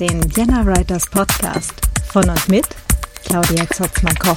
Den 0.00 0.22
Vienna 0.36 0.64
Writers 0.64 1.10
Podcast 1.10 1.74
von 2.06 2.30
und 2.30 2.48
mit 2.48 2.64
Claudia 3.24 3.68
Zotzmann-Koch. 3.68 4.36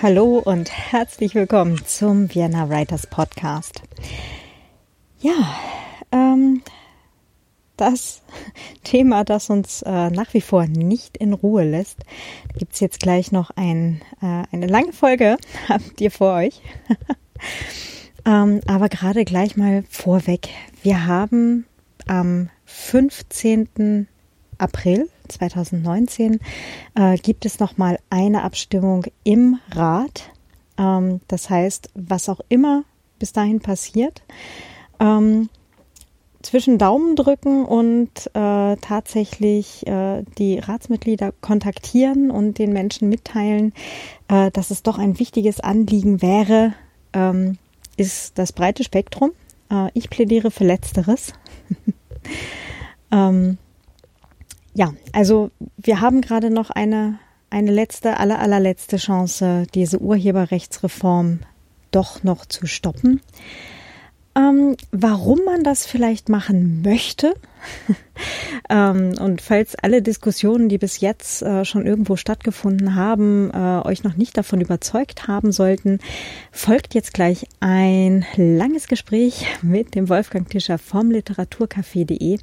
Hallo 0.00 0.38
und 0.38 0.70
herzlich 0.70 1.34
willkommen 1.34 1.84
zum 1.84 2.32
Vienna 2.32 2.68
Writers 2.68 3.08
Podcast. 3.08 3.82
Ja, 5.18 5.58
ähm, 6.12 6.62
das 7.76 8.22
Thema, 8.84 9.24
das 9.24 9.50
uns 9.50 9.82
äh, 9.82 10.10
nach 10.10 10.32
wie 10.32 10.42
vor 10.42 10.66
nicht 10.66 11.16
in 11.16 11.32
Ruhe 11.32 11.64
lässt. 11.64 12.04
Gibt 12.56 12.74
es 12.74 12.78
jetzt 12.78 13.00
gleich 13.00 13.32
noch 13.32 13.50
ein, 13.56 14.00
äh, 14.22 14.44
eine 14.52 14.68
lange 14.68 14.92
Folge, 14.92 15.38
habt 15.68 16.00
ihr 16.00 16.12
vor 16.12 16.34
euch. 16.34 16.62
ähm, 18.24 18.60
aber 18.66 18.88
gerade 18.88 19.24
gleich 19.24 19.56
mal 19.56 19.84
vorweg. 19.88 20.48
Wir 20.82 21.06
haben 21.06 21.66
am 22.06 22.50
15. 22.64 24.06
April 24.58 25.08
2019 25.28 26.40
äh, 26.94 27.16
gibt 27.16 27.46
es 27.46 27.60
noch 27.60 27.78
mal 27.78 27.98
eine 28.10 28.42
Abstimmung 28.42 29.06
im 29.24 29.58
Rat. 29.70 30.30
Ähm, 30.78 31.20
das 31.28 31.48
heißt, 31.50 31.90
was 31.94 32.28
auch 32.28 32.40
immer 32.48 32.84
bis 33.18 33.32
dahin 33.32 33.60
passiert, 33.60 34.22
ähm, 34.98 35.48
zwischen 36.42 36.78
Daumen 36.78 37.16
drücken 37.16 37.64
und 37.64 38.10
äh, 38.32 38.76
tatsächlich 38.76 39.86
äh, 39.86 40.24
die 40.38 40.58
Ratsmitglieder 40.58 41.32
kontaktieren 41.40 42.30
und 42.30 42.58
den 42.58 42.72
Menschen 42.72 43.08
mitteilen, 43.10 43.74
äh, 44.28 44.50
dass 44.50 44.70
es 44.70 44.82
doch 44.82 44.98
ein 44.98 45.18
wichtiges 45.18 45.60
Anliegen 45.60 46.22
wäre, 46.22 46.74
ähm, 47.12 47.58
ist 47.96 48.38
das 48.38 48.52
breite 48.52 48.84
Spektrum. 48.84 49.32
Äh, 49.70 49.88
ich 49.94 50.10
plädiere 50.10 50.50
für 50.50 50.64
Letzteres. 50.64 51.32
ähm, 53.12 53.58
ja, 54.74 54.94
also 55.12 55.50
wir 55.76 56.00
haben 56.00 56.20
gerade 56.20 56.50
noch 56.50 56.70
eine, 56.70 57.18
eine 57.50 57.72
letzte, 57.72 58.18
aller, 58.18 58.38
allerletzte 58.38 58.96
Chance, 58.96 59.66
diese 59.74 60.00
Urheberrechtsreform 60.00 61.40
doch 61.90 62.22
noch 62.22 62.46
zu 62.46 62.66
stoppen. 62.66 63.20
Ähm, 64.36 64.76
warum 64.92 65.40
man 65.44 65.64
das 65.64 65.86
vielleicht 65.86 66.28
machen 66.28 66.82
möchte? 66.82 67.34
Ähm, 68.68 69.14
und 69.18 69.40
falls 69.40 69.74
alle 69.74 70.02
Diskussionen, 70.02 70.68
die 70.68 70.78
bis 70.78 71.00
jetzt 71.00 71.42
äh, 71.42 71.64
schon 71.64 71.86
irgendwo 71.86 72.16
stattgefunden 72.16 72.94
haben, 72.94 73.50
äh, 73.52 73.80
euch 73.84 74.04
noch 74.04 74.16
nicht 74.16 74.36
davon 74.36 74.60
überzeugt 74.60 75.26
haben 75.26 75.50
sollten, 75.50 75.98
folgt 76.52 76.94
jetzt 76.94 77.12
gleich 77.12 77.46
ein 77.58 78.24
langes 78.36 78.86
Gespräch 78.86 79.46
mit 79.62 79.94
dem 79.94 80.08
Wolfgang 80.08 80.48
Tischer 80.48 80.78
vom 80.78 81.10
Literaturcafé.de, 81.10 82.38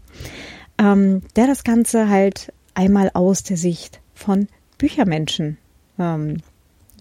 ähm, 0.80 1.22
der 1.36 1.48
das 1.48 1.64
Ganze 1.64 2.10
halt 2.10 2.52
einmal 2.74 3.12
aus 3.14 3.44
der 3.44 3.58
Sicht 3.58 4.02
von 4.14 4.48
Büchermenschen 4.78 5.58
ähm, 5.98 6.38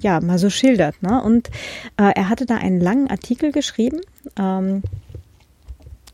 ja 0.01 0.21
mal 0.21 0.39
so 0.39 0.51
schildert. 0.51 1.03
Ne? 1.03 1.23
Und 1.23 1.49
äh, 1.97 2.13
er 2.15 2.29
hatte 2.29 2.47
da 2.47 2.57
einen 2.57 2.81
langen 2.81 3.09
Artikel 3.09 3.53
geschrieben. 3.53 4.01
Ähm, 4.39 4.83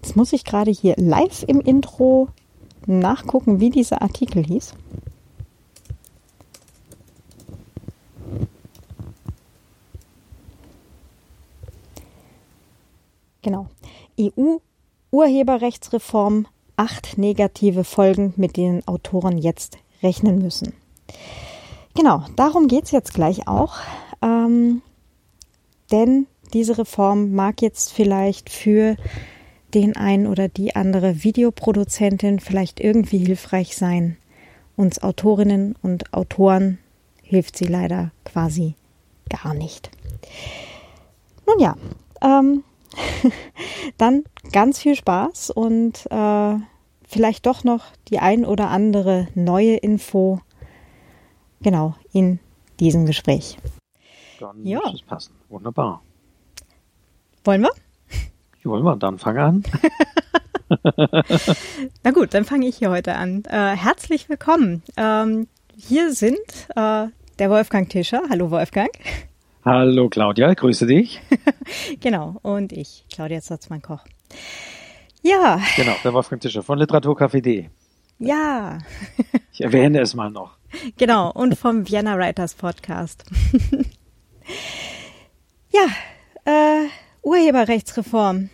jetzt 0.03 0.17
muss 0.17 0.33
ich 0.33 0.45
gerade 0.45 0.71
hier 0.71 0.95
live 0.97 1.45
im 1.47 1.61
Intro 1.61 2.29
nachgucken, 2.87 3.61
wie 3.61 3.71
dieser 3.71 4.03
Artikel 4.03 4.45
hieß. 4.45 4.75
Genau. 13.43 13.69
EU-Urheberrechtsreform, 14.19 16.47
acht 16.77 17.19
negative 17.19 17.85
Folgen, 17.85 18.33
mit 18.37 18.57
denen 18.57 18.87
Autoren 18.87 19.37
jetzt 19.37 19.77
rechnen 20.03 20.41
müssen. 20.41 20.73
Genau, 21.95 22.25
darum 22.37 22.69
geht's 22.69 22.91
jetzt 22.91 23.13
gleich 23.15 23.47
auch. 23.49 23.77
Ähm, 24.23 24.83
denn 25.91 26.27
diese 26.55 26.79
Reform 26.79 27.33
mag 27.33 27.63
jetzt 27.63 27.93
vielleicht 27.93 28.51
für 28.51 28.97
den 29.75 29.97
einen 29.97 30.27
oder 30.27 30.49
die 30.49 30.77
andere 30.77 31.23
Videoproduzentin 31.23 32.41
vielleicht 32.41 32.81
irgendwie 32.81 33.19
hilfreich 33.19 33.77
sein. 33.77 34.17
Uns 34.77 35.03
Autorinnen 35.03 35.77
und 35.83 36.13
Autoren 36.13 36.79
hilft 37.23 37.57
sie 37.57 37.67
leider 37.67 38.11
quasi 38.25 38.75
gar 39.29 39.55
nicht. 39.55 39.91
Nun 41.47 41.59
ja, 41.59 41.77
ähm, 42.23 42.65
dann 43.99 44.25
ganz 44.53 44.79
viel 44.81 44.95
Spaß 44.95 45.51
und 45.51 46.07
äh, 46.11 46.55
vielleicht 47.07 47.47
doch 47.47 47.65
noch 47.65 47.85
die 48.09 48.19
ein 48.19 48.45
oder 48.45 48.69
andere 48.69 49.29
neue 49.35 49.77
Info 49.77 50.41
genau 51.63 51.95
in 52.13 52.39
diesem 52.81 53.07
Gespräch. 53.07 53.59
Dann 54.41 54.65
ja. 54.65 54.81
muss 54.81 54.95
es 54.95 55.03
passen. 55.03 55.35
Wunderbar. 55.49 56.03
Wollen 57.45 57.63
wir? 57.63 57.71
Wollen 58.65 58.85
wir, 58.85 58.97
dann 58.97 59.19
fangen 59.19 59.39
an. 59.39 59.65
Na 62.05 62.11
gut, 62.13 62.35
dann 62.35 62.45
fange 62.45 62.67
ich 62.67 62.77
hier 62.77 62.91
heute 62.91 63.15
an. 63.15 63.45
Äh, 63.49 63.77
herzlich 63.77 64.29
willkommen. 64.29 64.83
Ähm, 64.97 65.49
hier 65.77 66.13
sind 66.13 66.39
äh, 66.77 67.07
der 67.39 67.51
Wolfgang 67.51 67.89
Tischer. 67.89 68.23
Hallo 68.31 68.51
Wolfgang. 68.51 68.91
Hallo 69.65 70.09
Claudia, 70.09 70.55
grüße 70.55 70.87
dich. 70.87 71.21
genau, 72.01 72.37
und 72.43 72.73
ich, 72.73 73.05
Claudia 73.13 73.41
Zotzmann-Koch. 73.41 74.05
Ja. 75.23 75.61
Genau, 75.77 75.95
der 76.03 76.13
Wolfgang 76.13 76.41
Tischer 76.41 76.63
von 76.63 76.79
Literaturcafé.de. 76.79 77.67
Ja. 78.19 78.79
ich 79.53 79.61
erwähne 79.61 80.01
es 80.01 80.15
mal 80.15 80.31
noch. 80.31 80.57
Genau, 80.97 81.31
und 81.31 81.57
vom 81.59 81.89
Vienna 81.89 82.17
Writers 82.17 82.55
Podcast. 82.55 83.25
ja, 85.71 85.87
äh, 86.45 86.89
Urheberrechtsreform. 87.23 88.51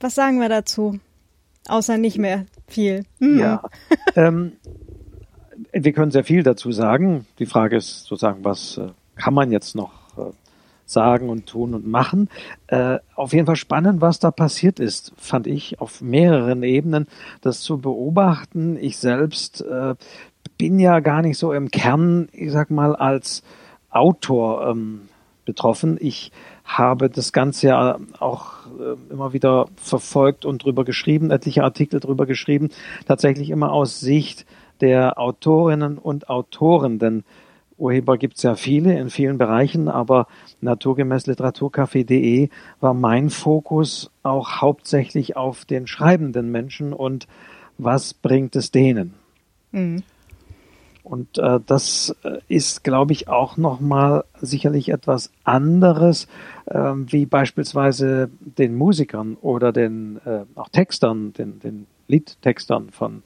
Was 0.00 0.14
sagen 0.14 0.40
wir 0.40 0.48
dazu? 0.48 0.98
Außer 1.68 1.98
nicht 1.98 2.18
mehr 2.18 2.46
viel. 2.66 3.04
Hm. 3.20 3.38
Ja, 3.38 3.62
ähm, 4.16 4.52
wir 5.72 5.92
können 5.92 6.10
sehr 6.10 6.24
viel 6.24 6.42
dazu 6.42 6.72
sagen. 6.72 7.26
Die 7.38 7.46
Frage 7.46 7.76
ist 7.76 8.04
sozusagen, 8.04 8.44
was 8.44 8.78
äh, 8.78 8.88
kann 9.14 9.34
man 9.34 9.52
jetzt 9.52 9.76
noch 9.76 9.92
äh, 10.18 10.32
sagen 10.84 11.30
und 11.30 11.46
tun 11.46 11.74
und 11.74 11.86
machen. 11.86 12.28
Äh, 12.66 12.98
auf 13.14 13.32
jeden 13.32 13.46
Fall 13.46 13.56
spannend, 13.56 14.00
was 14.00 14.18
da 14.18 14.30
passiert 14.30 14.80
ist, 14.80 15.12
fand 15.16 15.46
ich 15.46 15.80
auf 15.80 16.00
mehreren 16.00 16.62
Ebenen, 16.62 17.06
das 17.40 17.60
zu 17.60 17.78
beobachten. 17.78 18.76
Ich 18.76 18.98
selbst 18.98 19.62
äh, 19.62 19.94
bin 20.62 20.78
ja 20.78 21.00
gar 21.00 21.22
nicht 21.22 21.38
so 21.38 21.52
im 21.52 21.72
Kern, 21.72 22.28
ich 22.30 22.52
sag 22.52 22.70
mal, 22.70 22.94
als 22.94 23.42
Autor 23.90 24.68
ähm, 24.68 25.08
betroffen. 25.44 25.98
Ich 26.00 26.30
habe 26.62 27.10
das 27.10 27.32
Ganze 27.32 27.66
ja 27.66 27.98
auch 28.20 28.66
äh, 28.78 29.12
immer 29.12 29.32
wieder 29.32 29.66
verfolgt 29.74 30.44
und 30.44 30.62
drüber 30.62 30.84
geschrieben, 30.84 31.32
etliche 31.32 31.64
Artikel 31.64 31.98
drüber 31.98 32.26
geschrieben, 32.26 32.68
tatsächlich 33.08 33.50
immer 33.50 33.72
aus 33.72 33.98
Sicht 33.98 34.46
der 34.80 35.18
Autorinnen 35.18 35.98
und 35.98 36.28
Autoren, 36.30 37.00
denn 37.00 37.24
Urheber 37.76 38.16
gibt 38.16 38.36
es 38.36 38.44
ja 38.44 38.54
viele 38.54 38.96
in 38.96 39.10
vielen 39.10 39.38
Bereichen, 39.38 39.88
aber 39.88 40.28
naturgemäß 40.60 41.26
literaturcafé.de 41.26 42.50
war 42.78 42.94
mein 42.94 43.30
Fokus 43.30 44.12
auch 44.22 44.60
hauptsächlich 44.60 45.36
auf 45.36 45.64
den 45.64 45.88
schreibenden 45.88 46.52
Menschen 46.52 46.92
und 46.92 47.26
was 47.78 48.14
bringt 48.14 48.54
es 48.54 48.70
denen. 48.70 49.14
Mhm. 49.72 50.04
Und 51.12 51.36
äh, 51.36 51.60
das 51.66 52.16
äh, 52.24 52.38
ist, 52.48 52.84
glaube 52.84 53.12
ich, 53.12 53.28
auch 53.28 53.58
nochmal 53.58 54.24
sicherlich 54.40 54.88
etwas 54.88 55.30
anderes, 55.44 56.26
äh, 56.64 56.78
wie 56.78 57.26
beispielsweise 57.26 58.30
den 58.40 58.74
Musikern 58.74 59.36
oder 59.42 59.72
den 59.72 60.22
äh, 60.24 60.46
auch 60.54 60.70
Textern, 60.70 61.34
den, 61.34 61.60
den 61.60 61.86
Liedtextern 62.08 62.88
von 62.92 63.22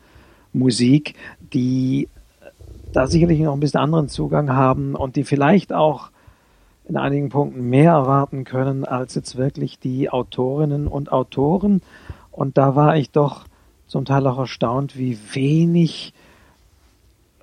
Musik, 0.53 1.15
die 1.39 2.09
da 2.93 3.07
sicherlich 3.07 3.39
noch 3.39 3.53
ein 3.53 3.61
bisschen 3.61 3.79
anderen 3.79 4.09
Zugang 4.09 4.51
haben 4.51 4.97
und 4.97 5.15
die 5.15 5.23
vielleicht 5.23 5.73
auch 5.73 6.11
in 6.87 6.97
einigen 6.97 7.29
Punkten 7.29 7.71
mehr 7.71 7.93
erwarten 7.93 8.43
können 8.43 8.85
als 8.85 9.15
jetzt 9.15 9.37
wirklich 9.37 9.79
die 9.79 10.11
Autorinnen 10.11 10.89
und 10.89 11.13
Autoren. 11.13 11.83
Und 12.33 12.59
da 12.59 12.75
war 12.75 12.97
ich 12.97 13.13
doch 13.13 13.45
zum 13.87 14.05
Teil 14.05 14.27
auch 14.27 14.41
erstaunt, 14.41 14.99
wie 14.99 15.17
wenig 15.35 16.15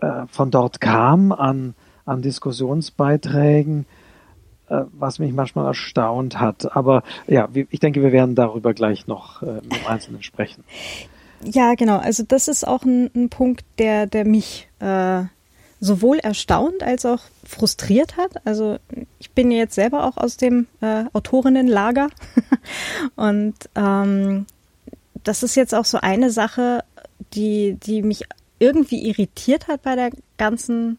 äh, 0.03 0.27
von 0.27 0.51
dort 0.51 0.81
kam 0.81 1.31
an, 1.31 1.75
an 2.05 2.21
Diskussionsbeiträgen, 2.21 3.85
äh, 4.69 4.81
was 4.91 5.19
mich 5.19 5.33
manchmal 5.33 5.67
erstaunt 5.67 6.39
hat. 6.39 6.75
Aber 6.75 7.03
ja, 7.27 7.47
ich 7.53 7.79
denke, 7.79 8.01
wir 8.01 8.11
werden 8.11 8.35
darüber 8.35 8.73
gleich 8.73 9.07
noch 9.07 9.41
äh, 9.41 9.59
im 9.59 9.87
Einzelnen 9.87 10.23
sprechen. 10.23 10.63
Ja, 11.43 11.73
genau. 11.75 11.97
Also 11.97 12.23
das 12.27 12.47
ist 12.47 12.67
auch 12.67 12.83
ein, 12.83 13.09
ein 13.15 13.29
Punkt, 13.29 13.65
der, 13.77 14.07
der 14.07 14.25
mich 14.25 14.69
äh, 14.79 15.23
sowohl 15.79 16.19
erstaunt 16.19 16.83
als 16.83 17.05
auch 17.05 17.19
frustriert 17.45 18.17
hat. 18.17 18.45
Also 18.45 18.77
ich 19.19 19.31
bin 19.31 19.51
jetzt 19.51 19.75
selber 19.75 20.05
auch 20.05 20.17
aus 20.17 20.37
dem 20.37 20.67
äh, 20.81 21.05
Autorinnenlager 21.13 22.09
und 23.15 23.55
ähm, 23.75 24.45
das 25.23 25.43
ist 25.43 25.55
jetzt 25.55 25.75
auch 25.75 25.85
so 25.85 25.99
eine 26.01 26.29
Sache, 26.29 26.83
die, 27.33 27.77
die 27.81 28.01
mich 28.01 28.25
irgendwie 28.63 29.07
irritiert 29.07 29.67
hat 29.67 29.83
bei 29.83 29.95
der 29.95 30.11
ganzen, 30.37 30.97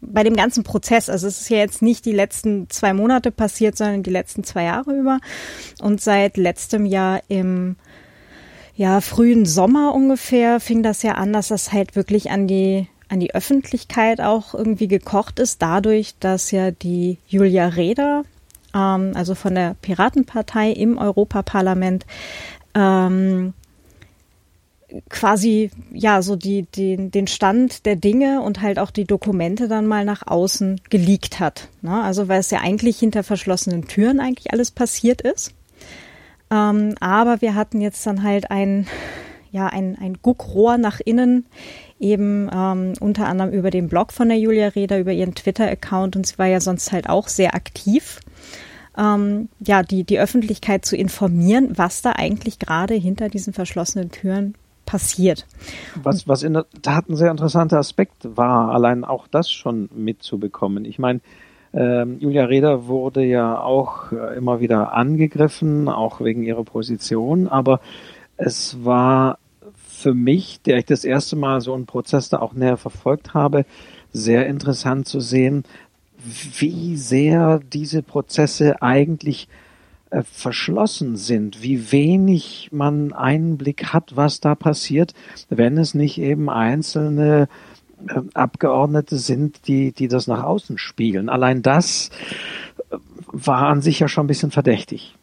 bei 0.00 0.22
dem 0.22 0.36
ganzen 0.36 0.64
Prozess. 0.64 1.10
Also 1.10 1.26
es 1.26 1.40
ist 1.40 1.50
ja 1.50 1.58
jetzt 1.58 1.82
nicht 1.82 2.04
die 2.04 2.12
letzten 2.12 2.70
zwei 2.70 2.92
Monate 2.94 3.30
passiert, 3.30 3.76
sondern 3.76 4.02
die 4.02 4.10
letzten 4.10 4.44
zwei 4.44 4.64
Jahre 4.64 4.96
über. 4.96 5.18
Und 5.80 6.00
seit 6.00 6.36
letztem 6.36 6.86
Jahr 6.86 7.20
im 7.28 7.76
ja, 8.76 9.00
frühen 9.00 9.44
Sommer 9.44 9.94
ungefähr 9.94 10.60
fing 10.60 10.82
das 10.82 11.02
ja 11.02 11.12
an, 11.12 11.32
dass 11.32 11.48
das 11.48 11.72
halt 11.72 11.96
wirklich 11.96 12.30
an 12.30 12.46
die 12.46 12.86
an 13.10 13.18
die 13.18 13.34
Öffentlichkeit 13.34 14.20
auch 14.20 14.54
irgendwie 14.54 14.86
gekocht 14.86 15.40
ist, 15.40 15.60
dadurch, 15.60 16.14
dass 16.20 16.52
ja 16.52 16.70
die 16.70 17.18
Julia 17.26 17.66
Reda, 17.66 18.22
ähm, 18.72 19.12
also 19.14 19.34
von 19.34 19.56
der 19.56 19.74
Piratenpartei 19.82 20.70
im 20.70 20.96
Europaparlament, 20.96 22.06
ähm, 22.74 23.52
quasi 25.08 25.70
ja 25.92 26.22
so 26.22 26.36
die, 26.36 26.66
die, 26.74 27.10
den 27.10 27.26
Stand 27.26 27.86
der 27.86 27.96
Dinge 27.96 28.42
und 28.42 28.60
halt 28.60 28.78
auch 28.78 28.90
die 28.90 29.04
Dokumente 29.04 29.68
dann 29.68 29.86
mal 29.86 30.04
nach 30.04 30.26
außen 30.26 30.80
geleakt 30.90 31.40
hat. 31.40 31.68
Ne? 31.82 32.02
Also 32.02 32.28
weil 32.28 32.40
es 32.40 32.50
ja 32.50 32.60
eigentlich 32.60 32.98
hinter 32.98 33.22
verschlossenen 33.22 33.86
Türen 33.86 34.20
eigentlich 34.20 34.52
alles 34.52 34.70
passiert 34.70 35.20
ist. 35.20 35.54
Ähm, 36.50 36.94
aber 37.00 37.40
wir 37.40 37.54
hatten 37.54 37.80
jetzt 37.80 38.06
dann 38.06 38.22
halt 38.22 38.50
ein 38.50 38.86
ja 39.52 39.66
ein, 39.66 39.96
ein 40.00 40.18
Guckrohr 40.22 40.78
nach 40.78 41.00
innen 41.00 41.44
eben 41.98 42.48
ähm, 42.52 42.94
unter 43.00 43.26
anderem 43.26 43.52
über 43.52 43.70
den 43.70 43.88
Blog 43.88 44.12
von 44.12 44.28
der 44.28 44.38
Julia 44.38 44.68
Reda, 44.68 44.98
über 44.98 45.12
ihren 45.12 45.34
Twitter-Account 45.34 46.16
und 46.16 46.26
sie 46.26 46.38
war 46.38 46.46
ja 46.46 46.60
sonst 46.60 46.92
halt 46.92 47.08
auch 47.08 47.28
sehr 47.28 47.54
aktiv. 47.54 48.20
Ähm, 48.96 49.48
ja, 49.60 49.82
die, 49.82 50.04
die 50.04 50.18
Öffentlichkeit 50.18 50.84
zu 50.84 50.96
informieren, 50.96 51.70
was 51.76 52.02
da 52.02 52.12
eigentlich 52.12 52.58
gerade 52.58 52.94
hinter 52.94 53.28
diesen 53.28 53.52
verschlossenen 53.52 54.10
Türen 54.10 54.54
passiert. 54.90 55.46
Was, 56.02 56.26
was 56.26 56.42
in 56.42 56.54
der 56.54 56.66
Tat 56.82 57.08
ein 57.08 57.14
sehr 57.14 57.30
interessanter 57.30 57.78
Aspekt 57.78 58.36
war, 58.36 58.72
allein 58.74 59.04
auch 59.04 59.28
das 59.28 59.48
schon 59.48 59.88
mitzubekommen. 59.94 60.84
Ich 60.84 60.98
meine, 60.98 61.20
ähm, 61.72 62.18
Julia 62.18 62.46
Reda 62.46 62.88
wurde 62.88 63.24
ja 63.24 63.60
auch 63.60 64.10
äh, 64.10 64.36
immer 64.36 64.58
wieder 64.58 64.92
angegriffen, 64.92 65.88
auch 65.88 66.20
wegen 66.20 66.42
ihrer 66.42 66.64
Position, 66.64 67.46
aber 67.46 67.78
es 68.36 68.84
war 68.84 69.38
für 69.86 70.12
mich, 70.12 70.60
der 70.62 70.78
ich 70.78 70.86
das 70.86 71.04
erste 71.04 71.36
Mal 71.36 71.60
so 71.60 71.72
einen 71.72 71.86
Prozess 71.86 72.28
da 72.28 72.40
auch 72.40 72.54
näher 72.54 72.76
verfolgt 72.76 73.32
habe, 73.32 73.66
sehr 74.12 74.48
interessant 74.48 75.06
zu 75.06 75.20
sehen, 75.20 75.62
wie 76.58 76.96
sehr 76.96 77.60
diese 77.72 78.02
Prozesse 78.02 78.82
eigentlich 78.82 79.46
äh, 80.10 80.22
verschlossen 80.22 81.16
sind, 81.16 81.62
wie 81.62 81.92
wenig 81.92 82.68
man 82.72 83.12
Einblick 83.12 83.92
hat, 83.92 84.16
was 84.16 84.40
da 84.40 84.54
passiert, 84.54 85.14
wenn 85.48 85.78
es 85.78 85.94
nicht 85.94 86.18
eben 86.18 86.50
einzelne 86.50 87.48
äh, 88.08 88.20
Abgeordnete 88.34 89.18
sind, 89.18 89.68
die, 89.68 89.92
die 89.92 90.08
das 90.08 90.26
nach 90.26 90.42
außen 90.42 90.78
spiegeln. 90.78 91.28
Allein 91.28 91.62
das 91.62 92.10
äh, 92.90 92.96
war 93.26 93.68
an 93.68 93.82
sich 93.82 94.00
ja 94.00 94.08
schon 94.08 94.24
ein 94.24 94.28
bisschen 94.28 94.50
verdächtig. 94.50 95.14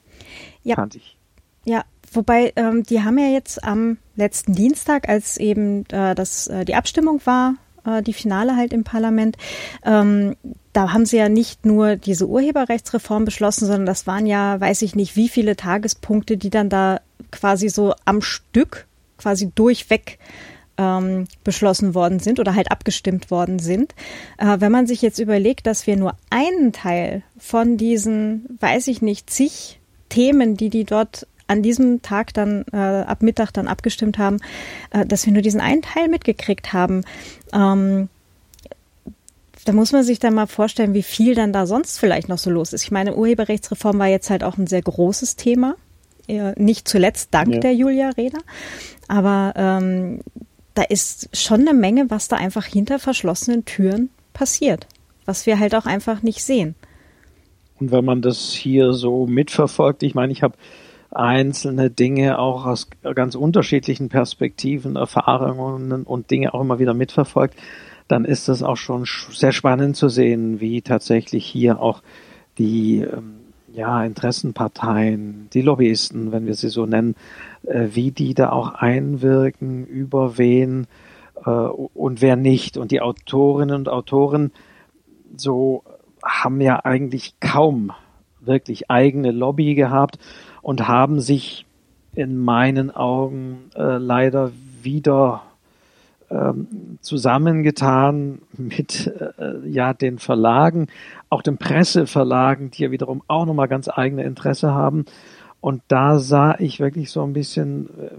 Ja. 0.63 0.75
Fand 0.75 0.95
ich. 0.95 1.17
Ja, 1.65 1.83
wobei 2.13 2.53
ähm, 2.55 2.83
die 2.83 3.01
haben 3.01 3.17
ja 3.17 3.27
jetzt 3.27 3.63
am 3.63 3.97
letzten 4.15 4.53
Dienstag, 4.53 5.09
als 5.09 5.37
eben 5.37 5.85
äh, 5.89 6.15
das, 6.15 6.47
äh, 6.47 6.63
die 6.63 6.75
Abstimmung 6.75 7.21
war, 7.25 7.55
äh, 7.87 8.03
die 8.03 8.13
Finale 8.13 8.55
halt 8.55 8.73
im 8.73 8.83
Parlament, 8.83 9.37
ähm, 9.85 10.35
da 10.73 10.93
haben 10.93 11.05
sie 11.05 11.17
ja 11.17 11.29
nicht 11.29 11.65
nur 11.65 11.95
diese 11.95 12.27
Urheberrechtsreform 12.27 13.25
beschlossen, 13.25 13.65
sondern 13.65 13.87
das 13.87 14.05
waren 14.05 14.27
ja, 14.27 14.59
weiß 14.59 14.83
ich 14.83 14.95
nicht, 14.95 15.15
wie 15.15 15.29
viele 15.29 15.55
Tagespunkte, 15.55 16.37
die 16.37 16.51
dann 16.51 16.69
da 16.69 17.01
quasi 17.31 17.69
so 17.69 17.95
am 18.05 18.21
Stück, 18.21 18.85
quasi 19.17 19.51
durchweg 19.55 20.19
ähm, 20.77 21.27
beschlossen 21.43 21.95
worden 21.95 22.19
sind 22.19 22.39
oder 22.39 22.53
halt 22.53 22.71
abgestimmt 22.71 23.31
worden 23.31 23.59
sind. 23.59 23.95
Äh, 24.37 24.57
wenn 24.59 24.71
man 24.71 24.85
sich 24.87 25.01
jetzt 25.01 25.19
überlegt, 25.19 25.65
dass 25.65 25.87
wir 25.87 25.97
nur 25.97 26.15
einen 26.29 26.73
Teil 26.73 27.23
von 27.39 27.77
diesen, 27.77 28.45
weiß 28.59 28.87
ich 28.87 29.01
nicht, 29.01 29.29
zig 29.29 29.79
Themen, 30.09 30.55
die 30.55 30.69
die 30.69 30.83
dort 30.83 31.27
an 31.47 31.63
diesem 31.63 32.01
Tag 32.01 32.33
dann 32.33 32.65
äh, 32.71 32.77
ab 32.77 33.21
Mittag 33.23 33.51
dann 33.51 33.67
abgestimmt 33.67 34.17
haben, 34.17 34.37
äh, 34.91 35.05
dass 35.05 35.25
wir 35.25 35.33
nur 35.33 35.41
diesen 35.41 35.61
einen 35.61 35.81
Teil 35.81 36.07
mitgekriegt 36.07 36.73
haben. 36.73 37.03
Ähm, 37.53 38.09
da 39.65 39.73
muss 39.73 39.91
man 39.91 40.03
sich 40.03 40.19
dann 40.19 40.33
mal 40.33 40.47
vorstellen, 40.47 40.93
wie 40.93 41.03
viel 41.03 41.35
dann 41.35 41.51
da 41.51 41.65
sonst 41.65 41.99
vielleicht 41.99 42.29
noch 42.29 42.37
so 42.37 42.49
los 42.49 42.73
ist. 42.73 42.83
Ich 42.83 42.91
meine, 42.91 43.15
Urheberrechtsreform 43.15 43.99
war 43.99 44.07
jetzt 44.07 44.29
halt 44.29 44.43
auch 44.43 44.57
ein 44.57 44.67
sehr 44.67 44.81
großes 44.81 45.35
Thema. 45.35 45.75
Nicht 46.57 46.87
zuletzt 46.87 47.33
dank 47.33 47.53
ja. 47.53 47.59
der 47.59 47.73
Julia 47.73 48.09
Reda. 48.09 48.39
Aber 49.07 49.53
ähm, 49.55 50.19
da 50.73 50.83
ist 50.83 51.29
schon 51.35 51.61
eine 51.61 51.73
Menge, 51.73 52.09
was 52.09 52.27
da 52.27 52.35
einfach 52.35 52.65
hinter 52.65 52.99
verschlossenen 52.99 53.65
Türen 53.65 54.09
passiert, 54.33 54.87
was 55.25 55.45
wir 55.45 55.59
halt 55.59 55.73
auch 55.73 55.85
einfach 55.85 56.21
nicht 56.21 56.43
sehen. 56.43 56.75
Und 57.79 57.91
wenn 57.91 58.05
man 58.05 58.21
das 58.21 58.51
hier 58.53 58.93
so 58.93 59.25
mitverfolgt, 59.25 60.03
ich 60.03 60.15
meine, 60.15 60.31
ich 60.31 60.43
habe 60.43 60.55
einzelne 61.11 61.89
Dinge 61.89 62.39
auch 62.39 62.65
aus 62.65 62.89
ganz 63.15 63.35
unterschiedlichen 63.35 64.09
Perspektiven, 64.09 64.95
Erfahrungen 64.95 66.03
und 66.03 66.31
Dinge 66.31 66.53
auch 66.53 66.61
immer 66.61 66.79
wieder 66.79 66.93
mitverfolgt 66.93 67.55
dann 68.07 68.25
ist 68.25 68.47
es 68.47 68.63
auch 68.63 68.77
schon 68.77 69.05
sehr 69.05 69.51
spannend 69.51 69.95
zu 69.95 70.09
sehen, 70.09 70.59
wie 70.59 70.81
tatsächlich 70.81 71.45
hier 71.45 71.81
auch 71.81 72.01
die 72.57 73.01
ähm, 73.01 73.35
ja, 73.73 74.03
Interessenparteien, 74.03 75.49
die 75.53 75.61
Lobbyisten, 75.61 76.31
wenn 76.31 76.45
wir 76.45 76.55
sie 76.55 76.69
so 76.69 76.85
nennen, 76.85 77.15
äh, 77.63 77.89
wie 77.91 78.11
die 78.11 78.33
da 78.33 78.51
auch 78.51 78.73
einwirken, 78.73 79.85
über 79.85 80.37
wen 80.37 80.87
äh, 81.45 81.49
und 81.49 82.21
wer 82.21 82.35
nicht. 82.35 82.77
Und 82.77 82.91
die 82.91 83.01
Autorinnen 83.01 83.75
und 83.75 83.89
Autoren 83.89 84.51
so 85.35 85.83
haben 86.23 86.61
ja 86.61 86.83
eigentlich 86.83 87.39
kaum 87.39 87.91
wirklich 88.39 88.89
eigene 88.89 89.31
Lobby 89.31 89.75
gehabt 89.75 90.17
und 90.67 90.85
haben 90.85 91.21
sich 91.21 91.65
in 92.13 92.37
meinen 92.37 92.93
Augen 92.93 93.71
äh, 93.73 93.99
leider 93.99 94.51
wieder 94.81 95.43
ähm, 96.29 96.97
zusammengetan 96.99 98.39
mit 98.57 99.07
äh, 99.07 99.65
ja 99.65 99.93
den 99.93 100.19
Verlagen, 100.19 100.87
auch 101.29 101.41
den 101.41 101.57
Presseverlagen, 101.57 102.69
die 102.69 102.83
ja 102.83 102.91
wiederum 102.91 103.23
auch 103.29 103.45
nochmal 103.45 103.69
ganz 103.69 103.87
eigene 103.87 104.23
Interesse 104.23 104.73
haben. 104.73 105.05
Und 105.61 105.83
da 105.87 106.19
sah 106.19 106.55
ich 106.59 106.81
wirklich 106.81 107.11
so 107.11 107.23
ein 107.23 107.31
bisschen, 107.31 107.85
äh, 107.85 108.09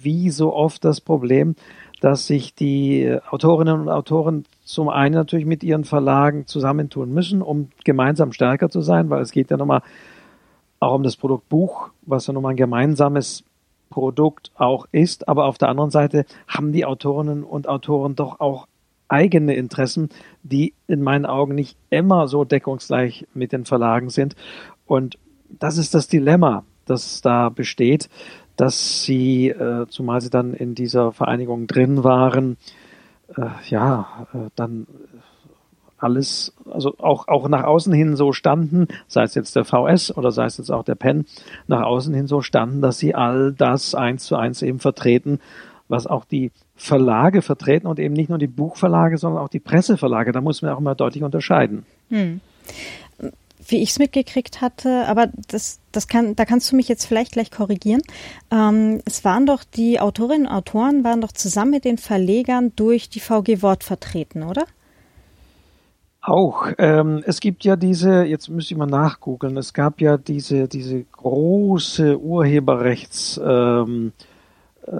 wie 0.00 0.30
so 0.30 0.54
oft 0.54 0.86
das 0.86 1.02
Problem, 1.02 1.56
dass 2.00 2.26
sich 2.26 2.54
die 2.54 3.18
Autorinnen 3.30 3.82
und 3.82 3.90
Autoren 3.90 4.46
zum 4.64 4.88
einen 4.88 5.14
natürlich 5.14 5.44
mit 5.44 5.62
ihren 5.62 5.84
Verlagen 5.84 6.46
zusammentun 6.46 7.12
müssen, 7.12 7.42
um 7.42 7.68
gemeinsam 7.84 8.32
stärker 8.32 8.70
zu 8.70 8.80
sein, 8.80 9.10
weil 9.10 9.20
es 9.20 9.30
geht 9.30 9.50
ja 9.50 9.58
nochmal 9.58 9.82
auch 10.80 10.94
um 10.94 11.02
das 11.02 11.16
Produkt 11.16 11.48
Buch, 11.48 11.90
was 12.02 12.26
ja 12.26 12.32
nochmal 12.32 12.52
ein 12.52 12.56
gemeinsames 12.56 13.44
Produkt 13.90 14.52
auch 14.56 14.86
ist. 14.92 15.28
Aber 15.28 15.46
auf 15.46 15.58
der 15.58 15.68
anderen 15.68 15.90
Seite 15.90 16.24
haben 16.46 16.72
die 16.72 16.84
Autorinnen 16.84 17.42
und 17.44 17.68
Autoren 17.68 18.14
doch 18.14 18.40
auch 18.40 18.66
eigene 19.08 19.54
Interessen, 19.54 20.10
die 20.42 20.74
in 20.86 21.02
meinen 21.02 21.26
Augen 21.26 21.54
nicht 21.54 21.76
immer 21.90 22.28
so 22.28 22.44
deckungsgleich 22.44 23.26
mit 23.34 23.52
den 23.52 23.64
Verlagen 23.64 24.10
sind. 24.10 24.36
Und 24.86 25.18
das 25.48 25.78
ist 25.78 25.94
das 25.94 26.08
Dilemma, 26.08 26.64
das 26.84 27.22
da 27.22 27.48
besteht, 27.48 28.08
dass 28.56 29.04
sie, 29.04 29.48
äh, 29.48 29.86
zumal 29.88 30.20
sie 30.20 30.30
dann 30.30 30.52
in 30.52 30.74
dieser 30.74 31.12
Vereinigung 31.12 31.66
drin 31.66 32.04
waren, 32.04 32.56
äh, 33.36 33.46
ja, 33.68 34.26
äh, 34.34 34.50
dann 34.56 34.86
alles, 35.96 36.52
also 36.78 36.94
auch, 36.98 37.26
auch 37.26 37.48
nach 37.48 37.64
außen 37.64 37.92
hin 37.92 38.14
so 38.14 38.32
standen, 38.32 38.86
sei 39.08 39.24
es 39.24 39.34
jetzt 39.34 39.56
der 39.56 39.64
VS 39.64 40.16
oder 40.16 40.30
sei 40.30 40.44
es 40.44 40.58
jetzt 40.58 40.70
auch 40.70 40.84
der 40.84 40.94
PEN, 40.94 41.26
nach 41.66 41.82
außen 41.82 42.14
hin 42.14 42.28
so 42.28 42.40
standen, 42.40 42.80
dass 42.80 42.98
sie 42.98 43.14
all 43.14 43.52
das 43.52 43.94
eins 43.94 44.24
zu 44.24 44.36
eins 44.36 44.62
eben 44.62 44.78
vertreten, 44.78 45.40
was 45.88 46.06
auch 46.06 46.24
die 46.24 46.52
Verlage 46.76 47.42
vertreten 47.42 47.88
und 47.88 47.98
eben 47.98 48.14
nicht 48.14 48.28
nur 48.28 48.38
die 48.38 48.46
Buchverlage, 48.46 49.18
sondern 49.18 49.42
auch 49.42 49.48
die 49.48 49.58
Presseverlage. 49.58 50.30
Da 50.30 50.40
muss 50.40 50.62
man 50.62 50.70
auch 50.72 50.78
immer 50.78 50.94
deutlich 50.94 51.24
unterscheiden. 51.24 51.84
Hm. 52.10 52.40
Wie 53.66 53.82
ich 53.82 53.90
es 53.90 53.98
mitgekriegt 53.98 54.60
hatte, 54.60 55.06
aber 55.08 55.28
das, 55.48 55.80
das 55.90 56.06
kann, 56.06 56.36
da 56.36 56.44
kannst 56.44 56.70
du 56.70 56.76
mich 56.76 56.88
jetzt 56.88 57.06
vielleicht 57.06 57.32
gleich 57.32 57.50
korrigieren. 57.50 58.02
Ähm, 58.52 59.02
es 59.04 59.24
waren 59.24 59.46
doch 59.46 59.64
die 59.64 59.98
Autorinnen 59.98 60.46
und 60.46 60.52
Autoren 60.52 61.02
waren 61.02 61.20
doch 61.20 61.32
zusammen 61.32 61.72
mit 61.72 61.84
den 61.84 61.98
Verlegern 61.98 62.72
durch 62.76 63.10
die 63.10 63.20
VG 63.20 63.62
Wort 63.62 63.82
vertreten, 63.82 64.44
oder? 64.44 64.64
Auch. 66.28 66.68
Ähm, 66.76 67.22
es 67.24 67.40
gibt 67.40 67.64
ja 67.64 67.76
diese, 67.76 68.22
jetzt 68.22 68.50
müsste 68.50 68.74
ich 68.74 68.78
mal 68.78 68.84
nachgoogeln, 68.84 69.56
es 69.56 69.72
gab 69.72 70.02
ja 70.02 70.18
diese, 70.18 70.68
diese 70.68 71.02
große 71.04 72.20
Urheberrechts 72.20 73.40
ähm, 73.42 74.12
äh, 74.86 74.90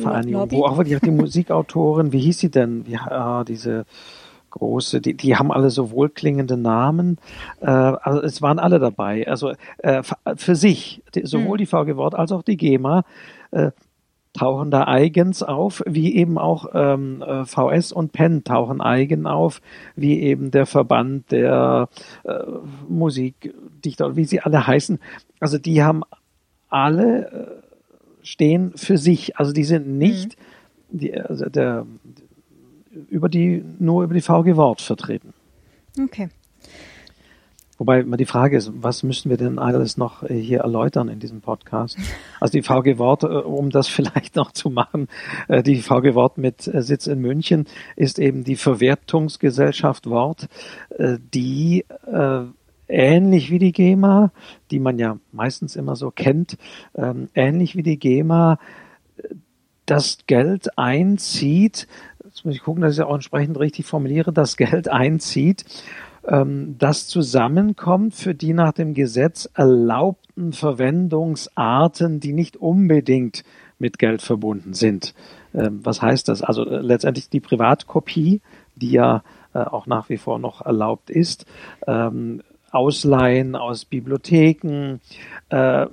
Vereinigung, 0.00 0.48
wo 0.52 0.64
auch 0.64 0.78
wirklich 0.78 1.00
die 1.00 1.10
Musikautoren, 1.10 2.12
wie 2.12 2.20
hieß 2.20 2.38
sie 2.38 2.50
denn? 2.52 2.86
Wie, 2.86 2.96
ah, 2.96 3.42
diese 3.42 3.84
große, 4.50 5.00
die, 5.00 5.14
die 5.14 5.34
haben 5.34 5.50
alle 5.50 5.70
so 5.70 5.90
wohlklingende 5.90 6.56
Namen. 6.56 7.18
Äh, 7.60 7.66
also 7.66 8.22
es 8.22 8.40
waren 8.40 8.60
alle 8.60 8.78
dabei. 8.78 9.26
Also 9.26 9.54
äh, 9.78 10.04
für 10.36 10.54
sich, 10.54 11.02
die, 11.16 11.26
sowohl 11.26 11.56
mhm. 11.56 11.58
die 11.58 11.66
VG 11.66 11.96
Wort 11.96 12.14
als 12.14 12.30
auch 12.30 12.42
die 12.42 12.56
GEMA 12.56 13.02
äh, 13.50 13.72
tauchen 14.38 14.70
da 14.70 14.86
eigens 14.86 15.42
auf, 15.42 15.82
wie 15.86 16.14
eben 16.14 16.38
auch 16.38 16.66
ähm, 16.74 17.22
äh, 17.22 17.44
VS 17.44 17.92
und 17.92 18.12
PEN 18.12 18.44
tauchen 18.44 18.80
eigen 18.80 19.26
auf, 19.26 19.60
wie 19.96 20.20
eben 20.20 20.50
der 20.50 20.66
Verband 20.66 21.30
der 21.32 21.88
äh, 22.24 22.38
Musikdichter, 22.88 24.16
wie 24.16 24.24
sie 24.24 24.40
alle 24.40 24.66
heißen. 24.66 24.98
Also 25.40 25.58
die 25.58 25.82
haben 25.82 26.02
alle 26.68 27.30
äh, 27.30 28.26
stehen 28.26 28.72
für 28.76 28.98
sich. 28.98 29.36
Also 29.38 29.52
die 29.52 29.64
sind 29.64 29.88
nicht 29.88 30.36
mhm. 30.90 30.98
die, 30.98 31.20
also 31.20 31.46
der, 31.46 31.86
über 33.08 33.28
die, 33.28 33.64
nur 33.78 34.04
über 34.04 34.14
die 34.14 34.20
VG 34.20 34.56
Wort 34.56 34.80
vertreten. 34.80 35.34
Okay. 36.00 36.28
Wobei 37.78 38.00
immer 38.00 38.16
die 38.16 38.26
Frage 38.26 38.56
ist, 38.56 38.72
was 38.74 39.04
müssen 39.04 39.30
wir 39.30 39.36
denn 39.36 39.60
alles 39.60 39.96
noch 39.96 40.24
äh, 40.24 40.34
hier 40.34 40.60
erläutern 40.60 41.08
in 41.08 41.20
diesem 41.20 41.40
Podcast? 41.40 41.96
Also 42.40 42.52
die 42.52 42.62
VG 42.62 42.98
Wort, 42.98 43.22
äh, 43.22 43.26
um 43.26 43.70
das 43.70 43.86
vielleicht 43.88 44.34
noch 44.34 44.50
zu 44.52 44.68
machen, 44.68 45.06
äh, 45.46 45.62
die 45.62 45.80
VG 45.80 46.14
Wort 46.14 46.38
mit 46.38 46.62
Sitz 46.62 47.06
in 47.06 47.20
München 47.20 47.66
ist 47.94 48.18
eben 48.18 48.42
die 48.42 48.56
Verwertungsgesellschaft 48.56 50.08
Wort, 50.10 50.48
die 50.98 51.84
ähnlich 52.88 53.50
wie 53.50 53.58
die 53.58 53.72
GEMA, 53.72 54.32
die 54.70 54.80
man 54.80 54.98
ja 54.98 55.18
meistens 55.32 55.76
immer 55.76 55.94
so 55.94 56.10
kennt, 56.10 56.56
ähm, 56.96 57.28
ähnlich 57.34 57.76
wie 57.76 57.82
die 57.82 57.98
GEMA 57.98 58.58
das 59.86 60.18
Geld 60.26 60.76
einzieht, 60.78 61.86
jetzt 62.24 62.44
muss 62.44 62.54
ich 62.54 62.62
gucken, 62.62 62.82
dass 62.82 62.96
ich 62.96 63.02
auch 63.02 63.14
entsprechend 63.14 63.58
richtig 63.58 63.86
formuliere, 63.86 64.32
das 64.32 64.56
Geld 64.56 64.88
einzieht, 64.88 65.64
das 66.30 67.06
zusammenkommt 67.08 68.14
für 68.14 68.34
die 68.34 68.52
nach 68.52 68.72
dem 68.72 68.92
Gesetz 68.94 69.48
erlaubten 69.54 70.52
Verwendungsarten, 70.52 72.20
die 72.20 72.32
nicht 72.32 72.56
unbedingt 72.56 73.44
mit 73.78 73.98
Geld 73.98 74.22
verbunden 74.22 74.74
sind. 74.74 75.14
Ähm, 75.54 75.80
was 75.82 76.02
heißt 76.02 76.28
das? 76.28 76.42
Also 76.42 76.64
äh, 76.66 76.80
letztendlich 76.80 77.30
die 77.30 77.40
Privatkopie, 77.40 78.40
die 78.76 78.90
ja 78.90 79.22
äh, 79.54 79.60
auch 79.60 79.86
nach 79.86 80.08
wie 80.08 80.18
vor 80.18 80.38
noch 80.38 80.64
erlaubt 80.64 81.10
ist, 81.10 81.46
ähm, 81.86 82.42
Ausleihen 82.70 83.56
aus 83.56 83.86
Bibliotheken, 83.86 85.00
äh, 85.48 85.86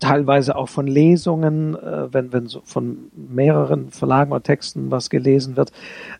teilweise 0.00 0.56
auch 0.56 0.68
von 0.68 0.86
Lesungen, 0.86 1.74
äh, 1.74 2.12
wenn, 2.12 2.32
wenn 2.32 2.46
so 2.46 2.60
von 2.64 3.10
mehreren 3.14 3.90
Verlagen 3.90 4.32
oder 4.32 4.42
Texten 4.42 4.90
was 4.90 5.10
gelesen 5.10 5.56
wird. 5.56 5.72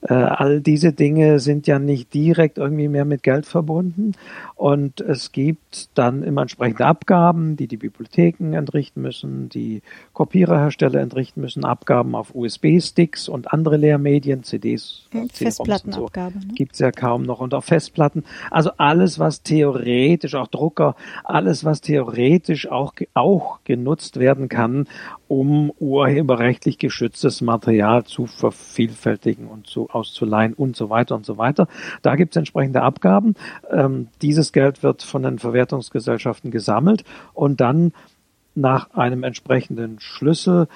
Äh, 0.03 0.15
all 0.15 0.61
diese 0.61 0.93
Dinge 0.93 1.39
sind 1.39 1.67
ja 1.67 1.79
nicht 1.79 2.13
direkt 2.15 2.59
irgendwie 2.59 2.89
mehr 2.89 3.05
mit 3.05 3.23
Geld 3.23 3.47
verbunden. 3.47 4.13
Und 4.55 5.01
es 5.01 5.33
gibt 5.33 5.91
dann 5.99 6.23
immer 6.23 6.43
entsprechende 6.43 6.87
Abgaben, 6.87 7.57
die 7.57 7.67
die 7.67 7.77
Bibliotheken 7.77 8.55
entrichten 8.55 9.03
müssen, 9.03 9.49
die 9.49 9.83
Kopiererhersteller 10.13 11.01
entrichten 11.01 11.41
müssen, 11.41 11.65
Abgaben 11.65 12.15
auf 12.15 12.35
USB-Sticks 12.35 13.29
und 13.29 13.53
andere 13.53 13.77
Lehrmedien, 13.77 14.45
CDs, 14.45 15.09
Festplattenabgabe. 15.33 16.35
So. 16.41 16.47
Ne? 16.47 16.55
Gibt 16.55 16.75
es 16.75 16.79
ja 16.79 16.93
kaum 16.93 17.23
noch 17.23 17.41
und 17.41 17.55
auf 17.55 17.65
Festplatten. 17.65 18.25
Also 18.51 18.71
alles, 18.77 19.19
was 19.19 19.43
theoretisch, 19.43 20.35
auch 20.35 20.49
Drucker, 20.49 20.95
alles, 21.25 21.65
was 21.65 21.81
theoretisch 21.81 22.71
auch, 22.71 22.95
auch 23.15 23.32
genutzt 23.65 24.19
werden 24.19 24.49
kann, 24.49 24.87
um 25.29 25.73
urheberrechtlich 25.79 26.79
geschütztes 26.79 27.41
Material 27.41 28.05
zu 28.05 28.27
vervielfältigen 28.27 29.47
und 29.47 29.67
zu 29.67 29.91
auszuleihen 29.91 30.55
und 30.55 30.77
so 30.77 30.91
weiter 30.91 31.15
und 31.15 31.25
so 31.25 31.39
weiter. 31.39 31.69
Da 32.03 32.17
gibt 32.17 32.35
es 32.35 32.37
entsprechende 32.37 32.83
Abgaben. 32.83 33.35
Ähm, 33.71 34.09
dieses 34.21 34.53
Geld 34.53 34.83
wird 34.83 35.03
von 35.03 35.23
den 35.23 35.39
Verwertungsgesellschaften 35.39 36.51
gesammelt 36.51 37.05
und 37.35 37.61
dann 37.61 37.93
nach 38.55 38.91
einem 38.93 39.23
entsprechenden 39.23 39.99
Schlüssel 40.01 40.69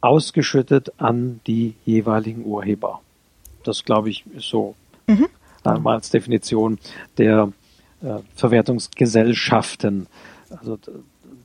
ausgeschüttet 0.00 0.92
an 0.98 1.40
die 1.46 1.74
jeweiligen 1.84 2.44
Urheber. 2.44 3.00
Das, 3.64 3.84
glaube 3.84 4.10
ich, 4.10 4.24
ist 4.34 4.48
so 4.48 4.74
mhm. 5.06 5.28
als 5.86 6.10
Definition 6.10 6.78
der 7.18 7.52
äh, 8.02 8.18
Verwertungsgesellschaften. 8.34 10.08
Also 10.50 10.78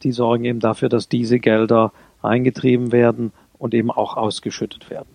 die 0.03 0.11
sorgen 0.11 0.45
eben 0.45 0.59
dafür, 0.59 0.89
dass 0.89 1.09
diese 1.09 1.39
Gelder 1.39 1.91
eingetrieben 2.21 2.91
werden 2.91 3.31
und 3.57 3.73
eben 3.73 3.91
auch 3.91 4.17
ausgeschüttet 4.17 4.89
werden. 4.89 5.09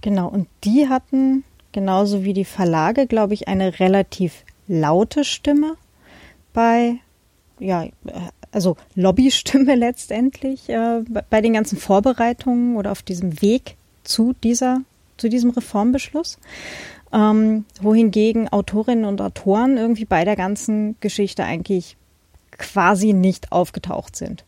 Genau, 0.00 0.28
und 0.28 0.48
die 0.64 0.88
hatten 0.88 1.44
genauso 1.72 2.24
wie 2.24 2.32
die 2.32 2.44
Verlage, 2.44 3.06
glaube 3.06 3.34
ich, 3.34 3.48
eine 3.48 3.80
relativ 3.80 4.44
laute 4.66 5.24
Stimme 5.24 5.74
bei, 6.52 6.96
ja, 7.58 7.86
also 8.52 8.76
Lobbystimme 8.94 9.74
letztendlich 9.76 10.68
äh, 10.68 11.02
bei 11.28 11.40
den 11.40 11.52
ganzen 11.52 11.78
Vorbereitungen 11.78 12.76
oder 12.76 12.92
auf 12.92 13.02
diesem 13.02 13.42
Weg 13.42 13.76
zu 14.04 14.34
dieser, 14.42 14.80
zu 15.16 15.28
diesem 15.28 15.50
Reformbeschluss. 15.50 16.38
Ähm, 17.12 17.64
wohingegen 17.80 18.48
Autorinnen 18.48 19.04
und 19.04 19.20
Autoren 19.20 19.76
irgendwie 19.76 20.04
bei 20.04 20.24
der 20.24 20.36
ganzen 20.36 20.94
Geschichte 21.00 21.42
eigentlich 21.42 21.96
quasi 22.60 23.12
nicht 23.12 23.50
aufgetaucht 23.50 24.14
sind. 24.14 24.44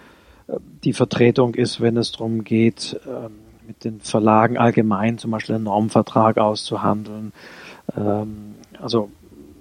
die 0.83 0.93
Vertretung 0.93 1.55
ist, 1.55 1.81
wenn 1.81 1.97
es 1.97 2.11
darum 2.11 2.43
geht, 2.43 2.99
äh, 3.05 3.29
mit 3.67 3.83
den 3.83 3.99
Verlagen 4.01 4.57
allgemein 4.57 5.17
zum 5.17 5.31
Beispiel 5.31 5.55
einen 5.55 5.65
Normvertrag 5.65 6.37
auszuhandeln. 6.37 7.31
Ähm, 7.95 8.55
also 8.79 9.09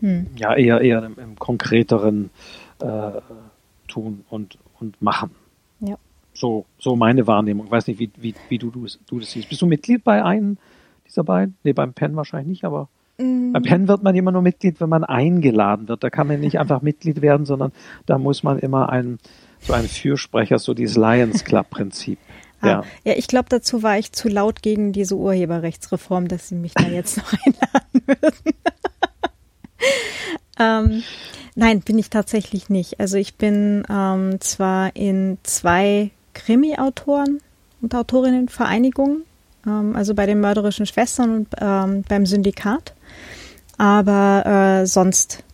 hm. 0.00 0.26
ja, 0.36 0.54
eher 0.54 0.80
eher 0.80 1.04
im, 1.04 1.16
im 1.18 1.38
konkreteren 1.38 2.30
äh, 2.80 3.20
tun 3.86 4.24
und, 4.30 4.58
und 4.78 5.00
machen. 5.02 5.30
Ja. 5.80 5.96
So, 6.32 6.64
so 6.78 6.96
meine 6.96 7.26
Wahrnehmung. 7.26 7.66
Ich 7.66 7.72
weiß 7.72 7.86
nicht, 7.88 7.98
wie, 7.98 8.10
wie, 8.16 8.34
wie 8.48 8.58
du, 8.58 8.70
du, 8.70 8.86
du 9.08 9.18
das 9.18 9.30
siehst. 9.30 9.48
Bist 9.48 9.60
du 9.60 9.66
Mitglied 9.66 10.04
bei 10.04 10.24
einem 10.24 10.56
dieser 11.06 11.24
beiden? 11.24 11.56
Nee, 11.64 11.72
beim 11.72 11.92
PEN 11.92 12.16
wahrscheinlich 12.16 12.48
nicht, 12.48 12.64
aber 12.64 12.88
mhm. 13.18 13.52
beim 13.52 13.62
PEN 13.62 13.88
wird 13.88 14.02
man 14.02 14.14
immer 14.14 14.32
nur 14.32 14.42
Mitglied, 14.42 14.80
wenn 14.80 14.88
man 14.88 15.04
eingeladen 15.04 15.88
wird. 15.88 16.02
Da 16.02 16.10
kann 16.10 16.28
man 16.28 16.40
nicht 16.40 16.58
einfach 16.58 16.82
Mitglied 16.82 17.20
werden, 17.20 17.46
sondern 17.46 17.72
da 18.06 18.16
muss 18.18 18.42
man 18.42 18.58
immer 18.58 18.88
ein 18.88 19.18
so 19.62 19.72
ein 19.72 19.88
Fürsprecher, 19.88 20.58
so 20.58 20.74
dieses 20.74 20.96
Lions 20.96 21.44
Club-Prinzip. 21.44 22.18
Ah, 22.62 22.68
ja. 22.68 22.84
ja, 23.04 23.12
ich 23.16 23.26
glaube, 23.26 23.46
dazu 23.48 23.82
war 23.82 23.98
ich 23.98 24.12
zu 24.12 24.28
laut 24.28 24.60
gegen 24.60 24.92
diese 24.92 25.16
Urheberrechtsreform, 25.16 26.28
dass 26.28 26.48
sie 26.48 26.56
mich 26.56 26.74
da 26.74 26.88
jetzt 26.88 27.16
noch 27.16 27.32
einladen 27.32 28.02
würden. 28.04 28.54
ähm, 30.58 31.02
nein, 31.54 31.80
bin 31.80 31.98
ich 31.98 32.10
tatsächlich 32.10 32.68
nicht. 32.68 33.00
Also 33.00 33.16
ich 33.16 33.36
bin 33.36 33.84
ähm, 33.88 34.42
zwar 34.42 34.94
in 34.94 35.38
zwei 35.42 36.10
Krimi-Autoren 36.34 37.40
und 37.80 37.94
Autorinnenvereinigungen, 37.94 39.22
ähm, 39.66 39.96
also 39.96 40.14
bei 40.14 40.26
den 40.26 40.40
mörderischen 40.40 40.84
Schwestern 40.84 41.34
und 41.34 41.48
ähm, 41.58 42.04
beim 42.08 42.26
Syndikat, 42.26 42.94
aber 43.78 44.82
äh, 44.82 44.86
sonst 44.86 45.44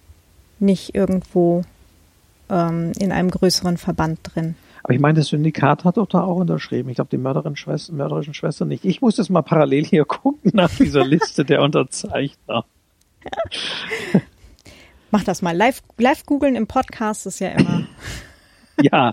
nicht 0.58 0.94
irgendwo 0.96 1.62
ähm, 2.50 2.92
in 2.98 3.12
einem 3.12 3.30
größeren 3.30 3.76
Verband 3.76 4.20
drin. 4.22 4.54
Aber 4.82 4.94
ich 4.94 5.00
meine, 5.00 5.18
das 5.18 5.28
Syndikat 5.28 5.84
hat 5.84 5.96
doch 5.96 6.06
da 6.06 6.22
auch 6.22 6.36
unterschrieben. 6.36 6.88
Ich 6.90 6.94
glaube, 6.94 7.10
die 7.10 7.18
mörderischen 7.18 7.56
Schwestern, 7.56 7.96
mörderischen 7.96 8.34
Schwestern 8.34 8.68
nicht. 8.68 8.84
Ich 8.84 9.00
muss 9.00 9.16
das 9.16 9.28
mal 9.28 9.42
parallel 9.42 9.84
hier 9.84 10.04
gucken 10.06 10.52
nach 10.54 10.70
dieser 10.70 11.04
Liste 11.04 11.44
der 11.44 11.62
Unterzeichner. 11.62 12.64
Mach 15.10 15.24
das 15.24 15.42
mal. 15.42 15.56
Live, 15.56 15.82
live 15.98 16.24
googeln 16.24 16.54
im 16.54 16.66
Podcast 16.66 17.26
ist 17.26 17.40
ja 17.40 17.48
immer. 17.48 17.86
ja, 18.80 19.10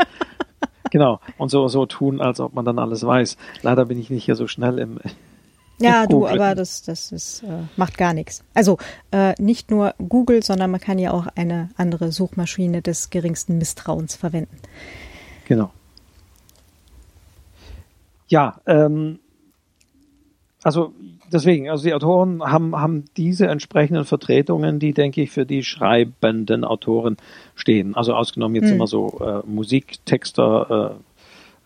genau. 0.91 1.19
Und 1.37 1.49
so, 1.49 1.67
so 1.67 1.85
tun, 1.85 2.21
als 2.21 2.39
ob 2.39 2.53
man 2.53 2.65
dann 2.65 2.77
alles 2.77 3.03
weiß. 3.05 3.37
Leider 3.63 3.85
bin 3.85 3.99
ich 3.99 4.09
nicht 4.09 4.25
hier 4.25 4.35
so 4.35 4.47
schnell 4.47 4.77
im, 4.77 4.99
ja, 5.83 6.07
du, 6.07 6.27
aber 6.27 6.55
das, 6.55 6.81
das 6.83 7.11
ist, 7.11 7.43
äh, 7.43 7.63
macht 7.77 7.97
gar 7.97 8.13
nichts. 8.13 8.43
Also 8.53 8.77
äh, 9.11 9.33
nicht 9.41 9.71
nur 9.71 9.93
Google, 9.97 10.43
sondern 10.43 10.71
man 10.71 10.79
kann 10.79 10.99
ja 10.99 11.11
auch 11.11 11.27
eine 11.35 11.69
andere 11.75 12.11
Suchmaschine 12.11 12.81
des 12.81 13.09
geringsten 13.09 13.57
Misstrauens 13.57 14.15
verwenden. 14.15 14.57
Genau. 15.47 15.71
Ja, 18.27 18.61
ähm, 18.65 19.19
also 20.63 20.93
deswegen, 21.31 21.69
also 21.69 21.83
die 21.83 21.93
Autoren 21.93 22.41
haben, 22.41 22.75
haben 22.75 23.05
diese 23.17 23.47
entsprechenden 23.47 24.05
Vertretungen, 24.05 24.79
die, 24.79 24.93
denke 24.93 25.21
ich, 25.21 25.31
für 25.31 25.45
die 25.45 25.63
schreibenden 25.63 26.63
Autoren 26.63 27.17
stehen. 27.55 27.95
Also 27.95 28.13
ausgenommen 28.13 28.55
jetzt 28.55 28.69
hm. 28.69 28.75
immer 28.75 28.87
so 28.87 29.19
äh, 29.19 29.47
Musiktexter 29.47 30.95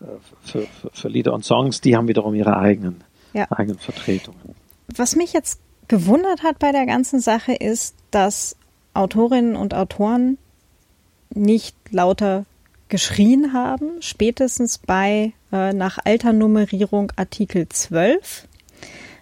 äh, 0.00 0.04
äh, 0.04 0.06
für, 0.42 0.60
für, 0.62 0.90
für 0.92 1.08
Lieder 1.08 1.32
und 1.32 1.44
Songs, 1.44 1.80
die 1.80 1.96
haben 1.96 2.08
wiederum 2.08 2.34
ihre 2.34 2.56
eigenen, 2.56 3.02
ja. 3.32 3.50
eigenen 3.50 3.78
Vertretungen. 3.78 4.54
Was 4.88 5.16
mich 5.16 5.32
jetzt 5.32 5.60
gewundert 5.88 6.42
hat 6.42 6.58
bei 6.58 6.72
der 6.72 6.86
ganzen 6.86 7.20
Sache 7.20 7.54
ist, 7.54 7.94
dass 8.10 8.56
Autorinnen 8.94 9.56
und 9.56 9.74
Autoren 9.74 10.38
nicht 11.30 11.76
lauter 11.90 12.44
geschrien 12.88 13.52
haben, 13.52 14.00
spätestens 14.00 14.78
bei 14.78 15.32
äh, 15.52 15.72
nach 15.72 15.98
alter 16.04 16.32
Nummerierung 16.32 17.12
Artikel 17.16 17.68
12. 17.68 18.48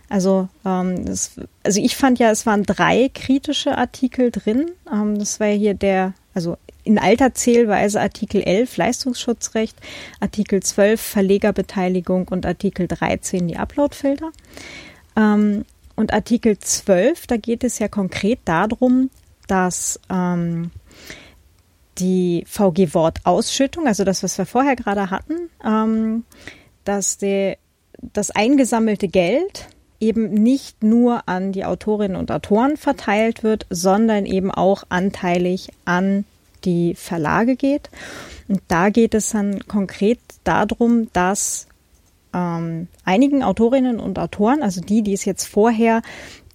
Also, 0.08 0.48
ähm, 0.64 1.04
das, 1.04 1.32
also 1.64 1.80
ich 1.80 1.96
fand 1.96 2.18
ja, 2.20 2.30
es 2.30 2.46
waren 2.46 2.62
drei 2.62 3.10
kritische 3.12 3.76
Artikel 3.76 4.30
drin. 4.30 4.70
Ähm, 4.92 5.18
das 5.18 5.40
war 5.40 5.48
hier 5.48 5.74
der, 5.74 6.14
also 6.32 6.56
in 6.86 6.98
alter 6.98 7.34
Zählweise 7.34 8.00
Artikel 8.00 8.42
11 8.42 8.76
Leistungsschutzrecht, 8.76 9.76
Artikel 10.20 10.62
12 10.62 11.00
Verlegerbeteiligung 11.00 12.28
und 12.28 12.46
Artikel 12.46 12.86
13 12.86 13.48
die 13.48 13.56
Uploadfilter. 13.56 14.30
Ähm, 15.16 15.64
und 15.96 16.12
Artikel 16.12 16.58
12, 16.58 17.26
da 17.26 17.36
geht 17.36 17.64
es 17.64 17.78
ja 17.78 17.88
konkret 17.88 18.38
darum, 18.44 19.10
dass 19.48 19.98
ähm, 20.10 20.70
die 21.98 22.44
VG-Wort-Ausschüttung, 22.46 23.86
also 23.86 24.04
das, 24.04 24.22
was 24.22 24.38
wir 24.38 24.46
vorher 24.46 24.76
gerade 24.76 25.10
hatten, 25.10 25.50
ähm, 25.64 26.24
dass 26.84 27.18
der, 27.18 27.56
das 28.12 28.30
eingesammelte 28.30 29.08
Geld 29.08 29.68
eben 29.98 30.34
nicht 30.34 30.82
nur 30.82 31.28
an 31.28 31.52
die 31.52 31.64
Autorinnen 31.64 32.16
und 32.16 32.30
Autoren 32.30 32.76
verteilt 32.76 33.42
wird, 33.42 33.66
sondern 33.70 34.26
eben 34.26 34.50
auch 34.50 34.84
anteilig 34.90 35.70
an 35.84 36.26
die 36.66 36.94
Verlage 36.94 37.56
geht. 37.56 37.88
Und 38.48 38.60
da 38.68 38.90
geht 38.90 39.14
es 39.14 39.30
dann 39.30 39.66
konkret 39.66 40.18
darum, 40.44 41.08
dass 41.12 41.68
ähm, 42.34 42.88
einigen 43.04 43.42
Autorinnen 43.42 43.98
und 43.98 44.18
Autoren, 44.18 44.62
also 44.62 44.80
die, 44.80 45.02
die 45.02 45.14
es 45.14 45.24
jetzt 45.24 45.46
vorher 45.46 46.02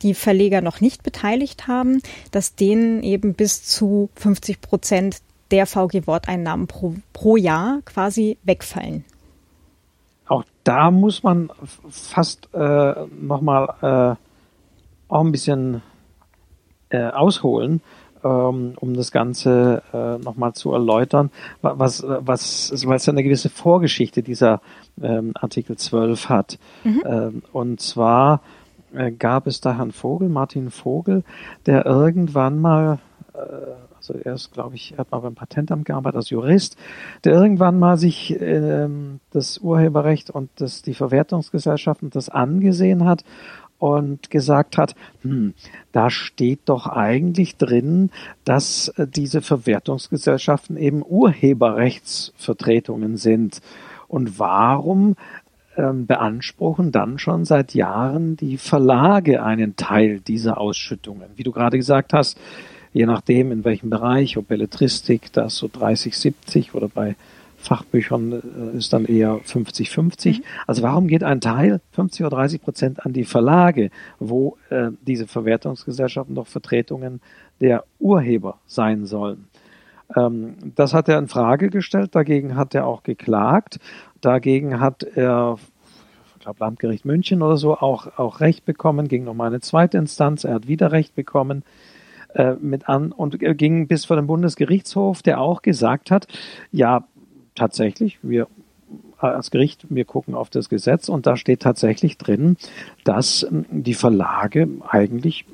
die 0.02 0.13
Verleger 0.13 0.62
noch 0.62 0.82
nicht 0.82 1.04
beteiligt 1.04 1.67
haben, 1.67 2.02
dass 2.32 2.56
denen 2.56 3.04
eben 3.04 3.34
bis 3.34 3.63
zu 3.63 4.10
50 4.15 4.62
Prozent 4.62 5.17
der 5.52 5.65
VG-Worteinnahmen 5.65 6.67
pro, 6.67 6.95
pro 7.13 7.36
Jahr 7.36 7.82
quasi 7.86 8.38
wegfallen. 8.43 9.06
Auch 10.28 10.45
da 10.63 10.91
muss 10.91 11.24
man 11.24 11.52
fast 11.89 12.50
äh, 12.54 12.93
nochmal 13.19 13.74
äh, 13.82 15.13
auch 15.13 15.21
ein 15.21 15.32
bisschen 15.32 15.82
äh, 16.89 17.04
ausholen, 17.10 17.82
ähm, 18.23 18.73
um 18.79 18.93
das 18.93 19.12
Ganze 19.12 19.84
äh, 19.93 20.17
nochmal 20.23 20.53
zu 20.53 20.71
erläutern, 20.71 21.31
was, 21.62 22.03
was, 22.03 22.73
weil 22.86 22.97
es 22.97 23.10
eine 23.10 23.23
gewisse 23.23 23.49
Vorgeschichte 23.49 24.23
dieser 24.23 24.62
ähm, 25.01 25.31
Artikel 25.36 25.77
12 25.77 26.29
hat. 26.29 26.60
Mhm. 26.84 27.03
Ähm, 27.05 27.43
und 27.51 27.81
zwar 27.81 28.41
äh, 28.93 29.12
gab 29.12 29.47
es 29.47 29.62
da 29.62 29.77
Herrn 29.77 29.91
Vogel, 29.91 30.29
Martin 30.29 30.71
Vogel, 30.71 31.23
der 31.65 31.86
irgendwann 31.86 32.60
mal 32.60 32.99
äh, 33.34 33.39
also 34.01 34.15
er 34.15 34.34
ist, 34.34 34.51
glaube 34.51 34.75
ich, 34.75 34.93
er 34.93 34.99
hat 34.99 35.12
mal 35.12 35.19
beim 35.19 35.36
Patentamt 35.36 35.86
gearbeitet 35.86 36.17
als 36.17 36.31
Jurist, 36.31 36.75
der 37.23 37.34
irgendwann 37.34 37.77
mal 37.77 37.97
sich 37.97 38.36
ähm, 38.41 39.19
das 39.29 39.60
Urheberrecht 39.60 40.31
und 40.31 40.49
das, 40.55 40.81
die 40.81 40.95
Verwertungsgesellschaften 40.95 42.10
das 42.10 42.27
angesehen 42.27 43.05
hat 43.05 43.23
und 43.81 44.29
gesagt 44.29 44.77
hat, 44.77 44.95
hm, 45.23 45.55
da 45.91 46.11
steht 46.11 46.59
doch 46.65 46.85
eigentlich 46.85 47.57
drin, 47.57 48.11
dass 48.45 48.89
äh, 48.89 49.07
diese 49.07 49.41
Verwertungsgesellschaften 49.41 50.77
eben 50.77 51.03
Urheberrechtsvertretungen 51.03 53.17
sind. 53.17 53.59
Und 54.07 54.37
warum 54.37 55.15
ähm, 55.77 56.05
beanspruchen 56.05 56.91
dann 56.91 57.17
schon 57.17 57.43
seit 57.43 57.73
Jahren 57.73 58.37
die 58.37 58.57
Verlage 58.57 59.41
einen 59.41 59.75
Teil 59.77 60.19
dieser 60.19 60.59
Ausschüttungen? 60.59 61.29
Wie 61.35 61.43
du 61.43 61.51
gerade 61.51 61.77
gesagt 61.77 62.13
hast, 62.13 62.39
je 62.93 63.07
nachdem 63.07 63.51
in 63.51 63.63
welchem 63.63 63.89
Bereich, 63.89 64.37
ob 64.37 64.47
Belletristik, 64.47 65.33
das 65.33 65.55
so 65.55 65.67
30, 65.73 66.15
70 66.15 66.75
oder 66.75 66.87
bei 66.87 67.15
Fachbüchern 67.62 68.32
äh, 68.74 68.78
ist 68.78 68.91
dann 68.93 69.06
eher 69.06 69.39
50, 69.43 69.89
50. 69.89 70.39
Mhm. 70.39 70.43
Also 70.67 70.82
warum 70.82 71.08
geht 71.08 71.24
ein 71.24 71.41
Teil, 71.41 71.82
50 71.91 72.26
oder 72.26 72.38
30 72.38 72.62
Prozent, 72.62 73.06
an 73.06 73.13
die 73.13 73.24
Verlage, 73.24 73.91
wo 74.19 74.58
äh, 74.69 74.89
diese 75.02 75.28
Verwertungsgesellschaften 75.28 76.36
doch 76.36 76.47
Vertretungen 76.47 77.21
der 77.60 77.84
Urheber 78.00 78.60
sein 78.65 79.06
sollen? 79.06 79.47
Ähm, 80.15 80.56
das 80.76 80.93
hat 80.93 81.08
er 81.08 81.19
in 81.19 81.28
Frage 81.28 81.69
gestellt, 81.69 82.15
dagegen 82.15 82.56
hat 82.56 82.76
er 82.76 82.86
auch 82.86 83.04
geklagt, 83.04 83.80
dagegen 84.21 84.80
hat 84.80 85.04
er 85.04 85.58
ich 86.36 86.43
glaube 86.43 86.60
Landgericht 86.60 87.06
München 87.06 87.43
oder 87.43 87.58
so 87.58 87.78
auch, 87.78 88.17
auch 88.17 88.39
Recht 88.39 88.65
bekommen, 88.65 89.08
ging 89.08 89.24
nochmal 89.24 89.47
eine 89.47 89.60
zweite 89.60 90.00
Instanz, 90.00 90.43
er 90.43 90.56
hat 90.56 90.67
wieder 90.67 90.91
Recht 90.91 91.13
bekommen 91.13 91.63
äh, 92.34 92.54
mit 92.54 92.89
an 92.89 93.12
und 93.12 93.38
ging 93.39 93.88
bis 93.88 94.06
vor 94.06 94.15
den 94.15 94.26
Bundesgerichtshof, 94.26 95.21
der 95.21 95.39
auch 95.39 95.62
gesagt 95.62 96.10
hat, 96.10 96.28
ja, 96.71 97.06
tatsächlich, 97.55 98.19
wir 98.21 98.47
als 99.17 99.51
Gericht, 99.51 99.85
wir 99.89 100.05
gucken 100.05 100.35
auf 100.35 100.49
das 100.49 100.67
Gesetz 100.67 101.09
und 101.09 101.25
da 101.27 101.37
steht 101.37 101.61
tatsächlich 101.61 102.17
drin, 102.17 102.57
dass 103.03 103.43
ähm, 103.43 103.65
die 103.69 103.93
Verlage 103.93 104.67
eigentlich 104.87 105.45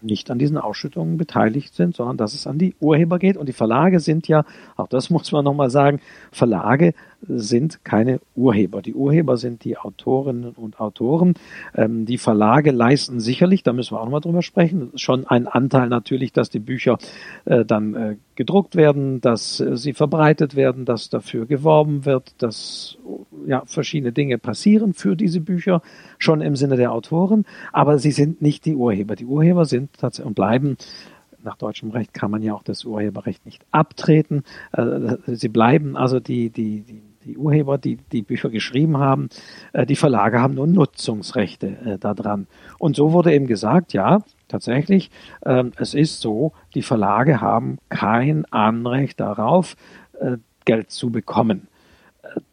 nicht 0.00 0.30
an 0.30 0.38
diesen 0.38 0.58
Ausschüttungen 0.58 1.16
beteiligt 1.16 1.74
sind, 1.74 1.94
sondern 1.94 2.16
dass 2.16 2.34
es 2.34 2.46
an 2.46 2.58
die 2.58 2.74
Urheber 2.80 3.18
geht. 3.18 3.36
Und 3.36 3.48
die 3.48 3.52
Verlage 3.52 4.00
sind 4.00 4.26
ja, 4.28 4.44
auch 4.76 4.88
das 4.88 5.10
muss 5.10 5.30
man 5.32 5.44
nochmal 5.44 5.70
sagen, 5.70 6.00
Verlage 6.30 6.94
sind 7.28 7.84
keine 7.84 8.20
Urheber. 8.34 8.82
Die 8.82 8.94
Urheber 8.94 9.36
sind 9.36 9.64
die 9.64 9.78
Autorinnen 9.78 10.52
und 10.52 10.80
Autoren. 10.80 11.34
Ähm, 11.74 12.06
die 12.06 12.18
Verlage 12.18 12.70
leisten 12.70 13.20
sicherlich, 13.20 13.62
da 13.62 13.72
müssen 13.72 13.94
wir 13.94 14.00
auch 14.00 14.04
nochmal 14.04 14.20
drüber 14.20 14.42
sprechen, 14.42 14.90
schon 14.96 15.26
einen 15.26 15.46
Anteil 15.46 15.88
natürlich, 15.88 16.32
dass 16.32 16.50
die 16.50 16.58
Bücher 16.58 16.98
äh, 17.44 17.64
dann 17.64 17.94
äh, 17.94 18.16
gedruckt 18.34 18.76
werden, 18.76 19.20
dass 19.20 19.60
äh, 19.60 19.76
sie 19.76 19.92
verbreitet 19.92 20.56
werden, 20.56 20.84
dass 20.84 21.10
dafür 21.10 21.46
geworben 21.46 22.04
wird, 22.04 22.34
dass 22.38 22.98
ja, 23.46 23.62
verschiedene 23.66 24.12
Dinge 24.12 24.38
passieren 24.38 24.94
für 24.94 25.16
diese 25.16 25.40
Bücher, 25.40 25.82
schon 26.18 26.40
im 26.40 26.56
Sinne 26.56 26.76
der 26.76 26.92
Autoren, 26.92 27.44
aber 27.72 27.98
sie 27.98 28.12
sind 28.12 28.42
nicht 28.42 28.64
die 28.64 28.74
Urheber. 28.74 29.16
Die 29.16 29.26
Urheber 29.26 29.64
sind 29.64 29.90
tatsächlich 29.98 30.26
und 30.26 30.34
bleiben 30.34 30.76
nach 31.44 31.56
deutschem 31.56 31.90
Recht 31.90 32.14
kann 32.14 32.30
man 32.30 32.42
ja 32.42 32.54
auch 32.54 32.62
das 32.62 32.84
Urheberrecht 32.84 33.44
nicht 33.44 33.64
abtreten. 33.70 34.44
Äh, 34.72 35.16
sie 35.26 35.48
bleiben 35.48 35.96
also 35.96 36.20
die, 36.20 36.50
die, 36.50 36.82
die, 36.82 37.02
die 37.24 37.36
Urheber, 37.36 37.78
die 37.78 37.96
die 37.96 38.22
Bücher 38.22 38.50
geschrieben 38.50 38.98
haben, 38.98 39.28
äh, 39.72 39.86
die 39.86 39.96
Verlage 39.96 40.40
haben 40.40 40.54
nur 40.54 40.66
Nutzungsrechte 40.66 41.66
äh, 41.84 41.98
daran. 41.98 42.46
Und 42.78 42.96
so 42.96 43.12
wurde 43.12 43.32
eben 43.32 43.46
gesagt, 43.46 43.92
ja, 43.92 44.22
tatsächlich, 44.48 45.10
ähm, 45.44 45.72
es 45.76 45.94
ist 45.94 46.20
so, 46.20 46.52
die 46.74 46.82
Verlage 46.82 47.40
haben 47.40 47.78
kein 47.88 48.44
Anrecht 48.46 49.20
darauf, 49.20 49.76
Geld 50.64 50.92
zu 50.92 51.10
bekommen. 51.10 51.66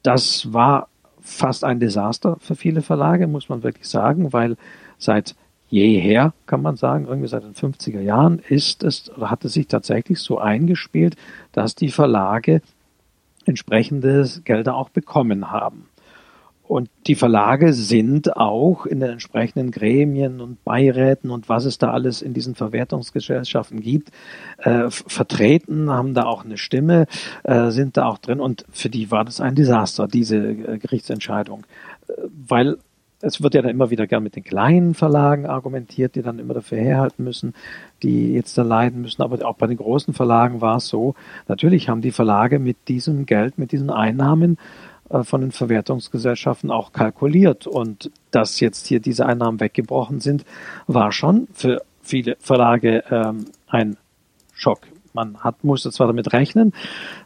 Das 0.01 0.51
war 0.53 0.87
fast 1.19 1.63
ein 1.63 1.79
Desaster 1.79 2.37
für 2.39 2.55
viele 2.55 2.81
Verlage, 2.81 3.27
muss 3.27 3.49
man 3.49 3.61
wirklich 3.61 3.87
sagen, 3.87 4.33
weil 4.33 4.57
seit 4.97 5.35
jeher, 5.69 6.33
kann 6.47 6.61
man 6.61 6.75
sagen, 6.75 7.05
irgendwie 7.07 7.27
seit 7.27 7.43
den 7.43 7.53
50er 7.53 8.01
Jahren 8.01 8.39
ist 8.49 8.83
es 8.83 9.15
oder 9.15 9.29
hat 9.29 9.45
es 9.45 9.53
sich 9.53 9.67
tatsächlich 9.67 10.19
so 10.19 10.39
eingespielt, 10.39 11.15
dass 11.51 11.75
die 11.75 11.89
Verlage 11.89 12.61
entsprechende 13.49 14.27
Gelder 14.43 14.75
auch 14.75 14.89
bekommen 14.89 15.51
haben. 15.51 15.89
Und 16.69 16.87
die 17.07 17.15
Verlage 17.15 17.73
sind 17.73 18.37
auch 18.37 18.85
in 18.85 18.99
den 18.99 19.09
entsprechenden 19.09 19.71
Gremien 19.71 20.39
und 20.39 20.63
Beiräten 20.63 21.31
und 21.31 21.49
was 21.49 21.65
es 21.65 21.79
da 21.79 21.89
alles 21.89 22.21
in 22.21 22.35
diesen 22.35 22.53
Verwertungsgesellschaften 22.53 23.81
gibt, 23.81 24.11
äh, 24.59 24.91
vertreten, 24.91 25.89
haben 25.89 26.13
da 26.13 26.25
auch 26.25 26.45
eine 26.45 26.59
Stimme, 26.59 27.07
äh, 27.41 27.71
sind 27.71 27.97
da 27.97 28.05
auch 28.05 28.19
drin. 28.19 28.39
Und 28.39 28.65
für 28.71 28.89
die 28.89 29.09
war 29.09 29.25
das 29.25 29.41
ein 29.41 29.55
Desaster, 29.55 30.07
diese 30.07 30.37
äh, 30.37 30.77
Gerichtsentscheidung. 30.77 31.65
Äh, 32.07 32.13
weil 32.47 32.77
es 33.21 33.41
wird 33.41 33.53
ja 33.53 33.61
dann 33.61 33.71
immer 33.71 33.89
wieder 33.89 34.07
gern 34.07 34.23
mit 34.23 34.35
den 34.35 34.43
kleinen 34.43 34.93
Verlagen 34.93 35.45
argumentiert, 35.45 36.15
die 36.15 36.21
dann 36.21 36.39
immer 36.39 36.53
dafür 36.53 36.77
herhalten 36.77 37.23
müssen, 37.23 37.53
die 38.01 38.33
jetzt 38.33 38.57
da 38.57 38.63
leiden 38.63 39.01
müssen. 39.01 39.21
Aber 39.21 39.45
auch 39.45 39.55
bei 39.55 39.67
den 39.67 39.77
großen 39.77 40.13
Verlagen 40.13 40.61
war 40.61 40.77
es 40.77 40.87
so. 40.87 41.15
Natürlich 41.47 41.89
haben 41.89 42.01
die 42.01 42.11
Verlage 42.11 42.59
mit 42.59 42.77
diesem 42.87 43.25
Geld, 43.25 43.57
mit 43.57 43.71
diesen 43.71 43.89
Einnahmen 43.89 44.57
äh, 45.09 45.23
von 45.23 45.41
den 45.41 45.51
Verwertungsgesellschaften 45.51 46.71
auch 46.71 46.93
kalkuliert. 46.93 47.67
Und 47.67 48.11
dass 48.31 48.59
jetzt 48.59 48.87
hier 48.87 48.99
diese 48.99 49.25
Einnahmen 49.25 49.59
weggebrochen 49.59 50.21
sind, 50.21 50.45
war 50.87 51.11
schon 51.11 51.47
für 51.53 51.81
viele 52.01 52.37
Verlage 52.39 53.03
ähm, 53.11 53.45
ein 53.67 53.97
Schock. 54.53 54.79
Man 55.13 55.37
hat, 55.39 55.63
musste 55.63 55.91
zwar 55.91 56.07
damit 56.07 56.33
rechnen, 56.33 56.73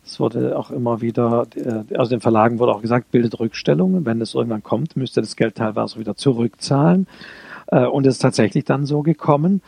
es 0.05 0.19
wurde 0.19 0.57
auch 0.57 0.71
immer 0.71 1.01
wieder, 1.01 1.45
äh, 1.55 1.95
also 1.97 2.09
den 2.09 2.21
Verlagen 2.21 2.59
wurde 2.59 2.73
auch 2.73 2.81
gesagt, 2.81 3.11
bildet 3.11 3.39
Rückstellungen. 3.39 4.05
Wenn 4.05 4.21
es 4.21 4.33
irgendwann 4.33 4.63
kommt, 4.63 4.95
müsste 4.95 5.21
das 5.21 5.35
Geld 5.35 5.55
teilweise 5.55 5.99
wieder 5.99 6.15
zurückzahlen. 6.15 7.07
Äh, 7.67 7.85
und 7.85 8.05
es 8.05 8.15
ist 8.15 8.21
tatsächlich 8.21 8.65
dann 8.65 8.85
so 8.85 9.01
gekommen. 9.01 9.61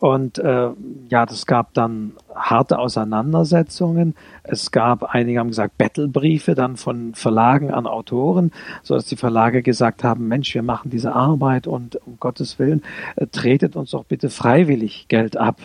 Und 0.00 0.38
äh, 0.38 0.68
ja, 1.08 1.26
das 1.26 1.46
gab 1.46 1.74
dann 1.74 2.12
harte 2.32 2.78
Auseinandersetzungen. 2.78 4.14
Es 4.44 4.70
gab, 4.70 5.02
einige 5.14 5.40
haben 5.40 5.48
gesagt, 5.48 5.76
Battlebriefe 5.76 6.54
dann 6.54 6.76
von 6.76 7.14
Verlagen 7.14 7.72
an 7.72 7.86
Autoren, 7.88 8.52
so 8.84 8.94
dass 8.94 9.06
die 9.06 9.16
Verlage 9.16 9.62
gesagt 9.62 10.04
haben, 10.04 10.28
Mensch, 10.28 10.54
wir 10.54 10.62
machen 10.62 10.90
diese 10.90 11.14
Arbeit 11.14 11.66
und 11.66 11.96
um 12.06 12.18
Gottes 12.20 12.60
Willen, 12.60 12.82
äh, 13.16 13.26
tretet 13.26 13.74
uns 13.74 13.90
doch 13.90 14.04
bitte 14.04 14.30
freiwillig 14.30 15.08
Geld 15.08 15.36
ab. 15.36 15.56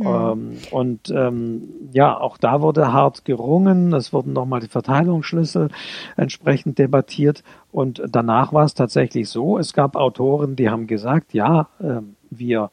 Ähm, 0.00 0.58
und 0.70 1.10
ähm, 1.10 1.68
ja, 1.92 2.18
auch 2.18 2.38
da 2.38 2.62
wurde 2.62 2.92
hart 2.92 3.24
gerungen. 3.24 3.92
Es 3.92 4.12
wurden 4.12 4.32
nochmal 4.32 4.60
die 4.60 4.68
Verteilungsschlüssel 4.68 5.68
entsprechend 6.16 6.78
debattiert. 6.78 7.42
Und 7.70 8.02
danach 8.08 8.52
war 8.52 8.64
es 8.64 8.74
tatsächlich 8.74 9.28
so, 9.28 9.58
es 9.58 9.72
gab 9.72 9.96
Autoren, 9.96 10.56
die 10.56 10.70
haben 10.70 10.86
gesagt, 10.86 11.34
ja, 11.34 11.68
äh, 11.80 12.00
wir 12.30 12.70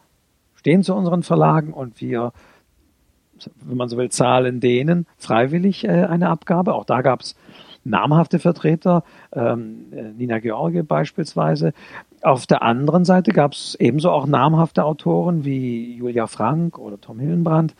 stehen 0.56 0.84
zu 0.84 0.94
unseren 0.94 1.24
Verlagen 1.24 1.74
und 1.74 2.02
wir, 2.02 2.34
wenn 3.64 3.78
man 3.78 3.90
so 3.90 3.98
will, 3.98 4.10
zahlen 4.10 4.60
denen 4.60 5.06
freiwillig 5.18 5.86
äh, 5.86 6.06
eine 6.06 6.30
Abgabe. 6.30 6.74
Auch 6.74 6.86
da 6.86 7.02
gab 7.02 7.22
es 7.22 7.36
namhafte 7.84 8.40
Vertreter, 8.40 9.04
ähm, 9.34 9.88
äh, 9.92 10.12
Nina 10.12 10.40
George 10.40 10.84
beispielsweise, 10.84 11.74
auf 12.22 12.46
der 12.48 12.62
anderen 12.62 13.06
Seite 13.06 13.32
gab 13.32 13.54
es 13.54 13.76
ebenso 13.80 14.12
auch 14.12 14.26
namhafte 14.26 14.84
Autoren 14.84 15.46
wie 15.46 15.96
Julia 15.96 16.28
Frank 16.28 16.78
oder 16.78 17.00
Tom 17.00 17.20
Hillenbrand. 17.20 17.74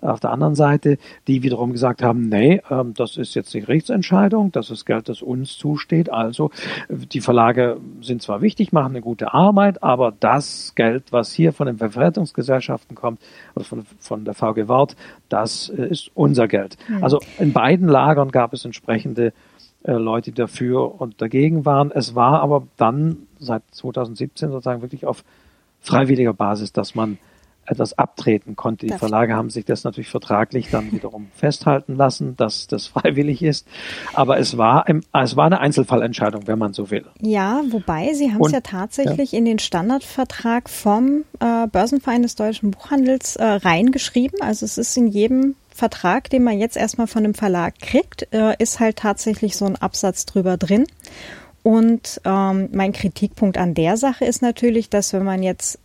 Auf 0.00 0.20
der 0.20 0.30
anderen 0.30 0.54
Seite, 0.54 0.98
die 1.28 1.42
wiederum 1.42 1.72
gesagt 1.72 2.02
haben, 2.02 2.28
nee, 2.28 2.60
ähm, 2.70 2.94
das 2.94 3.16
ist 3.16 3.34
jetzt 3.34 3.54
die 3.54 3.60
Gerichtsentscheidung, 3.60 4.50
das 4.50 4.70
ist 4.70 4.84
Geld, 4.84 5.08
das 5.08 5.22
uns 5.22 5.56
zusteht. 5.58 6.10
Also 6.10 6.50
die 6.88 7.20
Verlage 7.20 7.78
sind 8.00 8.22
zwar 8.22 8.42
wichtig, 8.42 8.72
machen 8.72 8.92
eine 8.92 9.00
gute 9.00 9.32
Arbeit, 9.32 9.82
aber 9.82 10.12
das 10.18 10.72
Geld, 10.74 11.04
was 11.12 11.32
hier 11.32 11.52
von 11.52 11.66
den 11.66 11.78
Verwertungsgesellschaften 11.78 12.96
kommt 12.96 13.20
oder 13.54 13.64
von, 13.64 13.86
von 14.00 14.24
der 14.24 14.34
VG 14.34 14.68
Wort, 14.68 14.96
das 15.28 15.68
äh, 15.68 15.86
ist 15.86 16.10
unser 16.14 16.48
Geld. 16.48 16.76
Mhm. 16.88 17.04
Also 17.04 17.20
in 17.38 17.52
beiden 17.52 17.88
Lagern 17.88 18.30
gab 18.30 18.52
es 18.52 18.64
entsprechende 18.64 19.32
äh, 19.84 19.92
Leute, 19.92 20.32
dafür 20.32 21.00
und 21.00 21.20
dagegen 21.20 21.64
waren. 21.64 21.90
Es 21.90 22.14
war 22.14 22.40
aber 22.40 22.66
dann 22.76 23.26
seit 23.38 23.62
2017 23.72 24.50
sozusagen 24.50 24.82
wirklich 24.82 25.06
auf 25.06 25.24
freiwilliger 25.80 26.32
Basis, 26.32 26.72
dass 26.72 26.94
man 26.94 27.18
etwas 27.64 27.96
abtreten 27.96 28.56
konnte. 28.56 28.86
Die 28.86 28.92
Verlage 28.92 29.34
haben 29.34 29.50
sich 29.50 29.64
das 29.64 29.84
natürlich 29.84 30.08
vertraglich 30.08 30.70
dann 30.70 30.90
wiederum 30.90 31.28
festhalten 31.34 31.94
lassen, 31.94 32.36
dass 32.36 32.66
das 32.66 32.86
freiwillig 32.88 33.42
ist. 33.42 33.66
Aber 34.14 34.38
es 34.38 34.56
war, 34.58 34.84
es 35.12 35.36
war 35.36 35.46
eine 35.46 35.60
Einzelfallentscheidung, 35.60 36.46
wenn 36.46 36.58
man 36.58 36.72
so 36.72 36.90
will. 36.90 37.06
Ja, 37.20 37.62
wobei 37.70 38.12
Sie 38.14 38.32
haben 38.32 38.44
es 38.44 38.52
ja 38.52 38.60
tatsächlich 38.60 39.32
ja. 39.32 39.38
in 39.38 39.44
den 39.44 39.58
Standardvertrag 39.58 40.68
vom 40.68 41.24
äh, 41.40 41.66
Börsenverein 41.68 42.22
des 42.22 42.34
deutschen 42.34 42.72
Buchhandels 42.72 43.36
äh, 43.36 43.44
reingeschrieben. 43.44 44.40
Also 44.42 44.64
es 44.64 44.78
ist 44.78 44.96
in 44.96 45.06
jedem 45.06 45.54
Vertrag, 45.74 46.30
den 46.30 46.44
man 46.44 46.58
jetzt 46.58 46.76
erstmal 46.76 47.06
von 47.06 47.22
dem 47.22 47.34
Verlag 47.34 47.78
kriegt, 47.78 48.32
äh, 48.32 48.54
ist 48.58 48.80
halt 48.80 48.96
tatsächlich 48.96 49.56
so 49.56 49.64
ein 49.64 49.76
Absatz 49.76 50.26
drüber 50.26 50.56
drin. 50.56 50.86
Und 51.62 52.20
ähm, 52.24 52.68
mein 52.72 52.92
Kritikpunkt 52.92 53.56
an 53.56 53.74
der 53.74 53.96
Sache 53.96 54.24
ist 54.24 54.42
natürlich, 54.42 54.90
dass 54.90 55.12
wenn 55.12 55.24
man 55.24 55.42
jetzt 55.42 55.78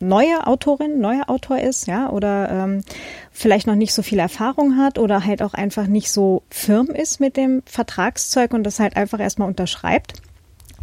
neue 0.00 0.46
Autorin, 0.46 1.00
neuer 1.00 1.28
Autor 1.28 1.58
ist, 1.58 1.86
ja, 1.86 2.10
oder 2.10 2.50
ähm, 2.50 2.82
vielleicht 3.30 3.66
noch 3.66 3.74
nicht 3.74 3.92
so 3.92 4.02
viel 4.02 4.18
Erfahrung 4.18 4.76
hat 4.76 4.98
oder 4.98 5.24
halt 5.24 5.42
auch 5.42 5.54
einfach 5.54 5.86
nicht 5.86 6.10
so 6.10 6.42
firm 6.50 6.86
ist 6.86 7.20
mit 7.20 7.36
dem 7.36 7.62
Vertragszeug 7.66 8.54
und 8.54 8.64
das 8.64 8.80
halt 8.80 8.96
einfach 8.96 9.20
erstmal 9.20 9.48
unterschreibt, 9.48 10.14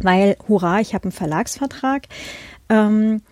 weil, 0.00 0.36
hurra, 0.46 0.80
ich 0.80 0.94
habe 0.94 1.04
einen 1.04 1.12
Verlagsvertrag, 1.12 2.06
ähm, 2.68 3.22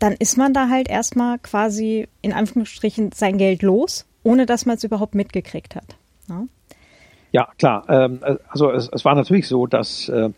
dann 0.00 0.14
ist 0.14 0.36
man 0.36 0.52
da 0.52 0.68
halt 0.68 0.88
erstmal 0.88 1.38
quasi 1.38 2.08
in 2.22 2.32
Anführungsstrichen 2.32 3.12
sein 3.12 3.38
Geld 3.38 3.62
los 3.62 4.06
ohne 4.22 4.46
dass 4.46 4.66
man 4.66 4.76
es 4.76 4.84
überhaupt 4.84 5.14
mitgekriegt 5.14 5.74
hat. 5.74 5.96
Ja, 6.28 6.44
ja 7.32 7.48
klar. 7.58 7.84
Ähm, 7.88 8.20
also 8.48 8.70
es, 8.70 8.88
es, 8.92 9.04
war 9.04 9.14
natürlich 9.14 9.48
so, 9.48 9.66
dass 9.66 10.08
äh, 10.08 10.30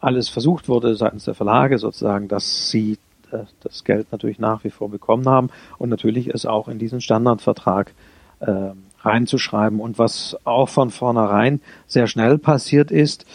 alles 0.00 0.28
versucht 0.28 0.68
wurde 0.68 0.94
seitens 0.96 1.24
der 1.24 1.34
Verlage 1.34 1.78
sozusagen, 1.78 2.28
dass 2.28 2.70
sie 2.70 2.98
äh, 3.32 3.38
das 3.60 3.84
Geld 3.84 4.12
natürlich 4.12 4.38
nach 4.38 4.64
wie 4.64 4.70
vor 4.70 4.90
bekommen 4.90 5.28
haben 5.28 5.50
und 5.78 5.88
natürlich 5.88 6.28
es 6.28 6.46
auch 6.46 6.68
in 6.68 6.78
diesen 6.78 7.00
Standardvertrag 7.00 7.92
äh, 8.40 8.70
reinzuschreiben. 9.00 9.80
Und 9.80 9.98
was 9.98 10.36
auch 10.44 10.68
von 10.68 10.90
vornherein 10.90 11.60
sehr 11.86 12.06
schnell 12.06 12.38
passiert 12.38 12.90
ist, 12.90 13.26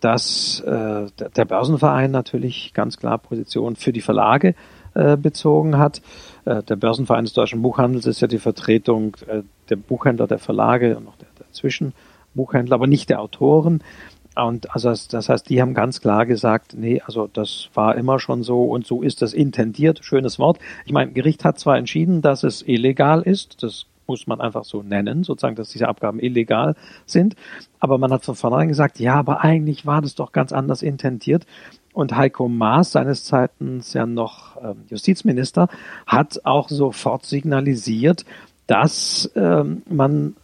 dass 0.00 0.60
äh, 0.60 1.06
der 1.36 1.44
Börsenverein 1.44 2.10
natürlich 2.10 2.72
ganz 2.72 2.96
klar 2.96 3.18
Position 3.18 3.76
für 3.76 3.92
die 3.92 4.00
Verlage 4.00 4.54
äh, 4.94 5.16
bezogen 5.16 5.78
hat. 5.78 6.02
Äh, 6.44 6.62
der 6.62 6.76
Börsenverein 6.76 7.24
des 7.24 7.32
deutschen 7.32 7.62
Buchhandels 7.62 8.06
ist 8.06 8.20
ja 8.20 8.28
die 8.28 8.38
Vertretung 8.38 9.16
äh, 9.26 9.42
der 9.70 9.76
Buchhändler, 9.76 10.26
der 10.26 10.38
Verlage 10.38 10.96
und 10.96 11.04
noch 11.04 11.16
der, 11.16 11.28
der 11.38 11.50
Zwischenbuchhändler, 11.52 12.74
aber 12.74 12.86
nicht 12.86 13.10
der 13.10 13.20
Autoren. 13.20 13.82
Und 14.34 14.74
also 14.74 14.90
das 14.90 15.28
heißt, 15.28 15.48
die 15.50 15.60
haben 15.60 15.74
ganz 15.74 16.00
klar 16.00 16.24
gesagt, 16.24 16.74
nee, 16.74 17.02
also 17.04 17.28
das 17.30 17.68
war 17.74 17.96
immer 17.96 18.18
schon 18.18 18.42
so 18.42 18.64
und 18.64 18.86
so 18.86 19.02
ist 19.02 19.20
das 19.20 19.34
intendiert. 19.34 20.00
Schönes 20.02 20.38
Wort. 20.38 20.58
Ich 20.86 20.92
meine, 20.92 21.12
Gericht 21.12 21.44
hat 21.44 21.58
zwar 21.58 21.76
entschieden, 21.76 22.22
dass 22.22 22.42
es 22.42 22.62
illegal 22.62 23.22
ist, 23.22 23.62
das 23.62 23.86
muss 24.06 24.26
man 24.26 24.40
einfach 24.40 24.64
so 24.64 24.82
nennen, 24.82 25.22
sozusagen, 25.22 25.56
dass 25.56 25.70
diese 25.70 25.88
Abgaben 25.88 26.18
illegal 26.18 26.74
sind. 27.06 27.36
Aber 27.78 27.98
man 27.98 28.12
hat 28.12 28.24
von 28.24 28.34
vornherein 28.34 28.68
gesagt, 28.68 28.98
ja, 28.98 29.14
aber 29.14 29.42
eigentlich 29.42 29.86
war 29.86 30.02
das 30.02 30.14
doch 30.14 30.32
ganz 30.32 30.52
anders 30.52 30.82
intendiert. 30.82 31.46
Und 31.92 32.16
Heiko 32.16 32.48
Maas, 32.48 32.92
seines 32.92 33.24
Zeitens 33.24 33.92
ja 33.92 34.06
noch 34.06 34.56
ähm, 34.62 34.84
Justizminister, 34.88 35.68
hat 36.06 36.40
auch 36.44 36.68
sofort 36.68 37.26
signalisiert, 37.26 38.24
dass 38.66 39.30
ähm, 39.34 39.82
man 39.88 40.36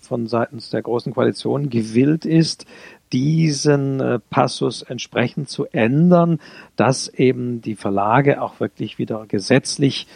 von 0.00 0.26
seitens 0.26 0.70
der 0.70 0.82
Großen 0.82 1.12
Koalition 1.12 1.70
gewillt 1.70 2.24
ist, 2.24 2.66
diesen 3.12 4.00
äh, 4.00 4.18
Passus 4.30 4.82
entsprechend 4.82 5.48
zu 5.48 5.66
ändern, 5.66 6.40
dass 6.74 7.08
eben 7.08 7.62
die 7.62 7.76
Verlage 7.76 8.42
auch 8.42 8.58
wirklich 8.58 8.98
wieder 8.98 9.26
gesetzlich 9.26 10.06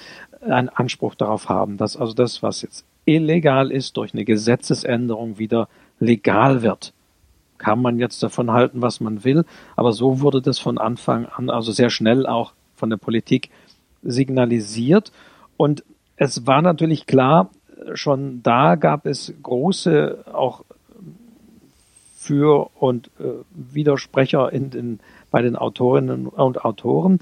einen 0.40 0.68
Anspruch 0.68 1.14
darauf 1.14 1.48
haben, 1.48 1.76
dass 1.76 1.96
also 1.96 2.14
das, 2.14 2.42
was 2.42 2.62
jetzt 2.62 2.84
illegal 3.04 3.70
ist, 3.70 3.96
durch 3.96 4.14
eine 4.14 4.24
Gesetzesänderung 4.24 5.38
wieder 5.38 5.68
legal 5.98 6.62
wird 6.62 6.92
kann 7.60 7.80
man 7.80 7.98
jetzt 7.98 8.22
davon 8.22 8.50
halten, 8.50 8.82
was 8.82 9.00
man 9.00 9.22
will. 9.22 9.44
Aber 9.76 9.92
so 9.92 10.20
wurde 10.20 10.42
das 10.42 10.58
von 10.58 10.78
Anfang 10.78 11.26
an, 11.26 11.50
also 11.50 11.70
sehr 11.70 11.90
schnell 11.90 12.26
auch 12.26 12.54
von 12.74 12.90
der 12.90 12.96
Politik 12.96 13.50
signalisiert. 14.02 15.12
Und 15.56 15.84
es 16.16 16.46
war 16.46 16.62
natürlich 16.62 17.06
klar, 17.06 17.50
schon 17.94 18.42
da 18.42 18.74
gab 18.74 19.06
es 19.06 19.32
große 19.42 20.24
auch 20.32 20.64
für 22.16 22.70
und 22.78 23.08
äh, 23.18 23.44
Widersprecher 23.50 24.52
in 24.52 24.70
den, 24.70 25.00
bei 25.30 25.42
den 25.42 25.56
Autorinnen 25.56 26.26
und 26.26 26.64
Autoren. 26.64 27.18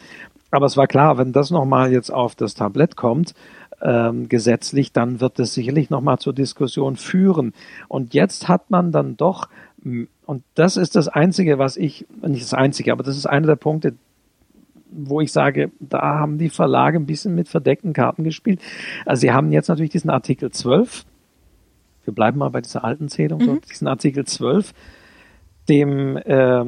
Aber 0.51 0.67
es 0.67 0.77
war 0.77 0.87
klar, 0.87 1.19
wenn 1.19 1.33
das 1.33 1.51
nochmal 1.51 1.93
jetzt 1.93 2.11
auf 2.11 2.35
das 2.35 2.55
Tablett 2.55 2.97
kommt, 2.97 3.35
ähm, 3.81 4.29
gesetzlich, 4.29 4.93
dann 4.93 5.21
wird 5.21 5.39
es 5.39 5.55
sicherlich 5.55 5.91
nochmal 5.91 6.19
zur 6.19 6.33
Diskussion 6.33 6.97
führen. 6.97 7.53
Und 7.87 8.15
jetzt 8.15 8.49
hat 8.49 8.71
man 8.71 8.93
dann 8.93 9.17
doch, 9.17 9.49
und 10.29 10.45
das 10.55 10.77
ist 10.77 10.95
das 10.95 11.09
Einzige, 11.09 11.59
was 11.59 11.79
ich, 11.79 12.07
nicht 12.21 12.43
das 12.43 12.53
Einzige, 12.53 12.93
aber 12.93 13.03
das 13.03 13.17
ist 13.17 13.25
einer 13.25 13.47
der 13.47 13.57
Punkte, 13.57 13.95
wo 14.91 15.23
ich 15.23 15.33
sage, 15.33 15.73
da 15.81 16.03
haben 16.03 16.37
die 16.37 16.51
Verlage 16.51 16.99
ein 16.99 17.07
bisschen 17.07 17.35
mit 17.35 17.49
verdeckten 17.49 17.95
Karten 17.95 18.25
gespielt. 18.25 18.61
Also 19.07 19.23
sie 19.23 19.33
haben 19.33 19.53
jetzt 19.53 19.69
natürlich 19.69 19.91
diesen 19.91 20.11
Artikel 20.11 20.51
12, 20.51 21.07
wir 22.05 22.13
bleiben 22.13 22.37
mal 22.41 22.51
bei 22.51 22.61
dieser 22.61 22.85
alten 22.85 23.09
Zählung, 23.09 23.41
mhm. 23.41 23.61
diesen 23.71 23.89
Artikel 23.89 24.27
12, 24.27 24.75
dem 25.71 26.19
äh, 26.19 26.61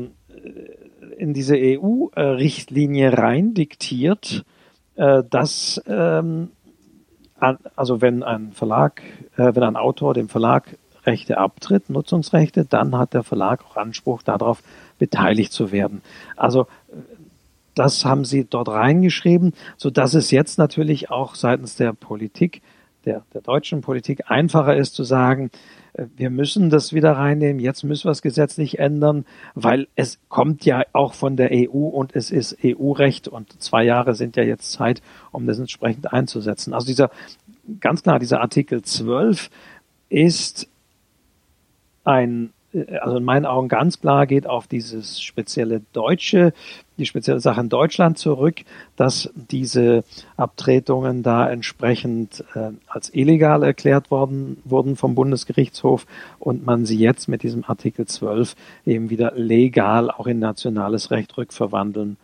in 1.19 1.35
diese 1.35 1.57
EU-Richtlinie 1.59 3.19
rein 3.19 3.53
diktiert, 3.53 4.47
äh, 4.95 5.23
dass 5.29 5.83
ähm, 5.87 6.49
also 7.39 8.01
wenn 8.01 8.23
ein 8.23 8.53
Verlag, 8.53 9.03
äh, 9.37 9.55
wenn 9.55 9.65
ein 9.65 9.77
Autor 9.77 10.15
dem 10.15 10.31
Verlag 10.31 10.79
Rechte 11.07 11.39
abtritt, 11.39 11.91
Nutzungsrechte, 11.91 12.65
dann 12.65 12.97
hat 12.97 13.15
der 13.15 13.23
Verlag 13.23 13.65
auch 13.65 13.77
Anspruch 13.77 14.23
darauf, 14.23 14.63
beteiligt 14.99 15.53
zu 15.53 15.73
werden. 15.73 16.03
Also 16.37 16.67
das 17.75 18.05
haben 18.05 18.25
sie 18.25 18.45
dort 18.45 18.69
reingeschrieben, 18.69 19.55
so 19.77 19.91
dass 19.91 20.15
es 20.15 20.31
jetzt 20.31 20.59
natürlich 20.59 21.11
auch 21.11 21.35
seitens 21.35 21.77
der 21.77 21.93
Politik, 21.93 22.63
der, 23.05 23.23
der 23.33 23.41
deutschen 23.41 23.81
Politik 23.81 24.31
einfacher 24.31 24.77
ist 24.77 24.95
zu 24.95 25.05
sagen, 25.05 25.51
äh, 25.95 26.07
wir 26.17 26.31
müssen 26.31 26.69
das 26.69 26.93
wieder 26.93 27.13
reinnehmen, 27.13 27.61
jetzt 27.61 27.83
müssen 27.83 28.05
wir 28.05 28.11
es 28.11 28.23
gesetzlich 28.23 28.79
ändern, 28.79 29.25
weil 29.55 29.89
es 29.97 30.19
kommt 30.29 30.65
ja 30.65 30.83
auch 30.93 31.15
von 31.15 31.37
der 31.37 31.51
EU 31.53 31.89
und 31.89 32.15
es 32.15 32.31
ist 32.31 32.59
EU-Recht 32.63 33.29
und 33.29 33.63
zwei 33.63 33.85
Jahre 33.85 34.15
sind 34.15 34.37
ja 34.37 34.43
jetzt 34.43 34.73
Zeit, 34.73 35.01
um 35.33 35.47
das 35.47 35.59
entsprechend 35.59 36.13
einzusetzen. 36.13 36.75
Also 36.75 36.87
dieser, 36.87 37.11
ganz 37.81 38.03
klar, 38.03 38.19
dieser 38.19 38.41
Artikel 38.41 38.83
12 38.83 39.51
ist 40.11 40.69
ein 42.05 42.53
also 43.01 43.17
in 43.17 43.25
meinen 43.25 43.47
Augen 43.47 43.69
ganz 43.69 44.01
klar 44.01 44.27
geht 44.27 44.47
auf 44.47 44.69
dieses 44.69 45.21
spezielle 45.21 45.83
deutsche, 45.93 46.53
die 46.99 47.07
spezielle 47.07 47.41
Sache 47.41 47.61
in 47.61 47.69
Deutschland 47.69 48.17
zurück, 48.17 48.61
dass 48.97 49.31
diese 49.35 50.05
Abtretungen 50.37 51.23
da 51.23 51.51
entsprechend 51.51 52.45
äh, 52.55 52.71
als 52.87 53.13
illegal 53.13 53.65
erklärt 53.65 54.11
worden 54.11 54.59
wurden 54.65 54.95
vom 54.97 55.15
Bundesgerichtshof 55.15 56.07
und 56.39 56.65
man 56.65 56.87
sie 56.87 56.99
jetzt 56.99 57.29
mit 57.29 57.43
diesem 57.43 57.65
Artikel 57.65 58.07
12 58.07 58.55
eben 58.87 59.11
wieder 59.11 59.33
legal 59.35 60.11
auch 60.11 60.29
in 60.29 60.39
nationales 60.39 61.11
Recht 61.11 61.37
rückverwandeln 61.37 62.19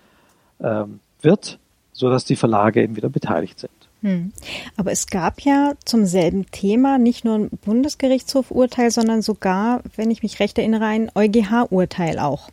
äh, 0.61 0.85
wird, 1.23 1.59
so 1.93 2.09
dass 2.09 2.25
die 2.25 2.37
Verlage 2.37 2.83
eben 2.83 2.95
wieder 2.95 3.09
beteiligt 3.09 3.59
sind. 3.59 3.76
Hm. 4.02 4.32
Aber 4.76 4.92
es 4.92 5.06
gab 5.06 5.40
ja 5.40 5.74
zum 5.85 6.04
selben 6.06 6.50
Thema 6.50 6.98
nicht 6.98 7.24
nur 7.24 7.37
ein 7.37 7.50
Bundesgerichtshof-Urteil, 7.64 8.90
sondern 8.90 9.22
sogar, 9.22 9.82
wenn 9.96 10.11
ich 10.11 10.22
mich 10.22 10.38
recht 10.40 10.59
erinnere, 10.59 10.85
ein 10.85 11.11
EuGH-Urteil 11.14 12.18
auch. 12.18 12.50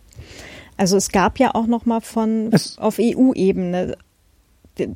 Also 0.77 0.97
es 0.97 1.09
gab 1.09 1.39
ja 1.39 1.53
auch 1.53 1.67
noch 1.67 1.85
mal 1.85 2.01
von 2.01 2.49
es 2.51 2.77
auf 2.77 2.97
EU-Ebene 2.99 3.97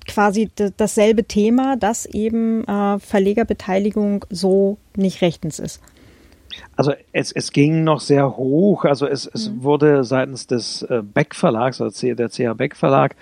quasi 0.08 0.50
dasselbe 0.78 1.26
Thema, 1.26 1.76
dass 1.78 2.06
eben 2.06 2.64
äh, 2.68 3.00
Verlegerbeteiligung 3.00 4.26
so 4.30 4.78
nicht 4.96 5.22
rechtens 5.22 5.60
ist. 5.60 5.82
Also 6.76 6.94
es, 7.12 7.32
es 7.32 7.52
ging 7.52 7.84
noch 7.84 8.00
sehr 8.00 8.38
hoch. 8.38 8.86
Also 8.86 9.08
es, 9.08 9.26
es 9.26 9.50
mhm. 9.50 9.64
wurde 9.64 10.04
seitens 10.04 10.48
des 10.48 10.84
äh, 10.84 11.02
Beck 11.02 11.36
Verlags, 11.36 11.82
also 11.82 12.14
der 12.14 12.30
CH 12.30 12.54
Beck 12.56 12.76
Verlag, 12.76 13.16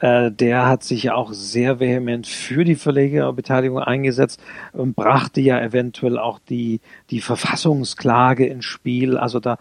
äh, 0.00 0.30
der 0.30 0.66
hat 0.66 0.82
sich 0.82 1.04
ja 1.04 1.14
auch 1.14 1.32
sehr 1.32 1.80
vehement 1.80 2.26
für 2.26 2.64
die 2.64 2.74
Verlegerbeteiligung 2.74 3.78
eingesetzt 3.78 4.42
und 4.72 4.94
brachte 4.94 5.40
ja 5.40 5.60
eventuell 5.60 6.18
auch 6.18 6.38
die, 6.38 6.80
die 7.10 7.20
Verfassungsklage 7.20 8.46
ins 8.46 8.64
Spiel. 8.64 9.16
Also 9.16 9.40
da 9.40 9.58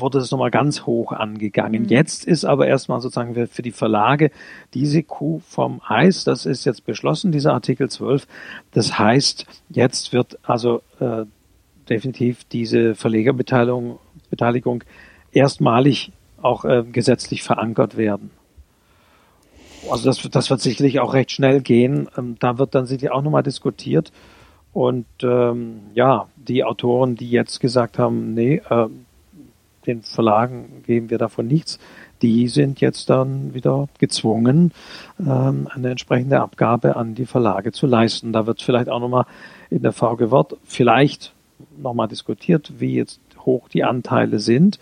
wurde 0.00 0.18
es 0.18 0.30
nochmal 0.30 0.50
ganz 0.50 0.86
hoch 0.86 1.12
angegangen. 1.12 1.84
Mhm. 1.84 1.88
Jetzt 1.88 2.24
ist 2.24 2.44
aber 2.44 2.66
erstmal 2.66 3.00
sozusagen 3.00 3.34
für, 3.34 3.46
für 3.46 3.62
die 3.62 3.72
Verlage 3.72 4.30
diese 4.74 5.02
Kuh 5.02 5.40
vom 5.48 5.80
Eis. 5.86 6.24
Das 6.24 6.46
ist 6.46 6.64
jetzt 6.64 6.84
beschlossen, 6.84 7.32
dieser 7.32 7.52
Artikel 7.52 7.88
12. 7.88 8.26
Das 8.72 8.98
heißt, 8.98 9.46
jetzt 9.70 10.12
wird 10.12 10.38
also 10.42 10.82
äh, 11.00 11.24
definitiv 11.90 12.44
diese 12.44 12.94
Verlegerbeteiligung 12.94 13.98
Beteiligung 14.30 14.84
erstmalig 15.32 16.12
auch 16.40 16.64
äh, 16.64 16.84
gesetzlich 16.84 17.42
verankert 17.42 17.96
werden. 17.96 18.30
Also 19.90 20.04
das, 20.04 20.22
das 20.30 20.50
wird 20.50 20.60
sicherlich 20.60 21.00
auch 21.00 21.14
recht 21.14 21.32
schnell 21.32 21.60
gehen. 21.60 22.08
Ähm, 22.16 22.36
da 22.38 22.58
wird 22.58 22.74
dann 22.74 22.86
sicherlich 22.86 23.12
auch 23.12 23.22
nochmal 23.22 23.42
diskutiert. 23.42 24.12
Und 24.72 25.06
ähm, 25.22 25.80
ja, 25.94 26.28
die 26.36 26.62
Autoren, 26.64 27.16
die 27.16 27.30
jetzt 27.30 27.60
gesagt 27.60 27.98
haben, 27.98 28.34
nee, 28.34 28.60
äh, 28.68 28.88
den 29.86 30.02
Verlagen 30.02 30.82
geben 30.86 31.10
wir 31.10 31.18
davon 31.18 31.46
nichts, 31.46 31.78
die 32.20 32.48
sind 32.48 32.80
jetzt 32.80 33.08
dann 33.08 33.54
wieder 33.54 33.88
gezwungen, 33.98 34.72
ähm, 35.18 35.68
eine 35.72 35.90
entsprechende 35.90 36.40
Abgabe 36.40 36.96
an 36.96 37.14
die 37.14 37.26
Verlage 37.26 37.72
zu 37.72 37.86
leisten. 37.86 38.32
Da 38.32 38.46
wird 38.46 38.60
vielleicht 38.60 38.90
auch 38.90 39.00
nochmal 39.00 39.24
in 39.70 39.82
der 39.82 39.92
VG 39.92 40.30
Wort 40.30 40.56
vielleicht 40.64 41.32
nochmal 41.82 42.08
diskutiert, 42.08 42.72
wie 42.78 42.94
jetzt 42.94 43.20
hoch 43.44 43.68
die 43.68 43.84
Anteile 43.84 44.38
sind. 44.38 44.78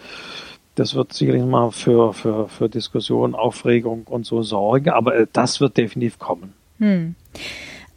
Das 0.75 0.95
wird 0.95 1.13
sicherlich 1.13 1.45
mal 1.45 1.71
für, 1.71 2.13
für, 2.13 2.49
für 2.49 2.69
Diskussion, 2.69 3.35
Aufregung 3.35 4.05
und 4.05 4.27
so 4.27 4.43
sorgen, 4.43 4.91
aber 4.91 5.17
äh, 5.17 5.27
das 5.33 5.61
wird 5.61 5.77
definitiv 5.77 6.19
kommen. 6.19 6.53
Hm. 6.79 7.15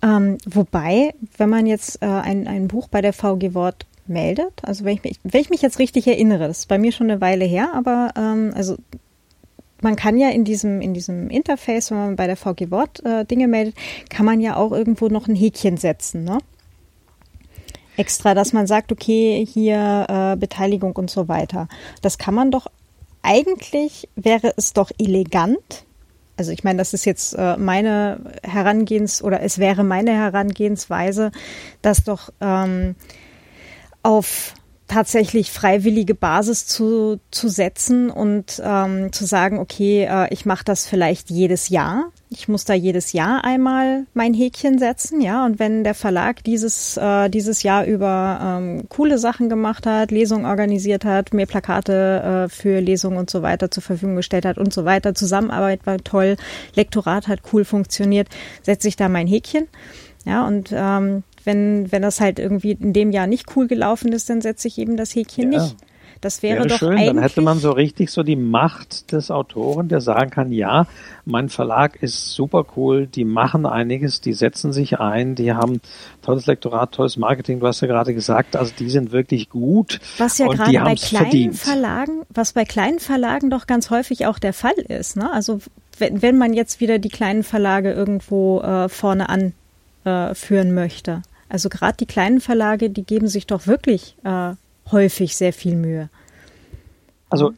Ähm, 0.01 0.37
wobei, 0.45 1.13
wenn 1.37 1.49
man 1.49 1.65
jetzt 1.65 2.01
äh, 2.01 2.05
ein, 2.05 2.47
ein 2.47 2.69
Buch 2.69 2.87
bei 2.87 3.01
der 3.01 3.11
VG 3.11 3.53
Wort 3.53 3.85
meldet, 4.07 4.53
also 4.63 4.85
wenn 4.85 4.95
ich, 4.95 5.03
mich, 5.03 5.19
wenn 5.23 5.41
ich 5.41 5.49
mich 5.49 5.61
jetzt 5.61 5.79
richtig 5.79 6.07
erinnere, 6.07 6.47
das 6.47 6.59
ist 6.59 6.67
bei 6.67 6.79
mir 6.79 6.93
schon 6.93 7.11
eine 7.11 7.19
Weile 7.19 7.45
her, 7.45 7.73
aber 7.73 8.11
ähm, 8.15 8.51
also 8.55 8.77
man 9.81 9.95
kann 9.95 10.17
ja 10.17 10.29
in 10.29 10.43
diesem, 10.43 10.81
in 10.81 10.93
diesem 10.93 11.29
Interface, 11.29 11.91
wenn 11.91 11.97
man 11.97 12.15
bei 12.15 12.27
der 12.27 12.37
VG 12.37 12.71
Wort 12.71 13.03
äh, 13.05 13.25
Dinge 13.25 13.47
meldet, 13.47 13.75
kann 14.09 14.25
man 14.25 14.39
ja 14.39 14.55
auch 14.55 14.71
irgendwo 14.71 15.07
noch 15.07 15.27
ein 15.27 15.35
Häkchen 15.35 15.77
setzen, 15.77 16.23
ne? 16.23 16.39
Extra, 17.99 18.33
dass 18.33 18.53
man 18.53 18.65
sagt, 18.65 18.91
okay, 18.91 19.45
hier 19.45 20.05
äh, 20.07 20.35
Beteiligung 20.37 20.95
und 20.95 21.09
so 21.09 21.27
weiter. 21.27 21.67
Das 22.01 22.17
kann 22.17 22.33
man 22.33 22.49
doch, 22.49 22.67
eigentlich 23.21 24.07
wäre 24.15 24.53
es 24.55 24.73
doch 24.73 24.91
elegant. 24.97 25.85
Also 26.37 26.53
ich 26.53 26.63
meine, 26.63 26.77
das 26.77 26.93
ist 26.93 27.03
jetzt 27.05 27.33
äh, 27.33 27.57
meine 27.57 28.21
Herangehens- 28.43 29.21
oder 29.21 29.41
es 29.41 29.57
wäre 29.57 29.83
meine 29.83 30.11
Herangehensweise, 30.11 31.31
dass 31.81 32.05
doch 32.05 32.31
ähm, 32.39 32.95
auf 34.01 34.53
tatsächlich 34.89 35.51
freiwillige 35.51 36.15
Basis 36.15 36.65
zu, 36.65 37.19
zu 37.31 37.47
setzen 37.47 38.09
und 38.09 38.61
ähm, 38.63 39.13
zu 39.13 39.25
sagen, 39.25 39.59
okay, 39.59 40.07
äh, 40.09 40.33
ich 40.33 40.45
mache 40.45 40.65
das 40.65 40.87
vielleicht 40.87 41.29
jedes 41.29 41.69
Jahr. 41.69 42.11
Ich 42.31 42.47
muss 42.47 42.65
da 42.65 42.73
jedes 42.73 43.13
Jahr 43.13 43.43
einmal 43.43 44.05
mein 44.13 44.33
Häkchen 44.33 44.77
setzen, 44.79 45.21
ja. 45.21 45.45
Und 45.45 45.59
wenn 45.59 45.83
der 45.83 45.93
Verlag 45.93 46.43
dieses 46.43 46.97
äh, 46.97 47.29
dieses 47.29 47.63
Jahr 47.63 47.85
über 47.85 48.39
ähm, 48.41 48.89
coole 48.89 49.17
Sachen 49.17 49.47
gemacht 49.47 49.85
hat, 49.85 50.11
Lesungen 50.11 50.45
organisiert 50.45 51.05
hat, 51.05 51.33
mir 51.33 51.45
Plakate 51.45 52.47
äh, 52.47 52.49
für 52.49 52.79
Lesungen 52.81 53.17
und 53.17 53.29
so 53.29 53.41
weiter 53.41 53.71
zur 53.71 53.83
Verfügung 53.83 54.15
gestellt 54.15 54.45
hat 54.45 54.57
und 54.57 54.73
so 54.73 54.85
weiter, 54.85 55.15
Zusammenarbeit 55.15 55.85
war 55.85 55.97
toll, 55.99 56.35
Lektorat 56.75 57.27
hat 57.27 57.41
cool 57.53 57.63
funktioniert, 57.63 58.27
setze 58.63 58.87
ich 58.87 58.95
da 58.95 59.07
mein 59.07 59.27
Häkchen. 59.27 59.67
Ja, 60.25 60.45
und 60.45 60.71
ähm, 60.73 61.23
wenn, 61.43 61.91
wenn 61.91 62.01
das 62.01 62.19
halt 62.19 62.39
irgendwie 62.39 62.71
in 62.71 62.93
dem 62.93 63.11
Jahr 63.11 63.27
nicht 63.27 63.55
cool 63.55 63.67
gelaufen 63.67 64.11
ist, 64.11 64.29
dann 64.29 64.41
setze 64.41 64.67
ich 64.67 64.77
eben 64.77 64.97
das 64.97 65.15
Häkchen 65.15 65.51
ja. 65.51 65.59
nicht. 65.59 65.75
Das 66.21 66.43
wäre, 66.43 66.57
wäre 66.57 66.67
doch 66.67 66.77
schön, 66.79 66.97
dann 66.97 67.19
hätte 67.19 67.39
man 67.39 67.59
so 67.59 67.71
richtig 67.71 68.11
so 68.11 68.23
die 68.23 68.35
Macht 68.35 69.13
des 69.13 69.31
Autoren, 69.31 69.87
der 69.87 70.01
sagen 70.01 70.29
kann, 70.29 70.51
ja, 70.51 70.85
mein 71.23 71.47
Verlag 71.47 72.03
ist 72.03 72.33
super 72.33 72.65
cool, 72.75 73.07
die 73.07 73.23
machen 73.23 73.65
einiges, 73.65 74.19
die 74.19 74.33
setzen 74.33 74.73
sich 74.73 74.99
ein, 74.99 75.35
die 75.35 75.53
haben 75.53 75.79
tolles 76.21 76.45
Lektorat, 76.45 76.91
tolles 76.91 77.15
Marketing, 77.15 77.61
du 77.61 77.67
hast 77.67 77.79
ja 77.79 77.87
gerade 77.87 78.13
gesagt, 78.13 78.57
also 78.57 78.73
die 78.77 78.89
sind 78.89 79.13
wirklich 79.13 79.49
gut. 79.49 80.01
Was 80.17 80.39
ja 80.39 80.47
gerade 80.47 80.73
bei 80.73 80.95
kleinen 80.95 81.25
verdient. 81.25 81.55
Verlagen, 81.55 82.21
was 82.29 82.51
bei 82.51 82.65
kleinen 82.65 82.99
Verlagen 82.99 83.49
doch 83.49 83.65
ganz 83.65 83.89
häufig 83.89 84.25
auch 84.25 84.39
der 84.39 84.53
Fall 84.53 84.77
ist, 84.89 85.15
ne? 85.15 85.31
Also 85.31 85.59
wenn, 85.99 86.21
wenn 86.21 86.37
man 86.37 86.53
jetzt 86.53 86.81
wieder 86.81 86.99
die 86.99 87.09
kleinen 87.09 87.43
Verlage 87.43 87.93
irgendwo 87.93 88.59
äh, 88.59 88.89
vorne 88.89 89.29
anführen 89.29 89.53
äh, 90.09 90.63
möchte. 90.65 91.21
Also 91.49 91.69
gerade 91.69 91.97
die 91.97 92.05
kleinen 92.05 92.41
Verlage, 92.41 92.89
die 92.89 93.03
geben 93.03 93.27
sich 93.27 93.47
doch 93.47 93.67
wirklich 93.67 94.15
äh, 94.23 94.53
häufig 94.91 95.35
sehr 95.35 95.53
viel 95.53 95.75
Mühe. 95.75 96.09
Also 97.29 97.53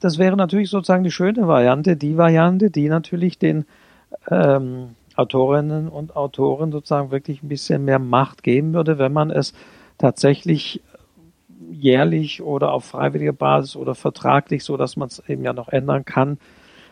das 0.00 0.18
wäre 0.18 0.36
natürlich 0.36 0.70
sozusagen 0.70 1.04
die 1.04 1.10
schöne 1.10 1.46
Variante, 1.46 1.96
die 1.96 2.16
Variante, 2.16 2.70
die 2.70 2.88
natürlich 2.88 3.38
den 3.38 3.66
ähm, 4.30 4.96
Autorinnen 5.14 5.88
und 5.88 6.16
Autoren 6.16 6.72
sozusagen 6.72 7.10
wirklich 7.10 7.42
ein 7.42 7.48
bisschen 7.48 7.84
mehr 7.84 7.98
Macht 7.98 8.42
geben 8.42 8.74
würde, 8.74 8.98
wenn 8.98 9.12
man 9.12 9.30
es 9.30 9.52
tatsächlich 9.98 10.82
jährlich 11.70 12.42
oder 12.42 12.72
auf 12.72 12.84
freiwilliger 12.84 13.32
Basis 13.32 13.76
oder 13.76 13.94
vertraglich, 13.94 14.64
so 14.64 14.76
dass 14.76 14.96
man 14.96 15.08
es 15.08 15.22
eben 15.28 15.44
ja 15.44 15.52
noch 15.52 15.68
ändern 15.68 16.04
kann, 16.04 16.38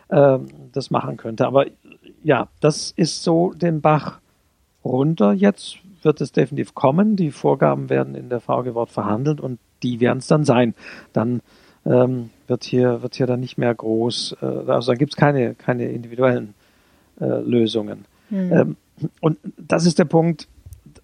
ähm, 0.09 0.47
das 0.71 0.89
machen 0.89 1.17
könnte. 1.17 1.45
Aber 1.45 1.65
ja, 2.23 2.47
das 2.61 2.91
ist 2.91 3.23
so 3.23 3.51
den 3.53 3.81
Bach 3.81 4.20
runter. 4.83 5.33
Jetzt 5.33 5.77
wird 6.01 6.21
es 6.21 6.31
definitiv 6.31 6.73
kommen. 6.73 7.15
Die 7.15 7.31
Vorgaben 7.31 7.89
werden 7.89 8.15
in 8.15 8.29
der 8.29 8.39
VG 8.39 8.73
Wort 8.73 8.89
verhandelt 8.89 9.39
und 9.39 9.59
die 9.83 9.99
werden 9.99 10.19
es 10.19 10.27
dann 10.27 10.45
sein. 10.45 10.73
Dann 11.13 11.41
ähm, 11.85 12.29
wird 12.47 12.63
hier 12.63 13.01
wird 13.01 13.15
hier 13.15 13.27
dann 13.27 13.39
nicht 13.39 13.57
mehr 13.57 13.73
groß, 13.73 14.37
äh, 14.41 14.45
also 14.45 14.91
dann 14.91 14.97
gibt 14.97 15.13
es 15.13 15.17
keine 15.17 15.55
keine 15.55 15.85
individuellen 15.89 16.53
äh, 17.19 17.25
Lösungen. 17.25 18.05
Mhm. 18.29 18.53
Ähm, 18.53 18.77
und 19.19 19.37
das 19.57 19.85
ist 19.85 19.99
der 19.99 20.05
Punkt. 20.05 20.47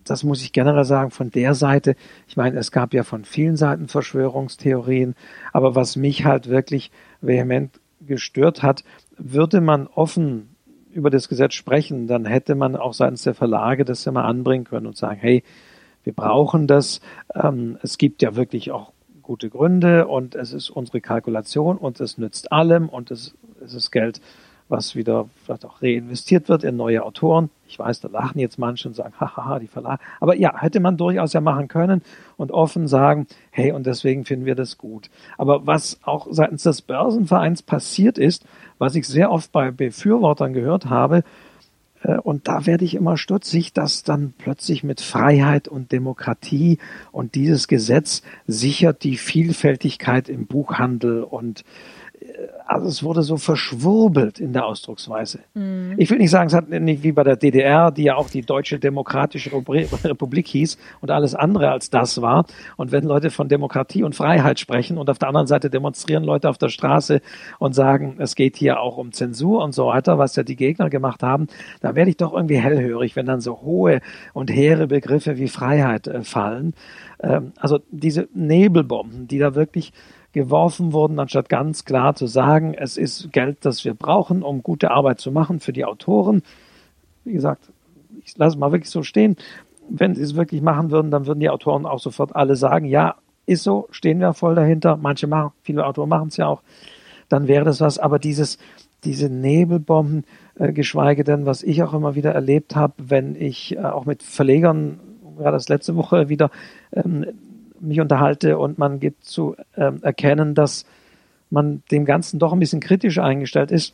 Das 0.03 0.23
muss 0.23 0.41
ich 0.41 0.53
generell 0.53 0.85
sagen 0.85 1.11
von 1.11 1.31
der 1.31 1.53
Seite. 1.53 1.95
Ich 2.27 2.37
meine, 2.37 2.57
es 2.59 2.71
gab 2.71 2.93
ja 2.93 3.03
von 3.03 3.25
vielen 3.25 3.57
Seiten 3.57 3.87
Verschwörungstheorien, 3.87 5.15
aber 5.51 5.75
was 5.75 5.95
mich 5.95 6.23
halt 6.23 6.47
wirklich 6.47 6.91
vehement 7.21 7.79
gestört 8.05 8.63
hat, 8.63 8.83
würde 9.17 9.59
man 9.59 9.87
offen 9.87 10.55
über 10.91 11.09
das 11.09 11.29
Gesetz 11.29 11.53
sprechen, 11.53 12.07
dann 12.07 12.25
hätte 12.25 12.55
man 12.55 12.75
auch 12.75 12.93
seitens 12.93 13.23
der 13.23 13.33
Verlage 13.33 13.85
das 13.85 14.05
ja 14.05 14.11
mal 14.11 14.25
anbringen 14.25 14.65
können 14.65 14.87
und 14.87 14.97
sagen, 14.97 15.19
hey, 15.19 15.43
wir 16.03 16.13
brauchen 16.13 16.67
das. 16.67 17.01
Ähm, 17.35 17.77
es 17.81 17.97
gibt 17.97 18.21
ja 18.21 18.35
wirklich 18.35 18.71
auch 18.71 18.93
gute 19.21 19.49
Gründe 19.49 20.07
und 20.07 20.35
es 20.35 20.53
ist 20.53 20.69
unsere 20.69 21.01
Kalkulation 21.01 21.77
und 21.77 21.99
es 21.99 22.17
nützt 22.17 22.51
allem 22.51 22.87
und 22.87 23.11
es, 23.11 23.35
es 23.63 23.73
ist 23.73 23.91
Geld 23.91 24.21
was 24.69 24.95
wieder 24.95 25.29
vielleicht 25.43 25.65
auch 25.65 25.81
reinvestiert 25.81 26.49
wird 26.49 26.63
in 26.63 26.75
neue 26.75 27.03
Autoren. 27.03 27.49
Ich 27.67 27.79
weiß, 27.79 27.99
da 28.01 28.07
lachen 28.07 28.39
jetzt 28.39 28.59
manche 28.59 28.87
und 28.87 28.93
sagen, 28.93 29.13
hahaha, 29.19 29.59
die 29.59 29.67
Verlage. 29.67 30.01
Aber 30.19 30.35
ja, 30.35 30.59
hätte 30.59 30.79
man 30.79 30.97
durchaus 30.97 31.33
ja 31.33 31.41
machen 31.41 31.67
können 31.67 32.01
und 32.37 32.51
offen 32.51 32.87
sagen, 32.87 33.27
hey, 33.51 33.71
und 33.71 33.85
deswegen 33.85 34.25
finden 34.25 34.45
wir 34.45 34.55
das 34.55 34.77
gut. 34.77 35.09
Aber 35.37 35.65
was 35.65 35.99
auch 36.03 36.27
seitens 36.31 36.63
des 36.63 36.81
Börsenvereins 36.81 37.61
passiert 37.61 38.17
ist, 38.17 38.45
was 38.77 38.95
ich 38.95 39.07
sehr 39.07 39.31
oft 39.31 39.51
bei 39.51 39.71
Befürwortern 39.71 40.53
gehört 40.53 40.87
habe, 40.87 41.23
äh, 42.03 42.17
und 42.17 42.47
da 42.47 42.65
werde 42.65 42.85
ich 42.85 42.95
immer 42.95 43.17
stutzig, 43.17 43.73
dass 43.73 44.03
dann 44.03 44.33
plötzlich 44.37 44.83
mit 44.83 45.01
Freiheit 45.01 45.67
und 45.67 45.91
Demokratie 45.91 46.79
und 47.11 47.35
dieses 47.35 47.67
Gesetz 47.67 48.21
sichert 48.45 49.03
die 49.03 49.17
Vielfältigkeit 49.17 50.29
im 50.29 50.45
Buchhandel 50.45 51.23
und 51.23 51.63
also 52.67 52.87
es 52.87 53.01
wurde 53.01 53.23
so 53.23 53.37
verschwurbelt 53.37 54.39
in 54.39 54.51
der 54.51 54.65
Ausdrucksweise. 54.65 55.39
Mhm. 55.53 55.95
Ich 55.97 56.09
will 56.09 56.17
nicht 56.17 56.29
sagen, 56.29 56.47
es 56.47 56.53
hat 56.53 56.69
nicht 56.69 57.01
wie 57.01 57.13
bei 57.13 57.23
der 57.23 57.37
DDR, 57.37 57.91
die 57.91 58.03
ja 58.03 58.15
auch 58.15 58.29
die 58.29 58.41
Deutsche 58.41 58.77
Demokratische 58.77 59.51
Republik 59.53 60.47
hieß 60.47 60.77
und 61.01 61.09
alles 61.09 61.33
andere 61.33 61.71
als 61.71 61.89
das 61.89 62.21
war. 62.21 62.45
Und 62.75 62.91
wenn 62.91 63.05
Leute 63.05 63.29
von 63.29 63.47
Demokratie 63.47 64.03
und 64.03 64.15
Freiheit 64.15 64.59
sprechen 64.59 64.97
und 64.97 65.09
auf 65.09 65.17
der 65.17 65.29
anderen 65.29 65.47
Seite 65.47 65.69
demonstrieren 65.69 66.23
Leute 66.23 66.49
auf 66.49 66.57
der 66.57 66.69
Straße 66.69 67.21
und 67.59 67.73
sagen, 67.73 68.17
es 68.19 68.35
geht 68.35 68.57
hier 68.57 68.81
auch 68.81 68.97
um 68.97 69.13
Zensur 69.13 69.63
und 69.63 69.73
so 69.73 69.87
weiter, 69.87 70.17
was 70.17 70.35
ja 70.35 70.43
die 70.43 70.57
Gegner 70.57 70.89
gemacht 70.89 71.23
haben, 71.23 71.47
da 71.81 71.95
werde 71.95 72.09
ich 72.09 72.17
doch 72.17 72.33
irgendwie 72.33 72.57
hellhörig, 72.57 73.15
wenn 73.15 73.25
dann 73.25 73.39
so 73.39 73.61
hohe 73.61 74.01
und 74.33 74.51
hehre 74.51 74.87
Begriffe 74.87 75.37
wie 75.37 75.47
Freiheit 75.47 76.07
äh, 76.07 76.23
fallen. 76.23 76.73
Ähm, 77.21 77.53
also 77.57 77.79
diese 77.91 78.27
Nebelbomben, 78.33 79.27
die 79.27 79.39
da 79.39 79.55
wirklich 79.55 79.93
geworfen 80.37 80.93
wurden, 80.93 81.19
anstatt 81.19 81.49
ganz 81.49 81.83
klar 81.83 82.15
zu 82.15 82.27
sagen, 82.27 82.73
es 82.73 82.95
ist 82.95 83.33
Geld, 83.33 83.57
das 83.61 83.83
wir 83.83 83.93
brauchen, 83.93 84.43
um 84.43 84.63
gute 84.63 84.91
Arbeit 84.91 85.19
zu 85.19 85.31
machen 85.31 85.59
für 85.59 85.73
die 85.73 85.83
Autoren. 85.83 86.43
Wie 87.25 87.33
gesagt, 87.33 87.69
ich 88.23 88.37
lasse 88.37 88.55
es 88.55 88.59
mal 88.59 88.71
wirklich 88.71 88.91
so 88.91 89.03
stehen. 89.03 89.35
Wenn 89.89 90.15
sie 90.15 90.21
es 90.21 90.35
wirklich 90.35 90.61
machen 90.61 90.91
würden, 90.91 91.11
dann 91.11 91.25
würden 91.25 91.39
die 91.39 91.49
Autoren 91.49 91.85
auch 91.85 91.99
sofort 91.99 92.35
alle 92.35 92.55
sagen, 92.55 92.85
ja, 92.85 93.15
ist 93.45 93.63
so, 93.63 93.87
stehen 93.91 94.19
wir 94.19 94.33
voll 94.33 94.55
dahinter. 94.55 94.97
Manche 94.97 95.27
machen, 95.27 95.51
viele 95.63 95.85
Autoren 95.85 96.09
machen 96.09 96.27
es 96.27 96.37
ja 96.37 96.47
auch. 96.47 96.61
Dann 97.29 97.47
wäre 97.47 97.65
das 97.65 97.81
was. 97.81 97.97
Aber 97.97 98.19
dieses, 98.19 98.57
diese 99.03 99.29
Nebelbomben, 99.29 100.25
äh, 100.55 100.73
geschweige 100.73 101.23
denn, 101.23 101.45
was 101.45 101.63
ich 101.63 101.81
auch 101.81 101.93
immer 101.93 102.15
wieder 102.15 102.33
erlebt 102.33 102.75
habe, 102.75 102.93
wenn 102.97 103.35
ich 103.35 103.75
äh, 103.75 103.79
auch 103.79 104.05
mit 104.05 104.23
Verlegern, 104.23 104.99
gerade 105.37 105.57
das 105.57 105.69
letzte 105.69 105.95
Woche 105.95 106.29
wieder 106.29 106.51
ähm, 106.91 107.25
mich 107.79 107.99
unterhalte 107.99 108.57
und 108.57 108.77
man 108.77 108.99
gibt 108.99 109.25
zu 109.25 109.55
ähm, 109.75 109.99
erkennen, 110.01 110.55
dass 110.55 110.85
man 111.49 111.83
dem 111.91 112.05
Ganzen 112.05 112.39
doch 112.39 112.53
ein 112.53 112.59
bisschen 112.59 112.81
kritisch 112.81 113.19
eingestellt 113.19 113.71
ist, 113.71 113.93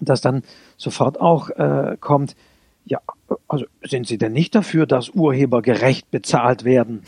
dass 0.00 0.20
dann 0.20 0.42
sofort 0.76 1.20
auch 1.20 1.50
äh, 1.50 1.96
kommt, 2.00 2.36
ja, 2.84 3.00
also 3.48 3.64
sind 3.82 4.06
Sie 4.06 4.18
denn 4.18 4.32
nicht 4.32 4.54
dafür, 4.54 4.86
dass 4.86 5.10
Urheber 5.10 5.62
gerecht 5.62 6.10
bezahlt 6.10 6.64
werden? 6.64 7.02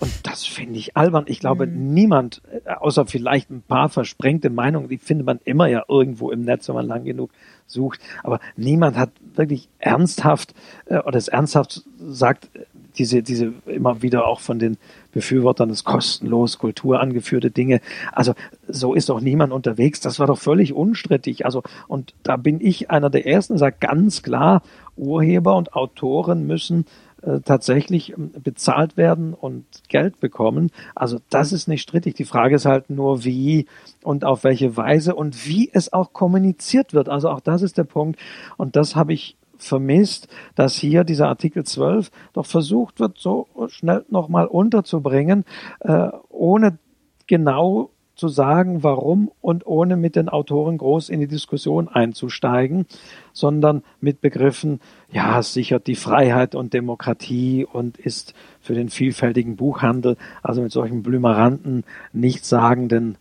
Und 0.00 0.12
das 0.24 0.44
finde 0.44 0.78
ich 0.78 0.96
albern. 0.96 1.24
Ich 1.28 1.40
glaube, 1.40 1.66
mhm. 1.66 1.94
niemand, 1.94 2.42
äh, 2.64 2.70
außer 2.74 3.06
vielleicht 3.06 3.50
ein 3.50 3.62
paar 3.62 3.88
versprengte 3.88 4.50
Meinungen, 4.50 4.88
die 4.88 4.98
findet 4.98 5.26
man 5.26 5.40
immer 5.44 5.66
ja 5.68 5.84
irgendwo 5.88 6.30
im 6.30 6.42
Netz, 6.42 6.68
wenn 6.68 6.74
man 6.74 6.86
lang 6.86 7.04
genug 7.04 7.30
sucht. 7.66 8.00
Aber 8.22 8.40
niemand 8.56 8.96
hat 8.96 9.10
wirklich 9.34 9.68
ernsthaft 9.78 10.54
äh, 10.86 10.98
oder 10.98 11.16
es 11.16 11.28
ernsthaft 11.28 11.84
sagt, 11.98 12.50
diese, 12.96 13.22
diese 13.22 13.52
immer 13.66 14.02
wieder 14.02 14.26
auch 14.26 14.40
von 14.40 14.58
den 14.58 14.76
Befürwortern 15.12 15.68
des 15.68 15.84
kostenlos 15.84 16.58
Kultur 16.58 17.00
angeführte 17.00 17.50
Dinge. 17.50 17.80
Also 18.12 18.34
so 18.68 18.94
ist 18.94 19.08
doch 19.08 19.20
niemand 19.20 19.52
unterwegs. 19.52 20.00
Das 20.00 20.18
war 20.18 20.26
doch 20.26 20.38
völlig 20.38 20.72
unstrittig. 20.72 21.44
Also 21.44 21.62
und 21.88 22.14
da 22.22 22.36
bin 22.36 22.60
ich 22.60 22.90
einer 22.90 23.10
der 23.10 23.26
ersten, 23.26 23.58
sagt 23.58 23.80
ganz 23.80 24.22
klar, 24.22 24.62
Urheber 24.96 25.56
und 25.56 25.74
Autoren 25.74 26.46
müssen 26.46 26.86
äh, 27.22 27.40
tatsächlich 27.40 28.12
ähm, 28.12 28.32
bezahlt 28.42 28.96
werden 28.96 29.32
und 29.34 29.64
Geld 29.88 30.20
bekommen. 30.20 30.70
Also 30.94 31.20
das 31.30 31.52
ist 31.52 31.68
nicht 31.68 31.82
strittig. 31.82 32.14
Die 32.14 32.24
Frage 32.24 32.56
ist 32.56 32.66
halt 32.66 32.90
nur, 32.90 33.24
wie 33.24 33.66
und 34.02 34.24
auf 34.24 34.44
welche 34.44 34.76
Weise 34.76 35.14
und 35.14 35.46
wie 35.46 35.70
es 35.72 35.92
auch 35.92 36.12
kommuniziert 36.12 36.92
wird. 36.92 37.08
Also 37.08 37.30
auch 37.30 37.40
das 37.40 37.62
ist 37.62 37.78
der 37.78 37.84
Punkt. 37.84 38.20
Und 38.56 38.76
das 38.76 38.94
habe 38.94 39.14
ich 39.14 39.36
vermisst, 39.56 40.28
dass 40.54 40.76
hier 40.76 41.04
dieser 41.04 41.28
Artikel 41.28 41.64
12 41.64 42.10
doch 42.32 42.46
versucht 42.46 43.00
wird, 43.00 43.18
so 43.18 43.46
schnell 43.68 44.04
nochmal 44.08 44.46
unterzubringen, 44.46 45.44
äh, 45.80 46.08
ohne 46.28 46.78
genau 47.26 47.90
zu 48.16 48.28
sagen, 48.28 48.82
warum 48.82 49.30
und 49.40 49.66
ohne 49.66 49.96
mit 49.96 50.14
den 50.14 50.28
Autoren 50.28 50.78
groß 50.78 51.08
in 51.08 51.20
die 51.20 51.26
Diskussion 51.26 51.88
einzusteigen, 51.88 52.86
sondern 53.32 53.82
mit 54.00 54.20
Begriffen, 54.20 54.80
ja, 55.10 55.40
es 55.40 55.52
sichert 55.52 55.86
die 55.88 55.96
Freiheit 55.96 56.54
und 56.54 56.74
Demokratie 56.74 57.64
und 57.64 57.98
ist 57.98 58.34
für 58.60 58.74
den 58.74 58.88
vielfältigen 58.88 59.56
Buchhandel, 59.56 60.16
also 60.42 60.62
mit 60.62 60.70
solchen 60.70 61.02
blümeranten, 61.02 61.84
nichtssagenden 62.12 63.18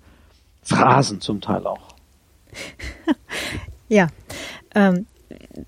Phrasen 0.62 1.22
zum 1.22 1.42
Teil 1.42 1.66
auch. 1.66 1.96
ja, 3.90 4.08
ähm, 4.76 5.08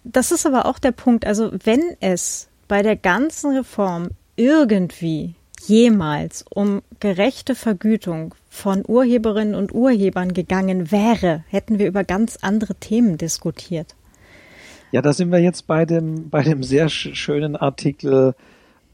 das 0.04 0.32
ist 0.32 0.46
aber 0.46 0.66
auch 0.66 0.80
der 0.80 0.92
Punkt. 0.92 1.26
Also 1.26 1.52
wenn 1.64 1.82
es 2.00 2.48
bei 2.68 2.82
der 2.82 2.96
ganzen 2.96 3.56
Reform 3.56 4.10
irgendwie 4.36 5.36
jemals 5.68 6.46
um 6.50 6.82
gerechte 7.00 7.56
Vergütung 7.56 8.36
von 8.50 8.84
Urheberinnen 8.88 9.56
und 9.56 9.74
Urhebern 9.74 10.34
gegangen 10.34 10.92
wäre, 10.92 11.44
hätten 11.50 11.80
wir 11.80 11.88
über 11.88 12.04
ganz 12.04 12.38
andere 12.42 12.76
Themen 12.76 13.18
diskutiert. 13.18 13.96
Ja, 14.92 15.02
da 15.02 15.14
sind 15.14 15.32
wir 15.32 15.40
jetzt 15.40 15.68
bei 15.68 15.86
dem, 15.86 16.30
bei 16.30 16.44
dem 16.44 16.64
sehr 16.64 16.90
schönen 16.90 17.56
Artikel, 17.56 18.36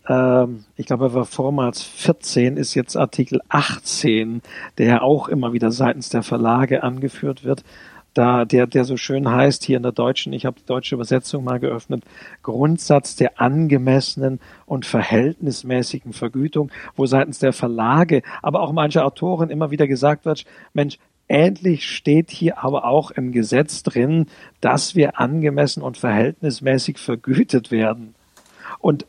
ähm, 0.07 0.65
ich 0.77 0.85
glaube, 0.85 1.05
er 1.05 1.13
war 1.13 1.25
vormals 1.25 1.83
14, 1.83 2.57
ist 2.57 2.73
jetzt 2.73 2.95
Artikel 2.95 3.41
18, 3.49 4.41
der 4.77 5.03
auch 5.03 5.27
immer 5.27 5.53
wieder 5.53 5.71
seitens 5.71 6.09
der 6.09 6.23
Verlage 6.23 6.83
angeführt 6.83 7.43
wird 7.43 7.63
da 8.13 8.45
der, 8.45 8.67
der 8.67 8.85
so 8.85 8.97
schön 8.97 9.29
heißt 9.29 9.63
hier 9.63 9.77
in 9.77 9.83
der 9.83 9.91
deutschen, 9.91 10.33
ich 10.33 10.45
habe 10.45 10.59
die 10.59 10.65
deutsche 10.65 10.95
Übersetzung 10.95 11.43
mal 11.43 11.59
geöffnet, 11.59 12.03
Grundsatz 12.43 13.15
der 13.15 13.39
angemessenen 13.39 14.39
und 14.65 14.85
verhältnismäßigen 14.85 16.13
Vergütung, 16.13 16.71
wo 16.95 17.05
seitens 17.05 17.39
der 17.39 17.53
Verlage, 17.53 18.21
aber 18.41 18.61
auch 18.61 18.73
mancher 18.73 19.05
Autoren 19.05 19.49
immer 19.49 19.71
wieder 19.71 19.87
gesagt 19.87 20.25
wird, 20.25 20.45
Mensch, 20.73 20.97
Ähnlich 21.33 21.89
steht 21.89 22.29
hier 22.29 22.61
aber 22.61 22.83
auch 22.83 23.09
im 23.09 23.31
Gesetz 23.31 23.83
drin, 23.83 24.25
dass 24.59 24.95
wir 24.95 25.17
angemessen 25.17 25.81
und 25.81 25.95
verhältnismäßig 25.95 26.97
vergütet 26.97 27.71
werden. 27.71 28.15
Und 28.79 29.05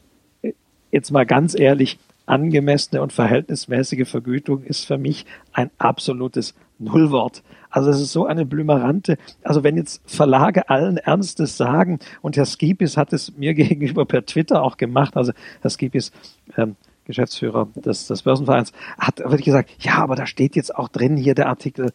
jetzt 0.93 1.11
mal 1.11 1.27
ganz 1.27 1.59
ehrlich, 1.59 1.99
angemessene 2.27 3.03
und 3.03 3.13
verhältnismäßige 3.13 4.09
Vergütung 4.09 4.63
ist 4.63 4.87
für 4.87 4.99
mich 4.99 5.27
ein 5.53 5.71
absolutes 5.79 6.55
Nullwort. 6.79 7.43
Also 7.73 7.91
es 7.91 8.01
ist 8.01 8.13
so 8.13 8.27
eine 8.27 8.47
Blümerante. 8.47 9.19
Also 9.43 9.65
wenn 9.65 9.77
jetzt 9.77 10.03
Verlage 10.07 10.69
allen 10.69 10.99
Ernstes 10.99 11.57
sagen, 11.57 11.99
und 12.21 12.37
Herr 12.37 12.47
Skipis 12.47 12.97
hat 12.97 13.13
es 13.13 13.37
mir 13.37 13.55
gegenüber 13.55 14.05
per 14.05 14.25
Twitter 14.25 14.63
auch 14.63 14.77
gemacht, 14.77 15.17
also 15.17 15.33
Herr 15.63 15.71
Skipis, 15.71 16.13
ähm, 16.57 16.77
Geschäftsführer 17.05 17.69
des, 17.75 18.07
des 18.07 18.23
Börsenvereins, 18.23 18.73
hat 18.97 19.19
wirklich 19.19 19.47
gesagt, 19.47 19.71
ja, 19.81 19.97
aber 19.97 20.15
da 20.15 20.27
steht 20.27 20.55
jetzt 20.55 20.73
auch 20.77 20.89
drin 20.89 21.17
hier 21.17 21.35
der 21.35 21.49
Artikel 21.49 21.91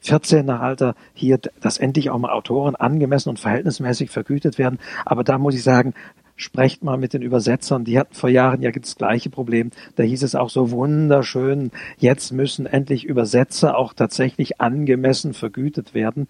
14 0.00 0.46
nach 0.46 0.60
Alter 0.60 0.94
hier, 1.12 1.38
dass 1.60 1.76
endlich 1.76 2.08
auch 2.08 2.18
mal 2.18 2.30
Autoren 2.30 2.74
angemessen 2.74 3.28
und 3.28 3.38
verhältnismäßig 3.38 4.10
vergütet 4.10 4.56
werden. 4.56 4.78
Aber 5.04 5.24
da 5.24 5.36
muss 5.36 5.54
ich 5.54 5.62
sagen, 5.62 5.92
sprecht 6.40 6.82
mal 6.82 6.96
mit 6.96 7.12
den 7.12 7.22
Übersetzern, 7.22 7.84
die 7.84 7.98
hatten 7.98 8.14
vor 8.14 8.30
Jahren 8.30 8.62
ja 8.62 8.70
das 8.70 8.96
gleiche 8.96 9.28
Problem. 9.28 9.70
Da 9.96 10.02
hieß 10.02 10.22
es 10.22 10.34
auch 10.34 10.48
so 10.48 10.70
wunderschön, 10.70 11.70
jetzt 11.98 12.32
müssen 12.32 12.66
endlich 12.66 13.04
Übersetzer 13.04 13.76
auch 13.76 13.92
tatsächlich 13.92 14.60
angemessen 14.60 15.34
vergütet 15.34 15.92
werden. 15.92 16.28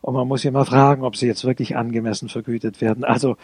Und 0.00 0.14
man 0.14 0.26
muss 0.26 0.42
ja 0.42 0.50
mal 0.50 0.64
fragen, 0.64 1.04
ob 1.04 1.16
sie 1.16 1.26
jetzt 1.26 1.44
wirklich 1.44 1.76
angemessen 1.76 2.28
vergütet 2.28 2.80
werden. 2.80 3.04
Also 3.04 3.36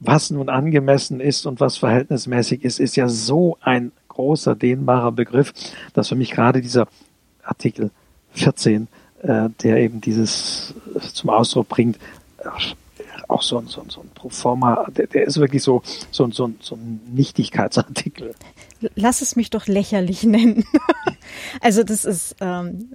was 0.00 0.30
nun 0.30 0.48
angemessen 0.48 1.20
ist 1.20 1.46
und 1.46 1.60
was 1.60 1.76
verhältnismäßig 1.76 2.64
ist, 2.64 2.80
ist 2.80 2.96
ja 2.96 3.08
so 3.08 3.56
ein 3.60 3.92
großer, 4.08 4.56
dehnbarer 4.56 5.12
Begriff, 5.12 5.52
dass 5.92 6.08
für 6.08 6.16
mich 6.16 6.32
gerade 6.32 6.60
dieser 6.60 6.88
Artikel 7.44 7.90
14, 8.32 8.88
äh, 9.22 9.48
der 9.62 9.78
eben 9.78 10.00
dieses 10.00 10.74
zum 11.14 11.30
Ausdruck 11.30 11.68
bringt, 11.68 11.98
auch 13.28 13.42
so 13.42 13.58
ein, 13.58 13.66
so 13.66 13.82
ein, 13.82 13.90
so 13.90 14.00
ein 14.00 14.08
Proforma, 14.14 14.86
der, 14.90 15.06
der 15.06 15.26
ist 15.26 15.38
wirklich 15.38 15.62
so, 15.62 15.82
so, 16.10 16.30
so, 16.30 16.50
so 16.60 16.74
ein 16.74 17.00
Nichtigkeitsartikel. 17.12 18.34
Lass 18.94 19.20
es 19.22 19.36
mich 19.36 19.50
doch 19.50 19.66
lächerlich 19.66 20.24
nennen. 20.24 20.64
also 21.60 21.82
das 21.82 22.04
ist, 22.04 22.36
ähm, 22.40 22.90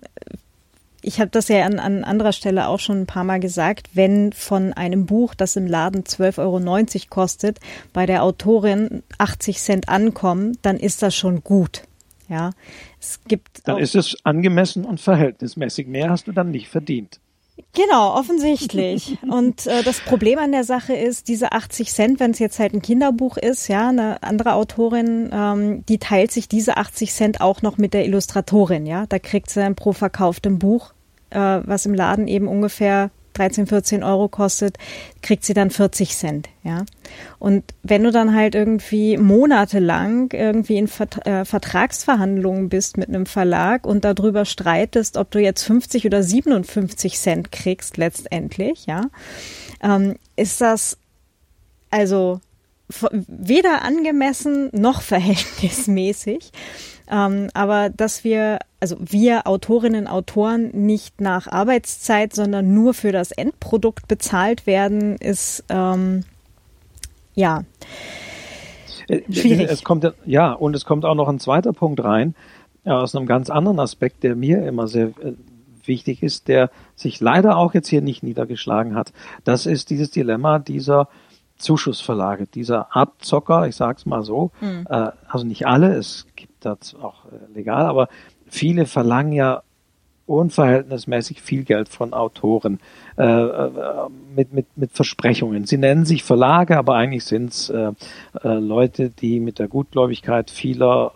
ich 1.03 1.19
habe 1.19 1.29
das 1.29 1.49
ja 1.49 1.65
an, 1.65 1.79
an 1.79 2.03
anderer 2.03 2.31
Stelle 2.31 2.67
auch 2.67 2.79
schon 2.79 3.01
ein 3.01 3.05
paar 3.05 3.25
Mal 3.25 3.39
gesagt, 3.39 3.89
wenn 3.93 4.31
von 4.31 4.73
einem 4.73 5.05
Buch, 5.05 5.35
das 5.35 5.55
im 5.55 5.67
Laden 5.67 6.03
12,90 6.03 6.39
Euro 6.39 7.09
kostet, 7.09 7.59
bei 7.91 8.05
der 8.05 8.23
Autorin 8.23 9.03
80 9.17 9.59
Cent 9.59 9.89
ankommen, 9.89 10.57
dann 10.61 10.77
ist 10.77 11.01
das 11.01 11.15
schon 11.15 11.43
gut. 11.43 11.83
Ja, 12.29 12.51
es 12.99 13.19
gibt. 13.27 13.67
Dann 13.67 13.79
ist 13.79 13.95
es 13.95 14.15
angemessen 14.23 14.85
und 14.85 15.01
verhältnismäßig. 15.01 15.87
Mehr 15.87 16.09
hast 16.09 16.25
du 16.27 16.31
dann 16.31 16.51
nicht 16.51 16.69
verdient. 16.69 17.19
Genau, 17.73 18.15
offensichtlich. 18.15 19.17
Und 19.29 19.67
äh, 19.67 19.83
das 19.83 19.99
Problem 19.99 20.39
an 20.39 20.51
der 20.51 20.63
Sache 20.63 20.93
ist, 20.93 21.27
diese 21.27 21.51
80 21.51 21.91
Cent, 21.91 22.19
wenn 22.19 22.31
es 22.31 22.39
jetzt 22.39 22.59
halt 22.59 22.73
ein 22.73 22.81
Kinderbuch 22.81 23.37
ist, 23.37 23.67
ja, 23.67 23.89
eine 23.89 24.21
andere 24.23 24.53
Autorin, 24.53 25.29
ähm, 25.31 25.85
die 25.87 25.99
teilt 25.99 26.31
sich 26.31 26.47
diese 26.47 26.77
80 26.77 27.13
Cent 27.13 27.41
auch 27.41 27.61
noch 27.61 27.77
mit 27.77 27.93
der 27.93 28.05
Illustratorin, 28.05 28.85
ja. 28.85 29.05
Da 29.07 29.19
kriegt 29.19 29.49
sie 29.49 29.59
dann 29.59 29.75
pro 29.75 29.93
verkauftem 29.93 30.59
Buch, 30.59 30.93
äh, 31.29 31.37
was 31.63 31.85
im 31.85 31.93
Laden 31.93 32.27
eben 32.27 32.47
ungefähr 32.47 33.11
13, 33.33 33.67
14 33.67 34.03
Euro 34.03 34.27
kostet, 34.27 34.77
kriegt 35.21 35.43
sie 35.43 35.53
dann 35.53 35.69
40 35.69 36.15
Cent, 36.15 36.49
ja. 36.63 36.85
Und 37.39 37.63
wenn 37.83 38.03
du 38.03 38.11
dann 38.11 38.35
halt 38.35 38.55
irgendwie 38.55 39.17
monatelang 39.17 40.31
irgendwie 40.31 40.77
in 40.77 40.87
Vert 40.87 41.25
äh, 41.25 41.45
Vertragsverhandlungen 41.45 42.69
bist 42.69 42.97
mit 42.97 43.09
einem 43.09 43.25
Verlag 43.25 43.85
und 43.85 44.05
darüber 44.05 44.45
streitest, 44.45 45.17
ob 45.17 45.31
du 45.31 45.39
jetzt 45.39 45.63
50 45.63 46.05
oder 46.05 46.23
57 46.23 47.17
Cent 47.17 47.51
kriegst 47.51 47.97
letztendlich, 47.97 48.85
ja, 48.85 49.03
ähm, 49.81 50.15
ist 50.35 50.61
das 50.61 50.97
also 51.89 52.39
weder 53.11 53.83
angemessen 53.83 54.69
noch 54.71 55.01
verhältnismäßig. 55.13 56.51
Ähm, 57.09 57.49
aber 57.53 57.89
dass 57.89 58.23
wir, 58.23 58.59
also 58.79 58.95
wir 58.99 59.47
Autorinnen, 59.47 60.07
Autoren 60.07 60.69
nicht 60.71 61.21
nach 61.21 61.47
Arbeitszeit, 61.47 62.33
sondern 62.33 62.73
nur 62.73 62.93
für 62.93 63.11
das 63.11 63.31
Endprodukt 63.31 64.07
bezahlt 64.07 64.65
werden, 64.65 65.17
ist 65.17 65.63
ähm, 65.69 66.23
ja 67.35 67.63
äh, 69.07 69.21
schwierig. 69.31 69.69
Es 69.69 69.83
kommt 69.83 70.11
ja 70.25 70.53
und 70.53 70.75
es 70.75 70.85
kommt 70.85 71.05
auch 71.05 71.15
noch 71.15 71.27
ein 71.27 71.39
zweiter 71.39 71.73
Punkt 71.73 72.03
rein 72.03 72.35
aus 72.85 73.15
einem 73.15 73.27
ganz 73.27 73.49
anderen 73.49 73.79
Aspekt, 73.79 74.23
der 74.23 74.35
mir 74.35 74.65
immer 74.65 74.87
sehr 74.87 75.07
äh, 75.07 75.33
wichtig 75.85 76.23
ist, 76.23 76.47
der 76.47 76.69
sich 76.95 77.19
leider 77.19 77.57
auch 77.57 77.73
jetzt 77.73 77.87
hier 77.87 78.01
nicht 78.01 78.23
niedergeschlagen 78.23 78.95
hat. 78.95 79.13
Das 79.43 79.65
ist 79.65 79.89
dieses 79.89 80.11
Dilemma 80.11 80.59
dieser 80.59 81.07
Zuschussverlage, 81.57 82.47
dieser 82.47 82.95
Abzocker, 82.95 83.67
ich 83.67 83.75
sage 83.75 83.97
es 83.97 84.05
mal 84.05 84.23
so, 84.23 84.51
mhm. 84.59 84.85
äh, 84.89 85.11
also 85.27 85.45
nicht 85.45 85.67
alle, 85.67 85.95
es 85.95 86.27
gibt 86.35 86.52
das 86.65 86.95
auch 86.95 87.25
äh, 87.25 87.53
legal, 87.53 87.85
aber 87.85 88.09
viele 88.47 88.85
verlangen 88.85 89.33
ja 89.33 89.63
unverhältnismäßig 90.25 91.41
viel 91.41 91.63
Geld 91.63 91.89
von 91.89 92.13
Autoren 92.13 92.79
äh, 93.17 93.23
äh, 93.23 93.69
mit, 94.35 94.53
mit, 94.53 94.67
mit 94.77 94.91
Versprechungen. 94.93 95.65
Sie 95.65 95.77
nennen 95.77 96.05
sich 96.05 96.23
Verlage, 96.23 96.77
aber 96.77 96.95
eigentlich 96.95 97.25
sind 97.25 97.51
es 97.51 97.69
äh, 97.69 97.91
äh, 98.43 98.47
Leute, 98.53 99.09
die 99.09 99.39
mit 99.39 99.59
der 99.59 99.67
Gutgläubigkeit 99.67 100.49
vieler 100.49 101.11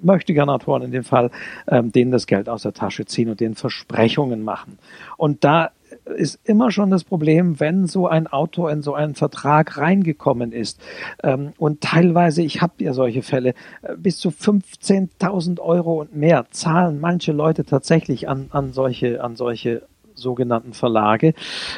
möchte 0.00 0.32
gerne 0.32 0.52
Autoren 0.52 0.82
in 0.82 0.92
dem 0.92 1.04
Fall, 1.04 1.30
ähm, 1.66 1.92
denen 1.92 2.12
das 2.12 2.26
Geld 2.26 2.48
aus 2.48 2.62
der 2.62 2.72
Tasche 2.72 3.04
ziehen 3.06 3.30
und 3.30 3.40
denen 3.40 3.56
Versprechungen 3.56 4.44
machen. 4.44 4.78
Und 5.16 5.44
da 5.44 5.70
ist 6.16 6.40
immer 6.44 6.70
schon 6.70 6.90
das 6.90 7.04
Problem, 7.04 7.60
wenn 7.60 7.86
so 7.86 8.06
ein 8.08 8.26
Autor 8.26 8.70
in 8.70 8.82
so 8.82 8.94
einen 8.94 9.14
Vertrag 9.14 9.76
reingekommen 9.78 10.52
ist. 10.52 10.80
Ähm, 11.22 11.52
und 11.58 11.80
teilweise, 11.80 12.42
ich 12.42 12.60
habe 12.62 12.74
ja 12.78 12.92
solche 12.92 13.22
Fälle, 13.22 13.54
äh, 13.82 13.96
bis 13.96 14.18
zu 14.18 14.30
15.000 14.30 15.60
Euro 15.60 16.00
und 16.00 16.14
mehr 16.14 16.46
zahlen 16.50 17.00
manche 17.00 17.32
Leute 17.32 17.64
tatsächlich 17.64 18.28
an, 18.28 18.46
an 18.50 18.72
solche, 18.72 19.22
an 19.22 19.36
solche 19.36 19.82
sogenannten 20.14 20.72
Verlage. 20.72 21.34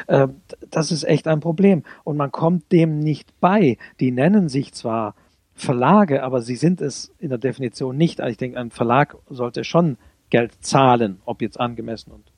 Äh, 0.06 0.28
das 0.70 0.92
ist 0.92 1.04
echt 1.04 1.28
ein 1.28 1.40
Problem. 1.40 1.82
Und 2.04 2.16
man 2.16 2.32
kommt 2.32 2.72
dem 2.72 2.98
nicht 2.98 3.38
bei. 3.40 3.76
Die 4.00 4.10
nennen 4.10 4.48
sich 4.48 4.72
zwar 4.72 5.14
Verlage, 5.54 6.22
aber 6.22 6.40
sie 6.40 6.56
sind 6.56 6.80
es 6.80 7.12
in 7.18 7.28
der 7.28 7.38
Definition 7.38 7.96
nicht. 7.96 8.20
Also 8.20 8.32
ich 8.32 8.38
denke, 8.38 8.58
ein 8.58 8.70
Verlag 8.70 9.16
sollte 9.28 9.64
schon 9.64 9.98
Geld 10.30 10.52
zahlen, 10.64 11.20
ob 11.24 11.42
jetzt 11.42 11.60
angemessen 11.60 12.12
und 12.12 12.29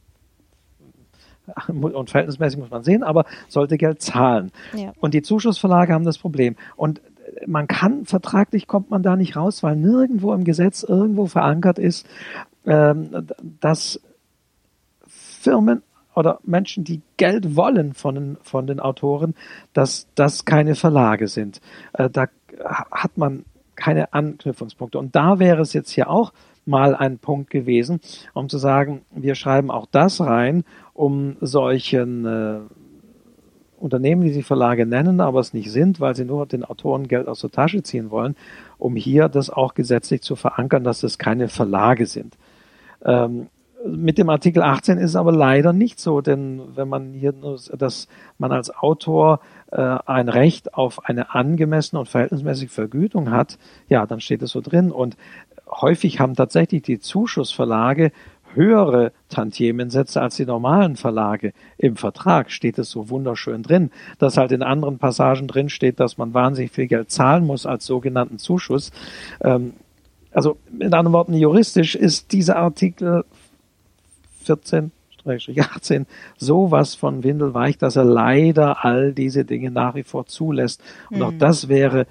und 1.69 2.11
verhältnismäßig 2.11 2.59
muss 2.59 2.71
man 2.71 2.85
sehen, 2.85 3.03
aber 3.03 3.25
sollte 3.49 3.77
Geld 3.77 4.01
zahlen. 4.03 4.53
Ja. 4.75 4.93
Und 5.01 5.15
die 5.15 5.23
Zuschussverlage 5.23 5.93
haben 5.93 6.05
das 6.05 6.19
Problem. 6.19 6.57
Und 6.77 7.01
man 7.47 7.67
kann, 7.67 8.05
vertraglich 8.05 8.67
kommt 8.67 8.91
man 8.91 9.03
da 9.03 9.17
nicht 9.17 9.37
raus, 9.37 9.63
weil 9.63 9.77
nirgendwo 9.77 10.33
im 10.35 10.45
Gesetz 10.45 10.83
irgendwo 10.83 11.27
verankert 11.27 11.79
ist, 11.79 12.07
ähm, 12.67 13.27
dass 13.61 14.01
Firmen 15.07 15.83
oder 16.15 16.41
Menschen, 16.45 16.85
die 16.85 17.01
Geld 17.17 17.57
wollen 17.57 17.95
von 17.95 18.15
den, 18.15 18.37
von 18.43 18.67
den 18.67 18.81
Autoren, 18.81 19.35
dass 19.73 20.07
das 20.15 20.45
keine 20.45 20.75
Verlage 20.75 21.27
sind. 21.29 21.61
Äh, 21.95 22.11
da 22.11 22.27
hat 22.91 23.17
man 23.17 23.45
keine 23.75 24.13
Anknüpfungspunkte. 24.13 24.99
Und 24.99 25.17
da 25.17 25.39
wäre 25.39 25.63
es 25.63 25.73
jetzt 25.73 25.91
hier 25.91 26.11
auch 26.11 26.33
mal 26.65 26.95
ein 26.95 27.19
Punkt 27.19 27.51
gewesen, 27.51 28.01
um 28.35 28.49
zu 28.49 28.59
sagen, 28.59 29.03
wir 29.11 29.35
schreiben 29.35 29.71
auch 29.71 29.87
das 29.91 30.21
rein, 30.21 30.65
um 30.95 31.37
solchen 31.41 32.27
äh, 32.27 32.59
Unternehmen, 33.79 34.23
die 34.23 34.31
sie 34.31 34.43
Verlage 34.43 34.87
nennen, 34.87 35.21
aber 35.21 35.41
es 35.41 35.55
nicht 35.55 35.71
sind, 35.71 36.01
weil 36.01 36.15
sie 36.15 36.25
nur 36.25 36.47
den 36.47 36.65
Autoren 36.65 37.09
Geld 37.09 37.27
aus 37.27 37.41
der 37.41 37.51
Tasche 37.51 37.83
ziehen 37.83 38.11
wollen, 38.11 38.37
um 38.79 38.95
hier 38.95 39.29
das 39.29 39.51
auch 39.51 39.75
gesetzlich 39.75 40.23
zu 40.23 40.37
verankern, 40.37 40.85
dass 40.85 41.03
es 41.03 41.19
keine 41.19 41.49
Verlage 41.49 42.07
sind. 42.07 42.37
Ähm, 43.05 43.49
mit 43.85 44.19
dem 44.19 44.29
Artikel 44.29 44.63
18 44.63 44.99
ist 44.99 45.11
es 45.11 45.17
aber 45.17 45.33
leider 45.33 45.73
nicht 45.73 45.99
so, 45.99 46.21
denn 46.21 46.61
wenn 46.77 46.89
man 46.89 47.13
hier, 47.15 47.35
dass 47.77 48.07
man 48.39 48.53
als 48.53 48.71
Autor 48.71 49.41
äh, 49.73 49.81
ein 49.81 50.29
Recht 50.29 50.75
auf 50.75 51.05
eine 51.07 51.35
angemessene 51.35 51.99
und 51.99 52.09
verhältnismäßige 52.09 52.71
Vergütung 52.71 53.33
hat, 53.33 53.59
ja, 53.89 54.07
dann 54.07 54.21
steht 54.21 54.43
es 54.43 54.53
so 54.53 54.61
drin. 54.61 54.93
Und 54.93 55.17
häufig 55.69 56.21
haben 56.21 56.35
tatsächlich 56.35 56.83
die 56.83 57.01
Zuschussverlage 57.01 58.13
höhere 58.55 59.13
Tantiemensätze 59.29 60.21
als 60.21 60.37
die 60.37 60.47
normalen 60.47 60.97
Verlage. 60.97 61.53
Im 61.79 61.97
Vertrag 61.97 62.51
steht 62.51 62.79
es 62.79 62.91
so 62.91 63.09
wunderschön 63.09 63.63
drin, 63.63 63.91
dass 64.19 64.37
halt 64.37 64.53
in 64.53 64.63
anderen 64.63 64.99
Passagen 64.99 65.49
drin 65.49 65.69
steht, 65.69 66.01
dass 66.01 66.19
man 66.19 66.35
wahnsinnig 66.35 66.73
viel 66.73 66.87
Geld 66.87 67.11
zahlen 67.11 67.47
muss 67.47 67.67
als 67.67 67.87
sogenannten 67.87 68.39
Zuschuss. 68.39 68.93
Ähm, 69.43 69.75
also 70.33 70.57
mit 70.71 70.93
anderen 70.95 71.13
Worten, 71.13 71.35
juristisch 71.35 71.95
ist 71.95 72.33
dieser 72.33 72.57
Artikel 72.57 73.25
14 74.45 74.93
18 75.25 76.07
sowas 76.37 76.95
von 76.95 77.23
windelweich, 77.23 77.79
dass 77.79 77.97
er 77.97 78.05
leider 78.05 78.85
all 78.85 79.13
diese 79.13 79.45
Dinge 79.45 79.71
nach 79.71 79.95
wie 79.95 80.03
vor 80.03 80.27
zulässt. 80.27 80.83
Und 81.11 81.19
mhm. 81.19 81.23
auch 81.23 81.33
das 81.39 81.69
wäre 81.69 82.07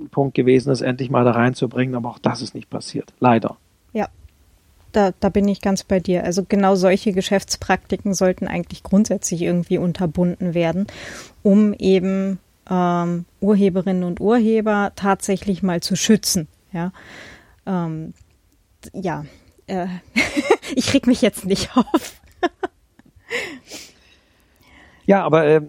ein 0.00 0.08
Punkt 0.08 0.34
gewesen, 0.34 0.70
es 0.70 0.80
endlich 0.80 1.10
mal 1.10 1.24
da 1.24 1.32
reinzubringen, 1.32 1.94
aber 1.94 2.08
auch 2.08 2.18
das 2.18 2.42
ist 2.42 2.54
nicht 2.54 2.70
passiert. 2.70 3.12
Leider. 3.20 3.56
Ja, 3.92 4.08
da, 4.92 5.12
da 5.18 5.28
bin 5.28 5.48
ich 5.48 5.60
ganz 5.60 5.84
bei 5.84 6.00
dir. 6.00 6.24
Also 6.24 6.44
genau 6.48 6.74
solche 6.74 7.12
Geschäftspraktiken 7.12 8.14
sollten 8.14 8.46
eigentlich 8.46 8.82
grundsätzlich 8.82 9.42
irgendwie 9.42 9.78
unterbunden 9.78 10.54
werden, 10.54 10.86
um 11.42 11.72
eben 11.74 12.38
ähm, 12.70 13.24
Urheberinnen 13.40 14.04
und 14.04 14.20
Urheber 14.20 14.92
tatsächlich 14.96 15.62
mal 15.62 15.80
zu 15.80 15.96
schützen. 15.96 16.48
Ja, 16.72 16.92
ähm, 17.66 18.14
ja. 18.92 19.24
Äh, 19.66 19.86
ich 20.74 20.92
reg 20.94 21.06
mich 21.06 21.22
jetzt 21.22 21.44
nicht 21.44 21.70
auf. 21.76 22.20
ja, 25.06 25.24
aber 25.24 25.46
äh, 25.46 25.62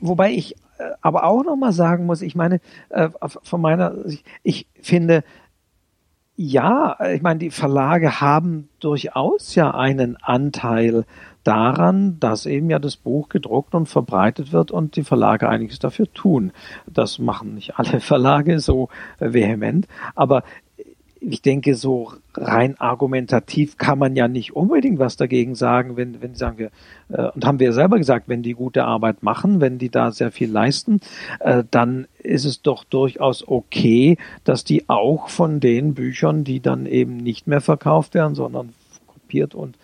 wobei 0.00 0.32
ich 0.32 0.56
äh, 0.78 0.90
aber 1.00 1.24
auch 1.24 1.44
noch 1.44 1.56
mal 1.56 1.72
sagen 1.72 2.06
muss, 2.06 2.22
ich 2.22 2.34
meine, 2.34 2.60
äh, 2.90 3.08
von 3.42 3.60
meiner 3.60 4.08
Sicht, 4.08 4.24
ich 4.42 4.66
finde, 4.80 5.24
ja, 6.36 6.96
ich 7.12 7.22
meine, 7.22 7.38
die 7.38 7.50
Verlage 7.50 8.20
haben 8.20 8.68
durchaus 8.80 9.54
ja 9.54 9.72
einen 9.72 10.16
Anteil 10.16 11.04
daran, 11.44 12.18
dass 12.18 12.46
eben 12.46 12.70
ja 12.70 12.78
das 12.78 12.96
Buch 12.96 13.28
gedruckt 13.28 13.74
und 13.74 13.86
verbreitet 13.86 14.52
wird 14.52 14.70
und 14.70 14.96
die 14.96 15.04
Verlage 15.04 15.48
einiges 15.48 15.78
dafür 15.78 16.12
tun. 16.12 16.52
Das 16.86 17.18
machen 17.18 17.54
nicht 17.54 17.78
alle 17.78 18.00
Verlage 18.00 18.58
so 18.58 18.88
vehement, 19.20 19.86
aber 20.14 20.42
ich 21.30 21.42
denke, 21.42 21.74
so 21.74 22.12
rein 22.34 22.78
argumentativ 22.78 23.76
kann 23.78 23.98
man 23.98 24.16
ja 24.16 24.28
nicht 24.28 24.54
unbedingt 24.54 24.98
was 24.98 25.16
dagegen 25.16 25.54
sagen, 25.54 25.96
wenn, 25.96 26.20
wenn 26.20 26.34
sagen 26.34 26.58
wir, 26.58 26.70
äh, 27.08 27.30
und 27.30 27.44
haben 27.44 27.60
wir 27.60 27.72
selber 27.72 27.98
gesagt, 27.98 28.28
wenn 28.28 28.42
die 28.42 28.54
gute 28.54 28.84
Arbeit 28.84 29.22
machen, 29.22 29.60
wenn 29.60 29.78
die 29.78 29.90
da 29.90 30.10
sehr 30.10 30.30
viel 30.30 30.50
leisten, 30.50 31.00
äh, 31.40 31.64
dann 31.70 32.06
ist 32.18 32.44
es 32.44 32.62
doch 32.62 32.84
durchaus 32.84 33.46
okay, 33.46 34.18
dass 34.44 34.64
die 34.64 34.88
auch 34.88 35.28
von 35.28 35.60
den 35.60 35.94
Büchern, 35.94 36.44
die 36.44 36.60
dann 36.60 36.86
eben 36.86 37.16
nicht 37.16 37.46
mehr 37.46 37.60
verkauft 37.60 38.14
werden, 38.14 38.34
sondern 38.34 38.74
kopiert 39.06 39.54
und 39.54 39.76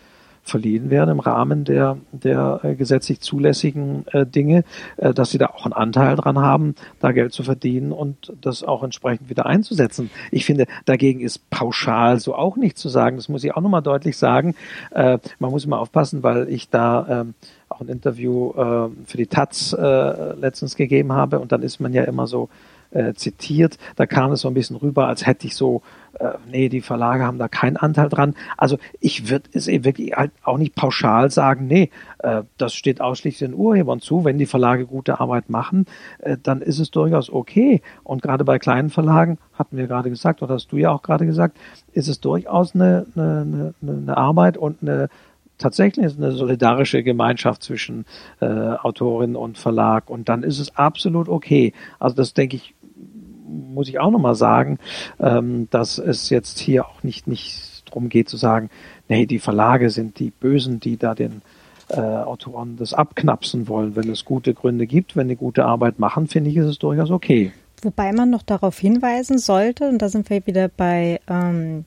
verliehen 0.43 0.91
werden 0.91 1.11
im 1.11 1.21
Rahmen 1.21 1.65
der, 1.65 1.99
der 2.13 2.61
äh, 2.63 2.75
gesetzlich 2.75 3.21
zulässigen 3.21 4.05
äh, 4.13 4.27
Dinge, 4.27 4.65
äh, 4.97 5.15
dass 5.15 5.31
sie 5.31 5.39
da 5.39 5.47
auch 5.47 5.65
einen 5.65 5.73
Anteil 5.73 6.17
dran 6.17 6.39
haben, 6.39 6.75
da 6.99 7.13
Geld 7.13 7.33
zu 7.33 7.43
verdienen 7.43 7.93
und 7.93 8.33
das 8.41 8.65
auch 8.65 8.83
entsprechend 8.83 9.29
wieder 9.31 9.47
einzusetzen. 9.47 10.11
Ich 10.31 10.45
finde, 10.45 10.67
dagegen 10.87 11.21
ist 11.21 11.51
pauschal 11.51 12.19
so 12.19 12.35
auch 12.35 12.57
nicht 12.57 12.79
zu 12.79 12.89
sagen. 12.89 13.17
Das 13.17 13.29
muss 13.29 13.45
ich 13.45 13.55
auch 13.55 13.61
nochmal 13.61 13.83
deutlich 13.83 14.17
sagen. 14.17 14.55
Man 14.93 15.21
muss 15.39 15.65
immer 15.65 15.79
aufpassen, 15.79 16.23
weil 16.23 16.49
ich 16.49 16.69
da 16.69 17.23
ähm, 17.23 17.35
auch 17.69 17.81
ein 17.81 17.89
Interview 17.89 18.53
für 19.07 19.17
die 19.17 19.27
Taz 19.27 19.73
letztens 19.73 20.77
gegeben 20.77 21.13
habe 21.13 21.39
und 21.39 21.53
dann 21.53 21.63
ist 21.63 21.81
man 21.81 21.93
ja 21.93 22.05
immer 22.05 22.27
so 22.27 22.49
zitiert. 23.15 23.79
Da 23.97 24.07
kam 24.07 24.33
es 24.33 24.41
so 24.41 24.49
ein 24.49 24.55
bisschen 24.55 24.77
rüber, 24.77 25.07
als 25.07 25.27
hätte 25.27 25.47
ich 25.47 25.55
so, 25.55 25.83
äh, 26.19 26.33
nee, 26.51 26.69
die 26.69 26.81
Verlage 26.81 27.25
haben 27.25 27.39
da 27.39 27.49
keinen 27.49 27.77
Anteil 27.77 28.09
dran. 28.09 28.35
Also 28.57 28.79
ich 29.01 29.31
würde 29.31 29.49
es 29.53 29.69
eben 29.69 29.85
wirklich 29.85 30.13
halt 30.13 30.33
auch 30.43 30.59
nicht 30.59 30.75
pauschal 30.75 31.31
sagen, 31.31 31.67
nee, 31.67 31.91
äh, 32.19 32.43
das 32.59 32.75
steht 32.75 33.01
ausschließlich 33.01 33.51
den 33.51 33.59
Urhebern 33.59 34.01
zu. 34.01 34.25
Wenn 34.25 34.39
die 34.39 34.47
Verlage 34.47 34.87
gute 34.87 35.21
Arbeit 35.21 35.51
machen, 35.51 35.87
äh, 36.19 36.37
dann 36.43 36.61
ist 36.63 36.79
es 36.79 36.91
durchaus 36.91 37.31
okay. 37.31 37.83
Und 38.03 38.23
gerade 38.23 38.45
bei 38.45 38.59
kleinen 38.59 38.91
Verlagen, 38.91 39.39
hatten 39.55 39.77
wir 39.77 39.87
gerade 39.87 40.11
gesagt, 40.11 40.43
oder 40.43 40.55
hast 40.55 40.73
du 40.73 40.77
ja 40.77 40.91
auch 40.91 41.03
gerade 41.03 41.27
gesagt, 41.27 41.59
ist 41.93 42.09
es 42.09 42.21
durchaus 42.21 42.75
eine, 42.75 43.07
eine, 43.15 43.75
eine, 43.83 43.93
eine 43.93 44.17
Arbeit 44.17 44.57
und 44.57 44.83
eine 44.83 45.09
tatsächlich 45.61 46.07
ist 46.07 46.19
eine 46.19 46.33
solidarische 46.33 47.03
Gemeinschaft 47.03 47.63
zwischen 47.63 48.07
äh, 48.41 48.47
Autorin 48.47 49.37
und 49.37 49.59
Verlag 49.59 50.11
und 50.11 50.29
dann 50.29 50.43
ist 50.43 50.59
es 50.59 50.75
absolut 50.77 51.29
okay. 51.29 51.73
Also 51.99 52.17
das 52.17 52.35
denke 52.35 52.57
ich 52.57 52.75
muss 53.51 53.89
ich 53.89 53.99
auch 53.99 54.11
nochmal 54.11 54.35
sagen, 54.35 54.79
ähm, 55.19 55.69
dass 55.71 55.99
es 55.99 56.31
jetzt 56.31 56.59
hier 56.59 56.87
auch 56.87 57.03
nicht, 57.03 57.27
nicht 57.27 57.83
darum 57.87 58.09
geht 58.09 58.29
zu 58.29 58.37
sagen, 58.37 58.71
nee, 59.09 59.27
die 59.27 59.39
Verlage 59.39 59.91
sind 59.91 60.19
die 60.19 60.31
Bösen, 60.31 60.81
die 60.81 60.97
da 60.97 61.15
den 61.15 61.43
äh, 61.89 62.01
Autoren 62.01 62.77
das 62.77 62.95
abknapsen 62.95 63.69
wollen. 63.69 63.97
Wenn 63.97 64.09
es 64.11 64.25
gute 64.25 64.55
Gründe 64.55 64.87
gibt, 64.87 65.17
wenn 65.17 65.29
die 65.29 65.37
gute 65.37 65.65
Arbeit 65.65 65.99
machen, 65.99 66.29
finde 66.29 66.51
ich, 66.51 66.57
ist 66.57 66.67
es 66.67 66.79
durchaus 66.79 67.11
okay. 67.11 67.53
Wobei 67.83 68.13
man 68.13 68.31
noch 68.31 68.43
darauf 68.43 68.79
hinweisen 68.79 69.39
sollte, 69.39 69.89
und 69.89 69.99
da 70.03 70.09
sind 70.09 70.29
wir 70.31 70.47
wieder 70.47 70.69
bei 70.69 71.21
ähm, 71.29 71.87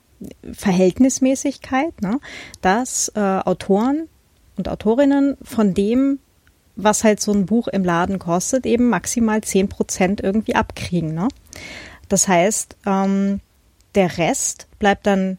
Verhältnismäßigkeit, 0.52 2.02
ne, 2.02 2.18
dass 2.60 3.12
äh, 3.14 3.20
Autoren 3.20 4.08
und 4.56 4.68
Autorinnen 4.68 5.36
von 5.42 5.74
dem 5.74 6.18
was 6.76 7.04
halt 7.04 7.20
so 7.20 7.32
ein 7.32 7.46
Buch 7.46 7.68
im 7.68 7.84
Laden 7.84 8.18
kostet, 8.18 8.66
eben 8.66 8.88
maximal 8.88 9.40
zehn 9.42 9.68
Prozent 9.68 10.20
irgendwie 10.20 10.54
abkriegen. 10.54 11.14
Ne? 11.14 11.28
Das 12.08 12.28
heißt, 12.28 12.76
ähm, 12.86 13.40
der 13.94 14.18
Rest 14.18 14.66
bleibt 14.78 15.06
dann 15.06 15.38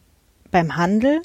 beim 0.52 0.76
Handel 0.78 1.22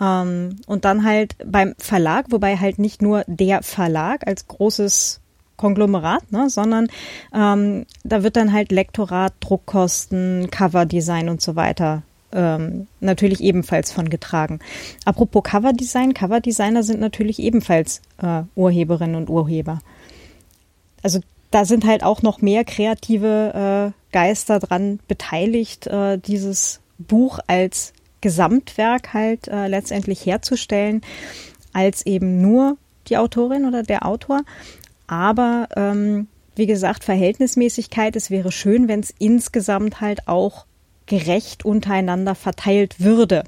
ähm, 0.00 0.56
und 0.66 0.84
dann 0.84 1.04
halt 1.04 1.36
beim 1.44 1.74
Verlag, 1.78 2.26
wobei 2.30 2.56
halt 2.56 2.78
nicht 2.78 3.02
nur 3.02 3.24
der 3.26 3.62
Verlag 3.62 4.26
als 4.26 4.46
großes 4.46 5.20
Konglomerat, 5.56 6.32
ne, 6.32 6.50
sondern 6.50 6.88
ähm, 7.34 7.86
da 8.04 8.22
wird 8.22 8.36
dann 8.36 8.52
halt 8.52 8.72
Lektorat, 8.72 9.32
Druckkosten, 9.40 10.50
Coverdesign 10.50 11.28
und 11.28 11.40
so 11.40 11.56
weiter 11.56 12.02
ähm, 12.36 12.86
natürlich 13.00 13.40
ebenfalls 13.40 13.90
von 13.90 14.08
getragen. 14.08 14.60
Apropos 15.04 15.42
Coverdesign, 15.42 16.14
Coverdesigner 16.14 16.82
sind 16.82 17.00
natürlich 17.00 17.40
ebenfalls 17.40 18.02
äh, 18.22 18.42
Urheberinnen 18.54 19.16
und 19.16 19.30
Urheber. 19.30 19.80
Also 21.02 21.20
da 21.50 21.64
sind 21.64 21.86
halt 21.86 22.04
auch 22.04 22.22
noch 22.22 22.42
mehr 22.42 22.64
kreative 22.64 23.92
äh, 23.94 24.12
Geister 24.12 24.58
dran 24.58 25.00
beteiligt, 25.08 25.86
äh, 25.86 26.18
dieses 26.18 26.80
Buch 26.98 27.38
als 27.46 27.92
Gesamtwerk 28.20 29.14
halt 29.14 29.48
äh, 29.48 29.68
letztendlich 29.68 30.26
herzustellen, 30.26 31.02
als 31.72 32.04
eben 32.06 32.40
nur 32.40 32.76
die 33.08 33.16
Autorin 33.16 33.64
oder 33.64 33.82
der 33.82 34.06
Autor. 34.06 34.42
Aber 35.06 35.68
ähm, 35.76 36.26
wie 36.56 36.66
gesagt, 36.66 37.04
Verhältnismäßigkeit, 37.04 38.16
es 38.16 38.30
wäre 38.30 38.50
schön, 38.50 38.88
wenn 38.88 39.00
es 39.00 39.14
insgesamt 39.18 40.00
halt 40.00 40.26
auch 40.26 40.65
gerecht 41.06 41.64
untereinander 41.64 42.34
verteilt 42.34 43.00
würde. 43.00 43.44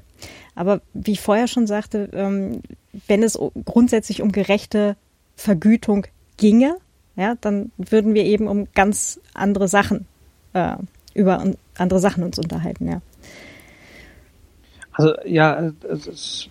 Aber 0.55 0.81
wie 0.93 1.11
ich 1.11 1.21
vorher 1.21 1.47
schon 1.47 1.67
sagte, 1.67 2.09
ähm, 2.13 2.61
wenn 3.07 3.23
es 3.23 3.39
grundsätzlich 3.65 4.21
um 4.21 4.31
gerechte 4.31 4.95
Vergütung 5.35 6.07
ginge, 6.37 6.75
ja, 7.15 7.35
dann 7.41 7.71
würden 7.77 8.13
wir 8.13 8.25
eben 8.25 8.47
um 8.47 8.67
ganz 8.73 9.19
andere 9.33 9.67
Sachen 9.67 10.05
äh, 10.53 10.75
über 11.13 11.43
andere 11.77 11.99
Sachen 11.99 12.23
uns 12.23 12.39
unterhalten, 12.39 12.87
ja. 12.87 13.01
Also 14.93 15.13
ja, 15.25 15.71
es 15.89 16.07
ist 16.07 16.49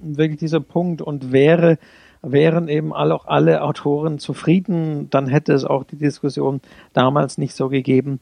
wirklich 0.00 0.38
dieser 0.40 0.60
Punkt 0.60 1.00
und 1.00 1.32
wäre 1.32 1.78
wären 2.26 2.68
eben 2.68 2.92
auch 2.92 3.26
alle 3.26 3.62
Autoren 3.62 4.18
zufrieden, 4.18 5.10
dann 5.10 5.26
hätte 5.26 5.52
es 5.52 5.64
auch 5.64 5.84
die 5.84 5.96
Diskussion 5.96 6.60
damals 6.92 7.38
nicht 7.38 7.54
so 7.54 7.68
gegeben, 7.68 8.18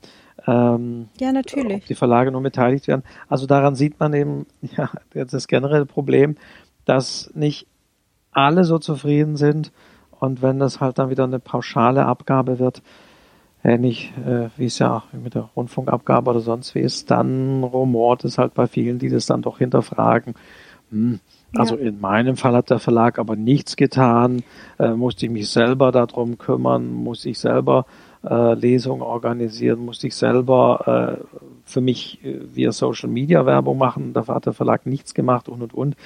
ähm, 0.46 1.08
ja, 1.20 1.32
natürlich. 1.32 1.82
Ob 1.82 1.86
die 1.86 1.94
Verlage 1.94 2.32
nur 2.32 2.42
beteiligt 2.42 2.88
werden. 2.88 3.02
Also 3.28 3.46
daran 3.46 3.74
sieht 3.74 4.00
man 4.00 4.12
eben 4.14 4.46
ja, 4.76 4.90
das 5.14 5.46
generelle 5.46 5.86
Problem, 5.86 6.36
dass 6.84 7.30
nicht 7.34 7.66
alle 8.32 8.64
so 8.64 8.78
zufrieden 8.78 9.36
sind 9.36 9.72
und 10.18 10.42
wenn 10.42 10.58
das 10.58 10.80
halt 10.80 10.98
dann 10.98 11.10
wieder 11.10 11.24
eine 11.24 11.38
pauschale 11.38 12.06
Abgabe 12.06 12.58
wird, 12.58 12.82
ähnlich 13.64 14.12
äh, 14.26 14.48
wie 14.56 14.66
es 14.66 14.78
ja 14.78 15.04
mit 15.12 15.34
der 15.34 15.50
Rundfunkabgabe 15.56 16.30
oder 16.30 16.40
sonst 16.40 16.74
wie 16.74 16.80
ist, 16.80 17.10
dann 17.10 17.62
rumort 17.62 18.24
es 18.24 18.38
halt 18.38 18.54
bei 18.54 18.66
vielen, 18.66 18.98
die 18.98 19.08
das 19.08 19.26
dann 19.26 19.42
doch 19.42 19.58
hinterfragen. 19.58 20.34
Hm, 20.90 21.20
also 21.54 21.76
ja. 21.76 21.82
in 21.88 22.00
meinem 22.00 22.36
Fall 22.36 22.54
hat 22.54 22.70
der 22.70 22.78
Verlag 22.78 23.18
aber 23.18 23.36
nichts 23.36 23.76
getan, 23.76 24.42
äh, 24.78 24.92
musste 24.92 25.26
ich 25.26 25.32
mich 25.32 25.50
selber 25.50 25.92
darum 25.92 26.38
kümmern, 26.38 26.92
muss 26.92 27.24
ich 27.24 27.38
selber 27.38 27.86
äh, 28.24 28.54
Lesungen 28.54 29.02
organisieren, 29.02 29.84
musste 29.84 30.06
ich 30.06 30.14
selber 30.14 31.18
äh, 31.18 31.40
für 31.64 31.80
mich 31.80 32.24
äh, 32.24 32.40
via 32.54 32.72
Social 32.72 33.08
Media 33.08 33.46
Werbung 33.46 33.78
machen. 33.78 34.12
Da 34.12 34.26
hat 34.26 34.46
der 34.46 34.52
Verlag 34.52 34.86
nichts 34.86 35.14
gemacht 35.14 35.48
und 35.48 35.62
und 35.62 35.74
und. 35.74 35.96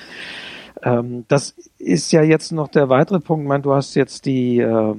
Ähm, 0.83 1.25
das 1.29 1.55
ist 1.79 2.13
ja 2.13 2.23
jetzt 2.23 2.53
noch 2.53 2.69
der 2.69 2.89
weitere 2.89 3.21
Punkt. 3.21 3.45
Ich 3.45 3.49
meine, 3.49 3.63
du 3.63 3.75
hast 3.75 3.95
jetzt 3.95 4.27
die 4.27 4.59
äh, 4.59 4.95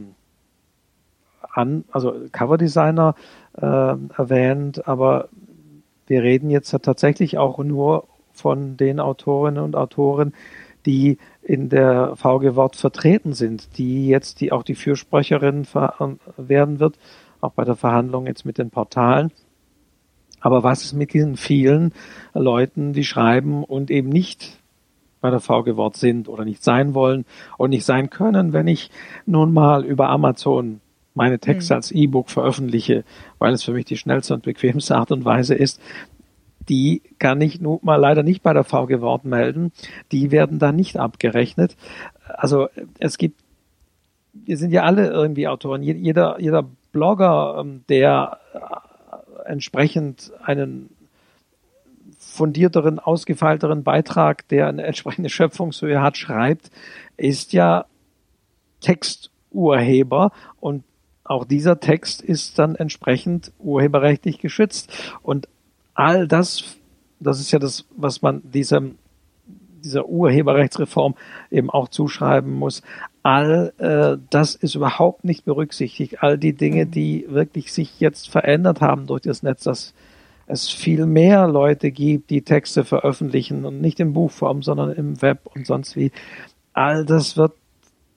an, 1.53 1.85
also 1.91 2.13
Coverdesigner 2.31 3.15
äh, 3.53 3.65
erwähnt, 3.65 4.87
aber 4.87 5.29
wir 6.07 6.23
reden 6.23 6.49
jetzt 6.49 6.71
tatsächlich 6.81 7.37
auch 7.37 7.57
nur 7.59 8.07
von 8.31 8.77
den 8.77 8.99
Autorinnen 8.99 9.63
und 9.63 9.75
Autoren, 9.75 10.33
die 10.85 11.17
in 11.41 11.69
der 11.69 12.15
VG 12.15 12.55
Wort 12.55 12.75
vertreten 12.75 13.33
sind, 13.33 13.77
die 13.77 14.07
jetzt 14.07 14.41
die 14.41 14.51
auch 14.51 14.63
die 14.63 14.75
Fürsprecherin 14.75 15.67
werden 16.37 16.79
wird, 16.79 16.97
auch 17.41 17.51
bei 17.51 17.65
der 17.65 17.75
Verhandlung 17.75 18.27
jetzt 18.27 18.45
mit 18.45 18.57
den 18.57 18.69
Portalen. 18.69 19.31
Aber 20.39 20.63
was 20.63 20.83
ist 20.83 20.93
mit 20.93 21.13
diesen 21.13 21.35
vielen 21.35 21.93
Leuten, 22.33 22.93
die 22.93 23.03
schreiben 23.03 23.63
und 23.63 23.89
eben 23.89 24.09
nicht 24.09 24.59
bei 25.19 25.31
der 25.31 25.39
VG 25.39 25.75
Wort 25.75 25.97
sind 25.97 26.29
oder 26.29 26.45
nicht 26.45 26.63
sein 26.63 26.93
wollen 26.93 27.25
und 27.57 27.71
nicht 27.71 27.85
sein 27.85 28.09
können, 28.09 28.53
wenn 28.53 28.67
ich 28.67 28.91
nun 29.25 29.51
mal 29.51 29.83
über 29.83 30.09
Amazon 30.09 30.79
meine 31.15 31.39
Texte 31.39 31.73
mhm. 31.73 31.75
als 31.77 31.91
E-Book 31.91 32.29
veröffentliche, 32.29 33.03
weil 33.39 33.53
es 33.53 33.63
für 33.63 33.73
mich 33.73 33.85
die 33.85 33.97
schnellste 33.97 34.35
und 34.35 34.43
bequemste 34.43 34.95
Art 34.95 35.11
und 35.11 35.25
Weise 35.25 35.55
ist, 35.55 35.81
die 36.69 37.01
kann 37.19 37.41
ich 37.41 37.61
nun 37.61 37.79
mal 37.81 37.95
leider 37.95 38.23
nicht 38.23 38.43
bei 38.43 38.53
der 38.53 38.63
VG 38.63 39.01
Wort 39.01 39.25
melden. 39.25 39.71
Die 40.11 40.31
werden 40.31 40.59
da 40.59 40.71
nicht 40.71 40.97
abgerechnet. 40.97 41.75
Also 42.27 42.67
es 42.99 43.17
gibt, 43.17 43.41
wir 44.33 44.57
sind 44.57 44.71
ja 44.71 44.83
alle 44.83 45.07
irgendwie 45.07 45.47
Autoren. 45.47 45.83
Jeder, 45.83 46.39
jeder 46.39 46.65
Blogger, 46.91 47.57
ähm, 47.59 47.83
der 47.89 48.39
äh, 48.53 49.49
entsprechend 49.49 50.31
einen 50.43 50.89
fundierteren, 52.17 52.99
ausgefeilteren 52.99 53.83
Beitrag, 53.83 54.47
der 54.49 54.67
eine 54.67 54.83
entsprechende 54.83 55.29
Schöpfungshöhe 55.29 56.01
hat, 56.01 56.17
schreibt, 56.17 56.69
ist 57.15 57.53
ja 57.53 57.85
Texturheber 58.81 60.31
und 60.59 60.83
auch 61.23 61.45
dieser 61.45 61.79
Text 61.79 62.21
ist 62.21 62.57
dann 62.57 62.75
entsprechend 62.75 63.51
urheberrechtlich 63.59 64.39
geschützt. 64.39 65.13
Und 65.21 65.47
all 65.97 66.27
das, 66.27 66.77
das 67.19 67.39
ist 67.39 67.51
ja 67.51 67.59
das, 67.59 67.85
was 67.97 68.21
man 68.21 68.41
diesem, 68.43 68.97
dieser 69.83 70.07
Urheberrechtsreform 70.07 71.15
eben 71.51 71.69
auch 71.69 71.89
zuschreiben 71.89 72.53
muss. 72.53 72.83
All 73.23 73.73
äh, 73.79 74.21
das 74.29 74.55
ist 74.55 74.75
überhaupt 74.75 75.25
nicht 75.25 75.43
berücksichtigt. 75.43 76.21
All 76.23 76.37
die 76.37 76.53
Dinge, 76.53 76.85
mhm. 76.85 76.91
die 76.91 77.25
wirklich 77.27 77.73
sich 77.73 77.99
jetzt 77.99 78.29
verändert 78.29 78.79
haben 78.79 79.07
durch 79.07 79.23
das 79.23 79.43
Netz, 79.43 79.63
das 79.63 79.93
es 80.45 80.69
viel 80.69 81.05
mehr 81.05 81.47
Leute 81.47 81.91
gibt, 81.91 82.29
die 82.29 82.43
Texte 82.43 82.85
veröffentlichen 82.85 83.65
und 83.65 83.81
nicht 83.81 83.99
in 83.99 84.13
Buchform, 84.13 84.61
sondern 84.61 84.93
im 84.93 85.21
Web 85.21 85.41
und 85.53 85.67
sonst 85.67 85.97
wie. 85.97 86.11
All 86.71 87.05
das 87.05 87.35
wird 87.35 87.53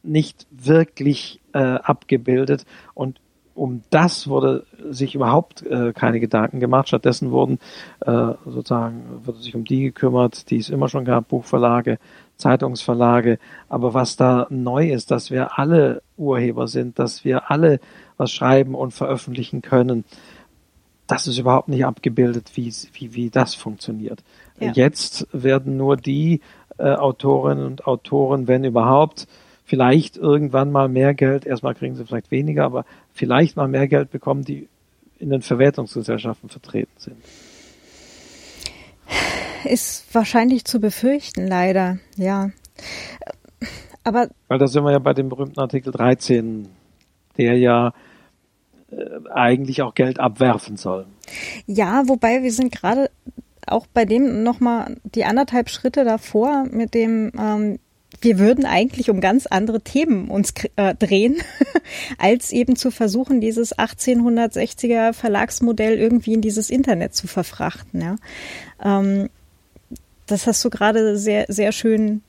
nicht 0.03 0.47
wirklich 0.51 1.41
äh, 1.55 1.59
abgebildet 1.59 2.67
und 2.95 3.21
um 3.55 3.83
das 3.91 4.29
wurde 4.29 4.65
sich 4.91 5.15
überhaupt 5.15 5.65
äh, 5.67 5.93
keine 5.93 6.21
Gedanken 6.21 6.61
gemacht. 6.61 6.89
Stattdessen 6.89 7.31
wurden 7.31 7.59
äh, 8.01 8.33
sozusagen 8.47 9.03
wurde 9.25 9.39
sich 9.39 9.55
um 9.55 9.65
die 9.65 9.83
gekümmert, 9.83 10.51
die 10.51 10.59
es 10.59 10.71
immer 10.71 10.89
schon 10.89 11.05
gab, 11.05 11.29
Buchverlage, 11.29 11.99
Zeitungsverlage. 12.37 13.39
Aber 13.69 13.95
was 13.95 14.17
da 14.17 14.47
neu 14.51 14.91
ist, 14.91 15.11
dass 15.11 15.31
wir 15.31 15.59
alle 15.59 16.03
Urheber 16.17 16.69
sind, 16.69 16.99
dass 16.99 17.25
wir 17.25 17.51
alle 17.51 17.81
was 18.17 18.33
schreiben 18.33 18.75
und 18.75 18.93
veröffentlichen 18.93 19.63
können, 19.63 20.05
das 21.07 21.27
ist 21.27 21.39
überhaupt 21.39 21.69
nicht 21.69 21.85
abgebildet, 21.85 22.53
wie, 22.55 22.73
wie, 22.93 23.15
wie 23.15 23.31
das 23.31 23.55
funktioniert. 23.55 24.23
Ja. 24.61 24.73
Jetzt 24.73 25.27
werden 25.33 25.77
nur 25.77 25.97
die 25.97 26.41
äh, 26.79 26.95
Autorinnen 26.95 27.67
und 27.67 27.87
Autoren, 27.87 28.47
wenn 28.47 28.65
überhaupt, 28.65 29.27
vielleicht 29.71 30.17
irgendwann 30.17 30.73
mal 30.73 30.89
mehr 30.89 31.15
Geld, 31.15 31.47
erstmal 31.47 31.77
kriegen 31.77 31.95
sie 31.95 32.05
vielleicht 32.05 32.33
weniger, 32.33 32.65
aber 32.65 32.85
vielleicht 33.13 33.55
mal 33.55 33.69
mehr 33.69 33.87
Geld 33.87 34.11
bekommen, 34.11 34.45
die 34.45 34.69
in 35.21 35.31
den 35.31 35.43
Verwertungsgesellschaften 35.43 36.49
vertreten 36.49 36.91
sind. 36.97 37.17
Ist 39.65 40.13
wahrscheinlich 40.13 40.65
zu 40.65 40.81
befürchten, 40.81 41.47
leider, 41.47 41.99
ja. 42.17 42.51
Aber. 44.03 44.29
Weil 44.49 44.59
da 44.59 44.67
sind 44.67 44.83
wir 44.83 44.91
ja 44.91 44.99
bei 44.99 45.15
dem 45.15 45.29
berühmten 45.29 45.61
Artikel 45.61 45.93
13, 45.93 46.69
der 47.37 47.57
ja 47.57 47.93
äh, 48.91 49.31
eigentlich 49.33 49.83
auch 49.83 49.95
Geld 49.95 50.19
abwerfen 50.19 50.79
soll. 50.79 51.07
Ja, 51.67 52.09
wobei 52.09 52.43
wir 52.43 52.51
sind 52.51 52.73
gerade 52.73 53.09
auch 53.69 53.87
bei 53.87 54.05
dem 54.05 54.43
nochmal 54.43 54.97
die 55.05 55.25
anderthalb 55.25 55.69
Schritte 55.69 56.05
davor 56.05 56.65
mit 56.69 56.93
dem, 56.95 57.31
ähm, 57.39 57.79
wir 58.21 58.39
würden 58.39 58.67
eigentlich 58.67 59.09
um 59.11 59.21
ganz 59.21 59.47
andere 59.47 59.81
Themen 59.81 60.29
uns 60.29 60.53
äh, 60.77 60.95
drehen, 60.95 61.37
als 62.19 62.53
eben 62.53 62.77
zu 62.77 62.91
versuchen, 62.91 63.41
dieses 63.41 63.77
1860er 63.77 65.13
Verlagsmodell 65.13 65.99
irgendwie 65.99 66.35
in 66.35 66.41
dieses 66.41 66.71
Internet 66.71 67.15
zu 67.15 67.27
verfrachten. 67.27 68.01
Ja. 68.01 68.17
Ähm, 68.83 69.31
das 70.27 70.47
hast 70.47 70.65
du 70.65 70.71
gerade 70.71 71.19
sehr, 71.19 71.47
sehr 71.49 71.73
schön 71.73 72.23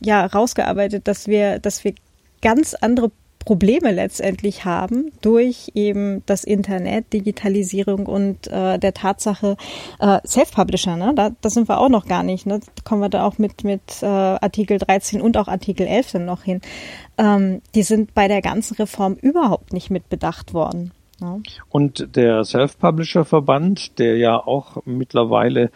ja, 0.00 0.24
rausgearbeitet, 0.24 1.08
dass 1.08 1.26
wir, 1.26 1.58
dass 1.58 1.84
wir 1.84 1.94
ganz 2.40 2.74
andere 2.74 3.10
Probleme 3.38 3.92
letztendlich 3.92 4.64
haben 4.64 5.10
durch 5.22 5.70
eben 5.74 6.22
das 6.26 6.44
Internet, 6.44 7.12
Digitalisierung 7.12 8.06
und 8.06 8.46
äh, 8.48 8.78
der 8.78 8.94
Tatsache 8.94 9.56
äh, 10.00 10.18
Self-Publisher, 10.26 10.96
ne? 10.96 11.12
Da, 11.14 11.30
da 11.40 11.50
sind 11.50 11.68
wir 11.68 11.80
auch 11.80 11.88
noch 11.88 12.06
gar 12.06 12.22
nicht. 12.22 12.46
Ne? 12.46 12.60
Da 12.60 12.82
kommen 12.84 13.00
wir 13.00 13.08
da 13.08 13.24
auch 13.24 13.38
mit 13.38 13.64
mit 13.64 14.02
äh, 14.02 14.06
Artikel 14.06 14.78
13 14.78 15.20
und 15.20 15.36
auch 15.36 15.48
Artikel 15.48 15.86
11 15.86 16.12
dann 16.12 16.24
noch 16.24 16.42
hin. 16.42 16.60
Ähm, 17.16 17.62
die 17.74 17.82
sind 17.82 18.14
bei 18.14 18.28
der 18.28 18.42
ganzen 18.42 18.74
Reform 18.74 19.14
überhaupt 19.14 19.72
nicht 19.72 19.90
mit 19.90 20.08
bedacht 20.08 20.54
worden. 20.54 20.92
Ne? 21.20 21.42
Und 21.68 22.16
der 22.16 22.44
Self-Publisher-Verband, 22.44 23.98
der 23.98 24.16
ja 24.18 24.36
auch 24.36 24.82
mittlerweile 24.84 25.70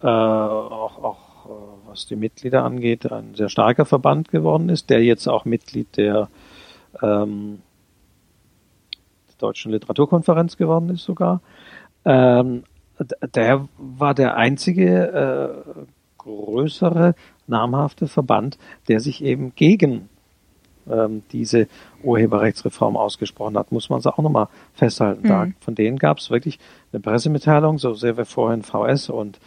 äh, 0.00 0.06
auch, 0.06 1.02
auch 1.02 1.46
äh, 1.46 1.88
was 1.88 2.06
die 2.06 2.16
Mitglieder 2.16 2.64
angeht, 2.64 3.10
ein 3.10 3.34
sehr 3.34 3.48
starker 3.48 3.86
Verband 3.86 4.30
geworden 4.30 4.68
ist, 4.68 4.90
der 4.90 5.02
jetzt 5.02 5.26
auch 5.26 5.44
Mitglied 5.44 5.96
der 5.96 6.28
ähm, 7.02 7.62
der 9.28 9.36
Deutschen 9.38 9.72
Literaturkonferenz 9.72 10.56
geworden 10.56 10.90
ist 10.90 11.04
sogar. 11.04 11.40
Ähm, 12.04 12.64
der 13.34 13.68
war 13.76 14.14
der 14.14 14.36
einzige 14.36 15.64
äh, 15.76 15.84
größere, 16.18 17.14
namhafte 17.46 18.06
Verband, 18.08 18.58
der 18.88 19.00
sich 19.00 19.22
eben 19.22 19.54
gegen 19.54 20.08
ähm, 20.90 21.22
diese 21.32 21.68
Urheberrechtsreform 22.02 22.96
ausgesprochen 22.96 23.56
hat, 23.58 23.72
muss 23.72 23.90
man 23.90 23.98
es 23.98 24.06
auch 24.06 24.18
nochmal 24.18 24.48
festhalten. 24.74 25.22
Mhm. 25.22 25.28
Da, 25.28 25.46
von 25.60 25.74
denen 25.74 25.98
gab 25.98 26.18
es 26.18 26.30
wirklich 26.30 26.58
eine 26.92 27.00
Pressemitteilung, 27.00 27.78
so 27.78 27.94
sehr 27.94 28.16
wir 28.16 28.24
vorhin 28.24 28.62
VS 28.62 29.08
und 29.08 29.38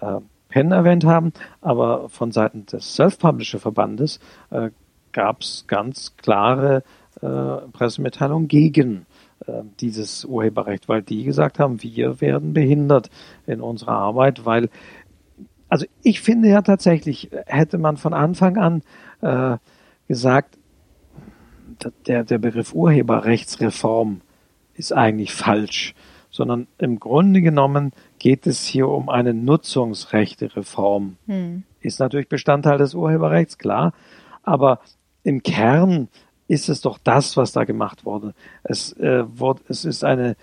äh, 0.00 0.20
Penn 0.48 0.72
erwähnt 0.72 1.04
haben, 1.04 1.32
aber 1.60 2.08
von 2.08 2.32
Seiten 2.32 2.66
des 2.66 2.94
Self-Publisher-Verbandes 2.94 4.20
äh, 4.50 4.70
gab 5.16 5.40
es 5.40 5.64
ganz 5.66 6.14
klare 6.18 6.84
äh, 7.22 7.68
Pressemitteilungen 7.72 8.48
gegen 8.48 9.06
äh, 9.46 9.62
dieses 9.80 10.26
Urheberrecht, 10.26 10.90
weil 10.90 11.02
die 11.02 11.24
gesagt 11.24 11.58
haben, 11.58 11.82
wir 11.82 12.20
werden 12.20 12.52
behindert 12.52 13.08
in 13.46 13.62
unserer 13.62 13.92
Arbeit, 13.92 14.44
weil 14.44 14.68
also 15.68 15.86
ich 16.02 16.20
finde 16.20 16.48
ja 16.48 16.62
tatsächlich, 16.62 17.30
hätte 17.46 17.78
man 17.78 17.96
von 17.96 18.12
Anfang 18.14 18.56
an 18.58 18.82
äh, 19.22 19.56
gesagt, 20.06 20.58
der, 22.06 22.22
der 22.22 22.38
Begriff 22.38 22.74
Urheberrechtsreform 22.74 24.20
ist 24.74 24.92
eigentlich 24.92 25.32
falsch, 25.32 25.94
sondern 26.30 26.68
im 26.78 27.00
Grunde 27.00 27.40
genommen 27.40 27.92
geht 28.18 28.46
es 28.46 28.64
hier 28.64 28.88
um 28.88 29.08
eine 29.08 29.34
Nutzungsrechtereform. 29.34 31.16
Hm. 31.26 31.62
Ist 31.80 32.00
natürlich 32.00 32.28
Bestandteil 32.28 32.78
des 32.78 32.94
Urheberrechts, 32.94 33.58
klar, 33.58 33.92
aber 34.42 34.80
im 35.26 35.42
Kern 35.42 36.06
ist 36.46 36.68
es 36.68 36.80
doch 36.80 36.98
das, 37.02 37.36
was 37.36 37.50
da 37.50 37.64
gemacht 37.64 38.04
wurde. 38.04 38.32
Es, 38.62 38.92
äh, 38.92 39.24
wurde, 39.26 39.62
es 39.68 39.84
ist 39.84 40.04
eine 40.04 40.36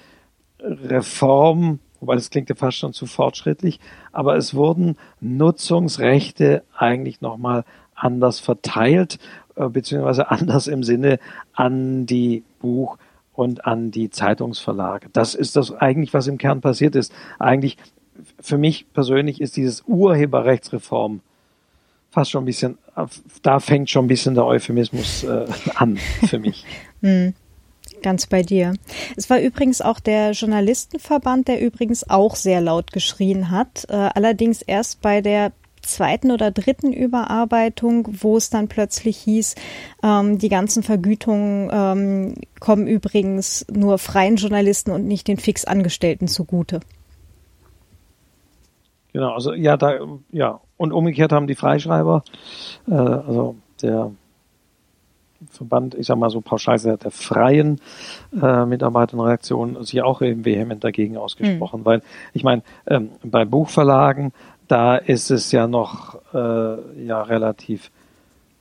Reform, 0.60 1.80
wobei 2.02 2.16
das 2.16 2.30
klingt 2.30 2.50
ja 2.50 2.56
fast 2.56 2.80
schon 2.80 2.92
zu 2.92 3.06
fortschrittlich, 3.06 3.80
aber 4.12 4.36
es 4.36 4.54
wurden 4.54 4.98
Nutzungsrechte 5.22 6.64
eigentlich 6.78 7.22
nochmal 7.22 7.64
anders 7.96 8.42
verteilt, 8.42 9.20
äh, 9.56 9.70
beziehungsweise 9.70 10.30
anders 10.32 10.68
im 10.68 10.84
Sinne 10.84 11.18
an 11.54 12.06
die 12.06 12.44
Buch- 12.60 12.98
und 13.32 13.66
an 13.66 13.90
die 13.90 14.10
Zeitungsverlage. 14.10 15.08
Das 15.14 15.34
ist 15.34 15.56
das 15.56 15.72
eigentlich, 15.72 16.14
was 16.14 16.28
im 16.28 16.38
Kern 16.38 16.60
passiert 16.60 16.96
ist. 16.96 17.14
Eigentlich, 17.40 17.78
für 18.42 18.58
mich 18.58 18.92
persönlich 18.92 19.40
ist 19.40 19.56
dieses 19.56 19.86
Urheberrechtsreform 19.88 21.22
fast 22.14 22.30
schon 22.30 22.44
ein 22.44 22.46
bisschen, 22.46 22.78
da 23.42 23.60
fängt 23.60 23.90
schon 23.90 24.06
ein 24.06 24.08
bisschen 24.08 24.36
der 24.36 24.46
Euphemismus 24.46 25.24
äh, 25.24 25.46
an 25.76 25.98
für 26.30 26.38
mich. 26.38 26.64
hm. 27.02 27.34
Ganz 28.04 28.28
bei 28.28 28.44
dir. 28.44 28.74
Es 29.16 29.30
war 29.30 29.40
übrigens 29.40 29.82
auch 29.82 30.00
der 30.00 30.32
Journalistenverband, 30.32 31.48
der 31.48 31.62
übrigens 31.62 32.10
auch 32.10 32.36
sehr 32.36 32.60
laut 32.60 32.92
geschrien 32.92 33.50
hat. 33.50 33.86
Äh, 33.90 33.94
allerdings 34.14 34.62
erst 34.62 35.02
bei 35.02 35.22
der 35.22 35.54
zweiten 35.82 36.32
oder 36.32 36.52
dritten 36.52 36.94
Überarbeitung, 36.94 38.08
wo 38.22 38.38
es 38.38 38.50
dann 38.50 38.68
plötzlich 38.68 39.18
hieß, 39.18 39.56
ähm, 40.04 40.38
die 40.38 40.50
ganzen 40.50 40.84
Vergütungen 40.84 41.70
ähm, 41.72 42.36
kommen 42.60 42.88
übrigens 42.88 43.66
nur 43.72 43.98
freien 43.98 44.36
Journalisten 44.36 44.92
und 44.92 45.08
nicht 45.08 45.28
den 45.28 45.38
fix 45.38 45.66
Angestellten 45.66 46.28
zugute. 46.28 46.82
Genau, 49.14 49.34
also 49.34 49.54
ja, 49.54 49.78
da, 49.78 50.00
ja, 50.32 50.60
und 50.78 50.92
umgekehrt 50.92 51.32
haben 51.32 51.48
die 51.48 51.56
Freischreiber, 51.56 52.24
äh, 52.90 52.94
also 52.94 53.56
der 53.82 54.12
Verband, 55.52 55.96
ich 55.96 56.08
sag 56.08 56.18
mal 56.18 56.30
so 56.30 56.42
pauschal 56.42 56.80
der, 56.80 56.98
der 56.98 57.12
freien 57.12 57.80
äh, 58.42 58.66
Mitarbeiterredaktion 58.66 59.84
sich 59.84 60.02
auch 60.02 60.22
eben 60.22 60.46
vehement 60.46 60.84
dagegen 60.84 61.18
ausgesprochen, 61.18 61.82
mhm. 61.82 61.86
weil 61.86 62.02
ich 62.34 62.44
meine, 62.44 62.64
ähm, 62.88 63.10
bei 63.24 63.46
Buchverlagen, 63.46 64.32
da 64.68 64.96
ist 64.96 65.30
es 65.30 65.52
ja 65.52 65.68
noch 65.68 66.16
äh, 66.34 67.06
ja 67.06 67.22
relativ 67.22 67.92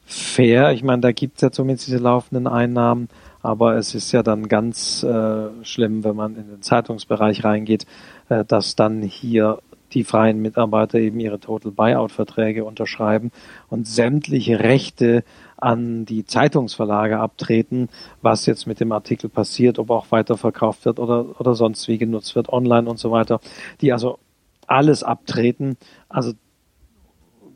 fair. 0.04 0.72
Ich 0.72 0.82
meine, 0.82 1.00
da 1.00 1.12
gibt 1.12 1.36
es 1.36 1.42
ja 1.42 1.50
zumindest 1.50 1.86
diese 1.86 1.98
laufenden 1.98 2.46
Einnahmen, 2.46 3.08
aber 3.40 3.76
es 3.76 3.94
ist 3.94 4.12
ja 4.12 4.22
dann 4.22 4.48
ganz 4.48 5.02
äh, 5.02 5.48
schlimm, 5.62 6.04
wenn 6.04 6.16
man 6.16 6.36
in 6.36 6.48
den 6.48 6.62
Zeitungsbereich 6.62 7.44
reingeht, 7.44 7.86
äh, 8.28 8.44
dass 8.44 8.76
dann 8.76 9.02
hier 9.02 9.60
die 9.94 10.04
freien 10.04 10.40
Mitarbeiter 10.40 10.98
eben 10.98 11.20
ihre 11.20 11.40
Total 11.40 11.72
Buyout-Verträge 11.72 12.64
unterschreiben 12.64 13.30
und 13.68 13.86
sämtliche 13.86 14.60
Rechte 14.60 15.24
an 15.56 16.04
die 16.04 16.24
Zeitungsverlage 16.24 17.18
abtreten, 17.18 17.88
was 18.20 18.46
jetzt 18.46 18.66
mit 18.66 18.80
dem 18.80 18.92
Artikel 18.92 19.28
passiert, 19.30 19.78
ob 19.78 19.90
auch 19.90 20.06
weiterverkauft 20.10 20.84
wird 20.84 20.98
oder, 20.98 21.40
oder 21.40 21.54
sonst 21.54 21.86
wie 21.88 21.98
genutzt 21.98 22.34
wird, 22.34 22.48
online 22.48 22.88
und 22.90 22.98
so 22.98 23.10
weiter, 23.10 23.40
die 23.80 23.92
also 23.92 24.18
alles 24.66 25.02
abtreten. 25.04 25.76
Also 26.08 26.32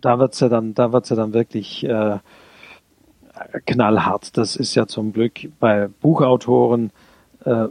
da 0.00 0.18
wird's 0.18 0.40
ja 0.40 0.48
dann, 0.48 0.74
da 0.74 0.92
wird's 0.92 1.08
ja 1.08 1.16
dann 1.16 1.32
wirklich 1.32 1.84
äh, 1.84 2.18
knallhart. 3.66 4.36
Das 4.36 4.56
ist 4.56 4.74
ja 4.74 4.86
zum 4.86 5.12
Glück 5.12 5.48
bei 5.58 5.88
Buchautoren 6.00 6.92
äh, 7.44 7.68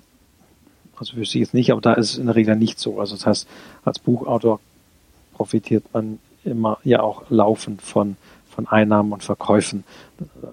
also 0.97 1.15
wüsste 1.17 1.37
ich 1.37 1.45
jetzt 1.45 1.53
nicht, 1.53 1.71
aber 1.71 1.81
da 1.81 1.93
ist 1.93 2.11
es 2.11 2.17
in 2.17 2.27
der 2.27 2.35
Regel 2.35 2.55
nicht 2.55 2.79
so. 2.79 2.99
Also 2.99 3.15
das 3.15 3.25
heißt, 3.25 3.47
als 3.83 3.99
Buchautor 3.99 4.59
profitiert 5.33 5.83
man 5.93 6.19
immer 6.43 6.77
ja 6.83 7.01
auch 7.01 7.23
laufend 7.29 7.81
von 7.81 8.17
von 8.55 8.67
Einnahmen 8.67 9.11
und 9.11 9.23
Verkäufen. 9.23 9.83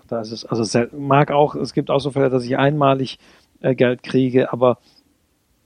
Da 0.09 0.20
ist 0.20 0.32
es 0.32 0.45
also 0.45 0.86
mag 0.99 1.30
auch, 1.30 1.55
es 1.55 1.72
gibt 1.72 1.88
auch 1.88 2.01
so 2.01 2.11
Fälle, 2.11 2.30
dass 2.30 2.45
ich 2.45 2.59
einmalig 2.59 3.18
äh, 3.61 3.74
Geld 3.74 4.03
kriege, 4.03 4.53
aber 4.53 4.78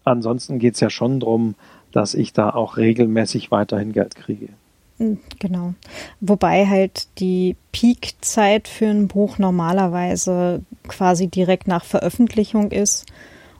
ansonsten 0.04 0.58
geht 0.58 0.74
es 0.74 0.80
ja 0.80 0.90
schon 0.90 1.18
drum, 1.18 1.54
dass 1.92 2.14
ich 2.14 2.34
da 2.34 2.50
auch 2.50 2.76
regelmäßig 2.76 3.50
weiterhin 3.50 3.92
Geld 3.92 4.14
kriege. 4.14 4.50
Hm, 4.98 5.18
genau. 5.38 5.74
Wobei 6.20 6.66
halt 6.66 7.08
die 7.18 7.56
Peakzeit 7.72 8.68
für 8.68 8.86
ein 8.86 9.08
Buch 9.08 9.38
normalerweise 9.38 10.62
quasi 10.88 11.28
direkt 11.28 11.68
nach 11.68 11.84
Veröffentlichung 11.84 12.70
ist 12.70 13.06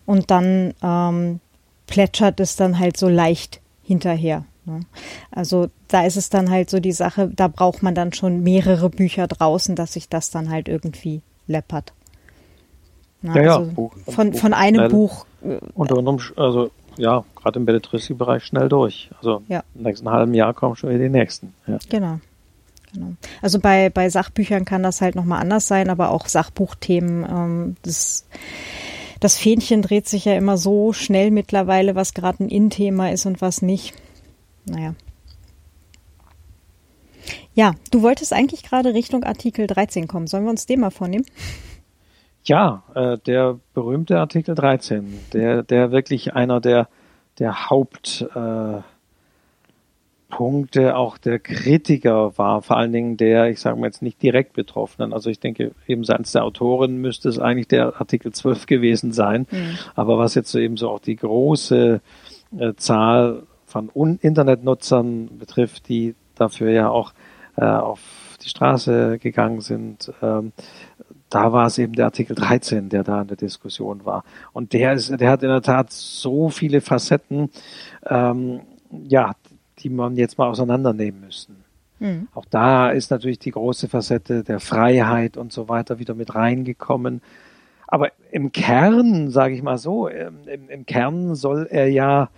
und 0.06 0.30
dann 0.30 0.74
ähm, 0.82 1.40
plätschert 1.86 2.40
es 2.40 2.56
dann 2.56 2.78
halt 2.78 2.96
so 2.96 3.08
leicht 3.08 3.60
hinterher. 3.82 4.44
Ne? 4.64 4.80
Also 5.30 5.68
da 5.88 6.04
ist 6.04 6.16
es 6.16 6.30
dann 6.30 6.50
halt 6.50 6.70
so 6.70 6.80
die 6.80 6.92
Sache, 6.92 7.30
da 7.34 7.48
braucht 7.48 7.82
man 7.82 7.94
dann 7.94 8.12
schon 8.12 8.42
mehrere 8.42 8.90
Bücher 8.90 9.26
draußen, 9.26 9.76
dass 9.76 9.92
sich 9.92 10.08
das 10.08 10.30
dann 10.30 10.50
halt 10.50 10.68
irgendwie 10.68 11.22
läppert. 11.46 11.92
Na, 13.22 13.40
ja, 13.40 13.56
also 13.56 13.66
ja, 13.66 13.72
Buch, 13.72 13.96
von, 14.08 14.30
Buch 14.30 14.40
von 14.40 14.54
einem 14.54 14.76
schnell, 14.76 14.88
Buch. 14.88 15.26
Äh, 15.42 15.58
unter 15.74 15.98
anderem, 15.98 16.20
also 16.36 16.70
ja, 16.96 17.24
gerade 17.34 17.58
im 17.58 17.66
Belletristik-Bereich 17.66 18.44
schnell 18.44 18.68
durch. 18.68 19.10
Also 19.18 19.42
ja. 19.48 19.62
im 19.74 19.82
nächsten 19.82 20.10
halben 20.10 20.34
Jahr 20.34 20.54
kommen 20.54 20.76
schon 20.76 20.90
wieder 20.90 21.04
die 21.04 21.10
nächsten. 21.10 21.54
Ja. 21.66 21.78
Genau. 21.88 22.20
genau. 22.92 23.12
Also 23.42 23.60
bei, 23.60 23.90
bei 23.90 24.08
Sachbüchern 24.08 24.64
kann 24.64 24.82
das 24.82 25.00
halt 25.00 25.14
nochmal 25.14 25.40
anders 25.40 25.68
sein, 25.68 25.90
aber 25.90 26.10
auch 26.10 26.26
Sachbuchthemen, 26.26 27.26
ähm, 27.28 27.76
das, 27.82 28.26
das 29.20 29.38
Fähnchen 29.38 29.82
dreht 29.82 30.08
sich 30.08 30.24
ja 30.24 30.34
immer 30.34 30.58
so 30.58 30.92
schnell 30.92 31.30
mittlerweile, 31.30 31.94
was 31.94 32.14
gerade 32.14 32.44
ein 32.44 32.48
In-Thema 32.48 33.10
ist 33.10 33.26
und 33.26 33.40
was 33.40 33.62
nicht. 33.62 33.94
Naja. 34.64 34.94
Ja, 37.54 37.74
du 37.90 38.02
wolltest 38.02 38.32
eigentlich 38.32 38.62
gerade 38.62 38.92
Richtung 38.92 39.24
Artikel 39.24 39.66
13 39.66 40.08
kommen. 40.08 40.26
Sollen 40.26 40.44
wir 40.44 40.50
uns 40.50 40.66
den 40.66 40.80
mal 40.80 40.90
vornehmen? 40.90 41.24
Ja, 42.44 42.82
äh, 42.94 43.18
der 43.18 43.58
berühmte 43.74 44.18
Artikel 44.18 44.54
13, 44.54 45.18
der, 45.32 45.62
der 45.62 45.90
wirklich 45.90 46.34
einer 46.34 46.60
der, 46.60 46.88
der 47.38 47.70
Hauptpunkte 47.70 48.84
äh, 48.84 48.95
auch 50.30 51.18
der 51.18 51.38
Kritiker 51.38 52.36
war, 52.36 52.60
vor 52.62 52.76
allen 52.76 52.92
Dingen 52.92 53.16
der, 53.16 53.48
ich 53.48 53.60
sage 53.60 53.78
mal 53.78 53.86
jetzt 53.86 54.02
nicht 54.02 54.20
direkt 54.22 54.52
Betroffenen. 54.52 55.12
Also 55.12 55.30
ich 55.30 55.40
denke, 55.40 55.72
eben 55.86 56.04
seitens 56.04 56.32
der 56.32 56.44
Autoren 56.44 56.98
müsste 56.98 57.28
es 57.28 57.38
eigentlich 57.38 57.68
der 57.68 58.00
Artikel 58.00 58.32
12 58.32 58.66
gewesen 58.66 59.12
sein. 59.12 59.46
Mhm. 59.50 59.78
Aber 59.94 60.18
was 60.18 60.34
jetzt 60.34 60.50
so 60.50 60.58
eben 60.58 60.76
so 60.76 60.90
auch 60.90 61.00
die 61.00 61.16
große 61.16 62.00
äh, 62.58 62.74
Zahl 62.76 63.44
von 63.66 63.90
Internetnutzern 64.20 65.38
betrifft, 65.38 65.88
die 65.88 66.14
dafür 66.34 66.70
ja 66.70 66.88
auch 66.88 67.12
äh, 67.56 67.64
auf 67.64 68.00
die 68.42 68.48
Straße 68.48 69.18
gegangen 69.18 69.60
sind, 69.60 70.12
ähm, 70.22 70.52
da 71.30 71.52
war 71.52 71.66
es 71.66 71.78
eben 71.78 71.94
der 71.94 72.06
Artikel 72.06 72.36
13, 72.36 72.88
der 72.88 73.02
da 73.02 73.22
in 73.22 73.28
der 73.28 73.36
Diskussion 73.36 74.04
war. 74.04 74.24
Und 74.52 74.72
der 74.72 74.92
ist, 74.92 75.10
der 75.20 75.30
hat 75.30 75.42
in 75.42 75.48
der 75.48 75.62
Tat 75.62 75.92
so 75.92 76.50
viele 76.50 76.80
Facetten, 76.80 77.50
ähm, 78.06 78.60
ja, 79.08 79.32
die 79.78 79.90
man 79.90 80.16
jetzt 80.16 80.38
mal 80.38 80.48
auseinandernehmen 80.48 81.20
müssen. 81.20 81.64
Mhm. 81.98 82.28
Auch 82.34 82.44
da 82.44 82.90
ist 82.90 83.10
natürlich 83.10 83.38
die 83.38 83.50
große 83.50 83.88
Facette 83.88 84.44
der 84.44 84.60
Freiheit 84.60 85.36
und 85.36 85.52
so 85.52 85.68
weiter 85.68 85.98
wieder 85.98 86.14
mit 86.14 86.34
reingekommen. 86.34 87.22
Aber 87.86 88.10
im 88.30 88.52
Kern, 88.52 89.30
sage 89.30 89.54
ich 89.54 89.62
mal 89.62 89.78
so, 89.78 90.08
ähm, 90.08 90.38
im, 90.46 90.68
im 90.68 90.86
Kern 90.86 91.34
soll 91.34 91.66
er 91.70 91.88
ja 91.88 92.30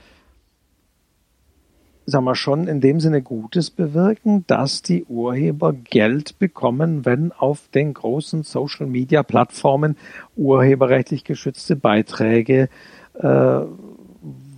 sagen 2.09 2.24
wir 2.24 2.34
schon 2.34 2.68
in 2.68 2.80
dem 2.80 3.01
Sinne 3.01 3.20
Gutes 3.20 3.70
bewirken, 3.70 4.45
dass 4.47 4.80
die 4.80 5.05
Urheber 5.05 5.74
Geld 5.74 6.39
bekommen, 6.39 7.05
wenn 7.05 7.32
auf 7.32 7.68
den 7.68 7.93
großen 7.93 8.45
Social 8.45 8.86
Media 8.86 9.22
Plattformen 9.22 9.97
urheberrechtlich 10.34 11.24
geschützte 11.24 11.76
Beiträge 11.76 12.70
äh, 13.14 13.61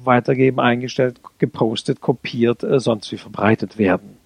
weitergeben, 0.04 0.60
eingestellt, 0.60 1.20
gepostet, 1.38 2.00
kopiert, 2.00 2.62
äh, 2.62 2.80
sonst 2.80 3.10
wie 3.12 3.16
verbreitet 3.16 3.78
werden. 3.78 4.16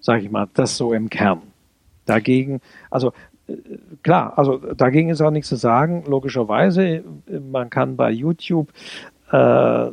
Sage 0.00 0.22
ich 0.22 0.30
mal, 0.30 0.48
das 0.54 0.76
so 0.76 0.92
im 0.92 1.10
Kern. 1.10 1.42
Dagegen, 2.06 2.60
also 2.90 3.12
äh, 3.48 3.56
klar, 4.02 4.38
also 4.38 4.56
dagegen 4.56 5.10
ist 5.10 5.20
auch 5.20 5.30
nichts 5.30 5.48
zu 5.48 5.56
sagen. 5.56 6.04
Logischerweise, 6.06 7.04
man 7.50 7.70
kann 7.70 7.96
bei 7.96 8.10
YouTube 8.10 8.72
äh, 9.30 9.90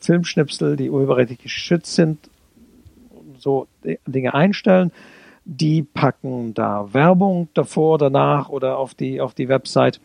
Filmschnipsel, 0.00 0.76
die 0.76 0.90
urheberrechtlich 0.90 1.38
geschützt 1.38 1.94
sind, 1.94 2.30
so 3.38 3.66
Dinge 4.06 4.34
einstellen. 4.34 4.92
Die 5.44 5.82
packen 5.82 6.54
da 6.54 6.92
Werbung 6.92 7.48
davor, 7.54 7.98
danach 7.98 8.48
oder 8.48 8.78
auf 8.78 8.94
die, 8.94 9.20
auf 9.20 9.34
die 9.34 9.48
Website 9.48 10.00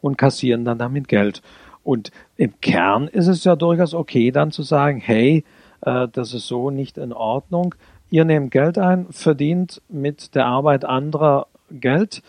und 0.00 0.16
kassieren 0.16 0.64
dann 0.64 0.78
damit 0.78 1.08
Geld. 1.08 1.42
Und 1.90 2.12
im 2.36 2.52
Kern 2.60 3.08
ist 3.08 3.26
es 3.26 3.42
ja 3.42 3.56
durchaus 3.56 3.94
okay, 3.94 4.30
dann 4.30 4.52
zu 4.52 4.62
sagen, 4.62 5.00
hey, 5.00 5.44
äh, 5.80 6.06
das 6.12 6.34
ist 6.34 6.46
so 6.46 6.70
nicht 6.70 6.96
in 6.98 7.12
Ordnung. 7.12 7.74
Ihr 8.10 8.24
nehmt 8.24 8.52
Geld 8.52 8.78
ein, 8.78 9.08
verdient 9.10 9.82
mit 9.88 10.36
der 10.36 10.46
Arbeit 10.46 10.84
anderer 10.84 11.48
Geld. 11.68 12.22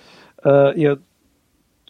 Äh, 0.43 0.79
ihr 0.81 0.97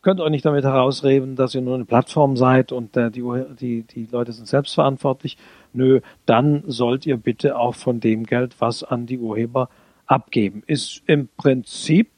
könnt 0.02 0.20
euch 0.20 0.32
nicht 0.32 0.44
damit 0.44 0.66
herausreden, 0.66 1.38
dass 1.38 1.56
ihr 1.56 1.62
nur 1.62 1.76
eine 1.76 1.86
Plattform 1.86 2.36
seid 2.36 2.74
und 2.74 2.98
äh, 2.98 3.10
die, 3.10 3.24
die, 3.58 3.84
die 3.84 4.06
Leute 4.12 4.34
sind 4.34 4.50
selbstverantwortlich. 4.50 5.38
Nö, 5.72 6.02
dann 6.26 6.64
sollt 6.68 7.06
ihr 7.06 7.16
bitte 7.16 7.58
auch 7.58 7.76
von 7.76 8.02
dem 8.02 8.26
Geld 8.26 8.60
was 8.60 8.84
an 8.84 9.06
die 9.06 9.18
Urheber 9.18 9.70
abgeben. 10.08 10.62
Ist 10.68 11.04
im 11.06 11.30
Prinzip 11.38 12.10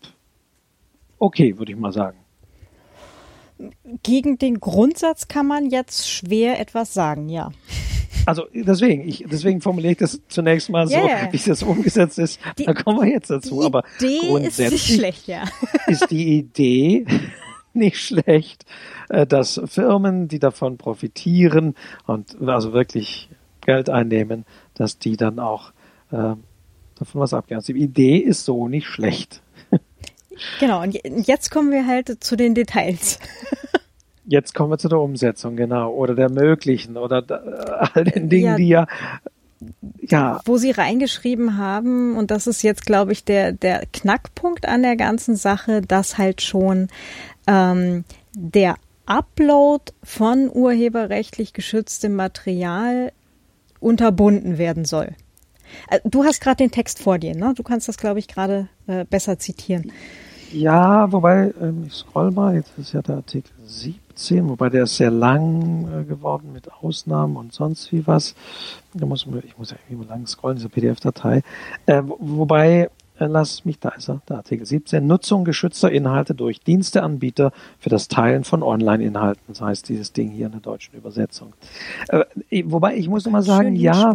okay, 1.19 1.59
würde 1.59 1.73
ich 1.73 1.77
mal 1.77 1.93
sagen. 1.93 2.22
Gegen 4.03 4.37
den 4.37 4.59
Grundsatz 4.59 5.27
kann 5.27 5.47
man 5.47 5.69
jetzt 5.69 6.09
schwer 6.09 6.59
etwas 6.59 6.93
sagen, 6.93 7.29
ja. 7.29 7.51
Also 8.25 8.43
deswegen, 8.53 9.07
ich, 9.07 9.25
deswegen 9.29 9.61
formuliere 9.61 9.93
ich 9.93 9.97
das 9.97 10.21
zunächst 10.29 10.69
mal 10.69 10.87
so, 10.87 10.95
yeah. 10.95 11.31
wie 11.31 11.37
das 11.37 11.61
umgesetzt 11.63 12.19
ist. 12.19 12.39
Die, 12.57 12.65
da 12.65 12.73
kommen 12.73 13.01
wir 13.01 13.11
jetzt 13.11 13.29
dazu. 13.29 13.59
Die 13.59 13.65
aber 13.65 13.83
Idee 13.99 14.19
grundsätzlich 14.27 14.65
ist 14.65 14.71
nicht 14.71 14.95
schlecht, 14.95 15.27
ja. 15.27 15.43
ist 15.87 16.09
die 16.09 16.37
Idee 16.37 17.05
nicht 17.73 17.99
schlecht, 17.99 18.65
äh, 19.09 19.27
dass 19.27 19.59
Firmen, 19.65 20.27
die 20.27 20.39
davon 20.39 20.77
profitieren 20.77 21.75
und 22.05 22.37
also 22.47 22.71
wirklich 22.71 23.29
Geld 23.61 23.89
einnehmen, 23.89 24.45
dass 24.73 24.99
die 24.99 25.17
dann 25.17 25.39
auch 25.39 25.71
äh, 26.11 26.35
davon 26.95 27.21
was 27.21 27.33
abgeben. 27.33 27.59
Also 27.59 27.73
die 27.73 27.81
Idee 27.81 28.17
ist 28.17 28.45
so 28.45 28.67
nicht 28.67 28.87
schlecht. 28.87 29.42
Genau, 30.59 30.81
und 30.81 30.97
jetzt 31.27 31.51
kommen 31.51 31.71
wir 31.71 31.85
halt 31.85 32.23
zu 32.23 32.35
den 32.35 32.55
Details. 32.55 33.19
Jetzt 34.25 34.53
kommen 34.55 34.71
wir 34.71 34.77
zu 34.77 34.87
der 34.87 34.99
Umsetzung, 34.99 35.57
genau, 35.57 35.91
oder 35.91 36.15
der 36.15 36.29
möglichen 36.29 36.95
oder 36.95 37.23
all 37.93 38.05
den 38.05 38.29
Dingen, 38.29 38.51
ja, 38.51 38.55
die 38.55 38.67
ja 38.69 38.87
ja. 40.01 40.41
Wo 40.45 40.57
sie 40.57 40.71
reingeschrieben 40.71 41.57
haben, 41.57 42.17
und 42.17 42.31
das 42.31 42.47
ist 42.47 42.63
jetzt, 42.63 42.85
glaube 42.85 43.11
ich, 43.11 43.23
der, 43.23 43.51
der 43.51 43.83
Knackpunkt 43.91 44.67
an 44.67 44.83
der 44.83 44.95
ganzen 44.95 45.35
Sache, 45.35 45.81
dass 45.81 46.17
halt 46.17 46.41
schon 46.41 46.87
ähm, 47.47 48.03
der 48.33 48.75
Upload 49.05 49.85
von 50.03 50.49
urheberrechtlich 50.51 51.53
geschütztem 51.53 52.15
Material 52.15 53.11
unterbunden 53.79 54.57
werden 54.57 54.85
soll. 54.85 55.15
Äh, 55.89 55.99
du 56.05 56.23
hast 56.23 56.41
gerade 56.41 56.57
den 56.57 56.71
Text 56.71 56.99
vor 56.99 57.17
dir, 57.17 57.35
ne? 57.35 57.53
Du 57.55 57.63
kannst 57.63 57.87
das, 57.87 57.97
glaube 57.97 58.19
ich, 58.19 58.27
gerade 58.27 58.67
äh, 58.87 59.05
besser 59.05 59.39
zitieren. 59.39 59.91
Ja, 60.51 61.11
wobei, 61.11 61.51
ähm, 61.59 61.85
ich 61.87 61.93
scroll 61.93 62.29
mal, 62.29 62.53
jetzt 62.53 62.77
ist 62.77 62.93
ja 62.93 63.01
der 63.01 63.15
Artikel 63.15 63.51
17, 63.65 64.47
wobei 64.47 64.69
der 64.69 64.83
ist 64.83 64.97
sehr 64.97 65.09
lang 65.09 65.87
äh, 65.91 66.03
geworden 66.03 66.51
mit 66.53 66.71
Ausnahmen 66.71 67.37
und 67.37 67.53
sonst 67.53 67.91
wie 67.91 68.05
was. 68.05 68.35
Da 68.93 69.07
muss 69.07 69.25
man, 69.25 69.41
ich 69.43 69.57
muss 69.57 69.71
ja 69.71 69.77
irgendwie 69.89 70.05
mal 70.05 70.13
lang 70.13 70.27
scrollen, 70.27 70.57
diese 70.57 70.69
PDF-Datei. 70.69 71.41
Äh, 71.87 72.03
wobei 72.19 72.89
äh, 73.19 73.25
lass 73.25 73.65
mich, 73.65 73.79
da 73.79 73.89
ist 73.89 74.09
er, 74.09 74.21
der 74.27 74.37
Artikel 74.37 74.65
17, 74.65 75.05
Nutzung 75.05 75.43
geschützter 75.43 75.91
Inhalte 75.91 76.35
durch 76.35 76.61
Diensteanbieter 76.61 77.51
für 77.79 77.89
das 77.89 78.07
Teilen 78.07 78.43
von 78.43 78.63
Online-Inhalten. 78.63 79.41
Das 79.47 79.61
heißt 79.61 79.89
dieses 79.89 80.13
Ding 80.13 80.29
hier 80.29 80.47
in 80.47 80.51
der 80.51 80.61
deutschen 80.61 80.95
Übersetzung. 80.95 81.53
Äh, 82.09 82.63
wobei 82.65 82.95
ich 82.95 83.07
muss 83.07 83.25
immer 83.25 83.41
sagen, 83.41 83.75
ja, 83.75 84.13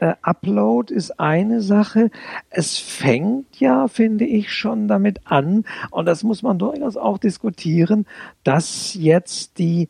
äh, 0.00 0.14
Upload 0.22 0.92
ist 0.92 1.20
eine 1.20 1.60
Sache. 1.60 2.10
Es 2.48 2.78
fängt 2.78 3.60
ja, 3.60 3.86
finde 3.88 4.24
ich, 4.24 4.52
schon 4.52 4.88
damit 4.88 5.20
an, 5.26 5.64
und 5.90 6.06
das 6.06 6.24
muss 6.24 6.42
man 6.42 6.58
durchaus 6.58 6.96
auch 6.96 7.18
diskutieren, 7.18 8.06
dass 8.42 8.94
jetzt 8.94 9.58
die 9.58 9.88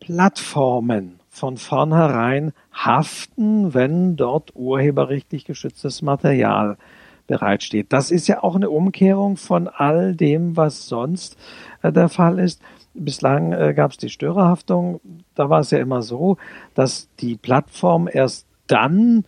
Plattformen 0.00 1.20
von 1.28 1.56
vornherein 1.56 2.52
haften, 2.72 3.72
wenn 3.74 4.16
dort 4.16 4.56
urheberrechtlich 4.56 5.44
geschütztes 5.44 6.02
Material 6.02 6.76
bereitsteht. 7.26 7.92
Das 7.92 8.10
ist 8.10 8.26
ja 8.26 8.42
auch 8.42 8.56
eine 8.56 8.70
Umkehrung 8.70 9.36
von 9.36 9.68
all 9.68 10.16
dem, 10.16 10.56
was 10.56 10.88
sonst 10.88 11.36
äh, 11.82 11.92
der 11.92 12.08
Fall 12.08 12.40
ist. 12.40 12.60
Bislang 12.92 13.52
äh, 13.52 13.72
gab 13.72 13.92
es 13.92 13.98
die 13.98 14.08
Störerhaftung. 14.08 15.00
Da 15.36 15.48
war 15.48 15.60
es 15.60 15.70
ja 15.70 15.78
immer 15.78 16.02
so, 16.02 16.38
dass 16.74 17.08
die 17.20 17.36
Plattform 17.36 18.08
erst 18.12 18.49
dann 18.70 19.24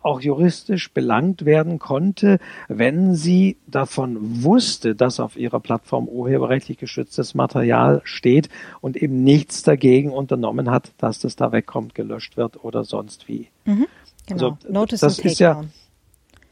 auch 0.00 0.20
juristisch 0.20 0.92
belangt 0.92 1.44
werden 1.44 1.78
konnte, 1.78 2.38
wenn 2.68 3.14
sie 3.14 3.56
davon 3.66 4.42
wusste, 4.42 4.94
dass 4.94 5.20
auf 5.20 5.36
ihrer 5.36 5.60
Plattform 5.60 6.08
urheberrechtlich 6.08 6.78
geschütztes 6.78 7.34
Material 7.34 8.00
steht 8.04 8.48
und 8.80 8.96
eben 8.96 9.24
nichts 9.24 9.62
dagegen 9.62 10.10
unternommen 10.10 10.70
hat, 10.70 10.92
dass 10.98 11.18
das 11.18 11.36
da 11.36 11.52
wegkommt, 11.52 11.94
gelöscht 11.94 12.36
wird 12.36 12.64
oder 12.64 12.84
sonst 12.84 13.28
wie. 13.28 13.48
Mhm, 13.64 13.86
genau. 14.26 14.56
Also, 14.56 14.58
Notice 14.68 15.00
das 15.00 15.18
ist 15.18 15.40
ja 15.40 15.64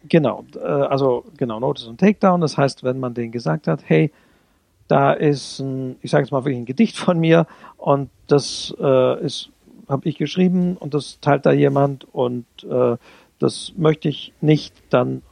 genau, 0.09 0.45
äh, 0.57 0.67
also 0.67 1.25
genau 1.37 1.61
Notice 1.61 1.87
und 1.87 2.01
Takedown. 2.01 2.41
Das 2.41 2.57
heißt, 2.59 2.83
wenn 2.83 2.99
man 2.99 3.15
denen 3.15 3.33
gesagt 3.33 3.69
hat, 3.69 3.81
hey, 3.85 4.13
da 4.89 5.13
ist 5.13 5.61
ein, 5.61 5.97
ich 6.03 6.11
sage 6.11 6.25
jetzt 6.25 6.31
mal 6.31 6.45
wirklich 6.45 6.59
ein 6.59 6.67
Gedicht 6.67 6.97
von 6.97 7.19
mir 7.19 7.47
und 7.77 8.11
das 8.27 8.75
äh, 8.81 9.25
ist 9.25 9.51
habe 9.89 10.09
ich 10.09 10.19
geschrieben 10.19 10.77
und 10.77 10.95
das 10.95 11.19
teilt 11.21 11.47
da 11.47 11.53
jemand 11.53 12.07
und 12.13 12.47
äh, 12.69 12.97
das 13.39 13.73
möchte 13.77 14.09
ich 14.09 14.33
nicht, 14.41 14.75
dann 14.91 15.23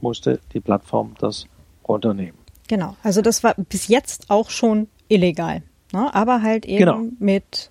musste 0.00 0.40
die 0.52 0.60
Plattform 0.60 1.14
das 1.18 1.46
runternehmen. 1.86 2.38
Genau, 2.68 2.96
also 3.02 3.20
das 3.20 3.44
war 3.44 3.54
bis 3.68 3.88
jetzt 3.88 4.30
auch 4.30 4.50
schon 4.50 4.88
illegal, 5.08 5.62
ne? 5.92 6.14
aber 6.14 6.42
halt 6.42 6.64
eben 6.66 6.78
genau. 6.78 7.00
mit 7.18 7.70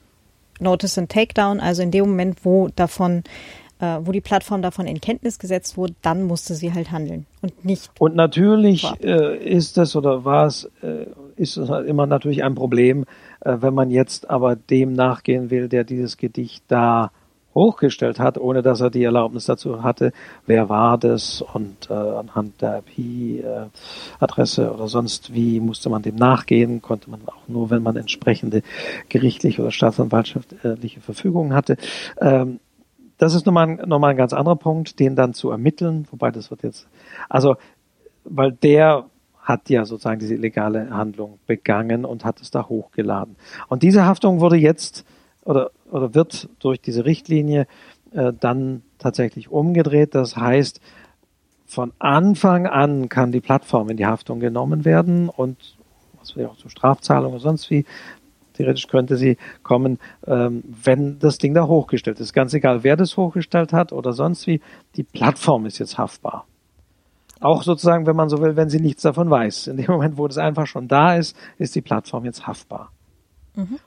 Notice 0.60 0.98
and 0.98 1.12
Takedown, 1.12 1.60
also 1.60 1.82
in 1.82 1.92
dem 1.92 2.06
Moment, 2.06 2.46
wo 2.46 2.70
davon 2.76 3.24
äh, 3.84 4.00
wo 4.04 4.12
die 4.12 4.22
Plattform 4.22 4.62
davon 4.62 4.88
in 4.88 5.02
Kenntnis 5.02 5.40
gesetzt 5.40 5.78
wurde, 5.78 5.94
dann 6.02 6.24
musste 6.24 6.56
sie 6.56 6.74
halt 6.74 6.92
handeln 6.92 7.26
und 7.42 7.66
nicht. 7.66 7.92
Und 8.00 8.16
natürlich 8.16 8.86
äh, 9.04 9.38
ist 9.38 9.78
es 9.78 9.96
oder 9.96 10.24
war 10.24 10.48
es, 10.48 10.72
äh, 10.82 11.08
ist 11.36 11.58
es 11.58 11.70
halt 11.70 11.88
immer 11.88 12.06
natürlich 12.06 12.44
ein 12.44 12.56
Problem, 12.56 13.06
wenn 13.46 13.74
man 13.74 13.90
jetzt 13.92 14.30
aber 14.30 14.56
dem 14.56 14.94
nachgehen 14.94 15.50
will, 15.50 15.68
der 15.68 15.84
dieses 15.84 16.18
Gedicht 16.18 16.64
da 16.68 17.12
hochgestellt 17.54 18.20
hat, 18.20 18.38
ohne 18.38 18.62
dass 18.62 18.82
er 18.82 18.90
die 18.90 19.04
Erlaubnis 19.04 19.46
dazu 19.46 19.84
hatte, 19.84 20.12
wer 20.46 20.70
war 20.70 20.98
das 20.98 21.42
und 21.42 21.90
äh, 21.90 21.94
anhand 21.94 22.62
der 22.62 22.84
IP-Adresse 22.98 24.64
äh, 24.64 24.70
oder 24.70 24.88
sonst 24.88 25.34
wie 25.34 25.60
musste 25.60 25.90
man 25.90 26.02
dem 26.02 26.16
nachgehen, 26.16 26.82
konnte 26.82 27.10
man 27.10 27.22
auch 27.28 27.48
nur, 27.48 27.70
wenn 27.70 27.84
man 27.84 27.96
entsprechende 27.96 28.64
gerichtliche 29.10 29.62
oder 29.62 29.72
staatsanwaltschaftliche 29.72 31.02
Verfügungen 31.02 31.54
hatte. 31.54 31.78
Ähm, 32.20 32.60
das 33.18 33.36
ist 33.36 33.46
nochmal, 33.46 33.76
nochmal 33.86 34.12
ein 34.12 34.18
ganz 34.18 34.34
anderer 34.34 34.56
Punkt, 34.56 35.00
den 35.00 35.16
dann 35.16 35.34
zu 35.34 35.52
ermitteln, 35.52 36.08
wobei 36.12 36.32
das 36.32 36.50
wird 36.50 36.64
jetzt, 36.64 36.88
also, 37.30 37.56
weil 38.26 38.52
der 38.52 39.06
hat 39.44 39.70
ja 39.70 39.86
sozusagen 39.86 40.20
diese 40.20 40.34
illegale 40.34 40.90
Handlung 40.90 41.38
begangen 41.46 42.06
und 42.06 42.26
hat 42.26 42.42
es 42.42 42.50
da 42.50 42.68
hochgeladen. 42.68 43.36
Und 43.68 43.84
diese 43.84 44.06
Haftung 44.06 44.40
wurde 44.40 44.56
jetzt 44.56 45.06
oder, 45.44 45.72
oder 45.92 46.16
wird 46.16 46.50
durch 46.60 46.82
diese 46.82 47.06
Richtlinie 47.06 47.68
äh, 48.14 48.32
dann 48.40 48.82
tatsächlich 48.98 49.52
umgedreht. 49.52 50.16
Das 50.16 50.38
heißt, 50.38 50.80
von 51.66 51.92
Anfang 52.00 52.68
an 52.68 53.10
kann 53.10 53.32
die 53.32 53.42
Plattform 53.42 53.90
in 53.90 53.98
die 53.98 54.06
Haftung 54.06 54.40
genommen 54.40 54.86
werden 54.86 55.30
und 55.30 55.76
was 56.20 56.36
wäre 56.36 56.50
auch 56.50 56.58
zur 56.58 56.72
Strafzahlung 56.72 57.34
oder 57.34 57.42
sonst 57.42 57.70
wie. 57.70 57.86
Theoretisch 58.54 58.88
könnte 58.88 59.18
sie 59.18 59.38
kommen, 59.64 59.98
ähm, 60.28 60.64
wenn 60.68 61.18
das 61.18 61.40
Ding 61.40 61.56
da 61.56 61.66
hochgestellt 61.66 62.20
ist. 62.20 62.34
Ganz 62.34 62.54
egal, 62.54 62.84
wer 62.84 62.96
das 62.96 63.18
hochgestellt 63.18 63.74
hat 63.74 63.92
oder 63.92 64.14
sonst 64.14 64.46
wie. 64.46 64.62
Die 64.96 65.04
Plattform 65.04 65.66
ist 65.66 65.80
jetzt 65.80 65.98
haftbar. 65.98 66.46
Auch 67.44 67.64
sozusagen, 67.64 68.06
wenn 68.06 68.16
man 68.16 68.30
so 68.30 68.42
will, 68.42 68.56
wenn 68.56 68.70
sie 68.70 68.80
nichts 68.80 69.02
davon 69.02 69.30
weiß. 69.30 69.68
In 69.68 69.78
dem 69.78 69.88
Moment, 69.88 70.18
wo 70.18 70.28
das 70.28 70.38
einfach 70.38 70.66
schon 70.66 70.88
da 70.88 71.16
ist, 71.16 71.36
ist 71.58 71.76
die 71.76 71.82
Plattform 71.82 72.24
jetzt 72.24 72.48
haftbar. 72.48 72.92
Mhm. 73.56 73.80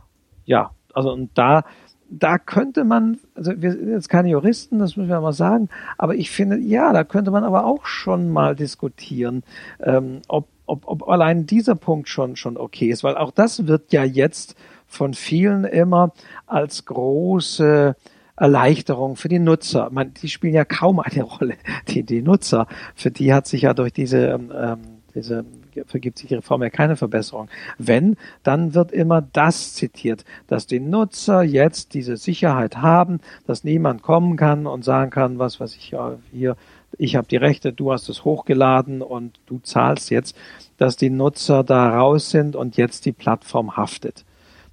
Ja, 0.44 0.72
also 0.92 1.12
und 1.12 1.30
da, 1.34 1.64
da 2.10 2.36
könnte 2.36 2.84
man, 2.84 3.18
also 3.34 3.52
wir 3.56 3.72
sind 3.72 3.90
jetzt 3.90 4.10
keine 4.10 4.28
Juristen, 4.28 4.78
das 4.78 4.96
müssen 4.96 5.08
wir 5.08 5.20
mal 5.22 5.32
sagen, 5.32 5.70
aber 5.96 6.14
ich 6.14 6.30
finde, 6.30 6.58
ja, 6.58 6.92
da 6.92 7.02
könnte 7.02 7.30
man 7.30 7.44
aber 7.44 7.64
auch 7.64 7.86
schon 7.86 8.30
mal 8.30 8.54
diskutieren, 8.54 9.42
ähm, 9.80 10.20
ob, 10.28 10.48
ob, 10.66 10.86
ob 10.86 11.08
allein 11.08 11.46
dieser 11.46 11.76
Punkt 11.76 12.10
schon, 12.10 12.36
schon 12.36 12.58
okay 12.58 12.90
ist, 12.90 13.04
weil 13.04 13.16
auch 13.16 13.30
das 13.30 13.66
wird 13.66 13.90
ja 13.90 14.04
jetzt 14.04 14.54
von 14.86 15.14
vielen 15.14 15.64
immer 15.64 16.12
als 16.46 16.84
große 16.84 17.96
Erleichterung 18.36 19.16
für 19.16 19.28
die 19.28 19.38
Nutzer. 19.38 19.88
Man, 19.90 20.12
die 20.14 20.28
spielen 20.28 20.54
ja 20.54 20.64
kaum 20.64 21.00
eine 21.00 21.22
Rolle, 21.22 21.54
die, 21.88 22.02
die 22.02 22.22
Nutzer. 22.22 22.66
Für 22.94 23.10
die 23.10 23.32
hat 23.32 23.46
sich 23.46 23.62
ja 23.62 23.74
durch 23.74 23.92
diese, 23.92 24.28
ähm, 24.28 24.80
diese 25.14 25.44
vergibt 25.86 26.18
sich 26.18 26.28
die 26.28 26.34
Reform 26.34 26.62
ja 26.62 26.70
keine 26.70 26.96
Verbesserung. 26.96 27.48
Wenn, 27.78 28.16
dann 28.42 28.74
wird 28.74 28.92
immer 28.92 29.20
das 29.20 29.74
zitiert, 29.74 30.24
dass 30.46 30.66
die 30.66 30.80
Nutzer 30.80 31.42
jetzt 31.42 31.94
diese 31.94 32.16
Sicherheit 32.16 32.78
haben, 32.78 33.20
dass 33.46 33.64
niemand 33.64 34.02
kommen 34.02 34.36
kann 34.36 34.66
und 34.66 34.84
sagen 34.84 35.10
kann, 35.10 35.38
was 35.38 35.60
weiß 35.60 35.76
ich 35.76 35.94
hier, 36.32 36.56
ich 36.98 37.16
habe 37.16 37.26
die 37.28 37.36
Rechte, 37.36 37.72
du 37.72 37.92
hast 37.92 38.08
es 38.08 38.24
hochgeladen 38.24 39.02
und 39.02 39.38
du 39.46 39.58
zahlst 39.58 40.10
jetzt, 40.10 40.36
dass 40.78 40.96
die 40.96 41.10
Nutzer 41.10 41.62
da 41.64 41.90
raus 41.90 42.30
sind 42.30 42.56
und 42.56 42.76
jetzt 42.76 43.04
die 43.04 43.12
Plattform 43.12 43.76
haftet. 43.76 44.24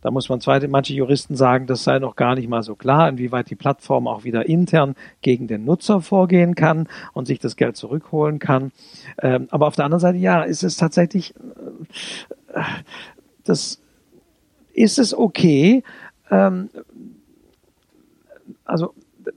Da 0.04 0.12
muss 0.12 0.28
man 0.28 0.42
zweite, 0.42 0.68
manche 0.68 0.94
Juristen 0.94 1.38
sagen, 1.38 1.66
das 1.66 1.86
sei 1.86 1.98
noch 1.98 2.18
gar 2.18 2.36
nicht 2.36 2.50
mal 2.50 2.62
so 2.62 2.76
klar, 2.76 3.08
inwieweit 3.08 3.50
die 3.50 3.56
Plattform 3.56 4.08
auch 4.08 4.26
wieder 4.26 4.48
intern 4.48 4.96
gegen 5.22 5.48
den 5.48 5.64
Nutzer 5.64 6.02
vorgehen 6.02 6.56
kann 6.56 6.90
und 7.14 7.26
sich 7.26 7.40
das 7.40 7.56
Geld 7.56 7.78
zurückholen 7.78 8.38
kann. 8.38 8.74
Ähm, 9.22 9.48
aber 9.50 9.66
auf 9.66 9.76
der 9.78 9.86
anderen 9.86 10.02
Seite, 10.02 10.18
ja, 10.18 10.44
ist 10.44 10.64
es 10.64 10.76
tatsächlich, 10.76 11.34
äh, 12.54 12.62
das, 13.46 13.80
ist 14.74 15.00
es 15.00 15.18
okay, 15.18 15.84
ähm, 16.30 16.70
also 18.66 18.94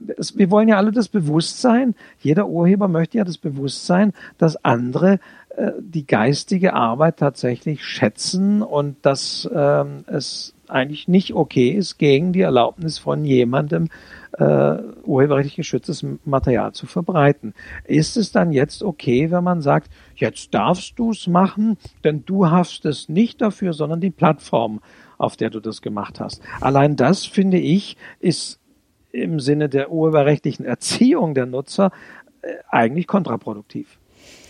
wir 0.09 0.51
wollen 0.51 0.67
ja 0.67 0.75
alle 0.75 0.91
das 0.91 1.07
Bewusstsein, 1.07 1.95
jeder 2.19 2.49
Urheber 2.49 2.89
möchte 2.89 3.19
ja 3.19 3.23
das 3.23 3.37
Bewusstsein, 3.37 4.11
dass 4.37 4.63
andere 4.65 5.19
äh, 5.55 5.71
die 5.79 6.05
geistige 6.05 6.73
Arbeit 6.73 7.17
tatsächlich 7.17 7.85
schätzen 7.85 8.61
und 8.61 8.97
dass 9.05 9.49
ähm, 9.53 10.03
es 10.07 10.53
eigentlich 10.69 11.07
nicht 11.07 11.33
okay 11.33 11.69
ist, 11.69 11.97
gegen 11.97 12.33
die 12.33 12.41
Erlaubnis 12.41 12.97
von 12.97 13.25
jemandem 13.25 13.89
äh, 14.37 14.77
urheberrechtlich 15.03 15.55
geschütztes 15.55 16.05
Material 16.25 16.73
zu 16.73 16.85
verbreiten. 16.85 17.53
Ist 17.85 18.17
es 18.17 18.31
dann 18.31 18.51
jetzt 18.51 18.83
okay, 18.83 19.31
wenn 19.31 19.43
man 19.43 19.61
sagt, 19.61 19.91
jetzt 20.15 20.53
darfst 20.53 20.97
du 20.97 21.11
es 21.11 21.27
machen, 21.27 21.77
denn 22.03 22.23
du 22.25 22.49
haftest 22.49 23.09
nicht 23.09 23.41
dafür, 23.41 23.73
sondern 23.73 24.01
die 24.01 24.11
Plattform, 24.11 24.81
auf 25.17 25.37
der 25.37 25.49
du 25.49 25.59
das 25.59 25.81
gemacht 25.81 26.19
hast. 26.19 26.41
Allein 26.61 26.95
das, 26.95 27.25
finde 27.25 27.57
ich, 27.57 27.97
ist 28.19 28.59
im 29.11 29.39
Sinne 29.39 29.69
der 29.69 29.91
urheberrechtlichen 29.91 30.65
Erziehung 30.65 31.33
der 31.33 31.45
Nutzer 31.45 31.91
äh, 32.41 32.53
eigentlich 32.69 33.07
kontraproduktiv. 33.07 33.97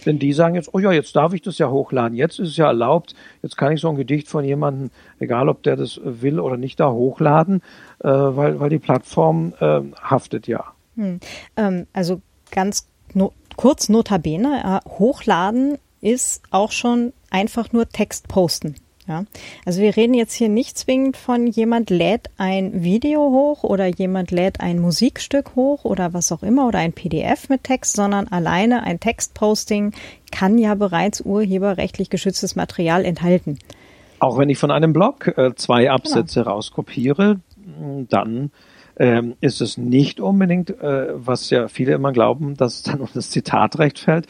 Denn 0.07 0.19
die 0.19 0.31
sagen 0.31 0.55
jetzt, 0.55 0.69
oh 0.73 0.79
ja, 0.79 0.93
jetzt 0.93 1.17
darf 1.17 1.33
ich 1.33 1.41
das 1.41 1.57
ja 1.57 1.69
hochladen, 1.69 2.15
jetzt 2.15 2.39
ist 2.39 2.49
es 2.49 2.57
ja 2.57 2.67
erlaubt, 2.67 3.13
jetzt 3.43 3.57
kann 3.57 3.73
ich 3.73 3.81
so 3.81 3.89
ein 3.89 3.97
Gedicht 3.97 4.29
von 4.29 4.45
jemandem, 4.45 4.89
egal 5.19 5.49
ob 5.49 5.63
der 5.63 5.75
das 5.75 5.99
will 6.01 6.39
oder 6.39 6.55
nicht, 6.55 6.79
da 6.79 6.89
hochladen, 6.89 7.61
äh, 7.99 8.07
weil, 8.07 8.61
weil 8.61 8.69
die 8.69 8.79
Plattform 8.79 9.53
äh, 9.59 9.81
haftet 10.01 10.47
ja. 10.47 10.63
Hm. 10.95 11.19
Ähm, 11.57 11.87
also 11.91 12.21
ganz 12.51 12.87
no 13.13 13.33
kurz 13.57 13.89
notabene, 13.89 14.81
äh, 14.85 14.89
hochladen 14.89 15.77
ist 15.99 16.41
auch 16.51 16.71
schon 16.71 17.11
einfach 17.29 17.73
nur 17.73 17.89
Text 17.89 18.29
posten. 18.29 18.75
Ja, 19.07 19.23
also 19.65 19.81
wir 19.81 19.95
reden 19.95 20.13
jetzt 20.13 20.33
hier 20.33 20.49
nicht 20.49 20.77
zwingend 20.77 21.15
von 21.15 21.47
jemand 21.47 21.89
lädt 21.89 22.29
ein 22.37 22.83
Video 22.83 23.21
hoch 23.21 23.63
oder 23.63 23.85
jemand 23.85 24.31
lädt 24.31 24.59
ein 24.59 24.79
Musikstück 24.79 25.55
hoch 25.55 25.85
oder 25.85 26.13
was 26.13 26.33
auch 26.33 26.43
immer 26.43 26.67
oder 26.67 26.79
ein 26.79 26.91
PDF 26.91 27.47
mit 27.47 27.63
Text, 27.63 27.95
sondern 27.95 28.27
alleine 28.27 28.83
ein 28.83 28.99
Textposting 28.99 29.93
kann 30.31 30.57
ja 30.57 30.75
bereits 30.75 31.21
urheberrechtlich 31.21 32.09
geschütztes 32.09 32.57
Material 32.57 33.05
enthalten. 33.05 33.59
Auch 34.19 34.37
wenn 34.37 34.49
ich 34.49 34.57
von 34.57 34.71
einem 34.71 34.91
Blog 34.91 35.27
äh, 35.37 35.55
zwei 35.55 35.83
genau. 35.83 35.95
Absätze 35.95 36.41
genau. 36.41 36.55
rauskopiere, 36.55 37.39
dann 38.09 38.51
ähm, 38.99 39.35
ist 39.41 39.61
es 39.61 39.77
nicht 39.77 40.19
unbedingt, 40.19 40.69
äh, 40.69 41.09
was 41.13 41.49
ja 41.49 41.67
viele 41.67 41.93
immer 41.93 42.11
glauben, 42.11 42.55
dass 42.55 42.83
dann 42.83 43.01
um 43.01 43.09
das 43.13 43.29
Zitatrecht 43.29 43.99
fällt, 43.99 44.27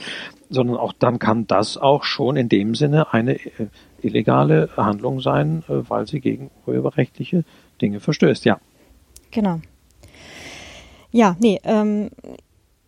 sondern 0.50 0.78
auch 0.78 0.94
dann 0.94 1.20
kann 1.20 1.48
das 1.48 1.78
auch 1.78 2.04
schon 2.04 2.38
in 2.38 2.50
dem 2.50 2.76
Sinne 2.76 3.14
eine 3.14 3.36
äh, 3.36 3.68
illegale 4.02 4.70
Handlung 4.76 5.22
sein, 5.22 5.64
äh, 5.68 5.90
weil 5.90 6.08
sie 6.08 6.20
gegen 6.20 6.52
urheberrechtliche 6.66 7.44
Dinge 7.82 8.00
verstößt, 8.00 8.46
ja. 8.46 8.60
Genau. 9.32 9.62
Ja, 11.12 11.36
nee, 11.40 11.60
ähm, 11.64 12.10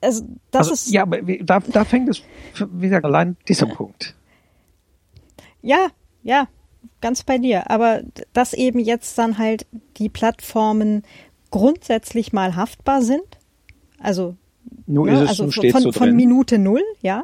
also 0.02 0.26
das 0.52 0.70
also, 0.70 0.74
ist. 0.74 0.92
Ja, 0.92 1.04
aber 1.04 1.22
da, 1.22 1.60
da 1.60 1.84
fängt 1.86 2.10
es, 2.10 2.22
wie 2.72 2.88
gesagt, 2.88 3.06
allein 3.06 3.38
dieser 3.48 3.66
Punkt. 3.66 4.16
Ja, 5.62 5.88
ja, 6.24 6.48
ganz 7.02 7.24
bei 7.24 7.38
dir. 7.38 7.70
Aber 7.70 8.02
dass 8.34 8.54
eben 8.54 8.80
jetzt 8.80 9.18
dann 9.18 9.38
halt 9.38 9.66
die 9.98 10.10
Plattformen 10.10 11.04
grundsätzlich 11.52 12.34
mal 12.34 12.56
haftbar 12.56 13.02
sind, 13.02 13.24
also, 14.00 14.36
Nur 14.88 15.06
ne, 15.06 15.14
ist 15.14 15.22
es, 15.22 15.30
also 15.42 15.72
von, 15.72 15.82
so 15.82 15.92
von 15.92 16.16
Minute 16.16 16.58
null, 16.58 16.84
ja, 17.02 17.24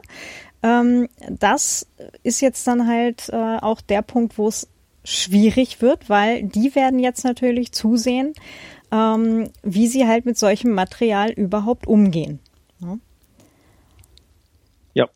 ähm, 0.63 1.07
das 1.29 1.87
ist 2.23 2.41
jetzt 2.41 2.65
dann 2.67 2.87
halt 2.87 3.29
äh, 3.29 3.57
auch 3.57 3.81
der 3.81 4.01
Punkt, 4.01 4.37
wo 4.37 4.47
es 4.47 4.67
schwierig 5.03 5.81
wird, 5.81 6.09
weil 6.09 6.43
die 6.43 6.73
werden 6.75 6.99
jetzt 6.99 7.23
natürlich 7.23 7.71
zusehen, 7.71 8.33
ähm, 8.91 9.49
wie 9.61 9.87
sie 9.87 10.07
halt 10.07 10.25
mit 10.25 10.37
solchem 10.37 10.71
Material 10.71 11.31
überhaupt 11.31 11.87
umgehen. 11.87 12.39
Ja. 12.79 12.97
ja. 14.93 15.09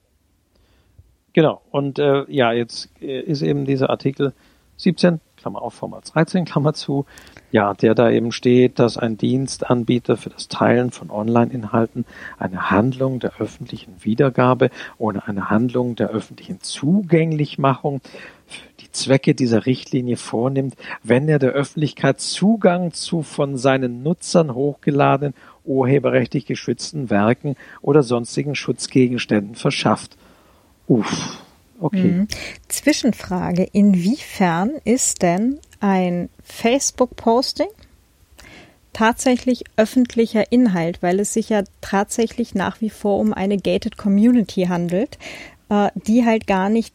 Genau. 1.34 1.62
Und 1.72 1.98
äh, 2.00 2.26
ja, 2.30 2.54
jetzt 2.54 2.90
äh, 3.02 3.22
ist 3.22 3.42
eben 3.42 3.66
dieser 3.66 3.90
Artikel 3.90 4.34
17, 4.78 5.20
Klammer 5.40 5.62
auf, 5.62 5.74
Format 5.74 6.14
13, 6.14 6.46
Klammer 6.46 6.74
zu, 6.74 7.06
ja, 7.52 7.74
der 7.74 7.96
da 7.96 8.10
eben 8.10 8.32
steht, 8.32 8.78
dass 8.78 8.98
ein 8.98 9.18
Dienstanbieter 9.18 10.18
für 10.18 10.30
das 10.30 10.50
Teilen 10.50 10.92
von 10.92 11.10
Online-Inhalten 11.10 12.06
eine 12.38 12.70
Handlung 12.70 13.20
der 13.20 13.40
öffentlichen 13.40 13.96
Wiedergabe 14.02 14.70
oder 14.98 15.28
eine 15.28 15.50
Handlung 15.50 15.96
der 15.96 16.10
öffentlichen 16.10 16.62
Zugänglichmachung 16.62 18.02
die 18.80 18.92
Zwecke 18.92 19.36
dieser 19.36 19.66
Richtlinie 19.66 20.18
vornimmt, 20.18 20.76
wenn 21.04 21.30
er 21.30 21.40
der 21.40 21.52
Öffentlichkeit 21.52 22.20
Zugang 22.20 22.92
zu 22.92 23.22
von 23.22 23.58
seinen 23.58 24.04
Nutzern 24.04 24.54
hochgeladenen 24.54 25.36
urheberrechtlich 25.64 26.46
geschützten 26.46 27.10
Werken 27.10 27.56
oder 27.82 28.04
sonstigen 28.04 28.56
Schutzgegenständen 28.56 29.56
verschafft. 29.56 30.18
Uff. 30.88 31.44
Okay. 31.80 32.04
Mhm. 32.04 32.28
Zwischenfrage. 32.68 33.64
Inwiefern 33.72 34.72
ist 34.84 35.22
denn 35.22 35.60
ein 35.80 36.30
Facebook-Posting 36.44 37.70
tatsächlich 38.92 39.64
öffentlicher 39.78 40.52
Inhalt, 40.52 41.02
weil 41.02 41.20
es 41.20 41.34
sich 41.34 41.50
ja 41.50 41.64
tatsächlich 41.82 42.56
nach 42.56 42.82
wie 42.82 42.90
vor 42.90 43.20
um 43.20 43.34
eine 43.34 43.58
gated 43.58 43.98
Community 43.98 44.64
handelt, 44.64 45.18
äh, 45.70 45.90
die 45.96 46.26
halt 46.26 46.48
gar 46.48 46.70
nicht 46.70 46.94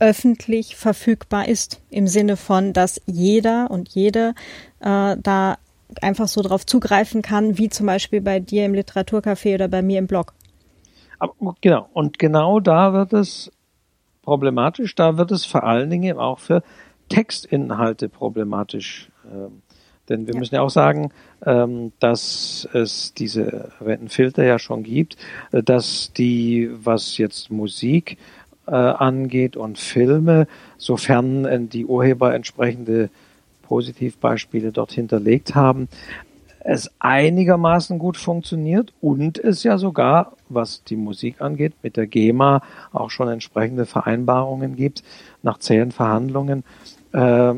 öffentlich 0.00 0.76
verfügbar 0.76 1.46
ist, 1.46 1.80
im 1.90 2.06
Sinne 2.06 2.36
von, 2.36 2.72
dass 2.72 3.00
jeder 3.06 3.70
und 3.70 3.90
jede 3.90 4.34
äh, 4.80 5.16
da 5.22 5.58
einfach 6.00 6.26
so 6.28 6.40
drauf 6.42 6.64
zugreifen 6.64 7.20
kann, 7.22 7.58
wie 7.58 7.68
zum 7.68 7.86
Beispiel 7.86 8.20
bei 8.20 8.40
dir 8.40 8.64
im 8.64 8.72
Literaturcafé 8.72 9.54
oder 9.54 9.68
bei 9.68 9.82
mir 9.82 9.98
im 9.98 10.06
Blog. 10.06 10.32
Aber, 11.18 11.54
genau, 11.60 11.88
und 11.92 12.18
genau 12.18 12.60
da 12.60 12.94
wird 12.94 13.12
es 13.12 13.50
problematisch, 14.30 14.94
da 14.94 15.16
wird 15.16 15.32
es 15.32 15.44
vor 15.44 15.64
allen 15.64 15.90
Dingen 15.90 16.16
auch 16.16 16.38
für 16.38 16.62
Textinhalte 17.08 18.08
problematisch. 18.08 19.08
Ähm, 19.24 19.62
denn 20.08 20.28
wir 20.28 20.34
ja. 20.34 20.38
müssen 20.38 20.54
ja 20.54 20.62
auch 20.62 20.70
sagen, 20.70 21.10
ähm, 21.44 21.90
dass 21.98 22.68
es 22.72 23.12
diese 23.12 23.72
erwähnten 23.80 24.08
Filter 24.08 24.44
ja 24.44 24.60
schon 24.60 24.84
gibt, 24.84 25.16
äh, 25.50 25.64
dass 25.64 26.12
die, 26.12 26.70
was 26.72 27.18
jetzt 27.18 27.50
Musik 27.50 28.18
äh, 28.68 28.70
angeht 28.70 29.56
und 29.56 29.80
Filme, 29.80 30.46
sofern 30.78 31.44
äh, 31.44 31.60
die 31.60 31.84
Urheber 31.84 32.32
entsprechende 32.32 33.10
Positivbeispiele 33.62 34.70
dort 34.70 34.92
hinterlegt 34.92 35.56
haben, 35.56 35.88
es 36.60 36.90
einigermaßen 36.98 37.98
gut 37.98 38.16
funktioniert 38.16 38.92
und 39.00 39.38
es 39.38 39.62
ja 39.62 39.78
sogar, 39.78 40.34
was 40.48 40.84
die 40.84 40.96
Musik 40.96 41.40
angeht, 41.40 41.74
mit 41.82 41.96
der 41.96 42.06
GEMA 42.06 42.62
auch 42.92 43.10
schon 43.10 43.28
entsprechende 43.28 43.86
Vereinbarungen 43.86 44.76
gibt, 44.76 45.02
nach 45.42 45.58
zähen 45.58 45.90
Verhandlungen, 45.90 46.64
äh, 47.12 47.54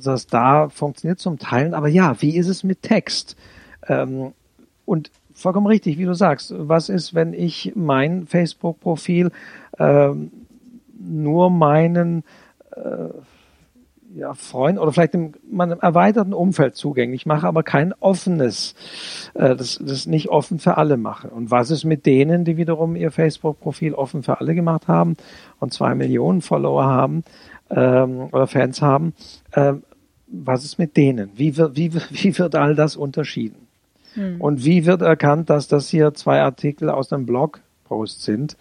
dass 0.00 0.26
da 0.26 0.68
funktioniert 0.68 1.20
zum 1.20 1.38
Teilen. 1.38 1.74
Aber 1.74 1.88
ja, 1.88 2.20
wie 2.20 2.36
ist 2.36 2.48
es 2.48 2.64
mit 2.64 2.82
Text? 2.82 3.36
Ähm, 3.86 4.32
und 4.84 5.10
vollkommen 5.32 5.66
richtig, 5.66 5.98
wie 5.98 6.04
du 6.04 6.14
sagst, 6.14 6.52
was 6.56 6.88
ist, 6.88 7.14
wenn 7.14 7.32
ich 7.34 7.72
mein 7.74 8.26
Facebook-Profil 8.26 9.30
ähm, 9.78 10.30
nur 10.98 11.50
meinen 11.50 12.24
äh, 12.72 13.08
ja, 14.14 14.34
Freund 14.34 14.78
oder 14.78 14.92
vielleicht 14.92 15.14
in 15.14 15.34
meinem 15.50 15.78
erweiterten 15.80 16.34
Umfeld 16.34 16.76
zugänglich 16.76 17.26
mache, 17.26 17.46
aber 17.46 17.62
kein 17.62 17.92
offenes, 18.00 18.74
äh, 19.34 19.56
das, 19.56 19.80
das 19.82 20.06
nicht 20.06 20.28
offen 20.28 20.58
für 20.58 20.76
alle 20.76 20.96
mache. 20.96 21.28
Und 21.28 21.50
was 21.50 21.70
ist 21.70 21.84
mit 21.84 22.06
denen, 22.06 22.44
die 22.44 22.56
wiederum 22.56 22.96
ihr 22.96 23.10
Facebook-Profil 23.10 23.94
offen 23.94 24.22
für 24.22 24.40
alle 24.40 24.54
gemacht 24.54 24.88
haben 24.88 25.16
und 25.60 25.72
zwei 25.72 25.94
Millionen 25.94 26.42
Follower 26.42 26.84
haben 26.84 27.24
ähm, 27.70 28.28
oder 28.32 28.46
Fans 28.46 28.82
haben? 28.82 29.14
Ähm, 29.54 29.82
was 30.26 30.64
ist 30.64 30.78
mit 30.78 30.96
denen? 30.96 31.30
Wie 31.36 31.56
wird, 31.56 31.76
wie, 31.76 31.92
wie 32.10 32.38
wird 32.38 32.54
all 32.54 32.74
das 32.74 32.96
unterschieden? 32.96 33.68
Hm. 34.14 34.40
Und 34.40 34.64
wie 34.64 34.84
wird 34.84 35.02
erkannt, 35.02 35.48
dass 35.50 35.68
das 35.68 35.88
hier 35.88 36.12
zwei 36.14 36.42
Artikel 36.42 36.90
aus 36.90 37.12
einem 37.12 37.26
Blogpost 37.26 38.22
sind 38.22 38.56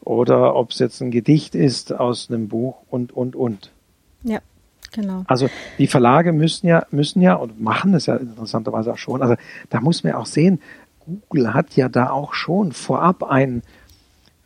oder 0.00 0.54
ob 0.54 0.70
es 0.70 0.78
jetzt 0.78 1.00
ein 1.00 1.10
Gedicht 1.10 1.54
ist 1.54 1.92
aus 1.92 2.30
einem 2.30 2.48
Buch 2.48 2.76
und, 2.90 3.12
und, 3.12 3.36
und. 3.36 3.70
Ja. 4.22 4.40
Genau. 4.92 5.24
Also 5.26 5.48
die 5.78 5.86
Verlage 5.86 6.32
müssen 6.32 6.66
ja, 6.66 6.86
müssen 6.90 7.22
ja 7.22 7.34
und 7.34 7.60
machen 7.60 7.94
es 7.94 8.06
ja 8.06 8.16
interessanterweise 8.16 8.92
auch 8.92 8.98
schon. 8.98 9.22
Also 9.22 9.34
da 9.70 9.80
muss 9.80 10.04
man 10.04 10.12
ja 10.12 10.18
auch 10.18 10.26
sehen, 10.26 10.60
Google 11.00 11.54
hat 11.54 11.74
ja 11.76 11.88
da 11.88 12.10
auch 12.10 12.34
schon 12.34 12.72
vorab 12.72 13.24
ein, 13.24 13.62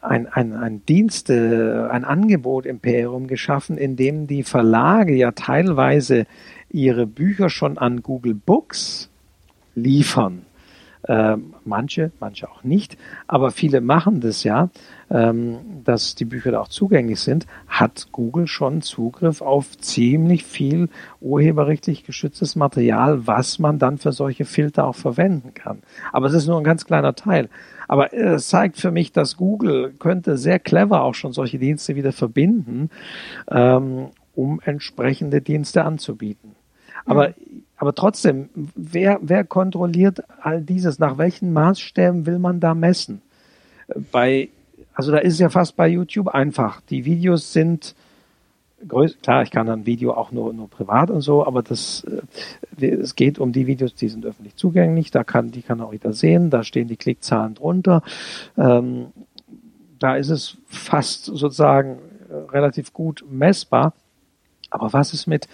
ein, 0.01 0.27
ein, 0.29 0.55
ein 0.55 0.87
Dienste, 0.87 1.89
ein 1.91 2.05
Angebot 2.05 2.65
Imperium 2.65 3.27
geschaffen, 3.27 3.77
in 3.77 3.97
dem 3.97 4.27
die 4.27 4.45
Verlage 4.45 5.15
ja 5.15 5.33
teilweise 5.33 6.27
ihre 6.71 7.07
Bücher 7.07 7.51
schon 7.51 7.77
an 7.77 8.03
Google 8.03 8.35
Books 8.35 9.11
liefern. 9.75 10.46
Ähm, 11.09 11.55
manche, 11.65 12.11
manche 12.19 12.51
auch 12.51 12.65
nicht, 12.65 12.97
aber 13.29 13.53
viele 13.53 13.81
machen 13.81 14.21
das 14.21 14.43
ja, 14.43 14.71
ähm, 15.09 15.59
dass 15.85 16.17
die 16.17 16.25
Bücher 16.25 16.51
da 16.51 16.61
auch 16.61 16.69
zugänglich 16.69 17.21
sind, 17.21 17.47
hat 17.69 18.09
Google 18.11 18.49
schon 18.49 18.83
Zugriff 18.83 19.41
auf 19.41 19.79
ziemlich 19.79 20.45
viel 20.45 20.89
urheberrechtlich 21.21 22.05
geschütztes 22.05 22.57
Material, 22.57 23.27
was 23.29 23.61
man 23.61 23.79
dann 23.79 23.99
für 23.99 24.11
solche 24.11 24.45
Filter 24.45 24.85
auch 24.85 24.97
verwenden 24.97 25.55
kann. 25.55 25.79
Aber 26.13 26.27
es 26.27 26.35
ist 26.35 26.49
nur 26.49 26.59
ein 26.59 26.65
ganz 26.65 26.85
kleiner 26.87 27.15
Teil. 27.15 27.49
Aber 27.87 28.13
es 28.13 28.49
zeigt 28.49 28.79
für 28.79 28.91
mich, 28.91 29.13
dass 29.13 29.37
Google 29.37 29.95
könnte 30.01 30.37
sehr 30.37 30.59
clever 30.59 31.03
auch 31.03 31.15
schon 31.15 31.33
solche 31.33 31.61
Dienste 31.61 31.95
wieder 31.95 32.13
verbinden, 32.13 32.91
ähm, 33.49 34.09
um 34.35 34.61
entsprechende 34.65 35.41
Dienste 35.41 35.85
anzubieten. 35.85 36.57
Aber 37.05 37.35
aber 37.77 37.95
trotzdem, 37.95 38.49
wer, 38.75 39.19
wer 39.23 39.45
kontrolliert 39.45 40.23
all 40.41 40.63
dieses? 40.63 40.99
Nach 40.99 41.19
welchen 41.19 41.53
Maßstäben 41.53 42.27
will 42.27 42.39
man 42.39 42.61
da 42.61 42.75
messen? 42.75 43.23
Bei, 44.11 44.49
also 44.95 45.13
da 45.13 45.19
ist 45.19 45.35
es 45.35 45.41
ja 45.41 45.51
fast 45.51 45.77
bei 45.77 45.89
YouTube 45.89 46.29
einfach. 46.29 46.81
Die 46.83 47.05
Videos 47.05 47.53
sind 47.53 47.95
größer, 48.87 49.17
klar, 49.23 49.43
ich 49.43 49.51
kann 49.51 49.69
ein 49.69 49.87
Video 49.87 50.13
auch 50.15 50.33
nur, 50.33 50.53
nur 50.53 50.69
privat 50.69 51.11
und 51.11 51.21
so, 51.21 51.47
aber 51.47 51.63
das, 51.63 52.07
äh, 52.79 52.87
es 52.87 53.15
geht 53.15 53.39
um 53.39 53.53
die 53.53 53.67
Videos, 53.67 53.95
die 53.95 54.09
sind 54.09 54.25
öffentlich 54.27 54.57
zugänglich, 54.57 55.11
da 55.11 55.25
kann, 55.25 55.51
die 55.51 55.63
kann 55.63 55.81
auch 55.81 55.93
jeder 55.93 56.13
sehen, 56.13 56.51
da 56.51 56.63
stehen 56.63 56.89
die 56.89 56.97
Klickzahlen 56.97 57.55
drunter. 57.55 58.03
Ähm, 58.57 59.07
da 59.99 60.17
ist 60.17 60.29
es 60.29 60.59
fast 60.67 61.25
sozusagen 61.25 61.99
relativ 62.51 62.93
gut 62.93 63.25
messbar. 63.31 63.93
Aber 64.71 64.93
was 64.93 65.15
ist 65.15 65.27
mit 65.27 65.49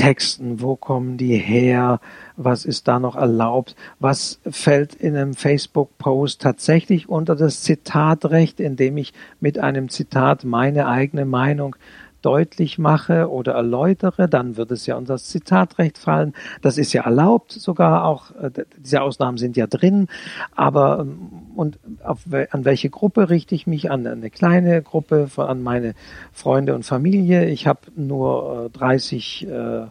Texten, 0.00 0.62
wo 0.62 0.76
kommen 0.76 1.18
die 1.18 1.36
her, 1.36 2.00
was 2.36 2.64
ist 2.64 2.88
da 2.88 2.98
noch 2.98 3.16
erlaubt, 3.16 3.76
was 3.98 4.40
fällt 4.50 4.94
in 4.94 5.14
einem 5.14 5.34
Facebook-Post 5.34 6.40
tatsächlich 6.40 7.10
unter 7.10 7.36
das 7.36 7.62
Zitatrecht, 7.62 8.60
indem 8.60 8.96
ich 8.96 9.12
mit 9.40 9.58
einem 9.58 9.90
Zitat 9.90 10.44
meine 10.44 10.88
eigene 10.88 11.26
Meinung 11.26 11.76
deutlich 12.22 12.78
mache 12.78 13.30
oder 13.30 13.52
erläutere, 13.52 14.28
dann 14.28 14.56
wird 14.56 14.70
es 14.70 14.86
ja 14.86 14.96
unter 14.96 15.14
das 15.14 15.26
Zitatrecht 15.26 15.98
fallen. 15.98 16.34
Das 16.62 16.78
ist 16.78 16.92
ja 16.92 17.04
erlaubt 17.04 17.52
sogar 17.52 18.04
auch, 18.04 18.30
äh, 18.36 18.50
diese 18.78 19.02
Ausnahmen 19.02 19.38
sind 19.38 19.56
ja 19.56 19.66
drin, 19.66 20.08
aber 20.54 21.00
ähm, 21.00 21.28
und 21.60 21.78
auf, 22.02 22.20
an 22.52 22.64
welche 22.64 22.88
Gruppe 22.88 23.28
richte 23.28 23.54
ich 23.54 23.66
mich 23.66 23.90
an? 23.90 24.06
Eine 24.06 24.30
kleine 24.30 24.80
Gruppe, 24.80 25.28
von, 25.28 25.46
an 25.46 25.62
meine 25.62 25.92
Freunde 26.32 26.74
und 26.74 26.84
Familie. 26.84 27.50
Ich 27.50 27.66
habe 27.66 27.80
nur 27.96 28.70
30 28.72 29.46
äh, 29.46 29.80
äh, 29.82 29.88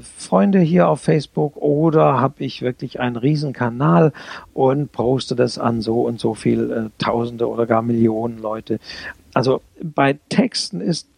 Freunde 0.00 0.58
hier 0.58 0.88
auf 0.88 1.00
Facebook 1.00 1.56
oder 1.56 2.20
habe 2.20 2.42
ich 2.42 2.62
wirklich 2.62 2.98
einen 2.98 3.14
Riesenkanal 3.14 4.12
und 4.54 4.90
poste 4.90 5.36
das 5.36 5.56
an 5.56 5.82
so 5.82 6.02
und 6.02 6.18
so 6.18 6.34
viel 6.34 6.72
äh, 6.72 6.90
Tausende 6.98 7.48
oder 7.48 7.66
gar 7.66 7.82
Millionen 7.82 8.38
Leute. 8.38 8.80
Also 9.34 9.62
bei 9.80 10.18
Texten 10.30 10.80
ist 10.80 11.08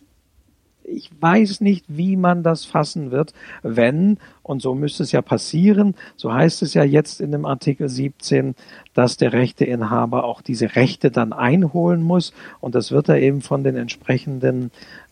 ich 0.91 1.11
weiß 1.21 1.61
nicht, 1.61 1.85
wie 1.89 2.17
man 2.17 2.43
das 2.43 2.65
fassen 2.65 3.11
wird, 3.11 3.33
wenn, 3.63 4.19
und 4.43 4.61
so 4.63 4.75
müsste 4.75 5.03
es 5.03 5.13
ja 5.13 5.23
passieren, 5.23 5.95
so 6.17 6.33
heißt 6.33 6.63
es 6.63 6.75
ja 6.75 6.85
jetzt 6.85 7.21
in 7.21 7.33
dem 7.33 7.47
Artikel 7.47 7.89
17, 7.89 8.55
dass 8.95 9.17
der 9.17 9.33
Rechteinhaber 9.33 10.25
auch 10.25 10.43
diese 10.43 10.75
Rechte 10.77 11.11
dann 11.11 11.33
einholen 11.33 12.03
muss. 12.03 12.33
Und 12.61 12.75
das 12.75 12.91
wird 12.91 13.09
er 13.09 13.21
eben 13.21 13.43
von 13.43 13.65
den 13.65 13.77
entsprechenden 13.77 14.71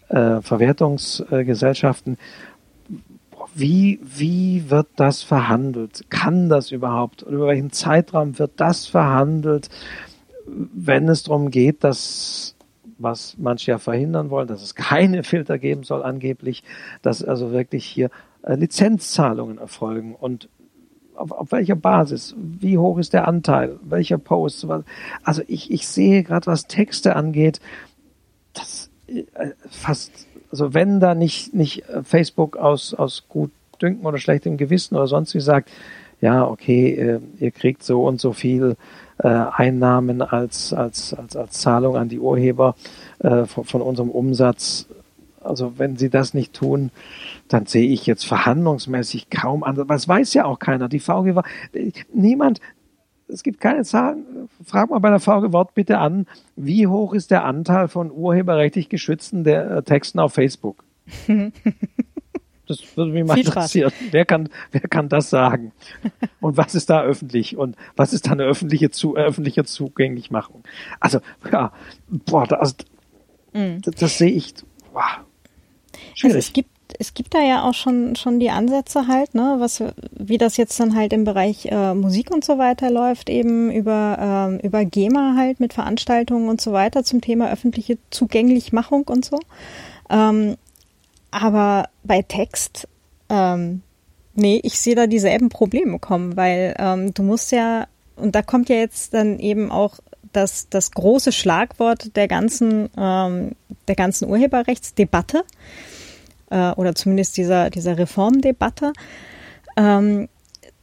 äh, 0.08 0.40
Verwertungsgesellschaften. 0.40 2.18
Wie, 3.54 4.00
wie 4.02 4.70
wird 4.70 4.88
das 4.96 5.22
verhandelt? 5.22 6.04
Kann 6.10 6.48
das 6.48 6.70
überhaupt? 6.70 7.22
Über 7.22 7.48
welchen 7.48 7.72
Zeitraum 7.72 8.38
wird 8.38 8.52
das 8.56 8.86
verhandelt, 8.86 9.68
wenn 10.46 11.08
es 11.08 11.24
darum 11.24 11.50
geht, 11.50 11.84
dass 11.84 12.54
was 12.98 13.36
manche 13.38 13.70
ja 13.70 13.78
verhindern 13.78 14.30
wollen, 14.30 14.48
dass 14.48 14.62
es 14.62 14.74
keine 14.74 15.22
Filter 15.22 15.58
geben 15.58 15.84
soll 15.84 16.02
angeblich, 16.02 16.62
dass 17.02 17.22
also 17.22 17.52
wirklich 17.52 17.84
hier 17.84 18.10
äh, 18.42 18.54
Lizenzzahlungen 18.54 19.58
erfolgen. 19.58 20.14
Und 20.14 20.48
auf, 21.14 21.32
auf 21.32 21.52
welcher 21.52 21.76
Basis? 21.76 22.34
Wie 22.36 22.78
hoch 22.78 22.98
ist 22.98 23.12
der 23.12 23.26
Anteil? 23.26 23.78
Welcher 23.82 24.18
Post? 24.18 24.66
Also 25.22 25.42
ich, 25.48 25.70
ich 25.70 25.86
sehe 25.88 26.22
gerade, 26.22 26.46
was 26.46 26.66
Texte 26.66 27.16
angeht, 27.16 27.60
das 28.54 28.90
äh, 29.06 29.22
fast, 29.68 30.26
also 30.50 30.74
wenn 30.74 31.00
da 31.00 31.14
nicht, 31.14 31.54
nicht 31.54 31.84
Facebook 32.02 32.56
aus, 32.56 32.94
aus 32.94 33.24
gut 33.28 33.50
Dünken 33.80 34.06
oder 34.06 34.18
schlechtem 34.18 34.56
Gewissen 34.56 34.96
oder 34.96 35.06
sonst 35.06 35.34
wie 35.34 35.40
sagt, 35.40 35.70
ja, 36.20 36.46
okay, 36.46 36.94
äh, 36.94 37.20
ihr 37.38 37.50
kriegt 37.52 37.82
so 37.82 38.04
und 38.04 38.20
so 38.20 38.32
viel 38.32 38.76
äh, 39.18 39.28
Einnahmen 39.28 40.22
als, 40.22 40.72
als, 40.72 41.14
als, 41.14 41.36
als 41.36 41.60
Zahlung 41.60 41.96
an 41.96 42.08
die 42.08 42.20
Urheber 42.20 42.74
äh, 43.18 43.44
von, 43.44 43.64
von 43.64 43.82
unserem 43.82 44.10
Umsatz. 44.10 44.86
Also 45.40 45.78
wenn 45.78 45.96
sie 45.96 46.10
das 46.10 46.34
nicht 46.34 46.52
tun, 46.52 46.90
dann 47.48 47.66
sehe 47.66 47.88
ich 47.88 48.06
jetzt 48.06 48.26
verhandlungsmäßig 48.26 49.30
kaum 49.30 49.64
an. 49.64 49.78
Aber 49.78 49.94
es 49.94 50.06
weiß 50.06 50.34
ja 50.34 50.44
auch 50.44 50.58
keiner. 50.58 50.88
Die 50.88 51.00
VG 51.00 51.34
war, 51.34 51.44
niemand, 52.12 52.60
es 53.28 53.42
gibt 53.42 53.60
keine 53.60 53.84
Zahlen. 53.84 54.48
Frag 54.64 54.90
mal 54.90 54.98
bei 54.98 55.10
der 55.10 55.20
VG 55.20 55.52
Wort 55.52 55.74
bitte 55.74 55.98
an, 55.98 56.26
wie 56.56 56.86
hoch 56.86 57.12
ist 57.12 57.30
der 57.30 57.44
Anteil 57.44 57.88
von 57.88 58.10
urheberrechtlich 58.10 58.88
geschützten 58.88 59.44
der, 59.44 59.70
äh, 59.70 59.82
Texten 59.82 60.18
auf 60.18 60.34
Facebook? 60.34 60.84
Das 62.68 62.96
würde 62.96 63.12
mich 63.12 63.24
mal 63.24 63.34
Viel 63.34 63.46
interessieren. 63.46 63.92
Wer 64.10 64.24
kann, 64.24 64.50
wer 64.72 64.82
kann 64.82 65.08
das 65.08 65.30
sagen? 65.30 65.72
Und 66.40 66.56
was 66.56 66.74
ist 66.74 66.90
da 66.90 67.02
öffentlich? 67.02 67.56
Und 67.56 67.76
was 67.96 68.12
ist 68.12 68.26
da 68.26 68.32
eine 68.32 68.44
öffentliche, 68.44 68.90
zu, 68.90 69.16
äh, 69.16 69.22
öffentliche 69.22 69.64
Zugänglichmachung? 69.64 70.62
Also, 71.00 71.20
ja, 71.50 71.72
boah, 72.08 72.46
das, 72.46 72.76
mm. 73.54 73.80
das, 73.82 73.94
das 73.94 74.18
sehe 74.18 74.30
ich, 74.30 74.54
boah, 74.92 75.24
schwierig. 76.14 76.36
Also 76.36 76.38
es 76.38 76.52
gibt 76.52 76.70
es 76.98 77.12
gibt 77.12 77.34
da 77.34 77.40
ja 77.40 77.64
auch 77.64 77.74
schon 77.74 78.16
schon 78.16 78.40
die 78.40 78.50
Ansätze 78.50 79.06
halt, 79.06 79.34
ne, 79.34 79.56
was 79.58 79.82
wie 80.12 80.38
das 80.38 80.56
jetzt 80.56 80.80
dann 80.80 80.96
halt 80.96 81.12
im 81.12 81.24
Bereich 81.24 81.66
äh, 81.66 81.94
Musik 81.94 82.30
und 82.30 82.44
so 82.44 82.56
weiter 82.56 82.90
läuft, 82.90 83.28
eben 83.28 83.70
über 83.70 84.16
ähm, 84.18 84.58
über 84.60 84.84
GEMA 84.84 85.34
halt 85.36 85.60
mit 85.60 85.74
Veranstaltungen 85.74 86.48
und 86.48 86.60
so 86.60 86.72
weiter 86.72 87.04
zum 87.04 87.20
Thema 87.20 87.50
öffentliche 87.50 87.98
Zugänglichmachung 88.10 89.04
und 89.04 89.24
so. 89.24 89.38
Ähm, 90.08 90.56
aber 91.30 91.88
bei 92.04 92.22
Text, 92.22 92.88
ähm, 93.28 93.82
nee, 94.34 94.60
ich 94.62 94.78
sehe 94.78 94.94
da 94.94 95.06
dieselben 95.06 95.48
Probleme 95.48 95.98
kommen, 95.98 96.36
weil 96.36 96.74
ähm, 96.78 97.12
du 97.14 97.22
musst 97.22 97.52
ja, 97.52 97.86
und 98.16 98.34
da 98.34 98.42
kommt 98.42 98.68
ja 98.68 98.76
jetzt 98.76 99.14
dann 99.14 99.38
eben 99.38 99.70
auch 99.70 99.98
das, 100.32 100.68
das 100.68 100.90
große 100.90 101.32
Schlagwort 101.32 102.16
der 102.16 102.28
ganzen, 102.28 102.90
ähm, 102.96 103.52
der 103.86 103.94
ganzen 103.94 104.28
Urheberrechtsdebatte 104.28 105.44
äh, 106.50 106.70
oder 106.72 106.94
zumindest 106.94 107.36
dieser, 107.36 107.70
dieser 107.70 107.98
Reformdebatte. 107.98 108.92
Ähm, 109.76 110.28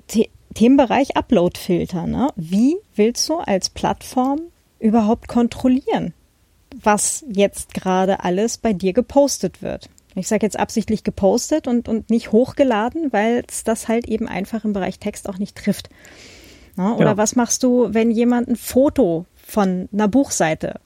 The 0.09 0.29
Themenbereich 0.53 1.17
Uploadfilter. 1.17 2.07
Ne? 2.07 2.29
Wie 2.35 2.77
willst 2.95 3.27
du 3.29 3.37
als 3.37 3.69
Plattform 3.69 4.39
überhaupt 4.79 5.27
kontrollieren, 5.27 6.13
was 6.81 7.25
jetzt 7.27 7.73
gerade 7.73 8.23
alles 8.23 8.57
bei 8.57 8.73
dir 8.73 8.93
gepostet 8.93 9.61
wird? 9.61 9.89
Ich 10.16 10.28
sage 10.28 10.45
jetzt 10.45 10.57
absichtlich 10.57 11.03
gepostet 11.03 11.68
und, 11.68 11.89
und 11.89 12.09
nicht 12.09 12.32
hochgeladen, 12.32 13.11
weil 13.11 13.43
es 13.49 13.63
das 13.63 13.88
halt 13.88 14.07
eben 14.07 14.28
einfach 14.28 14.63
im 14.63 14.74
Bereich 14.74 14.99
Text 14.99 15.28
auch 15.30 15.38
nicht 15.38 15.57
trifft. 15.57 15.89
Na, 16.76 16.95
oder 16.95 17.11
ja. 17.11 17.18
was 17.18 17.36
machst 17.36 17.63
du, 17.63 17.93
wenn 17.93 18.11
jemand 18.11 18.47
ein 18.47 18.55
Foto 18.55 19.26
von 19.36 19.89
einer 19.91 20.07
Buchseite 20.07 20.80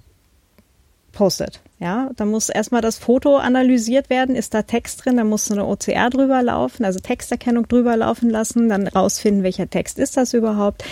postet? 1.11 1.61
Ja, 1.79 2.09
da 2.17 2.25
muss 2.25 2.49
erstmal 2.49 2.81
das 2.81 2.97
Foto 2.97 3.37
analysiert 3.37 4.09
werden. 4.09 4.35
Ist 4.35 4.53
da 4.53 4.63
Text 4.63 5.05
drin? 5.05 5.15
Da 5.15 5.23
muss 5.23 5.49
eine 5.49 5.65
OCR 5.65 6.09
drüber 6.09 6.43
laufen, 6.43 6.83
also 6.83 6.99
Texterkennung 6.99 7.67
drüber 7.67 7.95
laufen 7.95 8.29
lassen, 8.29 8.67
dann 8.67 8.87
rausfinden, 8.87 9.43
welcher 9.43 9.69
Text 9.69 9.97
ist 9.97 10.17
das 10.17 10.33
überhaupt 10.33 10.83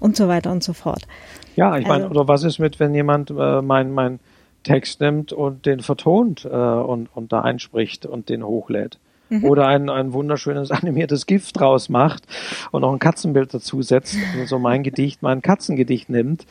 und 0.00 0.16
so 0.16 0.26
weiter 0.26 0.50
und 0.50 0.64
so 0.64 0.72
fort. 0.72 1.06
Ja, 1.54 1.76
ich 1.76 1.86
meine, 1.86 2.04
also, 2.04 2.16
oder 2.16 2.28
was 2.28 2.42
ist 2.42 2.58
mit, 2.58 2.80
wenn 2.80 2.94
jemand 2.94 3.30
äh, 3.30 3.62
mein, 3.62 3.92
mein 3.92 4.18
Text 4.62 5.00
nimmt 5.00 5.32
und 5.32 5.66
den 5.66 5.80
vertont 5.80 6.44
äh, 6.44 6.48
und, 6.48 7.08
und 7.14 7.32
da 7.32 7.42
einspricht 7.42 8.06
und 8.06 8.28
den 8.28 8.44
hochlädt. 8.44 8.98
Mhm. 9.28 9.44
Oder 9.44 9.66
ein, 9.66 9.88
ein 9.88 10.12
wunderschönes 10.12 10.70
animiertes 10.72 11.26
Gift 11.26 11.58
draus 11.58 11.88
macht 11.88 12.24
und 12.70 12.82
noch 12.82 12.92
ein 12.92 12.98
Katzenbild 12.98 13.52
dazu 13.54 13.82
setzt 13.82 14.16
und 14.38 14.48
so 14.48 14.58
mein 14.58 14.82
Gedicht, 14.82 15.22
mein 15.22 15.42
Katzengedicht 15.42 16.08
nimmt, 16.08 16.46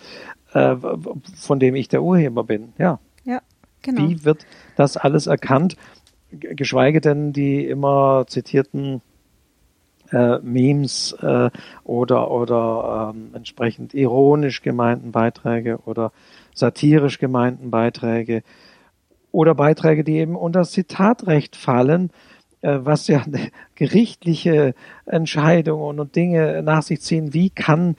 äh, 0.54 0.76
von 1.36 1.60
dem 1.60 1.76
ich 1.76 1.88
der 1.88 2.04
Urheber 2.04 2.44
bin. 2.44 2.74
Ja. 2.78 3.00
Ja, 3.24 3.42
genau. 3.82 4.10
Wie 4.10 4.26
wird 4.26 4.46
das 4.76 4.98
alles 4.98 5.28
erkannt? 5.28 5.78
Geschweige 6.32 7.02
denn 7.02 7.34
die 7.34 7.66
immer 7.66 8.26
zitierten 8.28 9.02
äh, 10.12 10.40
Memes 10.40 11.14
äh, 11.22 11.50
oder 11.84 12.32
oder 12.32 13.14
ähm, 13.14 13.32
entsprechend 13.34 13.94
ironisch 13.94 14.62
gemeinten 14.62 15.12
Beiträge 15.12 15.80
oder 15.86 16.12
satirisch 16.54 17.20
gemeinten 17.20 17.72
Beiträge 17.72 18.44
oder 19.32 19.56
Beiträge, 19.56 20.04
die 20.04 20.18
eben 20.18 20.36
unter 20.36 20.60
das 20.60 20.72
Zitatrecht 20.72 21.56
fallen, 21.56 22.12
äh, 22.62 22.80
was 22.82 23.08
ja 23.08 23.24
gerichtliche 23.76 24.76
Entscheidungen 25.06 26.00
und 26.00 26.16
Dinge 26.16 26.62
nach 26.64 26.84
sich 26.84 27.02
ziehen. 27.02 27.34
Wie 27.34 27.50
kann 27.50 27.96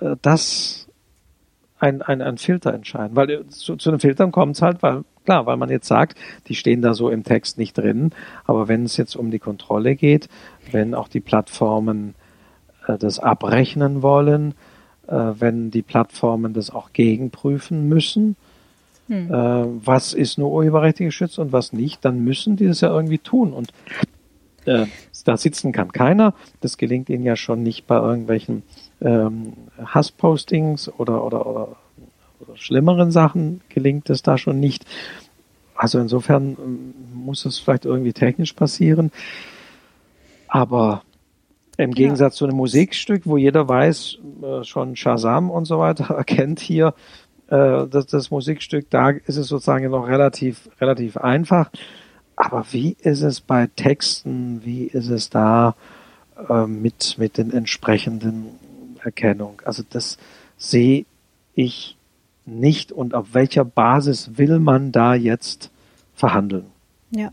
äh, 0.00 0.16
das 0.20 0.88
ein, 1.78 2.02
ein, 2.02 2.20
ein 2.20 2.38
Filter 2.38 2.74
entscheiden? 2.74 3.16
Weil 3.16 3.30
äh, 3.30 3.48
zu, 3.48 3.76
zu 3.76 3.90
den 3.90 4.00
Filtern 4.00 4.32
kommt 4.32 4.56
es 4.56 4.62
halt, 4.62 4.82
weil 4.82 5.04
klar, 5.24 5.46
weil 5.46 5.56
man 5.56 5.70
jetzt 5.70 5.88
sagt, 5.88 6.18
die 6.48 6.54
stehen 6.54 6.82
da 6.82 6.94
so 6.94 7.08
im 7.08 7.24
Text 7.24 7.56
nicht 7.56 7.78
drin, 7.78 8.10
aber 8.44 8.68
wenn 8.68 8.84
es 8.84 8.96
jetzt 8.96 9.14
um 9.16 9.30
die 9.30 9.38
Kontrolle 9.38 9.94
geht, 9.94 10.28
wenn 10.72 10.94
auch 10.94 11.08
die 11.08 11.20
Plattformen 11.20 12.14
das 12.98 13.20
abrechnen 13.20 14.02
wollen, 14.02 14.54
wenn 15.10 15.70
die 15.70 15.82
Plattformen 15.82 16.54
das 16.54 16.70
auch 16.70 16.92
gegenprüfen 16.92 17.88
müssen. 17.88 18.36
Hm. 19.08 19.32
Äh, 19.32 19.86
was 19.86 20.14
ist 20.14 20.38
nur 20.38 20.50
urheberrechtlich 20.50 21.08
geschützt 21.08 21.38
und 21.38 21.52
was 21.52 21.72
nicht, 21.72 22.04
dann 22.04 22.24
müssen 22.24 22.56
die 22.56 22.66
das 22.66 22.80
ja 22.80 22.90
irgendwie 22.90 23.18
tun. 23.18 23.52
Und 23.52 23.72
äh, 24.64 24.86
da 25.24 25.36
sitzen 25.36 25.72
kann 25.72 25.92
keiner. 25.92 26.34
Das 26.60 26.76
gelingt 26.76 27.08
ihnen 27.08 27.24
ja 27.24 27.36
schon 27.36 27.62
nicht 27.62 27.86
bei 27.86 27.96
irgendwelchen 27.96 28.62
ähm, 29.00 29.54
Hasspostings 29.84 30.88
oder, 30.88 31.24
oder, 31.24 31.46
oder, 31.46 31.76
oder 32.40 32.56
schlimmeren 32.56 33.10
Sachen 33.10 33.60
gelingt 33.68 34.08
es 34.10 34.22
da 34.22 34.38
schon 34.38 34.60
nicht. 34.60 34.86
Also 35.74 35.98
insofern 35.98 36.56
ähm, 36.62 36.94
muss 37.12 37.44
es 37.44 37.58
vielleicht 37.58 37.84
irgendwie 37.84 38.12
technisch 38.12 38.52
passieren. 38.52 39.10
Aber 40.48 41.02
im 41.76 41.92
Gegensatz 41.92 42.34
ja. 42.34 42.38
zu 42.38 42.44
einem 42.46 42.56
Musikstück, 42.56 43.22
wo 43.24 43.36
jeder 43.36 43.68
weiß, 43.68 44.18
äh, 44.42 44.64
schon 44.64 44.96
Shazam 44.96 45.50
und 45.50 45.64
so 45.64 45.78
weiter 45.78 46.14
erkennt 46.14 46.60
hier 46.60 46.94
äh, 47.48 47.86
das, 47.86 48.06
das 48.06 48.30
Musikstück, 48.30 48.88
da 48.90 49.10
ist 49.10 49.36
es 49.36 49.48
sozusagen 49.48 49.90
noch 49.90 50.08
relativ, 50.08 50.70
relativ 50.80 51.16
einfach. 51.16 51.70
Aber 52.34 52.64
wie 52.70 52.96
ist 53.00 53.22
es 53.22 53.40
bei 53.40 53.68
Texten? 53.76 54.64
Wie 54.64 54.84
ist 54.84 55.08
es 55.08 55.30
da 55.30 55.76
äh, 56.48 56.66
mit, 56.66 57.16
mit 57.18 57.38
den 57.38 57.52
entsprechenden 57.52 58.58
Erkennung? 59.02 59.60
Also 59.64 59.82
das 59.88 60.18
sehe 60.56 61.04
ich 61.54 61.96
nicht 62.46 62.90
und 62.90 63.14
auf 63.14 63.34
welcher 63.34 63.64
Basis 63.64 64.38
will 64.38 64.58
man 64.58 64.90
da 64.90 65.14
jetzt 65.14 65.70
verhandeln? 66.14 66.66
Ja. 67.10 67.32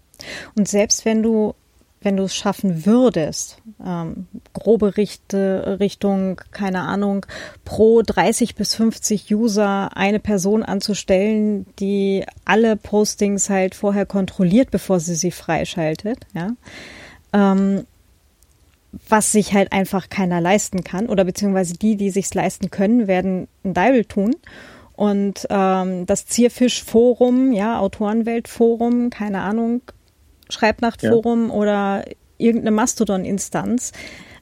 Und 0.55 0.67
selbst 0.67 1.05
wenn 1.05 1.23
du 1.23 1.55
wenn 2.01 2.15
du 2.15 2.23
es 2.23 2.35
schaffen 2.35 2.85
würdest, 2.85 3.57
ähm, 3.85 4.27
grobe 4.53 4.95
Richte, 4.95 5.77
Richtung, 5.79 6.41
keine 6.51 6.81
Ahnung, 6.81 7.25
pro 7.65 8.01
30 8.01 8.55
bis 8.55 8.75
50 8.75 9.33
User 9.33 9.95
eine 9.97 10.19
Person 10.19 10.63
anzustellen, 10.63 11.65
die 11.79 12.25
alle 12.45 12.77
Postings 12.77 13.49
halt 13.49 13.75
vorher 13.75 14.05
kontrolliert, 14.05 14.71
bevor 14.71 14.99
sie 14.99 15.15
sie 15.15 15.31
freischaltet, 15.31 16.19
ja, 16.33 16.51
ähm, 17.33 17.85
was 19.07 19.31
sich 19.31 19.53
halt 19.53 19.71
einfach 19.71 20.09
keiner 20.09 20.41
leisten 20.41 20.83
kann 20.83 21.07
oder 21.07 21.23
beziehungsweise 21.23 21.75
die, 21.75 21.95
die 21.95 22.09
sich's 22.09 22.33
leisten 22.33 22.71
können, 22.71 23.07
werden 23.07 23.47
ein 23.63 23.73
Deibel 23.73 24.05
tun. 24.05 24.35
Und 24.93 25.47
ähm, 25.49 26.05
das 26.07 26.25
Zierfischforum, 26.25 27.53
ja, 27.53 27.79
Autorenweltforum, 27.79 29.09
keine 29.11 29.41
Ahnung, 29.41 29.81
Schreibnachtforum 30.49 31.49
ja. 31.49 31.53
oder 31.53 32.05
irgendeine 32.37 32.71
Mastodon-Instanz. 32.71 33.91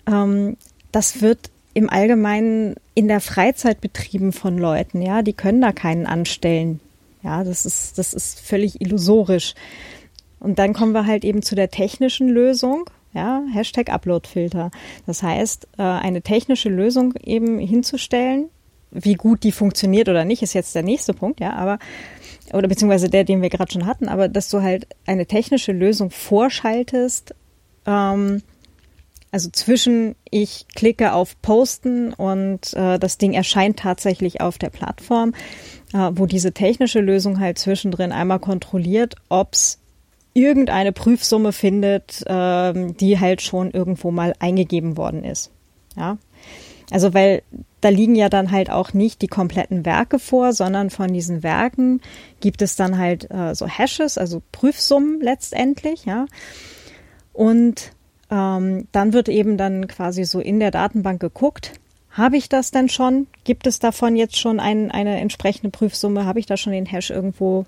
Ähm, 0.07 0.57
das 0.91 1.21
wird 1.21 1.49
im 1.73 1.89
Allgemeinen 1.89 2.75
in 2.95 3.07
der 3.07 3.21
Freizeit 3.21 3.81
betrieben 3.81 4.33
von 4.33 4.57
Leuten, 4.57 5.01
ja, 5.01 5.21
die 5.21 5.33
können 5.33 5.61
da 5.61 5.71
keinen 5.71 6.07
anstellen. 6.07 6.79
Ja, 7.21 7.43
das 7.43 7.65
ist, 7.65 7.97
das 7.97 8.13
ist 8.13 8.39
völlig 8.39 8.81
illusorisch. 8.81 9.53
Und 10.39 10.59
dann 10.59 10.73
kommen 10.73 10.93
wir 10.93 11.05
halt 11.05 11.23
eben 11.23 11.41
zu 11.41 11.55
der 11.55 11.69
technischen 11.69 12.29
Lösung, 12.29 12.89
ja, 13.13 13.43
Hashtag 13.51 13.89
Uploadfilter. 13.89 14.71
Das 15.05 15.23
heißt, 15.23 15.67
äh, 15.77 15.83
eine 15.83 16.21
technische 16.21 16.69
Lösung 16.69 17.13
eben 17.23 17.59
hinzustellen, 17.59 18.49
wie 18.91 19.15
gut 19.15 19.43
die 19.43 19.51
funktioniert 19.51 20.09
oder 20.09 20.25
nicht, 20.25 20.41
ist 20.41 20.53
jetzt 20.53 20.73
der 20.73 20.83
nächste 20.83 21.13
Punkt, 21.13 21.39
ja, 21.39 21.53
aber 21.53 21.79
oder 22.53 22.67
beziehungsweise 22.67 23.09
der, 23.09 23.23
den 23.23 23.41
wir 23.41 23.49
gerade 23.49 23.71
schon 23.71 23.85
hatten, 23.85 24.07
aber 24.07 24.27
dass 24.27 24.49
du 24.49 24.61
halt 24.61 24.87
eine 25.05 25.25
technische 25.25 25.71
Lösung 25.71 26.11
vorschaltest, 26.11 27.35
ähm, 27.85 28.41
also 29.31 29.49
zwischen 29.49 30.15
ich 30.31 30.65
klicke 30.75 31.13
auf 31.13 31.41
Posten 31.41 32.13
und 32.13 32.73
äh, 32.73 32.97
das 32.97 33.17
Ding 33.17 33.33
erscheint 33.33 33.79
tatsächlich 33.79 34.41
auf 34.41 34.57
der 34.57 34.69
Plattform, 34.69 35.33
äh, 35.93 36.11
wo 36.13 36.25
diese 36.25 36.53
technische 36.53 37.01
Lösung 37.01 37.39
halt 37.39 37.59
zwischendrin 37.59 38.11
einmal 38.11 38.39
kontrolliert, 38.39 39.15
ob's 39.29 39.79
irgendeine 40.33 40.91
Prüfsumme 40.91 41.51
findet, 41.51 42.23
ähm, 42.27 42.95
die 42.97 43.19
halt 43.19 43.41
schon 43.41 43.71
irgendwo 43.71 44.11
mal 44.11 44.33
eingegeben 44.39 44.95
worden 44.95 45.23
ist. 45.23 45.51
Ja. 45.95 46.17
Also 46.91 47.13
weil 47.13 47.41
da 47.81 47.89
liegen 47.89 48.15
ja 48.15 48.29
dann 48.29 48.51
halt 48.51 48.69
auch 48.69 48.93
nicht 48.93 49.21
die 49.21 49.27
kompletten 49.27 49.85
Werke 49.85 50.19
vor, 50.19 50.53
sondern 50.53 50.89
von 50.89 51.13
diesen 51.13 51.43
Werken 51.43 52.01
gibt 52.39 52.61
es 52.61 52.75
dann 52.75 52.97
halt 52.97 53.29
äh, 53.29 53.53
so 53.53 53.67
Hashes, 53.67 54.17
also 54.17 54.41
Prüfsummen 54.51 55.21
letztendlich, 55.21 56.05
ja. 56.05 56.25
Und 57.33 57.91
ähm, 58.31 58.87
dann 58.91 59.13
wird 59.13 59.29
eben 59.29 59.57
dann 59.57 59.87
quasi 59.87 60.25
so 60.25 60.39
in 60.39 60.59
der 60.59 60.71
Datenbank 60.71 61.19
geguckt, 61.21 61.73
habe 62.09 62.35
ich 62.35 62.49
das 62.49 62.71
denn 62.71 62.89
schon? 62.89 63.27
Gibt 63.43 63.67
es 63.67 63.77
davon 63.77 64.15
jetzt 64.15 64.37
schon 64.37 64.59
ein, 64.59 64.89
eine 64.89 65.19
entsprechende 65.19 65.69
Prüfsumme? 65.69 66.25
Habe 66.25 66.39
ich 66.39 66.47
da 66.47 66.57
schon 66.57 66.73
den 66.73 66.87
Hash 66.87 67.11
irgendwo 67.11 67.67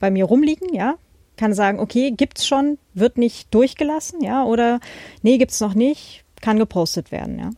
bei 0.00 0.10
mir 0.10 0.26
rumliegen? 0.26 0.74
Ja, 0.74 0.96
kann 1.38 1.54
sagen, 1.54 1.80
okay, 1.80 2.10
gibt's 2.10 2.46
schon, 2.46 2.78
wird 2.92 3.16
nicht 3.16 3.52
durchgelassen, 3.54 4.22
ja, 4.22 4.44
oder 4.44 4.80
nee, 5.22 5.38
gibt's 5.38 5.60
noch 5.60 5.74
nicht, 5.74 6.24
kann 6.42 6.58
gepostet 6.58 7.10
werden, 7.10 7.38
ja. 7.38 7.50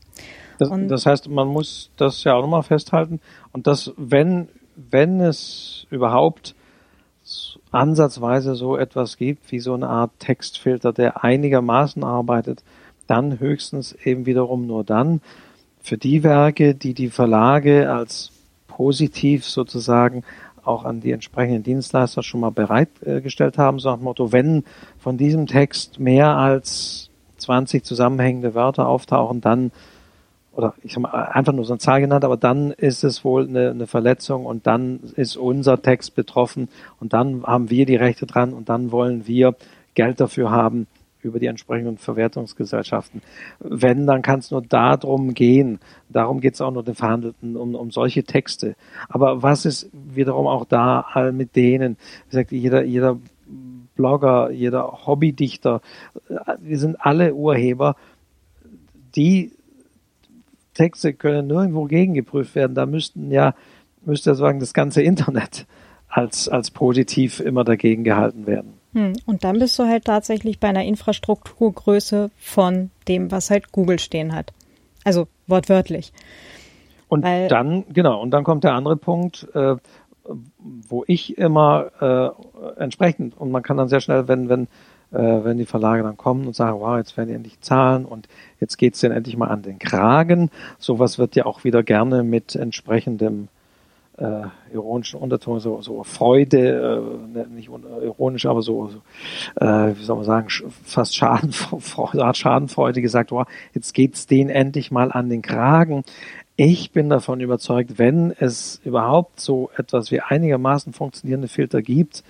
Das, 0.58 0.70
das 0.88 1.06
heißt, 1.06 1.28
man 1.28 1.48
muss 1.48 1.90
das 1.96 2.24
ja 2.24 2.34
auch 2.34 2.42
nochmal 2.42 2.62
festhalten. 2.62 3.20
Und 3.52 3.66
dass, 3.66 3.92
wenn, 3.96 4.48
wenn 4.76 5.20
es 5.20 5.86
überhaupt 5.90 6.54
ansatzweise 7.72 8.54
so 8.54 8.76
etwas 8.76 9.16
gibt 9.16 9.50
wie 9.50 9.58
so 9.58 9.74
eine 9.74 9.88
Art 9.88 10.12
Textfilter, 10.18 10.92
der 10.92 11.24
einigermaßen 11.24 12.04
arbeitet, 12.04 12.62
dann 13.06 13.40
höchstens 13.40 13.92
eben 13.92 14.26
wiederum 14.26 14.66
nur 14.66 14.84
dann 14.84 15.20
für 15.80 15.98
die 15.98 16.22
Werke, 16.22 16.74
die 16.74 16.94
die 16.94 17.10
Verlage 17.10 17.92
als 17.92 18.32
positiv 18.66 19.44
sozusagen 19.44 20.24
auch 20.64 20.84
an 20.84 21.00
die 21.00 21.12
entsprechenden 21.12 21.62
Dienstleister 21.62 22.22
schon 22.22 22.40
mal 22.40 22.50
bereitgestellt 22.50 23.56
haben, 23.56 23.78
so 23.78 23.90
nach 23.90 23.96
dem 23.96 24.04
Motto, 24.04 24.32
wenn 24.32 24.64
von 24.98 25.16
diesem 25.16 25.46
Text 25.46 26.00
mehr 26.00 26.36
als 26.36 27.10
20 27.38 27.84
zusammenhängende 27.84 28.54
Wörter 28.54 28.88
auftauchen, 28.88 29.40
dann 29.40 29.70
oder 30.56 30.74
ich 30.82 30.96
habe 30.96 31.12
einfach 31.12 31.52
nur 31.52 31.64
so 31.64 31.74
eine 31.74 31.78
Zahl 31.78 32.00
genannt, 32.00 32.24
aber 32.24 32.38
dann 32.38 32.70
ist 32.72 33.04
es 33.04 33.24
wohl 33.24 33.46
eine, 33.46 33.70
eine, 33.70 33.86
Verletzung 33.86 34.46
und 34.46 34.66
dann 34.66 35.00
ist 35.14 35.36
unser 35.36 35.82
Text 35.82 36.14
betroffen 36.14 36.68
und 36.98 37.12
dann 37.12 37.44
haben 37.44 37.68
wir 37.68 37.84
die 37.84 37.96
Rechte 37.96 38.26
dran 38.26 38.54
und 38.54 38.68
dann 38.68 38.90
wollen 38.90 39.26
wir 39.26 39.54
Geld 39.94 40.18
dafür 40.18 40.50
haben 40.50 40.86
über 41.22 41.38
die 41.40 41.46
entsprechenden 41.46 41.98
Verwertungsgesellschaften. 41.98 43.20
Wenn, 43.58 44.06
dann 44.06 44.22
kann 44.22 44.38
es 44.38 44.50
nur 44.50 44.62
darum 44.62 45.34
gehen. 45.34 45.80
Darum 46.08 46.40
geht 46.40 46.54
es 46.54 46.60
auch 46.60 46.70
nur 46.70 46.84
den 46.84 46.94
Verhandelten, 46.94 47.56
um, 47.56 47.74
um 47.74 47.90
solche 47.90 48.22
Texte. 48.22 48.76
Aber 49.08 49.42
was 49.42 49.66
ist 49.66 49.90
wiederum 49.92 50.46
auch 50.46 50.64
da 50.64 51.04
all 51.12 51.32
mit 51.32 51.56
denen? 51.56 51.96
Wie 52.26 52.30
gesagt, 52.30 52.52
jeder, 52.52 52.84
jeder 52.84 53.18
Blogger, 53.96 54.50
jeder 54.50 55.06
Hobbydichter, 55.06 55.80
wir 56.60 56.78
sind 56.78 56.96
alle 57.00 57.34
Urheber, 57.34 57.96
die 59.16 59.55
Texte 60.76 61.14
können 61.14 61.46
nirgendwo 61.46 61.84
gegengeprüft 61.84 62.54
werden. 62.54 62.74
Da 62.74 62.86
müssten 62.86 63.30
ja, 63.30 63.54
müsste 64.04 64.30
ja 64.30 64.34
sagen, 64.34 64.60
das 64.60 64.74
ganze 64.74 65.02
Internet 65.02 65.66
als, 66.08 66.48
als 66.48 66.70
positiv 66.70 67.40
immer 67.40 67.64
dagegen 67.64 68.04
gehalten 68.04 68.46
werden. 68.46 68.74
Hm. 68.92 69.14
Und 69.26 69.44
dann 69.44 69.58
bist 69.58 69.78
du 69.78 69.84
halt 69.84 70.04
tatsächlich 70.04 70.60
bei 70.60 70.68
einer 70.68 70.84
Infrastrukturgröße 70.84 72.30
von 72.38 72.90
dem, 73.08 73.30
was 73.30 73.50
halt 73.50 73.72
Google 73.72 73.98
stehen 73.98 74.34
hat. 74.34 74.52
Also 75.04 75.28
wortwörtlich. 75.46 76.12
Und 77.08 77.22
Weil, 77.22 77.48
dann, 77.48 77.84
genau, 77.92 78.20
und 78.20 78.30
dann 78.30 78.44
kommt 78.44 78.64
der 78.64 78.74
andere 78.74 78.96
Punkt, 78.96 79.46
äh, 79.54 79.76
wo 80.88 81.04
ich 81.06 81.38
immer 81.38 81.90
äh, 82.00 82.80
entsprechend, 82.80 83.36
und 83.38 83.50
man 83.50 83.62
kann 83.62 83.76
dann 83.76 83.88
sehr 83.88 84.00
schnell, 84.00 84.26
wenn, 84.28 84.48
wenn 84.48 84.68
äh, 85.16 85.44
wenn 85.44 85.56
die 85.56 85.66
Verlage 85.66 86.02
dann 86.02 86.16
kommen 86.16 86.46
und 86.46 86.54
sagen, 86.54 86.78
wow, 86.80 86.98
jetzt 86.98 87.16
werden 87.16 87.28
die 87.28 87.34
endlich 87.34 87.60
zahlen 87.60 88.04
und 88.04 88.28
jetzt 88.60 88.76
geht's 88.76 89.00
denn 89.00 89.12
endlich 89.12 89.36
mal 89.36 89.48
an 89.48 89.62
den 89.62 89.78
Kragen. 89.78 90.50
Sowas 90.78 91.18
wird 91.18 91.36
ja 91.36 91.46
auch 91.46 91.64
wieder 91.64 91.82
gerne 91.82 92.22
mit 92.22 92.54
entsprechendem 92.54 93.48
äh, 94.18 94.42
ironischen 94.72 95.20
Unterton, 95.20 95.60
so, 95.60 95.80
so 95.82 96.02
Freude, 96.04 96.58
äh, 96.58 97.38
ne, 97.38 97.46
nicht 97.48 97.68
ironisch, 97.68 98.46
aber 98.46 98.62
so, 98.62 98.88
so 98.88 99.64
äh, 99.64 99.94
wie 99.96 100.02
soll 100.02 100.16
man 100.16 100.24
sagen, 100.24 100.48
fast 100.84 101.16
Schadenfreude, 101.16 102.30
Schadenfreude 102.34 103.02
gesagt, 103.02 103.30
wow, 103.30 103.46
jetzt 103.74 103.92
geht's 103.94 104.26
denen 104.26 104.50
endlich 104.50 104.90
mal 104.90 105.12
an 105.12 105.28
den 105.28 105.42
Kragen. 105.42 106.04
Ich 106.56 106.92
bin 106.92 107.10
davon 107.10 107.40
überzeugt, 107.40 107.98
wenn 107.98 108.32
es 108.38 108.80
überhaupt 108.84 109.40
so 109.40 109.70
etwas 109.76 110.10
wie 110.10 110.22
einigermaßen 110.22 110.94
funktionierende 110.94 111.48
Filter 111.48 111.82
gibt, 111.82 112.24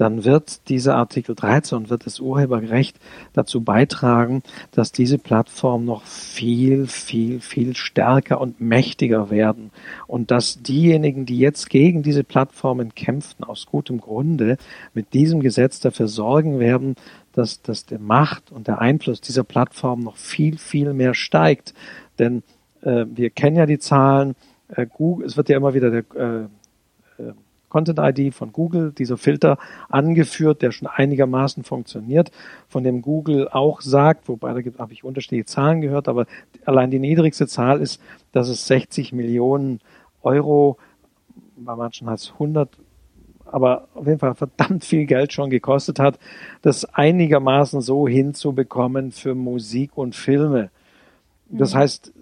dann 0.00 0.24
wird 0.24 0.68
dieser 0.70 0.96
Artikel 0.96 1.34
13 1.34 1.76
und 1.76 1.90
wird 1.90 2.06
das 2.06 2.20
Urheberrecht 2.20 2.96
dazu 3.34 3.60
beitragen, 3.60 4.42
dass 4.72 4.92
diese 4.92 5.18
Plattformen 5.18 5.84
noch 5.84 6.04
viel, 6.04 6.86
viel, 6.86 7.40
viel 7.40 7.76
stärker 7.76 8.40
und 8.40 8.62
mächtiger 8.62 9.28
werden 9.28 9.70
und 10.06 10.30
dass 10.30 10.62
diejenigen, 10.62 11.26
die 11.26 11.38
jetzt 11.38 11.68
gegen 11.68 12.02
diese 12.02 12.24
Plattformen 12.24 12.94
kämpften, 12.94 13.44
aus 13.44 13.66
gutem 13.66 14.00
Grunde 14.00 14.56
mit 14.94 15.12
diesem 15.12 15.40
Gesetz 15.40 15.80
dafür 15.80 16.08
sorgen 16.08 16.58
werden, 16.58 16.94
dass, 17.34 17.60
dass 17.60 17.84
der 17.84 17.98
Macht 17.98 18.50
und 18.50 18.68
der 18.68 18.80
Einfluss 18.80 19.20
dieser 19.20 19.44
Plattform 19.44 20.00
noch 20.00 20.16
viel, 20.16 20.56
viel 20.56 20.94
mehr 20.94 21.12
steigt. 21.12 21.74
Denn 22.18 22.42
äh, 22.80 23.04
wir 23.06 23.28
kennen 23.28 23.56
ja 23.56 23.66
die 23.66 23.78
Zahlen, 23.78 24.34
äh, 24.68 24.86
Google, 24.86 25.26
es 25.26 25.36
wird 25.36 25.50
ja 25.50 25.58
immer 25.58 25.74
wieder 25.74 25.90
der 25.90 26.04
äh 26.14 26.48
Content 27.70 27.98
ID 27.98 28.34
von 28.34 28.52
Google, 28.52 28.92
dieser 28.92 29.16
Filter 29.16 29.56
angeführt, 29.88 30.60
der 30.60 30.72
schon 30.72 30.88
einigermaßen 30.88 31.64
funktioniert, 31.64 32.30
von 32.68 32.84
dem 32.84 33.00
Google 33.00 33.48
auch 33.48 33.80
sagt, 33.80 34.28
wobei 34.28 34.52
da 34.52 34.78
habe 34.78 34.92
ich 34.92 35.04
unterschiedliche 35.04 35.46
Zahlen 35.46 35.80
gehört, 35.80 36.08
aber 36.08 36.26
allein 36.66 36.90
die 36.90 36.98
niedrigste 36.98 37.46
Zahl 37.46 37.80
ist, 37.80 38.02
dass 38.32 38.48
es 38.48 38.66
60 38.66 39.12
Millionen 39.12 39.80
Euro, 40.22 40.76
bei 41.56 41.74
manchen 41.74 42.10
heißt 42.10 42.24
es 42.24 42.32
100, 42.32 42.68
aber 43.46 43.88
auf 43.94 44.06
jeden 44.06 44.18
Fall 44.18 44.34
verdammt 44.34 44.84
viel 44.84 45.06
Geld 45.06 45.32
schon 45.32 45.50
gekostet 45.50 45.98
hat, 45.98 46.18
das 46.62 46.84
einigermaßen 46.84 47.80
so 47.80 48.06
hinzubekommen 48.06 49.12
für 49.12 49.34
Musik 49.34 49.96
und 49.96 50.14
Filme. 50.14 50.70
Das 51.48 51.74
mhm. 51.74 51.78
heißt, 51.78 52.12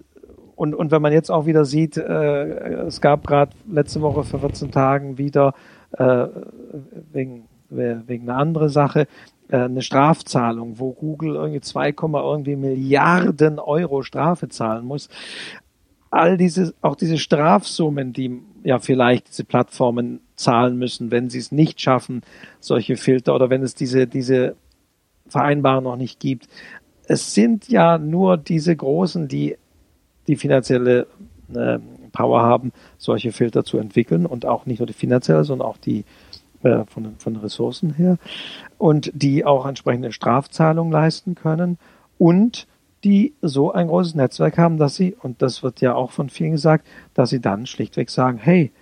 und, 0.58 0.74
und 0.74 0.90
wenn 0.90 1.00
man 1.00 1.12
jetzt 1.12 1.30
auch 1.30 1.46
wieder 1.46 1.64
sieht, 1.64 1.96
äh, 1.96 2.86
es 2.86 3.00
gab 3.00 3.24
gerade 3.28 3.52
letzte 3.70 4.00
Woche 4.00 4.24
vor 4.24 4.40
14 4.40 4.72
Tagen 4.72 5.16
wieder 5.16 5.54
äh, 5.92 6.26
wegen, 7.12 7.44
wegen 7.70 8.28
einer 8.28 8.40
anderen 8.40 8.68
Sache 8.68 9.06
äh, 9.48 9.56
eine 9.56 9.82
Strafzahlung, 9.82 10.80
wo 10.80 10.90
Google 10.90 11.36
irgendwie 11.36 11.60
2, 11.60 11.90
irgendwie 11.90 12.56
Milliarden 12.56 13.60
Euro 13.60 14.02
Strafe 14.02 14.48
zahlen 14.48 14.84
muss. 14.84 15.08
All 16.10 16.36
diese, 16.36 16.74
auch 16.82 16.96
diese 16.96 17.18
Strafsummen, 17.18 18.12
die 18.12 18.42
ja 18.64 18.80
vielleicht 18.80 19.28
diese 19.28 19.44
Plattformen 19.44 20.22
zahlen 20.34 20.76
müssen, 20.76 21.12
wenn 21.12 21.30
sie 21.30 21.38
es 21.38 21.52
nicht 21.52 21.80
schaffen, 21.80 22.22
solche 22.58 22.96
Filter 22.96 23.32
oder 23.32 23.48
wenn 23.48 23.62
es 23.62 23.76
diese, 23.76 24.08
diese 24.08 24.56
Vereinbarung 25.28 25.84
noch 25.84 25.96
nicht 25.96 26.18
gibt. 26.18 26.48
Es 27.06 27.32
sind 27.32 27.68
ja 27.68 27.96
nur 27.96 28.36
diese 28.38 28.74
Großen, 28.74 29.28
die 29.28 29.56
die 30.28 30.36
finanzielle 30.36 31.06
äh, 31.54 31.78
Power 32.12 32.42
haben, 32.42 32.72
solche 32.98 33.32
Filter 33.32 33.64
zu 33.64 33.78
entwickeln 33.78 34.26
und 34.26 34.46
auch 34.46 34.66
nicht 34.66 34.78
nur 34.78 34.86
die 34.86 34.92
finanzielle, 34.92 35.44
sondern 35.44 35.66
auch 35.66 35.78
die 35.78 36.04
äh, 36.62 36.84
von, 36.86 37.16
von 37.18 37.36
Ressourcen 37.36 37.94
her 37.94 38.18
und 38.78 39.10
die 39.14 39.44
auch 39.44 39.66
entsprechende 39.66 40.12
Strafzahlungen 40.12 40.92
leisten 40.92 41.34
können 41.34 41.78
und 42.18 42.66
die 43.04 43.34
so 43.42 43.72
ein 43.72 43.86
großes 43.88 44.14
Netzwerk 44.14 44.58
haben, 44.58 44.76
dass 44.76 44.96
sie, 44.96 45.14
und 45.22 45.40
das 45.40 45.62
wird 45.62 45.80
ja 45.80 45.94
auch 45.94 46.10
von 46.10 46.30
vielen 46.30 46.52
gesagt, 46.52 46.86
dass 47.14 47.30
sie 47.30 47.40
dann 47.40 47.66
schlichtweg 47.66 48.10
sagen, 48.10 48.38
hey, 48.38 48.72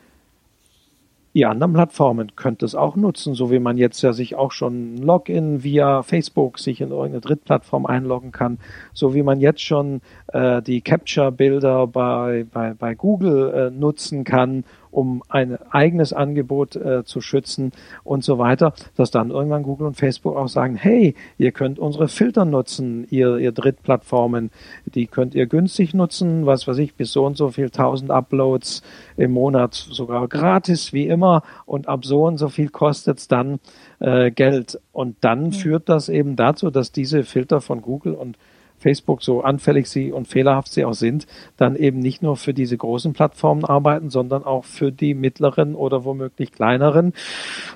Ihr 1.37 1.51
anderen 1.51 1.75
Plattformen 1.75 2.35
könnt 2.35 2.63
es 2.63 2.75
auch 2.75 2.97
nutzen, 2.97 3.35
so 3.35 3.51
wie 3.51 3.59
man 3.59 3.77
jetzt 3.77 4.01
ja 4.01 4.15
sich 4.15 4.37
auch 4.37 4.53
schon 4.53 4.97
Login 4.97 5.63
via 5.63 6.03
Facebook 6.03 6.59
sich 6.59 6.81
in 6.81 6.93
irgendeine 6.93 7.21
Drittplattform 7.21 7.85
einloggen 7.85 8.33
kann, 8.33 8.57
so 8.95 9.15
wie 9.15 9.23
man 9.23 9.39
jetzt 9.39 9.61
schon 9.61 10.01
äh, 10.29 10.63
die 10.63 10.81
Capture-Bilder 10.81 11.89
bei, 11.89 12.47
bei, 12.51 12.73
bei 12.73 12.95
Google 12.95 13.53
äh, 13.53 13.71
nutzen 13.71 14.25
kann, 14.25 14.65
um 14.97 15.23
ein 15.29 15.59
eigenes 15.71 16.15
Angebot 16.15 16.75
äh, 16.75 17.05
zu 17.05 17.21
schützen 17.21 17.73
und 18.03 18.25
so 18.25 18.39
weiter, 18.39 18.73
dass 18.97 19.11
dann 19.11 19.31
irgendwann 19.31 19.63
Google 19.63 19.89
und 19.89 19.99
Facebook 19.99 20.37
auch 20.37 20.49
sagen, 20.49 20.75
hey, 20.75 21.15
ihr 21.37 21.53
könnt 21.53 21.79
unsere 21.79 22.09
Filter 22.09 22.47
nutzen, 22.47 23.07
ihr, 23.11 23.37
ihr 23.37 23.53
Drittplattformen, 23.53 24.51
die 24.87 25.07
könnt 25.07 25.35
ihr 25.35 25.45
günstig 25.45 25.93
nutzen, 25.93 26.47
was 26.47 26.67
weiß 26.67 26.79
ich, 26.79 26.95
bis 26.95 27.13
so 27.13 27.27
und 27.27 27.37
so 27.37 27.51
viel 27.51 27.69
tausend 27.69 28.11
Uploads 28.11 28.83
im 29.19 29.33
Monat, 29.33 29.75
sogar 29.75 30.29
gratis 30.29 30.95
wie 30.95 31.09
immer 31.09 31.43
und 31.67 31.89
ab 31.89 32.07
so 32.07 32.25
und 32.25 32.39
so 32.39 32.49
viel 32.49 32.71
kostet's 32.71 33.29
dann 33.29 33.61
äh, 33.99 34.31
Geld. 34.31 34.81
Und 34.93 35.19
dann 35.21 35.49
mhm. 35.49 35.53
führt 35.53 35.91
das 35.91 36.09
eben 36.09 36.37
dazu, 36.37 36.71
dass 36.71 36.91
diese 36.91 37.23
Filter 37.25 37.61
von 37.61 37.83
Google 37.83 38.15
und 38.15 38.39
Facebook, 38.79 39.23
so 39.23 39.43
anfällig 39.43 39.89
sie 39.89 40.13
und 40.13 40.29
fehlerhaft 40.29 40.73
sie 40.73 40.85
auch 40.85 40.95
sind, 40.95 41.27
dann 41.57 41.77
eben 41.77 41.99
nicht 41.99 42.23
nur 42.23 42.37
für 42.37 42.55
diese 42.55 42.77
großen 42.77 43.13
Plattformen 43.13 43.65
arbeiten, 43.65 44.11
sondern 44.11 44.45
auch 44.45 44.65
für 44.65 44.93
die 44.93 45.15
mittleren 45.15 45.75
oder 45.75 46.05
womöglich 46.05 46.53
kleineren. 46.53 47.13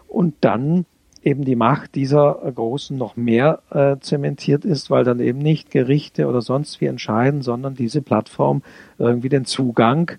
Und 0.08 0.34
dann 0.40 0.84
eben 1.22 1.44
die 1.44 1.56
Macht 1.56 1.94
dieser 1.94 2.34
Großen 2.54 2.96
noch 2.96 3.16
mehr 3.16 3.60
äh, 3.70 3.96
zementiert 4.00 4.64
ist, 4.64 4.90
weil 4.90 5.04
dann 5.04 5.20
eben 5.20 5.38
nicht 5.38 5.70
Gerichte 5.70 6.26
oder 6.26 6.40
sonst 6.40 6.80
wie 6.80 6.86
entscheiden, 6.86 7.42
sondern 7.42 7.74
diese 7.74 8.00
Plattform 8.00 8.62
irgendwie 8.98 9.28
den 9.28 9.44
Zugang 9.44 10.12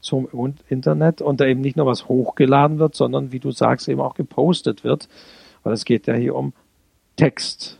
zum 0.00 0.28
Internet 0.68 1.20
und 1.20 1.40
da 1.40 1.46
eben 1.46 1.60
nicht 1.60 1.76
nur 1.76 1.86
was 1.86 2.08
hochgeladen 2.08 2.78
wird, 2.78 2.94
sondern 2.94 3.32
wie 3.32 3.38
du 3.38 3.50
sagst, 3.50 3.88
eben 3.88 4.00
auch 4.00 4.14
gepostet 4.14 4.82
wird, 4.82 5.08
weil 5.62 5.74
es 5.74 5.84
geht 5.84 6.06
ja 6.06 6.14
hier 6.14 6.34
um 6.34 6.54
Text. 7.16 7.78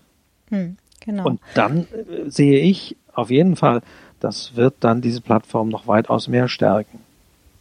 Hm, 0.50 0.76
genau. 1.00 1.26
Und 1.26 1.40
dann 1.54 1.86
äh, 1.92 2.28
sehe 2.30 2.60
ich 2.60 2.96
auf 3.12 3.30
jeden 3.30 3.56
Fall, 3.56 3.82
das 4.20 4.56
wird 4.56 4.74
dann 4.80 5.00
diese 5.00 5.20
Plattform 5.20 5.68
noch 5.68 5.86
weitaus 5.86 6.28
mehr 6.28 6.48
stärken. 6.48 7.00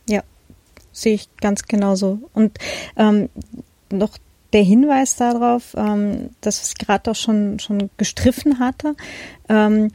Ja, 0.08 0.22
sehe 0.92 1.16
ich 1.16 1.30
ganz 1.38 1.64
genauso. 1.64 2.20
Und 2.34 2.58
ähm, 2.98 3.30
noch 3.92 4.18
der 4.54 4.64
Hinweis 4.64 5.16
darauf, 5.16 5.76
ähm, 5.78 6.30
dass 6.42 6.68
ich 6.68 6.78
gerade 6.78 7.12
auch 7.12 7.16
schon, 7.16 7.60
schon 7.60 7.90
gestriffen 7.98 8.60
hatte, 8.60 8.96
ähm, 9.48 9.92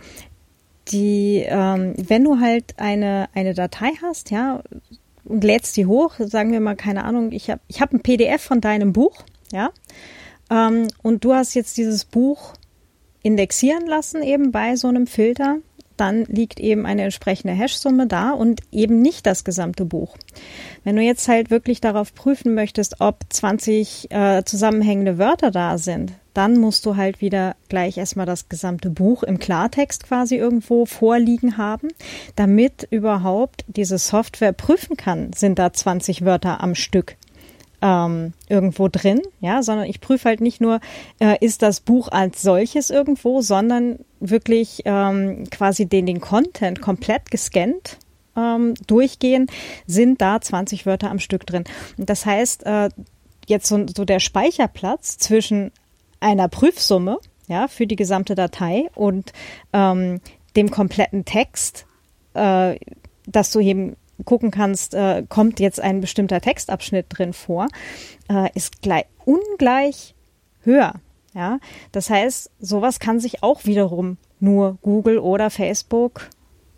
die, 0.89 1.45
ähm, 1.47 1.95
wenn 1.97 2.25
du 2.25 2.41
halt 2.41 2.75
eine, 2.79 3.29
eine 3.35 3.55
Datei 3.55 3.91
hast, 4.03 4.31
ja, 4.31 4.63
und 5.25 5.43
lädst 5.43 5.77
die 5.77 5.87
hoch, 5.87 6.15
sagen 6.19 6.53
wir 6.53 6.61
mal, 6.61 6.77
keine 6.77 7.05
Ahnung, 7.05 7.33
ich 7.33 7.51
habe 7.51 7.61
ich 7.69 7.81
hab 7.81 7.93
ein 7.93 8.01
PDF 8.01 8.43
von 8.43 8.61
deinem 8.61 8.93
Buch, 8.93 9.23
ja, 9.51 9.71
ähm, 10.51 10.89
und 11.03 11.25
du 11.25 11.35
hast 11.35 11.55
jetzt 11.55 11.79
dieses 11.79 12.05
Buch 12.05 12.55
indexieren 13.25 13.87
lassen 13.87 14.23
eben 14.23 14.53
bei 14.53 14.77
so 14.77 14.87
einem 14.87 15.09
Filter, 15.09 15.57
dann 15.97 16.25
liegt 16.25 16.61
eben 16.61 16.87
eine 16.87 17.03
entsprechende 17.03 17.55
Hash-Summe 17.55 18.07
da 18.07 18.31
und 18.31 18.61
eben 18.71 19.01
nicht 19.01 19.27
das 19.27 19.45
gesamte 19.45 19.85
Buch. 19.85 20.17
Wenn 20.83 20.97
du 20.97 21.03
jetzt 21.03 21.27
halt 21.27 21.51
wirklich 21.51 21.81
darauf 21.81 22.15
prüfen 22.15 22.55
möchtest, 22.55 23.01
ob 23.01 23.21
20 23.29 24.11
äh, 24.11 24.45
zusammenhängende 24.45 25.19
Wörter 25.19 25.51
da 25.51 25.79
sind, 25.79 26.13
dann 26.35 26.59
musst 26.59 26.85
du 26.85 26.97
halt 26.97 27.21
wieder 27.21 27.55
gleich 27.69 27.97
erstmal 27.97 28.27
das 28.27 28.49
gesamte 28.49 28.91
Buch 28.91 29.23
im 29.23 29.39
Klartext 29.39 30.05
quasi 30.05 30.37
irgendwo 30.37 30.85
vorliegen 30.85 31.57
haben, 31.57 31.89
damit 32.35 32.89
überhaupt 32.91 33.65
diese 33.69 33.99
Software 33.99 34.53
prüfen 34.53 34.97
kann, 34.97 35.33
sind 35.33 35.59
da 35.59 35.73
20 35.73 36.25
Wörter 36.25 36.61
am 36.61 36.75
Stück 36.75 37.17
ähm, 37.85 38.33
irgendwo 38.49 38.89
drin, 38.89 39.21
ja, 39.41 39.63
sondern 39.63 39.87
ich 39.87 40.01
prüfe 40.01 40.31
halt 40.31 40.41
nicht 40.41 40.59
nur, 40.59 40.81
äh, 41.21 41.37
ist 41.45 41.61
das 41.61 41.81
Buch 41.81 42.09
als 42.09 42.41
solches 42.41 42.89
irgendwo, 42.89 43.43
sondern 43.43 43.99
wirklich 44.21 44.81
ähm, 44.87 45.45
quasi 45.51 45.85
den, 45.85 46.07
den 46.07 46.23
Content 46.23 46.81
komplett 46.81 47.31
gescannt 47.31 47.99
ähm, 48.37 48.73
durchgehen, 48.87 49.49
sind 49.87 50.23
da 50.23 50.41
20 50.41 50.87
Wörter 50.87 51.11
am 51.11 51.19
Stück 51.19 51.47
drin. 51.47 51.65
Das 51.99 52.25
heißt, 52.25 52.65
äh, 52.65 52.89
jetzt 53.47 53.67
so, 53.67 53.85
so 53.95 54.07
der 54.07 54.19
Speicherplatz 54.19 55.19
zwischen 55.19 55.71
einer 56.21 56.49
Prüfsumme, 56.49 57.19
ja, 57.49 57.69
für 57.69 57.87
die 57.87 57.97
gesamte 57.97 58.35
Datei 58.35 58.89
und 58.95 59.35
ähm, 59.75 60.23
dem 60.57 60.71
kompletten 60.71 61.27
Text, 61.27 61.85
äh, 62.33 62.77
dass 63.27 63.53
du 63.53 63.61
eben 63.61 63.97
gucken 64.25 64.51
kannst, 64.51 64.95
äh, 64.95 65.25
kommt 65.29 65.61
jetzt 65.61 65.81
ein 65.81 66.01
bestimmter 66.01 66.41
Textabschnitt 66.41 67.07
drin 67.09 67.33
vor, 67.33 67.69
äh, 68.31 68.49
ist 68.55 68.83
gleich, 68.83 69.07
ungleich 69.25 70.15
höher. 70.63 70.95
Ja, 71.35 71.59
das 71.91 72.11
heißt, 72.11 72.51
sowas 72.61 73.01
kann 73.01 73.19
sich 73.19 73.43
auch 73.43 73.65
wiederum 73.65 74.19
nur 74.39 74.79
Google 74.83 75.19
oder 75.19 75.51
Facebook 75.51 76.29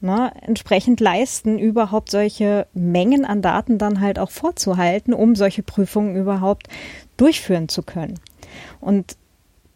ne, 0.01 0.33
entsprechend 0.41 1.01
leisten, 1.01 1.59
überhaupt 1.59 2.11
solche 2.11 2.67
Mengen 2.73 3.25
an 3.25 3.43
Daten 3.43 3.77
dann 3.77 4.01
halt 4.01 4.19
auch 4.19 4.31
vorzuhalten, 4.31 5.13
um 5.13 5.35
solche 5.35 5.63
Prüfungen 5.63 6.17
überhaupt 6.17 6.69
durchführen 7.17 7.69
zu 7.69 7.83
können. 7.83 8.19
Und 8.81 9.17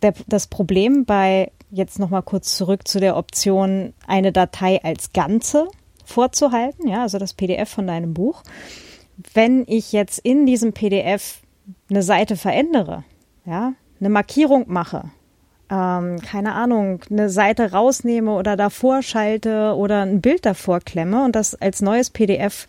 der, 0.03 0.15
das 0.27 0.47
Problem 0.47 1.05
bei 1.05 1.53
jetzt 1.71 1.99
noch 1.99 2.11
mal 2.11 2.23
kurz 2.23 2.57
zurück 2.57 2.89
zu 2.89 3.01
der 3.01 3.17
Option 3.17 3.93
eine 4.07 4.33
Datei 4.33 4.83
als 4.83 5.13
Ganze 5.13 5.69
vorzuhalten, 6.11 6.89
ja, 6.89 7.03
also 7.03 7.19
das 7.19 7.35
PDF 7.35 7.69
von 7.69 7.87
deinem 7.87 8.15
Buch. 8.15 8.43
Wenn 9.35 9.65
ich 9.67 9.93
jetzt 9.93 10.19
in 10.19 10.47
diesem 10.47 10.73
PDF 10.73 11.41
eine 11.89 12.03
Seite 12.03 12.37
verändere, 12.37 13.05
ja, 13.45 13.75
eine 14.01 14.11
Markierung 14.11 14.65
mache, 14.69 15.11
ähm, 15.71 16.21
keine 16.21 16.55
Ahnung, 16.55 17.01
eine 17.11 17.31
Seite 17.31 17.73
rausnehme 17.73 18.33
oder 18.33 18.57
davor 18.57 19.03
schalte 19.03 19.75
oder 19.77 20.03
ein 20.03 20.21
Bild 20.21 20.45
davor 20.45 20.81
klemme 20.81 21.25
und 21.25 21.37
das 21.37 21.55
als 21.55 21.81
neues 21.81 22.11
PDF 22.11 22.67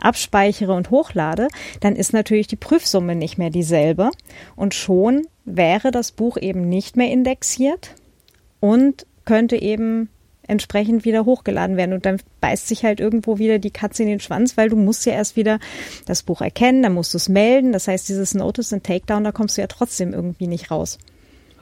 abspeichere 0.00 0.72
und 0.72 0.90
hochlade, 0.90 1.48
dann 1.80 1.94
ist 1.94 2.12
natürlich 2.12 2.46
die 2.46 2.56
Prüfsumme 2.56 3.14
nicht 3.14 3.36
mehr 3.36 3.50
dieselbe 3.50 4.10
und 4.56 4.74
schon 4.74 5.26
wäre 5.44 5.90
das 5.90 6.12
Buch 6.12 6.36
eben 6.38 6.68
nicht 6.68 6.96
mehr 6.96 7.10
indexiert 7.10 7.94
und 8.60 9.06
könnte 9.24 9.56
eben 9.56 10.08
entsprechend 10.48 11.04
wieder 11.04 11.24
hochgeladen 11.24 11.76
werden. 11.76 11.92
Und 11.92 12.06
dann 12.06 12.20
beißt 12.40 12.66
sich 12.66 12.84
halt 12.84 13.00
irgendwo 13.00 13.38
wieder 13.38 13.58
die 13.58 13.70
Katze 13.70 14.02
in 14.02 14.08
den 14.08 14.20
Schwanz, 14.20 14.56
weil 14.56 14.68
du 14.68 14.76
musst 14.76 15.06
ja 15.06 15.12
erst 15.12 15.36
wieder 15.36 15.58
das 16.06 16.22
Buch 16.22 16.40
erkennen, 16.40 16.82
dann 16.82 16.94
musst 16.94 17.14
du 17.14 17.18
es 17.18 17.28
melden. 17.28 17.72
Das 17.72 17.86
heißt, 17.86 18.08
dieses 18.08 18.34
Notice 18.34 18.72
and 18.72 18.84
Takedown, 18.84 19.24
da 19.24 19.32
kommst 19.32 19.56
du 19.56 19.60
ja 19.60 19.66
trotzdem 19.66 20.12
irgendwie 20.12 20.46
nicht 20.46 20.70
raus. 20.70 20.98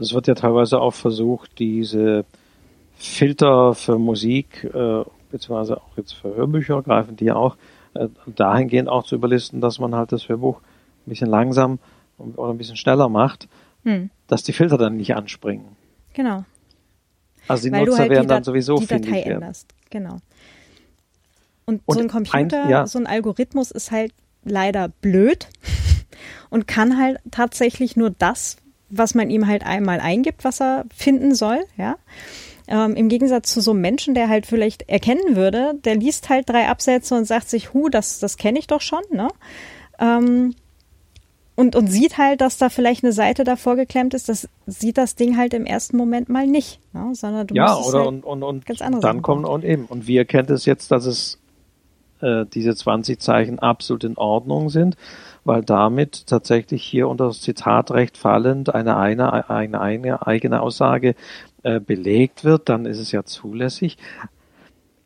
Es 0.00 0.14
wird 0.14 0.26
ja 0.26 0.34
teilweise 0.34 0.80
auch 0.80 0.94
versucht, 0.94 1.58
diese 1.58 2.24
Filter 2.96 3.74
für 3.74 3.98
Musik, 3.98 4.64
äh, 4.64 5.04
beziehungsweise 5.30 5.78
auch 5.78 5.96
jetzt 5.96 6.12
für 6.12 6.34
Hörbücher 6.34 6.82
greifen 6.82 7.16
die 7.16 7.30
auch 7.30 7.56
äh, 7.94 8.08
dahingehend 8.26 8.88
auch 8.88 9.04
zu 9.04 9.14
überlisten, 9.14 9.60
dass 9.60 9.78
man 9.78 9.94
halt 9.94 10.12
das 10.12 10.28
Hörbuch 10.28 10.60
ein 10.60 11.10
bisschen 11.10 11.28
langsam 11.28 11.78
oder 12.18 12.50
ein 12.50 12.58
bisschen 12.58 12.76
schneller 12.76 13.08
macht, 13.08 13.48
hm. 13.84 14.10
dass 14.26 14.42
die 14.42 14.52
Filter 14.52 14.78
dann 14.78 14.96
nicht 14.96 15.14
anspringen. 15.14 15.66
Genau. 16.14 16.44
Also 17.48 17.64
die 17.64 17.72
Weil 17.72 17.84
Nutzer 17.84 17.98
halt 17.98 18.10
werden 18.10 18.28
dann 18.28 18.44
sowieso 18.44 18.78
die 18.78 18.86
Datei 18.86 19.22
änderst. 19.22 19.68
Genau. 19.90 20.18
Und, 21.64 21.82
und, 21.84 21.94
so 21.94 22.00
ein 22.00 22.08
Computer, 22.08 22.64
ein, 22.64 22.70
ja. 22.70 22.86
so 22.86 22.98
ein 22.98 23.06
Algorithmus 23.06 23.70
ist 23.70 23.90
halt 23.90 24.12
leider 24.44 24.88
blöd 24.88 25.48
und 26.50 26.68
kann 26.68 26.98
halt 26.98 27.18
tatsächlich 27.30 27.96
nur 27.96 28.10
das, 28.10 28.56
was 28.88 29.14
man 29.14 29.30
ihm 29.30 29.46
halt 29.46 29.66
einmal 29.66 30.00
eingibt, 30.00 30.44
was 30.44 30.60
er 30.60 30.84
finden 30.94 31.34
soll, 31.34 31.64
ja. 31.76 31.96
Ähm, 32.68 32.96
Im 32.96 33.08
Gegensatz 33.08 33.52
zu 33.52 33.60
so 33.60 33.70
einem 33.70 33.80
Menschen, 33.80 34.14
der 34.14 34.28
halt 34.28 34.44
vielleicht 34.44 34.88
erkennen 34.88 35.36
würde, 35.36 35.74
der 35.84 35.94
liest 35.94 36.28
halt 36.28 36.48
drei 36.48 36.68
Absätze 36.68 37.14
und 37.14 37.24
sagt 37.24 37.48
sich, 37.48 37.72
hu, 37.72 37.88
das, 37.88 38.18
das 38.18 38.36
kenne 38.38 38.58
ich 38.58 38.66
doch 38.66 38.80
schon, 38.80 39.02
ne? 39.12 39.28
Ähm, 40.00 40.54
und, 41.56 41.74
und 41.74 41.88
sieht 41.88 42.18
halt, 42.18 42.42
dass 42.42 42.58
da 42.58 42.68
vielleicht 42.68 43.02
eine 43.02 43.12
Seite 43.12 43.42
davor 43.42 43.76
geklemmt 43.76 44.14
ist, 44.14 44.28
das 44.28 44.48
sieht 44.66 44.98
das 44.98 45.16
Ding 45.16 45.36
halt 45.36 45.54
im 45.54 45.64
ersten 45.64 45.96
Moment 45.96 46.28
mal 46.28 46.46
nicht, 46.46 46.80
ne? 46.92 47.10
sondern 47.14 47.46
du 47.46 47.54
ja, 47.54 47.74
musst 47.74 47.88
oder 47.88 47.98
halt 48.00 48.08
und, 48.08 48.24
und, 48.24 48.42
und 48.42 48.66
ganz 48.66 48.82
andere 48.82 49.00
dann 49.00 49.22
kommen 49.22 49.44
und 49.44 49.64
eben 49.64 49.86
und 49.86 50.06
wie 50.06 50.18
erkennt 50.18 50.50
es 50.50 50.66
jetzt, 50.66 50.90
dass 50.90 51.06
es 51.06 51.40
äh, 52.20 52.44
diese 52.46 52.74
20 52.74 53.20
Zeichen 53.20 53.58
absolut 53.58 54.04
in 54.04 54.16
Ordnung 54.16 54.68
sind, 54.68 54.96
weil 55.44 55.62
damit 55.62 56.26
tatsächlich 56.26 56.84
hier 56.84 57.08
unter 57.08 57.26
das 57.28 57.40
Zitatrecht 57.40 58.18
fallend 58.18 58.74
eine, 58.74 58.96
eine, 58.96 59.48
eine, 59.48 59.80
eine 59.80 60.26
eigene 60.26 60.60
Aussage 60.60 61.14
äh, 61.62 61.80
belegt 61.80 62.44
wird, 62.44 62.68
dann 62.68 62.84
ist 62.84 62.98
es 62.98 63.12
ja 63.12 63.24
zulässig. 63.24 63.96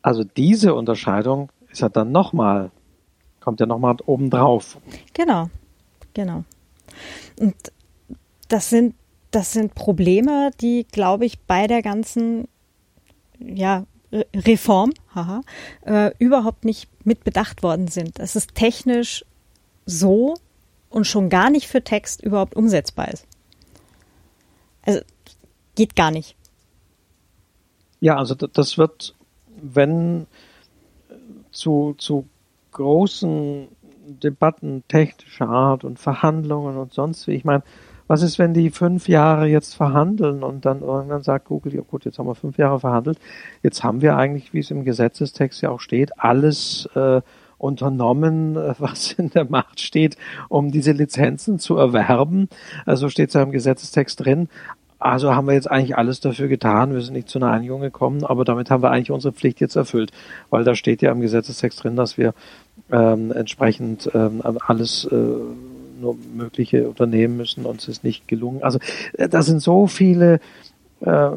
Also 0.01 0.23
diese 0.23 0.73
Unterscheidung 0.73 1.49
ist 1.69 1.81
ja 1.81 1.89
dann 1.89 2.11
nochmal, 2.11 2.71
kommt 3.39 3.59
ja 3.59 3.65
nochmal 3.65 3.95
obendrauf. 4.05 4.77
Genau. 5.13 5.49
Genau. 6.13 6.43
Und 7.39 7.55
das 8.47 8.69
sind, 8.69 8.95
das 9.31 9.53
sind 9.53 9.75
Probleme, 9.75 10.51
die, 10.59 10.85
glaube 10.91 11.25
ich, 11.25 11.39
bei 11.39 11.67
der 11.67 11.81
ganzen, 11.81 12.47
ja, 13.39 13.85
Reform, 14.35 14.91
haha, 15.15 15.41
äh, 15.85 16.11
überhaupt 16.19 16.65
nicht 16.65 16.89
mit 17.05 17.23
bedacht 17.23 17.63
worden 17.63 17.87
sind. 17.87 18.19
Es 18.19 18.35
ist 18.35 18.55
technisch 18.55 19.25
so 19.85 20.35
und 20.89 21.07
schon 21.07 21.29
gar 21.29 21.49
nicht 21.49 21.67
für 21.67 21.81
Text 21.81 22.21
überhaupt 22.21 22.55
umsetzbar 22.55 23.09
ist. 23.09 23.25
Also 24.83 24.99
geht 25.75 25.95
gar 25.95 26.11
nicht. 26.11 26.35
Ja, 28.01 28.17
also 28.17 28.35
das 28.35 28.77
wird, 28.77 29.15
wenn 29.61 30.27
zu, 31.51 31.95
zu 31.97 32.27
großen 32.71 33.67
Debatten 34.19 34.83
technischer 34.87 35.49
Art 35.49 35.83
und 35.83 35.99
Verhandlungen 35.99 36.77
und 36.77 36.93
sonst 36.93 37.27
wie. 37.27 37.33
Ich 37.33 37.45
meine, 37.45 37.63
was 38.07 38.23
ist, 38.23 38.39
wenn 38.39 38.53
die 38.53 38.71
fünf 38.71 39.07
Jahre 39.07 39.47
jetzt 39.47 39.73
verhandeln 39.73 40.43
und 40.43 40.65
dann 40.65 40.81
irgendwann 40.81 41.23
sagt 41.23 41.45
Google, 41.45 41.73
ja 41.73 41.81
gut, 41.81 42.03
jetzt 42.03 42.19
haben 42.19 42.27
wir 42.27 42.35
fünf 42.35 42.57
Jahre 42.57 42.79
verhandelt, 42.79 43.17
jetzt 43.63 43.85
haben 43.85 44.01
wir 44.01 44.17
eigentlich, 44.17 44.53
wie 44.53 44.59
es 44.59 44.69
im 44.69 44.83
Gesetzestext 44.83 45.61
ja 45.61 45.69
auch 45.69 45.79
steht, 45.79 46.19
alles 46.19 46.89
äh, 46.93 47.21
unternommen, 47.57 48.57
äh, 48.57 48.73
was 48.79 49.13
in 49.13 49.29
der 49.29 49.45
Macht 49.45 49.79
steht, 49.79 50.17
um 50.49 50.71
diese 50.71 50.91
Lizenzen 50.91 51.57
zu 51.57 51.77
erwerben. 51.77 52.49
Also 52.85 53.07
steht 53.07 53.29
es 53.29 53.35
ja 53.35 53.43
im 53.43 53.51
Gesetzestext 53.51 54.25
drin. 54.25 54.49
also 54.99 55.33
haben 55.33 55.47
wir 55.47 55.53
jetzt 55.53 55.71
eigentlich 55.71 55.97
alles 55.97 56.19
dafür 56.19 56.47
getan. 56.47 56.93
Wir 56.93 57.01
sind 57.01 57.13
nicht 57.13 57.29
zu 57.29 57.39
einer 57.39 57.51
Einigung 57.51 57.81
gekommen, 57.81 58.23
aber 58.23 58.45
damit 58.45 58.69
haben 58.69 58.83
wir 58.83 58.91
eigentlich 58.91 59.11
unsere 59.11 59.33
Pflicht 59.33 59.59
jetzt 59.61 59.75
erfüllt, 59.75 60.11
weil 60.49 60.63
da 60.63 60.75
steht 60.75 61.01
ja 61.01 61.11
im 61.11 61.21
Gesetzestext 61.21 61.83
drin, 61.83 61.95
dass 61.95 62.17
wir 62.17 62.33
ähm, 62.91 63.31
entsprechend 63.31 64.09
ähm, 64.13 64.41
alles 64.65 65.05
äh, 65.05 65.15
nur 65.15 66.17
Mögliche 66.33 66.89
unternehmen 66.89 67.37
müssen. 67.37 67.65
Uns 67.65 67.87
ist 67.87 68.03
nicht 68.03 68.27
gelungen. 68.27 68.63
Also 68.63 68.79
äh, 69.13 69.29
da 69.29 69.41
sind 69.41 69.61
so 69.61 69.87
viele 69.87 70.39
äh, 71.01 71.29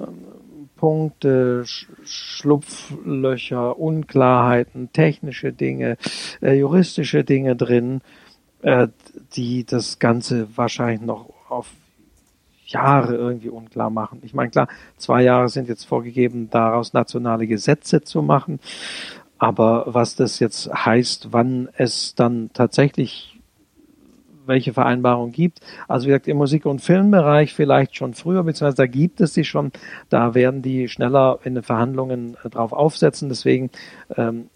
Punkte, 0.77 1.65
Sch 1.65 1.87
Schlupflöcher, 2.05 3.79
Unklarheiten, 3.79 4.93
technische 4.93 5.53
Dinge, 5.53 5.97
äh, 6.43 6.55
juristische 6.55 7.25
Dinge 7.25 7.57
drin, 7.57 8.01
äh, 8.63 8.89
die 9.35 9.65
das 9.65 9.99
Ganze 9.99 10.49
wahrscheinlich 10.57 11.01
noch 11.01 11.31
auf 11.49 11.71
Jahre 12.67 13.15
irgendwie 13.15 13.51
unklar 13.51 13.91
machen. 13.91 14.21
Ich 14.25 14.35
meine, 14.35 14.51
klar, 14.51 14.69
zwei 14.97 15.23
Jahre 15.23 15.49
sind 15.49 15.69
jetzt 15.69 15.85
vorgegeben, 15.85 16.49
daraus 16.51 16.93
nationale 16.93 17.47
Gesetze 17.47 18.03
zu 18.03 18.23
machen. 18.23 18.59
Aber 19.45 19.85
was 19.87 20.17
das 20.17 20.39
jetzt 20.39 20.73
heißt, 20.73 21.29
wann 21.33 21.69
es 21.77 22.15
dann 22.15 22.49
tatsächlich 22.55 23.39
welche 24.47 24.73
Vereinbarung 24.73 25.33
gibt. 25.33 25.61
Also 25.89 26.05
wie 26.05 26.09
gesagt, 26.09 26.29
im 26.29 26.37
Musik- 26.37 26.67
und 26.67 26.81
Filmbereich 26.81 27.55
vielleicht 27.55 27.97
schon 27.97 28.13
früher, 28.13 28.43
beziehungsweise 28.43 28.77
da 28.77 28.87
gibt 28.87 29.21
es 29.21 29.35
sie 29.35 29.45
schon. 29.45 29.73
Da 30.11 30.35
werden 30.35 30.61
die 30.61 30.89
schneller 30.89 31.39
in 31.45 31.55
den 31.55 31.63
Verhandlungen 31.63 32.37
äh, 32.45 32.51
drauf 32.51 32.73
aufsetzen. 32.73 33.29
Deswegen 33.29 33.71
ähm, 34.17 34.49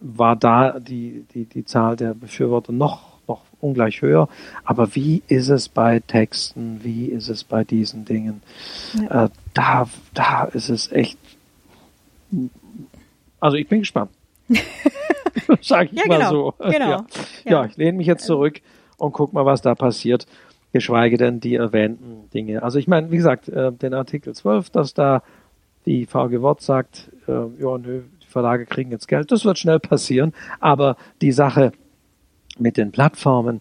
war 0.00 0.36
da 0.36 0.78
die, 0.78 1.24
die, 1.34 1.44
die 1.44 1.64
Zahl 1.64 1.96
der 1.96 2.14
Befürworter 2.14 2.72
noch 2.72 3.14
noch 3.26 3.42
ungleich 3.60 4.02
höher. 4.02 4.28
Aber 4.64 4.94
wie 4.94 5.22
ist 5.28 5.48
es 5.48 5.70
bei 5.70 6.00
Texten? 6.00 6.80
Wie 6.82 7.06
ist 7.06 7.28
es 7.28 7.44
bei 7.44 7.64
diesen 7.64 8.04
Dingen? 8.04 8.42
Ja. 9.00 9.24
Äh, 9.24 9.28
da, 9.54 9.88
da 10.12 10.44
ist 10.44 10.68
es 10.68 10.92
echt. 10.92 11.18
Also 13.40 13.56
ich 13.56 13.68
bin 13.68 13.80
gespannt. 13.80 14.10
Sag 15.60 15.92
ich 15.92 15.98
ja, 15.98 16.06
mal 16.06 16.18
genau, 16.18 16.30
so. 16.30 16.54
Genau. 16.70 17.04
Ja. 17.44 17.50
ja. 17.50 17.64
ich 17.66 17.76
lehne 17.76 17.98
mich 17.98 18.06
jetzt 18.06 18.24
zurück 18.24 18.60
und 18.98 19.12
guck 19.12 19.32
mal, 19.32 19.44
was 19.44 19.62
da 19.62 19.74
passiert. 19.74 20.26
Geschweige 20.72 21.16
denn 21.16 21.40
die 21.40 21.54
erwähnten 21.54 22.28
Dinge. 22.30 22.62
Also 22.62 22.78
ich 22.78 22.88
meine, 22.88 23.10
wie 23.10 23.16
gesagt, 23.16 23.48
äh, 23.48 23.72
den 23.72 23.94
Artikel 23.94 24.34
12, 24.34 24.70
dass 24.70 24.92
da 24.92 25.22
die 25.86 26.06
VG 26.06 26.40
Wort 26.40 26.62
sagt, 26.62 27.10
äh, 27.28 27.32
ja, 27.32 27.78
nö, 27.78 28.02
die 28.22 28.26
Verlage 28.26 28.66
kriegen 28.66 28.90
jetzt 28.90 29.06
Geld, 29.06 29.30
das 29.30 29.44
wird 29.44 29.58
schnell 29.58 29.78
passieren. 29.78 30.32
Aber 30.60 30.96
die 31.20 31.32
Sache 31.32 31.72
mit 32.58 32.76
den 32.76 32.90
Plattformen 32.90 33.60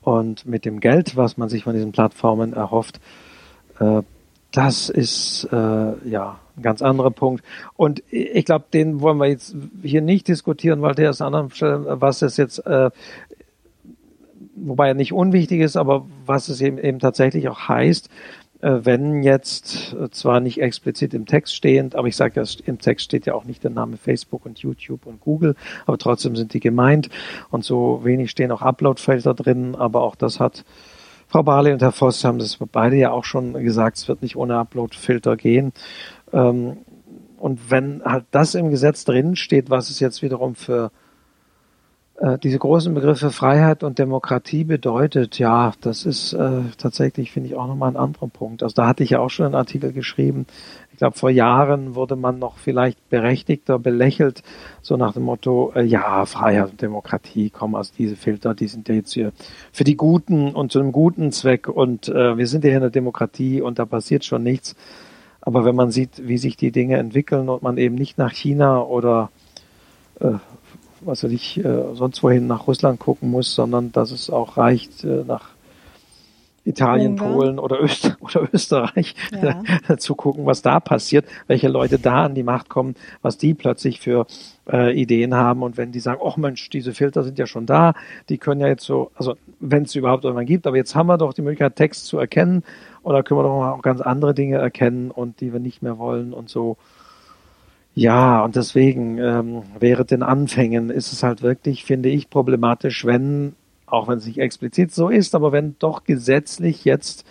und 0.00 0.46
mit 0.46 0.64
dem 0.64 0.80
Geld, 0.80 1.16
was 1.16 1.36
man 1.36 1.48
sich 1.48 1.64
von 1.64 1.74
diesen 1.74 1.92
Plattformen 1.92 2.52
erhofft, 2.52 3.00
äh, 3.78 4.02
das 4.50 4.88
ist 4.88 5.48
äh, 5.52 6.08
ja 6.08 6.40
ein 6.58 6.62
ganz 6.62 6.82
anderer 6.82 7.10
Punkt. 7.10 7.44
Und 7.74 8.02
ich 8.10 8.44
glaube, 8.44 8.66
den 8.72 9.00
wollen 9.00 9.18
wir 9.18 9.26
jetzt 9.26 9.54
hier 9.82 10.02
nicht 10.02 10.28
diskutieren, 10.28 10.82
weil 10.82 10.94
der 10.94 11.10
ist 11.10 11.20
an 11.20 11.34
anderen 11.34 11.50
Stellen, 11.50 11.84
was 11.88 12.22
es 12.22 12.36
jetzt, 12.36 12.64
äh, 12.66 12.90
wobei 14.56 14.88
er 14.88 14.94
nicht 14.94 15.12
unwichtig 15.12 15.60
ist, 15.60 15.76
aber 15.76 16.06
was 16.26 16.48
es 16.48 16.60
eben, 16.60 16.78
eben 16.78 16.98
tatsächlich 16.98 17.48
auch 17.48 17.68
heißt, 17.68 18.10
äh, 18.60 18.80
wenn 18.82 19.22
jetzt 19.22 19.94
äh, 19.94 20.10
zwar 20.10 20.40
nicht 20.40 20.60
explizit 20.60 21.14
im 21.14 21.26
Text 21.26 21.54
stehend, 21.54 21.94
aber 21.94 22.08
ich 22.08 22.16
sage 22.16 22.40
ja, 22.40 22.48
im 22.64 22.80
Text 22.80 23.04
steht 23.04 23.26
ja 23.26 23.34
auch 23.34 23.44
nicht 23.44 23.62
der 23.62 23.70
Name 23.70 23.96
Facebook 23.96 24.44
und 24.46 24.58
YouTube 24.58 25.06
und 25.06 25.20
Google, 25.20 25.54
aber 25.86 25.96
trotzdem 25.96 26.34
sind 26.34 26.54
die 26.54 26.60
gemeint 26.60 27.08
und 27.50 27.64
so 27.64 28.00
wenig 28.02 28.30
stehen 28.30 28.50
auch 28.50 28.62
Uploadfelder 28.62 29.34
drin, 29.34 29.76
aber 29.76 30.02
auch 30.02 30.16
das 30.16 30.40
hat 30.40 30.64
Frau 31.28 31.42
Barley 31.42 31.72
und 31.72 31.82
Herr 31.82 31.92
Voss 31.92 32.24
haben 32.24 32.38
das 32.38 32.58
beide 32.72 32.96
ja 32.96 33.10
auch 33.10 33.24
schon 33.24 33.52
gesagt, 33.52 33.98
es 33.98 34.08
wird 34.08 34.22
nicht 34.22 34.34
ohne 34.34 34.56
Uploadfilter 34.56 35.36
gehen. 35.36 35.72
Ähm, 36.32 36.78
und 37.38 37.70
wenn 37.70 38.02
halt 38.04 38.24
das 38.30 38.54
im 38.54 38.70
Gesetz 38.70 39.04
drin 39.04 39.36
steht, 39.36 39.70
was 39.70 39.90
es 39.90 40.00
jetzt 40.00 40.22
wiederum 40.22 40.54
für 40.54 40.90
äh, 42.20 42.36
diese 42.38 42.58
großen 42.58 42.92
Begriffe 42.94 43.30
Freiheit 43.30 43.84
und 43.84 43.98
Demokratie 43.98 44.64
bedeutet, 44.64 45.38
ja, 45.38 45.72
das 45.80 46.04
ist 46.04 46.32
äh, 46.32 46.62
tatsächlich, 46.76 47.30
finde 47.30 47.48
ich, 47.48 47.54
auch 47.54 47.68
nochmal 47.68 47.90
ein 47.90 47.96
anderer 47.96 48.26
Punkt. 48.26 48.64
Also 48.64 48.74
da 48.74 48.88
hatte 48.88 49.04
ich 49.04 49.10
ja 49.10 49.20
auch 49.20 49.30
schon 49.30 49.46
einen 49.46 49.54
Artikel 49.54 49.92
geschrieben. 49.92 50.46
Ich 50.90 50.98
glaube, 50.98 51.16
vor 51.16 51.30
Jahren 51.30 51.94
wurde 51.94 52.16
man 52.16 52.40
noch 52.40 52.58
vielleicht 52.58 53.08
berechtigter 53.08 53.78
belächelt, 53.78 54.42
so 54.82 54.96
nach 54.96 55.12
dem 55.12 55.22
Motto, 55.22 55.72
äh, 55.76 55.84
ja, 55.84 56.26
Freiheit 56.26 56.70
und 56.72 56.82
Demokratie, 56.82 57.50
kommen 57.50 57.76
also 57.76 57.92
diese 57.96 58.16
Filter, 58.16 58.52
die 58.52 58.66
sind 58.66 58.88
ja 58.88 58.96
jetzt 58.96 59.12
hier 59.12 59.32
für 59.70 59.84
die 59.84 59.96
Guten 59.96 60.56
und 60.56 60.72
zu 60.72 60.80
einem 60.80 60.90
guten 60.90 61.30
Zweck 61.30 61.68
und 61.68 62.08
äh, 62.08 62.36
wir 62.36 62.48
sind 62.48 62.64
ja 62.64 62.70
hier 62.70 62.78
in 62.78 62.82
der 62.82 62.90
Demokratie 62.90 63.62
und 63.62 63.78
da 63.78 63.84
passiert 63.84 64.24
schon 64.24 64.42
nichts. 64.42 64.74
Aber 65.48 65.64
wenn 65.64 65.74
man 65.74 65.90
sieht, 65.90 66.28
wie 66.28 66.36
sich 66.36 66.58
die 66.58 66.72
Dinge 66.72 66.98
entwickeln 66.98 67.48
und 67.48 67.62
man 67.62 67.78
eben 67.78 67.94
nicht 67.94 68.18
nach 68.18 68.34
China 68.34 68.82
oder 68.82 69.30
äh, 70.20 70.32
was 71.00 71.24
weiß 71.24 71.32
ich, 71.32 71.64
äh, 71.64 71.94
sonst 71.94 72.22
wohin 72.22 72.46
nach 72.46 72.66
Russland 72.66 73.00
gucken 73.00 73.30
muss, 73.30 73.54
sondern 73.54 73.90
dass 73.90 74.10
es 74.10 74.28
auch 74.28 74.58
reicht, 74.58 75.04
äh, 75.04 75.24
nach 75.26 75.52
Italien, 76.66 77.12
Ungarn. 77.12 77.32
Polen 77.32 77.58
oder, 77.58 77.80
Öster 77.82 78.18
oder 78.20 78.46
Österreich 78.52 79.14
ja. 79.40 79.62
zu 79.96 80.16
gucken, 80.16 80.44
was 80.44 80.60
da 80.60 80.80
passiert, 80.80 81.24
welche 81.46 81.68
Leute 81.68 81.98
da 81.98 82.26
an 82.26 82.34
die 82.34 82.42
Macht 82.42 82.68
kommen, 82.68 82.94
was 83.22 83.38
die 83.38 83.54
plötzlich 83.54 84.00
für 84.00 84.26
äh, 84.70 84.92
Ideen 85.00 85.34
haben 85.34 85.62
und 85.62 85.78
wenn 85.78 85.92
die 85.92 86.00
sagen, 86.00 86.20
oh 86.22 86.34
Mensch, 86.36 86.68
diese 86.68 86.92
Filter 86.92 87.22
sind 87.22 87.38
ja 87.38 87.46
schon 87.46 87.64
da, 87.64 87.94
die 88.28 88.36
können 88.36 88.60
ja 88.60 88.68
jetzt 88.68 88.84
so, 88.84 89.12
also 89.14 89.34
wenn 89.60 89.84
es 89.84 89.94
überhaupt 89.94 90.24
irgendwann 90.24 90.44
gibt, 90.44 90.66
aber 90.66 90.76
jetzt 90.76 90.94
haben 90.94 91.06
wir 91.06 91.16
doch 91.16 91.32
die 91.32 91.40
Möglichkeit, 91.40 91.76
Text 91.76 92.04
zu 92.04 92.18
erkennen 92.18 92.64
oder 93.02 93.22
können 93.22 93.40
wir 93.40 93.44
doch 93.44 93.76
auch 93.76 93.82
ganz 93.82 94.00
andere 94.00 94.34
Dinge 94.34 94.58
erkennen 94.58 95.10
und 95.10 95.40
die 95.40 95.52
wir 95.52 95.60
nicht 95.60 95.82
mehr 95.82 95.98
wollen 95.98 96.32
und 96.32 96.48
so. 96.48 96.76
Ja, 97.94 98.44
und 98.44 98.54
deswegen 98.54 99.18
ähm, 99.18 99.62
während 99.80 100.10
den 100.10 100.22
Anfängen 100.22 100.90
ist 100.90 101.12
es 101.12 101.22
halt 101.22 101.42
wirklich, 101.42 101.84
finde 101.84 102.08
ich, 102.08 102.30
problematisch, 102.30 103.04
wenn, 103.04 103.54
auch 103.86 104.06
wenn 104.06 104.18
es 104.18 104.26
nicht 104.26 104.38
explizit 104.38 104.92
so 104.92 105.08
ist, 105.08 105.34
aber 105.34 105.50
wenn 105.50 105.76
doch 105.78 106.04
gesetzlich 106.04 106.84
jetzt 106.84 107.24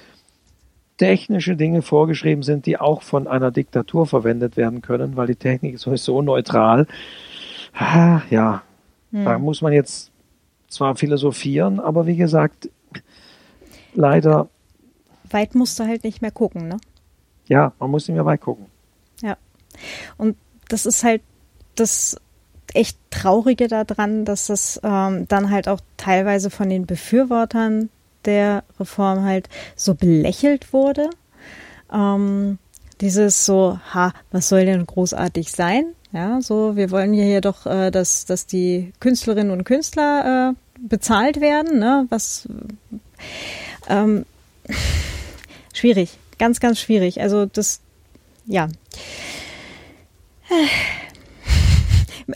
technische 0.98 1.56
Dinge 1.56 1.81
vorgeschrieben 1.84 2.44
sind, 2.44 2.65
die 2.65 2.80
auch 2.80 3.02
von 3.02 3.27
einer 3.27 3.52
Diktatur 3.52 4.07
verwendet 4.07 4.57
werden 4.57 4.81
können, 4.81 5.15
weil 5.15 5.27
die 5.27 5.35
Technik 5.35 5.76
ist 5.76 5.81
sowieso 5.81 6.22
neutral. 6.22 6.88
Ah, 7.73 8.22
ja, 8.30 8.64
hm. 9.11 9.23
da 9.23 9.39
muss 9.39 9.61
man 9.61 9.72
jetzt 9.72 10.11
zwar 10.68 10.95
philosophieren, 10.95 11.80
aber 11.80 12.07
wie 12.07 12.18
gesagt, 12.18 12.69
leider. 13.94 14.49
Weit 15.32 15.56
musst 15.56 15.80
du 15.80 15.86
halt 15.86 16.04
nicht 16.04 16.22
mehr 16.22 16.32
gucken, 16.32 16.68
ne? 16.68 16.78
Ja, 17.48 17.74
man 17.80 17.91
muss 17.91 18.08
nicht 18.08 18.16
mehr 18.16 18.26
weit 18.26 18.41
gucken. 18.41 18.66
Ja. 19.22 19.38
Und 20.18 20.36
das 20.70 20.86
ist 20.86 21.04
halt 21.04 21.22
das 21.76 22.18
echt 22.74 22.98
Traurige 23.10 23.68
daran, 23.68 24.26
dass 24.26 24.48
das 24.48 24.80
ähm, 24.84 25.28
dann 25.28 25.49
halt 25.49 25.68
auch 25.68 25.80
teilweise 25.95 26.49
von 26.49 26.70
den 26.70 26.86
Befürwortern 26.86 27.90
der 28.26 28.64
Reform 28.80 29.24
halt 29.24 29.48
so 29.76 29.95
belächelt 29.95 30.74
wurde. 30.74 31.10
Ähm, 31.91 32.58
dieses 32.99 33.45
so, 33.45 33.80
ha, 33.94 34.14
was 34.32 34.49
soll 34.49 34.66
denn 34.66 34.86
großartig 34.86 35.52
sein? 35.52 35.94
Ja, 36.12 36.41
so, 36.41 36.76
wir 36.76 36.91
wollen 36.91 37.14
ja 37.14 37.24
hier 37.24 37.41
doch, 37.41 37.66
äh, 37.66 37.91
dass, 37.91 38.26
dass 38.26 38.45
die 38.45 38.94
Künstlerinnen 38.99 39.52
und 39.52 39.64
Künstler 39.66 40.54
äh, 40.54 40.80
bezahlt 40.80 41.41
werden, 41.41 41.80
ne? 41.80 42.06
Was 42.10 42.48
ähm, 43.88 44.26
schwierig, 45.78 46.18
ganz, 46.38 46.60
ganz 46.60 46.80
schwierig. 46.80 47.22
Also 47.22 47.45
das, 47.45 47.82
ja. 48.45 48.68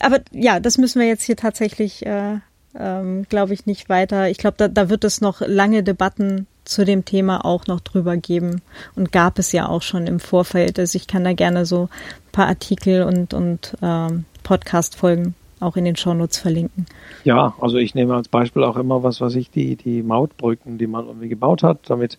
Aber 0.00 0.20
ja, 0.32 0.60
das 0.60 0.78
müssen 0.78 1.00
wir 1.00 1.08
jetzt 1.08 1.24
hier 1.24 1.36
tatsächlich, 1.36 2.06
äh, 2.06 2.38
ähm, 2.78 3.26
glaube 3.28 3.54
ich, 3.54 3.66
nicht 3.66 3.88
weiter. 3.88 4.30
Ich 4.30 4.38
glaube, 4.38 4.56
da, 4.56 4.68
da 4.68 4.88
wird 4.88 5.04
es 5.04 5.20
noch 5.20 5.40
lange 5.40 5.82
Debatten 5.82 6.46
zu 6.64 6.84
dem 6.84 7.04
Thema 7.04 7.44
auch 7.44 7.66
noch 7.66 7.80
drüber 7.80 8.16
geben 8.16 8.62
und 8.94 9.12
gab 9.12 9.38
es 9.38 9.52
ja 9.52 9.68
auch 9.68 9.82
schon 9.82 10.06
im 10.06 10.20
Vorfeld. 10.20 10.78
Also 10.78 10.96
ich 10.96 11.06
kann 11.06 11.24
da 11.24 11.32
gerne 11.32 11.66
so 11.66 11.84
ein 11.84 12.32
paar 12.32 12.46
Artikel 12.46 13.02
und, 13.02 13.34
und 13.34 13.76
ähm, 13.82 14.24
Podcast-Folgen 14.42 15.34
auch 15.60 15.76
in 15.76 15.84
den 15.84 15.96
Shownotes 15.96 16.38
verlinken. 16.38 16.86
Ja, 17.24 17.54
also 17.60 17.76
ich 17.76 17.94
nehme 17.94 18.14
als 18.14 18.28
Beispiel 18.28 18.64
auch 18.64 18.76
immer 18.76 19.02
was, 19.02 19.20
was 19.20 19.34
ich 19.34 19.50
die, 19.50 19.76
die 19.76 20.02
Mautbrücken, 20.02 20.78
die 20.78 20.86
man 20.86 21.06
irgendwie 21.06 21.28
gebaut 21.28 21.62
hat, 21.62 21.78
damit 21.88 22.14
äh, 22.14 22.18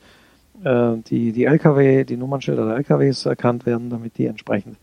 die, 0.64 1.32
die 1.32 1.46
LKW, 1.46 2.04
die 2.04 2.18
Nummernschilder 2.18 2.66
der 2.66 2.76
LKWs 2.78 3.26
erkannt 3.26 3.66
werden, 3.66 3.90
damit 3.90 4.18
die 4.18 4.28
entsprechend 4.28 4.78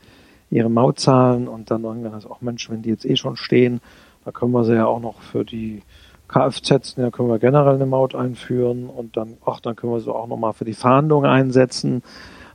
ihre 0.51 0.69
Maut 0.69 0.99
zahlen 0.99 1.49
und 1.49 1.71
dann 1.71 1.85
irgendwann 1.85 2.15
heißt, 2.15 2.29
auch 2.29 2.41
Mensch, 2.41 2.69
wenn 2.71 2.83
die 2.83 2.91
jetzt 2.91 3.07
eh 3.07 3.17
schon 3.17 3.37
stehen, 3.37 3.81
da 4.25 4.33
können 4.33 4.53
wir 4.53 4.65
sie 4.65 4.75
ja 4.75 4.87
auch 4.87 5.01
noch 5.01 5.23
für 5.23 5.45
die 5.45 5.83
Kfz, 6.29 6.97
ja, 6.97 7.11
können 7.11 7.29
wir 7.29 7.39
generell 7.39 7.75
eine 7.75 7.87
Maut 7.87 8.15
einführen 8.15 8.87
und 8.87 9.17
dann, 9.17 9.37
ach, 9.45 9.61
dann 9.61 9.77
können 9.77 9.93
wir 9.93 10.01
sie 10.01 10.13
auch 10.13 10.27
nochmal 10.27 10.53
für 10.53 10.65
die 10.65 10.75
Fahndung 10.75 11.25
einsetzen 11.25 12.03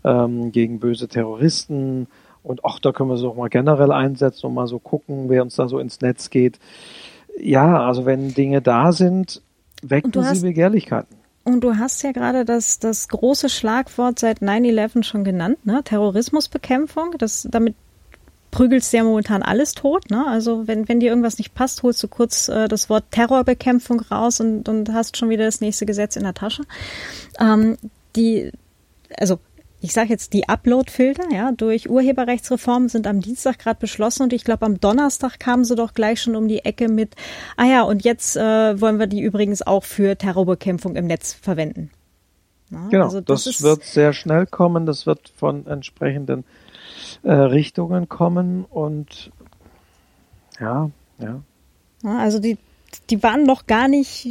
ähm, 0.04 0.52
gegen 0.52 0.80
böse 0.80 1.08
Terroristen 1.08 2.08
und 2.44 2.64
ach, 2.64 2.80
da 2.80 2.92
können 2.92 3.10
wir 3.10 3.18
sie 3.18 3.28
auch 3.28 3.36
mal 3.36 3.50
generell 3.50 3.92
einsetzen 3.92 4.48
und 4.48 4.54
mal 4.54 4.68
so 4.68 4.80
gucken, 4.80 5.30
wer 5.30 5.42
uns 5.42 5.56
da 5.56 5.68
so 5.68 5.80
ins 5.80 6.02
Netz 6.02 6.30
geht. 6.30 6.60
Ja, 7.38 7.86
also 7.86 8.06
wenn 8.06 8.34
Dinge 8.34 8.62
da 8.62 8.92
sind, 8.92 9.42
wecken 9.82 10.12
sie 10.14 10.42
Begehrlichkeiten. 10.42 11.18
Und 11.46 11.62
du 11.62 11.78
hast 11.78 12.02
ja 12.02 12.12
gerade 12.12 12.44
das, 12.44 12.80
das 12.80 13.08
große 13.08 13.50
Schlagwort 13.50 14.20
seit 14.20 14.42
9-11 14.42 15.04
schon 15.04 15.24
genannt, 15.24 15.66
ne? 15.66 15.84
Terrorismusbekämpfung. 15.84 17.16
Das, 17.18 17.48
damit 17.50 17.76
prügelst 18.56 18.92
du 18.92 18.98
ja 18.98 19.04
momentan 19.04 19.44
alles 19.44 19.74
tot. 19.74 20.10
Ne? 20.10 20.26
Also 20.26 20.66
wenn, 20.68 20.88
wenn 20.88 21.02
dir 21.02 21.10
irgendwas 21.10 21.38
nicht 21.38 21.54
passt, 21.54 21.84
holst 21.84 22.02
du 22.02 22.08
kurz 22.08 22.48
äh, 22.48 22.70
das 22.70 22.90
Wort 22.90 23.04
Terrorbekämpfung 23.12 24.00
raus 24.00 24.40
und, 24.40 24.70
und 24.70 24.94
hast 24.94 25.18
schon 25.18 25.30
wieder 25.30 25.44
das 25.44 25.60
nächste 25.60 25.86
Gesetz 25.86 26.16
in 26.16 26.24
der 26.24 26.34
Tasche. 26.34 26.64
Ähm, 27.38 27.78
die, 28.16 28.52
also 29.18 29.40
ich 29.82 29.94
sage 29.94 30.10
jetzt, 30.10 30.34
die 30.34 30.48
Upload-Filter 30.48 31.32
ja, 31.32 31.52
durch 31.52 31.90
Urheberrechtsreformen 31.90 32.90
sind 32.90 33.08
am 33.08 33.22
Dienstag 33.22 33.60
gerade 33.60 33.80
beschlossen 33.80 34.24
und 34.24 34.34
ich 34.34 34.44
glaube, 34.44 34.66
am 34.66 34.80
Donnerstag 34.80 35.40
kamen 35.40 35.64
sie 35.64 35.76
doch 35.76 35.94
gleich 35.94 36.22
schon 36.22 36.36
um 36.36 36.48
die 36.48 36.66
Ecke 36.66 36.88
mit, 36.88 37.16
ah 37.58 37.66
ja, 37.66 37.84
und 37.84 38.04
jetzt 38.04 38.36
äh, 38.36 38.82
wollen 38.82 39.00
wir 39.00 39.08
die 39.08 39.22
übrigens 39.22 39.62
auch 39.62 39.84
für 39.84 40.18
Terrorbekämpfung 40.18 40.96
im 40.96 41.06
Netz 41.06 41.34
verwenden. 41.34 41.92
Ja, 42.72 42.88
genau, 42.90 43.06
also 43.06 43.22
das, 43.22 43.44
das 43.44 43.62
wird 43.62 43.84
sehr 43.84 44.14
schnell 44.14 44.48
kommen, 44.48 44.86
das 44.86 45.06
wird 45.06 45.32
von 45.36 45.68
entsprechenden 45.68 46.46
äh, 47.24 47.32
Richtungen 47.32 48.10
kommen 48.10 48.66
und 48.66 49.32
ja, 50.60 50.90
ja. 51.20 51.42
ja 52.04 52.18
also 52.18 52.40
die, 52.40 52.58
die 53.10 53.22
waren 53.22 53.44
noch 53.44 53.68
gar 53.68 53.88
nicht, 53.88 54.28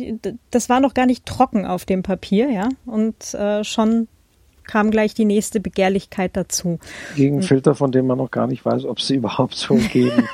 das 0.51 0.69
war 0.69 0.81
noch 0.81 0.95
gar 0.95 1.07
nicht 1.07 1.27
trocken 1.27 1.65
auf 1.65 1.85
dem 1.85 2.03
Papier, 2.03 2.51
ja, 2.51 2.69
und 2.87 3.35
äh, 3.35 3.63
schon 3.63 4.09
kam 4.67 4.91
gleich 4.91 5.15
die 5.15 5.25
nächste 5.25 5.61
Begehrlichkeit 5.61 6.37
dazu. 6.37 6.79
Gegen 7.17 7.43
Filter, 7.43 7.75
von 7.75 7.93
denen 7.93 8.09
man 8.09 8.19
noch 8.19 8.31
gar 8.31 8.47
nicht 8.47 8.65
weiß, 8.65 8.85
ob 8.85 9.01
sie 9.01 9.15
überhaupt 9.17 9.55
so 9.55 9.75
geben. 9.75 10.29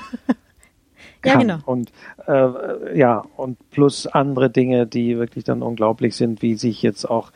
ja, 1.24 1.36
genau. 1.38 1.58
Und 1.66 1.92
äh, 2.26 2.98
ja, 2.98 3.24
und 3.36 3.58
plus 3.70 4.06
andere 4.06 4.50
Dinge, 4.50 4.86
die 4.86 5.18
wirklich 5.18 5.44
dann 5.44 5.62
unglaublich 5.62 6.16
sind, 6.16 6.42
wie 6.42 6.54
sich 6.54 6.82
jetzt 6.82 7.04
auch 7.04 7.32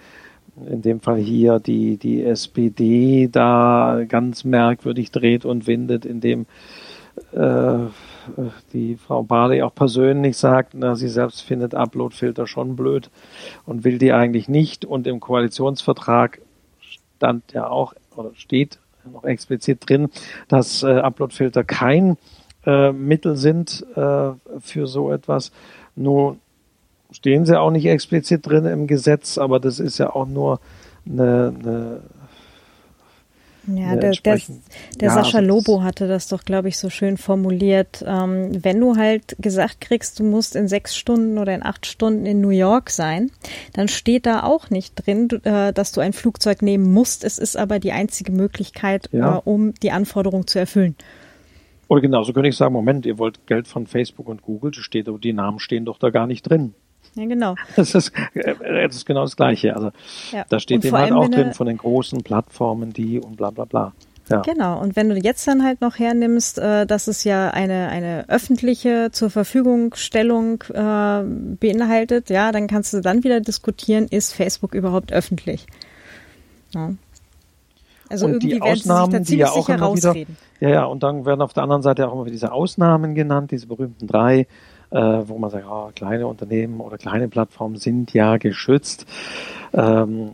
in 0.56 0.82
dem 0.82 1.00
Fall 1.00 1.18
hier 1.18 1.58
die, 1.58 1.96
die 1.96 2.22
SPD 2.24 3.28
da 3.30 4.02
ganz 4.08 4.44
merkwürdig 4.44 5.10
dreht 5.10 5.44
und 5.44 5.66
windet, 5.66 6.06
indem 6.06 6.46
äh, 7.32 7.78
die 8.72 8.96
Frau 8.96 9.22
Barley 9.22 9.62
auch 9.62 9.74
persönlich 9.74 10.36
sagt, 10.36 10.74
na, 10.74 10.94
sie 10.94 11.08
selbst 11.08 11.42
findet 11.42 11.74
Uploadfilter 11.74 12.46
schon 12.46 12.76
blöd 12.76 13.10
und 13.66 13.84
will 13.84 13.98
die 13.98 14.12
eigentlich 14.12 14.48
nicht. 14.48 14.84
Und 14.84 15.06
im 15.06 15.20
Koalitionsvertrag 15.20 16.40
stand 17.16 17.52
ja 17.52 17.68
auch 17.68 17.94
oder 18.16 18.30
steht 18.34 18.78
noch 19.10 19.24
explizit 19.24 19.88
drin, 19.88 20.08
dass 20.48 20.82
äh, 20.82 20.86
Uploadfilter 20.86 21.64
kein 21.64 22.16
äh, 22.64 22.92
Mittel 22.92 23.36
sind 23.36 23.84
äh, 23.94 24.32
für 24.60 24.86
so 24.86 25.12
etwas. 25.12 25.52
Nur 25.94 26.38
stehen 27.10 27.44
sie 27.44 27.58
auch 27.58 27.70
nicht 27.70 27.86
explizit 27.86 28.46
drin 28.46 28.66
im 28.66 28.86
Gesetz, 28.86 29.38
aber 29.38 29.60
das 29.60 29.78
ist 29.78 29.98
ja 29.98 30.14
auch 30.14 30.26
nur 30.26 30.60
eine, 31.06 31.54
eine 31.58 32.00
ja, 33.66 33.96
der, 33.96 34.12
der, 34.12 34.40
der 35.00 35.08
ja, 35.08 35.14
Sascha 35.14 35.38
Lobo 35.40 35.82
hatte 35.82 36.06
das 36.08 36.28
doch, 36.28 36.44
glaube 36.44 36.68
ich, 36.68 36.78
so 36.78 36.90
schön 36.90 37.16
formuliert. 37.16 38.04
Ähm, 38.06 38.62
wenn 38.62 38.80
du 38.80 38.96
halt 38.96 39.36
gesagt 39.38 39.80
kriegst, 39.80 40.20
du 40.20 40.24
musst 40.24 40.56
in 40.56 40.68
sechs 40.68 40.96
Stunden 40.96 41.38
oder 41.38 41.54
in 41.54 41.64
acht 41.64 41.86
Stunden 41.86 42.26
in 42.26 42.40
New 42.40 42.50
York 42.50 42.90
sein, 42.90 43.30
dann 43.72 43.88
steht 43.88 44.26
da 44.26 44.42
auch 44.42 44.70
nicht 44.70 44.94
drin, 44.94 45.28
äh, 45.44 45.72
dass 45.72 45.92
du 45.92 46.00
ein 46.00 46.12
Flugzeug 46.12 46.62
nehmen 46.62 46.92
musst. 46.92 47.24
Es 47.24 47.38
ist 47.38 47.56
aber 47.56 47.78
die 47.78 47.92
einzige 47.92 48.32
Möglichkeit, 48.32 49.08
ja. 49.12 49.38
äh, 49.38 49.40
um 49.44 49.74
die 49.74 49.90
Anforderung 49.90 50.46
zu 50.46 50.58
erfüllen. 50.58 50.96
Oder 51.88 52.00
genauso 52.00 52.32
könnte 52.32 52.48
ich 52.48 52.56
sagen, 52.56 52.72
Moment, 52.72 53.06
ihr 53.06 53.18
wollt 53.18 53.46
Geld 53.46 53.68
von 53.68 53.86
Facebook 53.86 54.28
und 54.28 54.42
Google, 54.42 54.72
steht, 54.74 55.08
die 55.22 55.32
Namen 55.32 55.58
stehen 55.58 55.84
doch 55.84 55.98
da 55.98 56.10
gar 56.10 56.26
nicht 56.26 56.42
drin. 56.42 56.74
Ja, 57.14 57.26
genau. 57.26 57.54
Das 57.76 57.94
ist, 57.94 58.12
das 58.34 58.96
ist 58.96 59.06
genau 59.06 59.22
das 59.22 59.36
Gleiche. 59.36 59.74
Also 59.74 59.90
ja. 60.32 60.44
da 60.48 60.60
steht 60.60 60.84
eben 60.84 60.96
halt 60.96 61.12
auch 61.12 61.28
drin 61.28 61.52
von 61.54 61.66
den 61.66 61.78
großen 61.78 62.22
Plattformen, 62.22 62.92
die 62.92 63.20
und 63.20 63.36
bla 63.36 63.50
bla 63.50 63.64
bla. 63.64 63.92
Ja. 64.30 64.40
Genau. 64.40 64.80
Und 64.80 64.96
wenn 64.96 65.10
du 65.10 65.16
jetzt 65.16 65.46
dann 65.46 65.62
halt 65.64 65.80
noch 65.82 65.98
hernimmst, 65.98 66.58
äh, 66.58 66.86
dass 66.86 67.08
es 67.08 67.24
ja 67.24 67.50
eine, 67.50 67.88
eine 67.88 68.24
öffentliche 68.28 69.10
zur 69.12 69.28
Verfügungstellung 69.28 70.62
äh, 70.72 71.22
beinhaltet, 71.24 72.30
ja, 72.30 72.50
dann 72.50 72.66
kannst 72.66 72.94
du 72.94 73.00
dann 73.00 73.22
wieder 73.22 73.40
diskutieren, 73.40 74.06
ist 74.08 74.32
Facebook 74.32 74.74
überhaupt 74.74 75.12
öffentlich? 75.12 75.66
Ja. 76.74 76.94
Also 78.08 78.26
und 78.26 78.32
irgendwie 78.32 78.54
die 78.54 78.62
Ausnahmen, 78.62 79.12
werden 79.12 79.24
sie 79.24 79.36
sich 79.36 79.40
da 79.40 79.52
ziemlich 79.52 79.66
die 79.66 79.72
ja 79.72 79.82
auch 79.82 79.96
sicher 79.96 80.14
Wieder, 80.14 80.30
ja, 80.60 80.68
ja, 80.68 80.84
und 80.84 81.02
dann 81.02 81.26
werden 81.26 81.42
auf 81.42 81.52
der 81.52 81.62
anderen 81.62 81.82
Seite 81.82 82.08
auch 82.08 82.14
immer 82.14 82.24
diese 82.24 82.52
Ausnahmen 82.52 83.14
genannt, 83.14 83.50
diese 83.50 83.66
berühmten 83.66 84.06
drei 84.06 84.46
äh, 84.94 85.28
wo 85.28 85.38
man 85.38 85.50
sagt, 85.50 85.66
oh, 85.68 85.90
kleine 85.94 86.26
Unternehmen 86.28 86.80
oder 86.80 86.96
kleine 86.98 87.28
Plattformen 87.28 87.76
sind 87.76 88.14
ja 88.14 88.36
geschützt. 88.36 89.06
Ähm, 89.72 90.32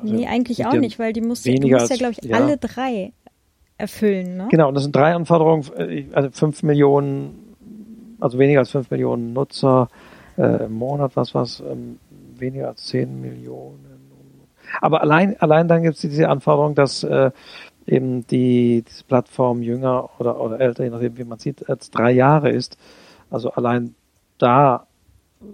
also 0.00 0.14
nee, 0.14 0.26
eigentlich 0.28 0.64
auch 0.64 0.74
nicht, 0.74 0.98
weil 0.98 1.12
die 1.12 1.20
musst, 1.20 1.44
du 1.44 1.50
musst 1.50 1.90
ja, 1.90 1.96
glaube 1.96 2.14
ich, 2.16 2.24
ja. 2.24 2.36
alle 2.36 2.56
drei 2.56 3.12
erfüllen. 3.78 4.36
Ne? 4.36 4.48
Genau, 4.50 4.68
und 4.68 4.74
das 4.74 4.84
sind 4.84 4.94
drei 4.94 5.12
Anforderungen, 5.12 5.64
also 6.12 6.30
fünf 6.30 6.62
Millionen, 6.62 7.56
also 8.20 8.38
weniger 8.38 8.60
als 8.60 8.70
fünf 8.70 8.90
Millionen 8.90 9.32
Nutzer 9.32 9.88
äh, 10.38 10.64
im 10.64 10.74
Monat, 10.74 11.16
was 11.16 11.34
was, 11.34 11.60
ähm, 11.60 11.98
weniger 12.38 12.68
als 12.68 12.84
zehn 12.84 13.20
Millionen. 13.20 13.84
Aber 14.80 15.00
allein, 15.00 15.38
allein 15.40 15.68
dann 15.68 15.82
gibt 15.82 15.96
es 15.96 16.00
diese 16.00 16.28
Anforderung, 16.28 16.74
dass 16.74 17.02
äh, 17.02 17.30
eben 17.86 18.26
die, 18.28 18.82
die 18.82 19.04
Plattform 19.06 19.62
jünger 19.62 20.10
oder, 20.18 20.40
oder 20.40 20.60
älter, 20.60 20.84
je 20.84 20.90
nachdem 20.90 21.18
wie 21.18 21.24
man 21.24 21.38
sieht, 21.38 21.68
als 21.68 21.90
drei 21.90 22.12
Jahre 22.12 22.50
ist. 22.50 22.78
Also 23.30 23.50
allein 23.52 23.94
da, 24.38 24.86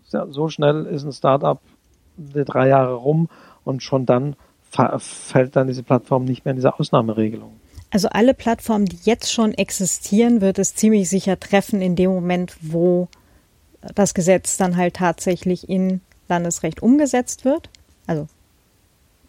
so 0.09 0.49
schnell 0.49 0.87
ist 0.87 1.05
ein 1.05 1.13
Startup 1.13 1.61
die 2.17 2.45
drei 2.45 2.69
Jahre 2.69 2.95
rum 2.95 3.29
und 3.65 3.83
schon 3.83 4.07
dann 4.07 4.37
fällt 4.99 5.57
dann 5.57 5.67
diese 5.67 5.83
Plattform 5.83 6.25
nicht 6.25 6.45
mehr 6.45 6.53
in 6.53 6.57
diese 6.57 6.79
Ausnahmeregelung. 6.79 7.53
Also 7.91 8.09
alle 8.09 8.33
Plattformen, 8.33 8.87
die 8.87 8.99
jetzt 9.05 9.31
schon 9.31 9.53
existieren, 9.53 10.41
wird 10.41 10.59
es 10.59 10.75
ziemlich 10.75 11.11
sicher 11.11 11.39
treffen 11.39 11.83
in 11.83 11.95
dem 11.95 12.11
Moment, 12.11 12.57
wo 12.63 13.09
das 13.95 14.15
Gesetz 14.15 14.57
dann 14.57 14.77
halt 14.77 14.95
tatsächlich 14.95 15.69
in 15.69 16.01
Landesrecht 16.29 16.83
umgesetzt 16.83 17.45
wird. 17.45 17.69
Also, 18.07 18.29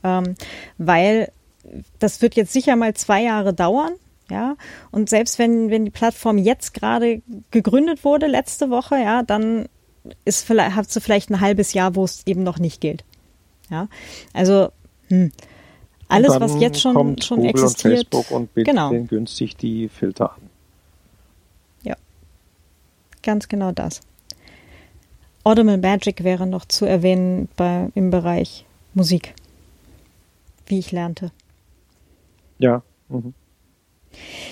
ähm, 0.04 0.36
weil 0.78 1.32
das 2.00 2.22
wird 2.22 2.36
jetzt 2.36 2.54
sicher 2.54 2.78
mal 2.78 2.94
zwei 2.94 3.24
Jahre 3.24 3.54
dauern, 3.54 3.94
ja, 4.34 4.56
und 4.92 5.10
selbst 5.10 5.38
wenn, 5.38 5.70
wenn 5.70 5.86
die 5.86 5.92
Plattform 5.92 6.40
jetzt 6.40 6.74
gerade 6.74 7.22
gegründet 7.52 8.04
wurde, 8.04 8.26
letzte 8.26 8.72
Woche, 8.72 8.96
ja, 8.96 9.22
dann 9.22 9.68
ist 10.26 10.46
vielleicht, 10.46 10.76
hat 10.76 10.92
sie 10.92 11.00
vielleicht 11.00 11.30
ein 11.30 11.40
halbes 11.40 11.74
Jahr, 11.74 11.96
wo 11.96 12.04
es 12.04 12.26
eben 12.26 12.44
noch 12.44 12.58
nicht 12.58 12.82
gilt. 12.82 13.06
Ja, 13.70 13.88
also, 14.34 14.70
hm. 15.08 15.32
Alles, 16.10 16.40
was 16.40 16.60
jetzt 16.60 16.80
schon, 16.82 17.20
schon 17.22 17.38
Google 17.38 17.50
existiert. 17.50 17.94
Und 17.94 18.26
Facebook 18.26 18.32
und 18.32 18.54
bietet 18.54 18.72
genau. 18.72 18.92
günstig 18.92 19.56
die 19.56 19.88
Filter 19.88 20.34
an. 20.34 20.42
Ja, 21.84 21.96
ganz 23.24 23.48
genau 23.48 23.72
das. 23.72 24.02
Audible 25.44 25.78
Magic 25.78 26.24
wäre 26.24 26.46
noch 26.46 26.66
zu 26.66 26.86
erwähnen 26.86 27.50
bei, 27.56 27.90
im 27.96 28.12
Bereich 28.12 28.66
Musik, 28.94 29.34
wie 30.68 30.80
ich 30.80 30.92
lernte. 30.92 31.32
Ja. 32.60 32.84
Mhm. 33.10 33.34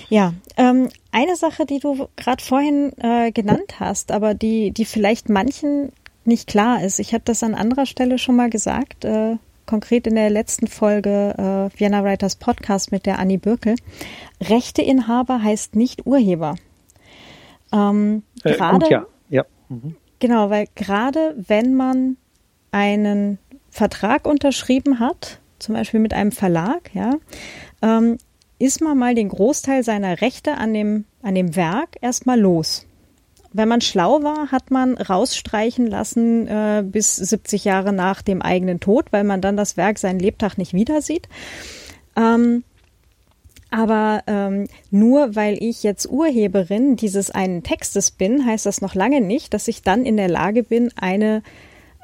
Ja, 0.08 0.34
ähm, 0.56 0.88
eine 1.10 1.36
Sache, 1.36 1.66
die 1.66 1.78
du 1.78 2.08
gerade 2.16 2.42
vorhin 2.42 2.92
äh, 2.98 3.32
genannt 3.32 3.80
hast, 3.80 4.12
aber 4.12 4.34
die, 4.34 4.70
die 4.70 4.84
vielleicht 4.84 5.28
manchen 5.28 5.92
nicht 6.24 6.46
klar 6.46 6.82
ist. 6.82 6.98
Ich 6.98 7.14
habe 7.14 7.24
das 7.24 7.42
an 7.42 7.54
anderer 7.54 7.86
Stelle 7.86 8.18
schon 8.18 8.36
mal 8.36 8.50
gesagt, 8.50 9.04
äh, 9.04 9.36
konkret 9.66 10.06
in 10.06 10.14
der 10.14 10.30
letzten 10.30 10.66
Folge 10.66 11.34
äh, 11.74 11.78
Vienna 11.78 12.04
Writers 12.04 12.36
Podcast 12.36 12.92
mit 12.92 13.06
der 13.06 13.18
Annie 13.18 13.38
Birkel. 13.38 13.76
Rechteinhaber 14.40 15.42
heißt 15.42 15.76
nicht 15.76 16.06
Urheber. 16.06 16.56
Ähm, 17.72 18.22
äh, 18.44 18.54
gerade, 18.54 18.90
ja, 18.90 19.06
ja. 19.28 19.44
Mhm. 19.68 19.96
Genau, 20.18 20.50
weil 20.50 20.66
gerade 20.74 21.34
wenn 21.36 21.74
man 21.74 22.16
einen 22.70 23.38
Vertrag 23.70 24.26
unterschrieben 24.26 25.00
hat, 25.00 25.40
zum 25.58 25.74
Beispiel 25.74 26.00
mit 26.00 26.12
einem 26.12 26.32
Verlag, 26.32 26.90
ja, 26.94 27.14
ähm, 27.82 28.18
ist 28.62 28.80
man 28.80 28.96
mal 28.96 29.16
den 29.16 29.28
Großteil 29.28 29.82
seiner 29.82 30.20
Rechte 30.20 30.54
an 30.54 30.72
dem, 30.72 31.04
an 31.20 31.34
dem 31.34 31.56
Werk 31.56 31.96
erstmal 32.00 32.38
los. 32.38 32.86
Wenn 33.52 33.68
man 33.68 33.80
schlau 33.80 34.22
war, 34.22 34.52
hat 34.52 34.70
man 34.70 34.96
rausstreichen 34.96 35.88
lassen 35.88 36.46
äh, 36.46 36.84
bis 36.86 37.16
70 37.16 37.64
Jahre 37.64 37.92
nach 37.92 38.22
dem 38.22 38.40
eigenen 38.40 38.78
Tod, 38.78 39.06
weil 39.10 39.24
man 39.24 39.40
dann 39.40 39.56
das 39.56 39.76
Werk 39.76 39.98
seinen 39.98 40.20
Lebtag 40.20 40.58
nicht 40.58 40.74
wieder 40.74 41.02
sieht. 41.02 41.28
Ähm, 42.16 42.62
aber 43.70 44.22
ähm, 44.28 44.68
nur 44.92 45.34
weil 45.34 45.60
ich 45.60 45.82
jetzt 45.82 46.08
Urheberin 46.08 46.94
dieses 46.94 47.32
einen 47.32 47.64
Textes 47.64 48.12
bin, 48.12 48.46
heißt 48.46 48.64
das 48.64 48.80
noch 48.80 48.94
lange 48.94 49.20
nicht, 49.20 49.54
dass 49.54 49.66
ich 49.66 49.82
dann 49.82 50.04
in 50.04 50.16
der 50.16 50.28
Lage 50.28 50.62
bin, 50.62 50.90
eine 50.96 51.42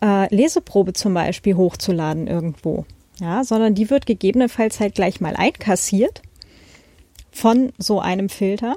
äh, 0.02 0.35
Leseprobe 0.35 0.93
zum 0.93 1.14
Beispiel 1.14 1.56
hochzuladen 1.56 2.26
irgendwo. 2.26 2.85
Ja, 3.20 3.44
sondern 3.44 3.74
die 3.74 3.90
wird 3.90 4.06
gegebenenfalls 4.06 4.80
halt 4.80 4.94
gleich 4.94 5.20
mal 5.20 5.36
einkassiert 5.36 6.22
von 7.39 7.73
so 7.78 8.01
einem 8.01 8.28
Filter, 8.28 8.77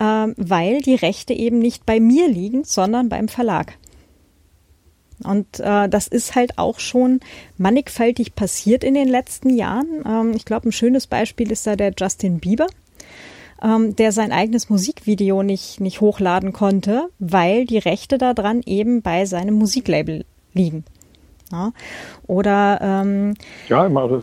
ähm, 0.00 0.34
weil 0.36 0.80
die 0.80 0.94
Rechte 0.94 1.34
eben 1.34 1.58
nicht 1.58 1.86
bei 1.86 2.00
mir 2.00 2.28
liegen, 2.28 2.64
sondern 2.64 3.08
beim 3.08 3.28
Verlag. 3.28 3.74
Und 5.22 5.60
äh, 5.60 5.88
das 5.88 6.08
ist 6.08 6.34
halt 6.34 6.58
auch 6.58 6.80
schon 6.80 7.20
mannigfaltig 7.56 8.34
passiert 8.34 8.82
in 8.82 8.94
den 8.94 9.08
letzten 9.08 9.50
Jahren. 9.50 10.02
Ähm, 10.06 10.32
ich 10.34 10.44
glaube, 10.44 10.68
ein 10.68 10.72
schönes 10.72 11.06
Beispiel 11.06 11.52
ist 11.52 11.66
da 11.66 11.76
der 11.76 11.92
Justin 11.96 12.40
Bieber, 12.40 12.66
ähm, 13.62 13.94
der 13.94 14.10
sein 14.10 14.32
eigenes 14.32 14.68
Musikvideo 14.68 15.42
nicht, 15.42 15.80
nicht 15.80 16.00
hochladen 16.00 16.52
konnte, 16.52 17.08
weil 17.18 17.66
die 17.66 17.78
Rechte 17.78 18.18
daran 18.18 18.62
eben 18.64 19.02
bei 19.02 19.26
seinem 19.26 19.54
Musiklabel 19.54 20.24
liegen. 20.54 20.84
Ja? 21.52 21.72
Oder 22.26 22.80
ähm, 22.80 23.34
ja, 23.68 23.82
also, 23.82 24.22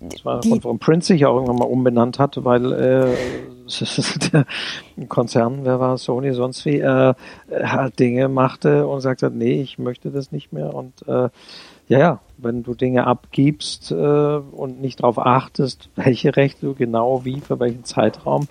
das 0.00 0.24
war 0.24 0.40
warum 0.44 0.78
Prince 0.78 1.08
sich 1.08 1.26
auch 1.26 1.34
irgendwann 1.34 1.56
mal 1.56 1.64
umbenannt 1.64 2.18
hat, 2.18 2.44
weil 2.44 2.72
äh, 2.72 3.16
der 4.32 4.46
Konzern, 5.08 5.64
wer 5.64 5.80
war 5.80 5.98
Sony, 5.98 6.32
sonst 6.32 6.64
wie, 6.64 6.78
äh, 6.78 7.14
halt 7.50 7.98
Dinge 7.98 8.28
machte 8.28 8.86
und 8.86 9.00
sagte, 9.00 9.30
nee, 9.30 9.60
ich 9.60 9.78
möchte 9.78 10.10
das 10.10 10.32
nicht 10.32 10.52
mehr. 10.52 10.74
Und 10.74 11.06
äh, 11.06 11.28
ja, 11.88 11.98
ja, 11.98 12.20
wenn 12.36 12.62
du 12.62 12.74
Dinge 12.74 13.06
abgibst 13.06 13.90
äh, 13.90 13.94
und 13.94 14.80
nicht 14.80 15.00
darauf 15.00 15.18
achtest, 15.18 15.90
welche 15.96 16.36
Rechte 16.36 16.66
du 16.66 16.74
genau 16.74 17.24
wie, 17.24 17.40
für 17.40 17.58
welchen 17.58 17.84
Zeitraum 17.84 18.46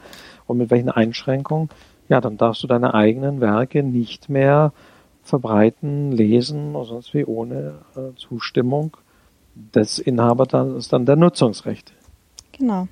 und 0.48 0.58
mit 0.58 0.70
welchen 0.70 0.90
Einschränkungen, 0.90 1.70
ja, 2.10 2.22
dann 2.22 2.38
darfst 2.38 2.64
du 2.64 2.68
deine 2.68 2.94
eigenen 2.94 3.42
Werke 3.42 3.84
nicht 3.84 4.30
mehr 4.30 4.74
verbreiten, 5.24 6.12
lesen 6.12 6.76
oder 6.76 6.86
sonst 6.86 7.14
wie 7.14 7.26
ohne 7.26 7.80
äh, 7.96 8.16
Zustimmung 8.16 8.98
des 9.74 10.00
Inhabers, 10.00 10.48
dann 10.50 10.78
ist 10.78 10.94
dann 10.94 11.06
der 11.06 11.16
Nutzungsrecht. 11.16 11.94
Genau. 12.58 12.88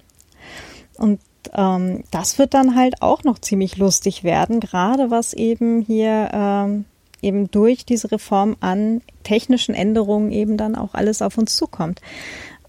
Und 0.98 1.20
ähm, 1.54 2.04
das 2.12 2.40
wird 2.40 2.54
dann 2.54 2.76
halt 2.76 3.02
auch 3.02 3.24
noch 3.24 3.40
ziemlich 3.40 3.78
lustig 3.78 4.24
werden, 4.24 4.60
gerade 4.60 5.12
was 5.12 5.34
eben 5.34 5.82
hier 5.82 6.30
ähm, 6.34 6.86
eben 7.22 7.50
durch 7.50 7.86
diese 7.86 8.12
Reform 8.12 8.56
an 8.60 9.02
technischen 9.24 9.74
Änderungen 9.74 10.32
eben 10.32 10.58
dann 10.58 10.76
auch 10.76 10.94
alles 10.94 11.22
auf 11.22 11.38
uns 11.38 11.56
zukommt. 11.56 12.02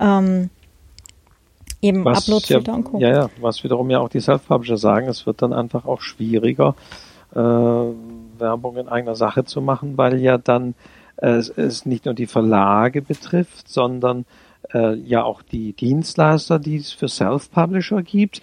Ähm, 0.01 0.51
eben 1.81 2.07
Uploadfilter 2.07 2.73
ja, 2.73 2.77
und 2.77 2.85
Co. 2.85 2.99
Ja, 2.99 3.11
ja, 3.11 3.31
was 3.41 3.63
wiederum 3.65 3.91
ja 3.91 4.01
auch 4.01 4.09
die 4.09 4.21
Self-Publisher 4.21 4.79
sagen, 4.79 5.09
es 5.09 5.27
wird 5.27 5.43
dann 5.43 5.53
einfach 5.53 5.85
auch 5.85 6.01
schwieriger, 6.01 6.75
äh, 7.35 7.39
Werbung 7.39 8.77
in 8.77 8.89
eigener 8.89 9.15
Sache 9.15 9.45
zu 9.45 9.61
machen, 9.61 9.97
weil 9.99 10.21
ja 10.21 10.39
dann 10.39 10.75
äh, 11.17 11.43
es 11.57 11.87
nicht 11.87 12.05
nur 12.05 12.15
die 12.15 12.27
Verlage 12.27 13.03
betrifft, 13.03 13.69
sondern 13.69 14.25
äh, 14.73 14.95
ja 14.95 15.23
auch 15.23 15.43
die 15.43 15.73
Dienstleister, 15.73 16.59
die 16.59 16.77
es 16.77 16.93
für 16.93 17.09
Self-Publisher 17.09 18.03
gibt, 18.03 18.41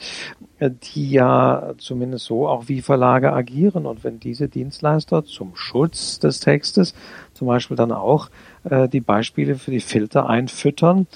äh, 0.59 0.69
die 0.71 1.11
ja 1.11 1.73
zumindest 1.77 2.25
so 2.25 2.47
auch 2.47 2.67
wie 2.67 2.81
Verlage 2.81 3.33
agieren. 3.33 3.85
Und 3.85 4.03
wenn 4.03 4.19
diese 4.19 4.47
Dienstleister 4.47 5.25
zum 5.25 5.55
Schutz 5.55 6.19
des 6.19 6.39
Textes 6.39 6.93
zum 7.33 7.47
Beispiel 7.47 7.77
dann 7.77 7.91
auch 7.91 8.29
äh, 8.63 8.87
die 8.87 9.01
Beispiele 9.01 9.55
für 9.55 9.71
die 9.71 9.79
Filter 9.79 10.29
einfüttern, 10.29 11.07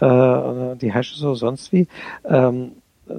äh, 0.00 0.76
die 0.76 0.92
Hashes 0.92 1.22
oder 1.22 1.36
sonst 1.36 1.72
wie, 1.72 1.86
ähm, 2.24 2.72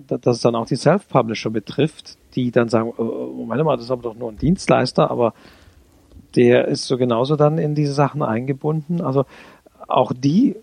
dass 0.08 0.38
es 0.38 0.42
dann 0.42 0.56
auch 0.56 0.66
die 0.66 0.76
Self-Publisher 0.76 1.50
betrifft, 1.50 2.18
die 2.36 2.52
dann 2.52 2.68
sagen, 2.68 2.94
oh, 2.98 3.32
Moment 3.36 3.64
mal, 3.64 3.78
das 3.78 3.86
ist 3.86 3.92
aber 3.92 4.04
doch 4.04 4.16
nur 4.16 4.32
ein 4.32 4.38
Dienstleister, 4.38 5.10
aber 5.10 5.34
der 6.38 6.68
ist 6.68 6.86
so 6.86 6.98
genauso 6.98 7.36
dann 7.36 7.58
in 7.58 7.76
diese 7.76 7.94
Sachen 7.94 8.22
eingebunden. 8.22 9.02
Also 9.02 9.26
auch 9.88 10.14
die 10.16 10.56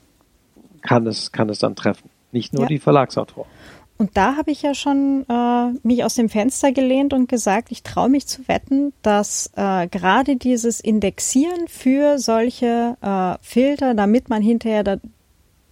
kann 0.83 1.07
es, 1.07 1.33
kann 1.33 1.51
es 1.51 1.59
dann 1.59 1.75
treffen. 1.77 2.09
Nicht 2.33 2.53
nur 2.53 2.63
ja. 2.63 2.69
die 2.69 2.79
Verlagsautoren. 2.79 3.49
Und 3.97 4.17
da 4.17 4.37
habe 4.37 4.51
ich 4.51 4.63
ja 4.63 4.75
schon 4.75 5.25
äh, 5.29 5.87
mich 5.87 6.05
aus 6.05 6.15
dem 6.15 6.29
Fenster 6.29 6.73
gelehnt 6.73 7.13
und 7.13 7.29
gesagt, 7.29 7.71
ich 7.71 7.85
traue 7.85 8.09
mich 8.09 8.27
zu 8.27 8.49
wetten, 8.49 8.93
dass 9.03 9.53
äh, 9.57 9.87
gerade 9.87 10.37
dieses 10.37 10.81
Indexieren 10.81 11.69
für 11.69 12.19
solche 12.19 12.97
äh, 13.01 13.35
Filter, 13.41 13.95
damit 13.95 14.29
man 14.29 14.43
hinterher 14.43 14.83
da 14.83 14.97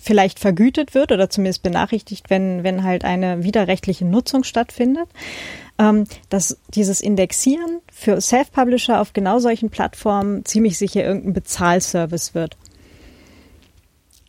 vielleicht 0.00 0.38
vergütet 0.38 0.94
wird 0.94 1.12
oder 1.12 1.30
zumindest 1.30 1.62
benachrichtigt, 1.62 2.28
wenn, 2.28 2.64
wenn 2.64 2.84
halt 2.84 3.04
eine 3.04 3.44
widerrechtliche 3.44 4.04
Nutzung 4.04 4.44
stattfindet, 4.44 5.08
ähm, 5.82 6.04
dass 6.28 6.58
dieses 6.68 7.00
Indexieren 7.00 7.80
für 7.92 8.20
Self-Publisher 8.20 9.00
auf 9.00 9.12
genau 9.12 9.40
solchen 9.40 9.68
Plattformen 9.68 10.44
ziemlich 10.44 10.78
sicher 10.78 11.04
irgendein 11.04 11.32
Bezahlservice 11.32 12.34
wird. 12.34 12.56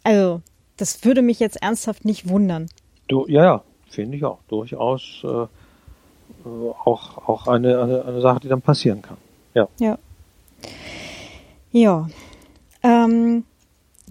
Also 0.04 0.42
das 0.78 1.06
würde 1.06 1.22
mich 1.22 1.40
jetzt 1.40 1.62
ernsthaft 1.62 2.06
nicht 2.06 2.28
wundern. 2.28 2.70
Du, 3.08 3.28
ja, 3.28 3.44
ja, 3.44 3.64
finde 3.88 4.18
ich 4.18 4.26
auch. 4.26 4.40
Durchaus 4.48 5.22
äh, 5.24 5.28
äh, 5.28 5.48
auch, 6.86 7.18
auch 7.28 7.48
eine, 7.48 7.80
eine, 7.80 8.06
eine 8.06 8.22
Sache, 8.22 8.40
die 8.40 8.48
dann 8.48 8.62
passieren 8.62 9.02
kann. 9.04 9.18
Ja. 9.54 9.68
Ja. 9.80 10.00
Ja. 11.72 12.10
Ähm, 12.82 13.46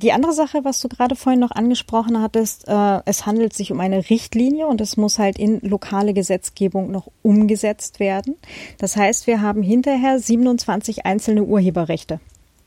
die 0.02 0.12
andere 0.12 0.32
Sache, 0.32 0.64
was 0.64 0.80
du 0.80 0.88
gerade 0.88 1.16
vorhin 1.16 1.40
noch 1.40 1.52
angesprochen 1.52 2.20
hattest, 2.20 2.66
äh, 2.68 3.00
es 3.04 3.24
handelt 3.24 3.52
sich 3.54 3.72
um 3.72 3.80
eine 3.80 4.10
Richtlinie 4.10 4.66
und 4.66 4.80
es 4.80 4.96
muss 4.96 5.18
halt 5.18 5.38
in 5.38 5.60
lokale 5.60 6.12
Gesetzgebung 6.12 6.90
noch 6.90 7.08
umgesetzt 7.22 8.00
werden. 8.00 8.34
Das 8.78 8.96
heißt, 8.96 9.26
wir 9.26 9.40
haben 9.40 9.62
hinterher 9.62 10.18
27 10.18 11.06
einzelne 11.06 11.44
Urheberrechte 11.44 12.20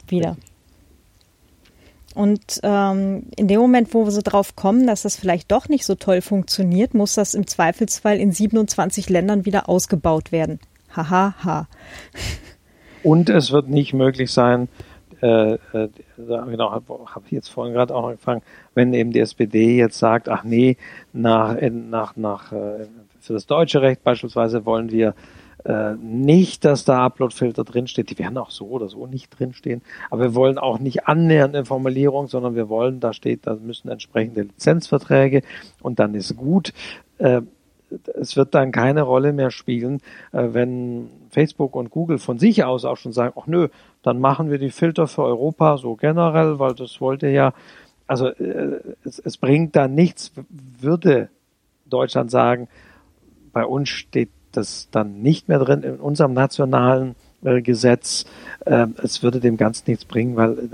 wieder. 0.08 0.38
Und 2.16 2.62
ähm, 2.64 3.24
in 3.36 3.50
dem 3.50 3.60
Moment, 3.60 3.94
wo 3.94 4.10
sie 4.10 4.24
drauf 4.24 4.56
kommen, 4.56 4.88
dass 4.88 5.02
das 5.02 5.18
vielleicht 5.18 5.52
doch 5.52 5.68
nicht 5.68 5.86
so 5.86 5.96
toll 5.96 6.22
funktioniert, 6.22 6.94
muss 6.94 7.16
das 7.16 7.34
im 7.34 7.46
Zweifelsfall 7.46 8.18
in 8.18 8.32
27 8.32 9.10
Ländern 9.10 9.46
wieder 9.46 9.68
ausgebaut 9.68 10.32
werden. 10.32 10.60
Haha. 10.96 11.36
Ha, 11.38 11.44
ha. 11.44 11.68
Und 13.04 13.30
es 13.30 13.52
wird 13.52 13.68
nicht 13.68 13.94
möglich 13.94 14.32
sein, 14.32 14.70
äh, 15.26 15.54
äh, 15.74 15.90
genau, 16.18 16.72
habe 16.72 17.00
hab 17.14 17.32
jetzt 17.32 17.50
vorhin 17.50 17.74
gerade 17.74 17.96
auch 17.96 18.08
angefangen, 18.08 18.42
wenn 18.74 18.94
eben 18.94 19.12
die 19.12 19.20
SPD 19.20 19.78
jetzt 19.78 19.98
sagt, 19.98 20.30
ach 20.30 20.44
nee, 20.44 20.78
nach, 21.14 21.58
nach, 21.62 22.16
nach 22.16 22.52
äh, 22.52 22.86
für 23.20 23.34
das 23.34 23.48
deutsche 23.48 23.82
Recht 23.82 24.04
beispielsweise 24.04 24.66
wollen 24.66 24.92
wir 24.92 25.16
äh, 25.66 25.96
nicht, 25.96 26.64
dass 26.64 26.86
da 26.86 27.06
Uploadfilter 27.06 27.64
drinsteht. 27.64 28.12
Die 28.12 28.20
werden 28.20 28.38
auch 28.38 28.52
so 28.52 28.68
oder 28.68 28.88
so 28.88 29.08
nicht 29.08 29.32
drinstehen. 29.38 29.82
Aber 30.12 30.22
wir 30.22 30.36
wollen 30.36 30.60
auch 30.60 30.78
nicht 30.78 31.08
annähernd 31.08 31.56
eine 31.56 31.66
Formulierung, 31.66 32.28
sondern 32.28 32.56
wir 32.56 32.70
wollen, 32.70 33.00
da 33.00 33.14
steht, 33.14 33.48
da 33.48 33.56
müssen 33.56 33.90
entsprechende 33.90 34.44
Lizenzverträge 34.44 35.42
und 35.82 35.98
dann 35.98 36.14
ist 36.14 36.38
gut. 36.38 36.72
Äh, 37.18 37.42
es 38.20 38.36
wird 38.36 38.56
dann 38.56 38.72
keine 38.72 39.04
Rolle 39.04 39.34
mehr 39.34 39.52
spielen, 39.52 40.02
äh, 40.32 40.50
wenn 40.52 41.10
Facebook 41.30 41.76
und 41.76 41.90
Google 41.90 42.18
von 42.18 42.40
sich 42.40 42.64
aus 42.64 42.86
auch 42.86 42.98
schon 42.98 43.14
sagen, 43.14 43.34
ach 43.40 43.48
nö, 43.48 43.68
dann 44.04 44.20
machen 44.20 44.50
wir 44.50 44.58
die 44.58 44.72
Filter 44.72 45.08
für 45.08 45.24
Europa 45.24 45.78
so 45.78 45.96
generell, 45.96 46.60
weil 46.60 46.74
das 46.74 47.02
wollte 47.02 47.28
ja, 47.28 47.54
also 48.08 48.28
äh, 48.28 48.80
es, 49.04 49.20
es 49.20 49.38
bringt 49.38 49.76
da 49.76 49.88
nichts, 49.88 50.32
würde 50.80 51.30
Deutschland 51.86 52.32
sagen, 52.32 52.68
bei 53.54 53.66
uns 53.66 53.90
steht 53.90 54.30
das 54.52 54.90
dann 54.92 55.22
nicht 55.22 55.48
mehr 55.50 55.60
drin 55.60 55.84
in 55.84 55.98
unserem 55.98 56.34
nationalen 56.34 57.16
äh, 57.44 57.62
Gesetz. 57.62 58.26
Äh, 58.66 58.88
es 59.02 59.24
würde 59.24 59.40
dem 59.40 59.58
Ganzen 59.58 59.84
nichts 59.88 60.06
bringen, 60.06 60.36
weil 60.36 60.70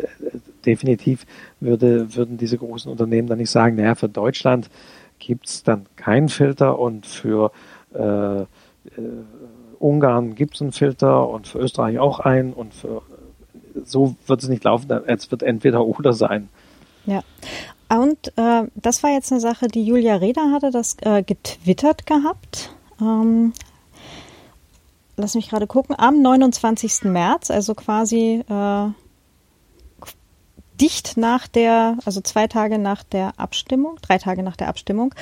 definitiv 0.66 1.26
würde, 1.60 2.16
würden 2.16 2.38
diese 2.38 2.58
großen 2.58 2.92
Unternehmen 2.92 3.28
dann 3.28 3.40
nicht 3.40 3.50
sagen, 3.50 3.76
naja, 3.76 3.96
für 3.96 4.10
Deutschland 4.10 4.70
gibt 5.22 5.48
es 5.48 5.64
dann 5.64 5.86
keinen 5.96 6.28
Filter 6.28 6.78
und 6.78 7.06
für 7.06 7.52
äh, 7.94 8.42
äh, 8.42 8.46
Ungarn 9.80 10.36
gibt 10.36 10.56
es 10.56 10.62
einen 10.62 10.74
Filter 10.74 11.30
und 11.30 11.48
für 11.48 11.60
Österreich 11.60 11.98
auch 12.00 12.20
einen 12.20 12.52
und 12.52 12.74
für 12.74 13.04
so 13.86 14.16
wird 14.28 14.44
es 14.44 14.50
nicht 14.50 14.66
laufen, 14.66 14.92
es 15.08 15.32
wird 15.32 15.44
entweder 15.44 15.86
oder 15.86 16.12
sein. 16.12 16.50
Ja. 17.06 17.22
Und 17.90 18.38
äh, 18.38 18.64
das 18.76 19.04
war 19.04 19.12
jetzt 19.12 19.32
eine 19.32 19.42
Sache, 19.42 19.68
die 19.68 19.84
Julia 19.84 20.16
Reda 20.16 20.52
hatte 20.52 20.72
das 20.72 20.98
äh, 21.02 21.24
getwittert 21.24 22.06
gehabt. 22.06 22.74
Ähm, 23.00 23.54
lass 25.18 25.36
mich 25.36 25.50
gerade 25.50 25.68
gucken, 25.68 25.96
am 25.98 26.22
29. 26.22 27.04
März, 27.04 27.52
also 27.52 27.74
quasi 27.76 28.44
äh, 28.48 28.90
dicht 30.82 31.16
nach 31.16 31.48
der, 31.48 31.98
also 32.06 32.22
zwei 32.22 32.48
Tage 32.48 32.80
nach 32.80 33.04
der 33.04 33.34
Abstimmung, 33.38 33.98
drei 34.02 34.18
Tage 34.18 34.42
nach 34.42 34.58
der 34.58 34.68
Abstimmung. 34.68 35.14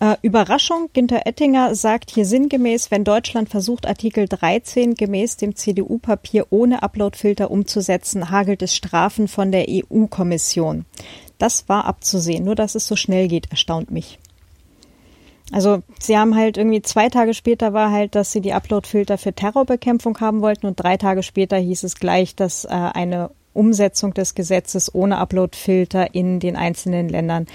Äh, 0.00 0.16
Überraschung, 0.22 0.88
Günter 0.94 1.26
Oettinger 1.26 1.74
sagt 1.74 2.10
hier 2.10 2.24
sinngemäß, 2.24 2.90
wenn 2.90 3.04
Deutschland 3.04 3.50
versucht, 3.50 3.86
Artikel 3.86 4.26
13 4.26 4.94
gemäß 4.94 5.36
dem 5.36 5.54
CDU-Papier 5.54 6.46
ohne 6.50 6.82
Uploadfilter 6.82 7.50
umzusetzen, 7.50 8.30
hagelt 8.30 8.62
es 8.62 8.74
Strafen 8.74 9.28
von 9.28 9.52
der 9.52 9.66
EU-Kommission. 9.68 10.86
Das 11.38 11.68
war 11.68 11.84
abzusehen, 11.84 12.44
nur 12.44 12.54
dass 12.54 12.74
es 12.74 12.86
so 12.86 12.96
schnell 12.96 13.28
geht, 13.28 13.50
erstaunt 13.50 13.90
mich. 13.90 14.18
Also 15.52 15.82
sie 16.00 16.16
haben 16.16 16.34
halt 16.34 16.56
irgendwie 16.56 16.80
zwei 16.80 17.10
Tage 17.10 17.34
später 17.34 17.74
war 17.74 17.90
halt, 17.90 18.14
dass 18.14 18.32
sie 18.32 18.40
die 18.40 18.54
Uploadfilter 18.54 19.18
für 19.18 19.34
Terrorbekämpfung 19.34 20.18
haben 20.20 20.40
wollten 20.40 20.66
und 20.66 20.80
drei 20.80 20.96
Tage 20.96 21.22
später 21.22 21.58
hieß 21.58 21.82
es 21.82 21.96
gleich, 21.96 22.34
dass 22.34 22.64
äh, 22.64 22.68
eine 22.70 23.30
Umsetzung 23.52 24.14
des 24.14 24.34
Gesetzes 24.34 24.94
ohne 24.94 25.18
Uploadfilter 25.18 26.14
in 26.14 26.40
den 26.40 26.56
einzelnen 26.56 27.08
Ländern 27.08 27.46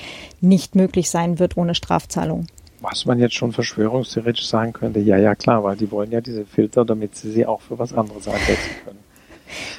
nicht 0.41 0.75
möglich 0.75 1.09
sein 1.09 1.39
wird 1.39 1.57
ohne 1.57 1.75
Strafzahlung. 1.75 2.47
Was 2.79 3.05
man 3.05 3.19
jetzt 3.19 3.33
schon 3.33 3.53
verschwörungstheoretisch 3.53 4.47
sagen 4.47 4.73
könnte, 4.73 4.99
ja, 4.99 5.17
ja, 5.17 5.33
klar, 5.33 5.63
weil 5.63 5.75
die 5.75 5.89
wollen 5.89 6.11
ja 6.11 6.21
diese 6.21 6.45
Filter, 6.45 6.85
damit 6.85 7.15
sie 7.15 7.31
sie 7.31 7.45
auch 7.45 7.61
für 7.61 7.79
was 7.79 7.93
anderes 7.93 8.27
einsetzen 8.27 8.71
können. 8.85 8.99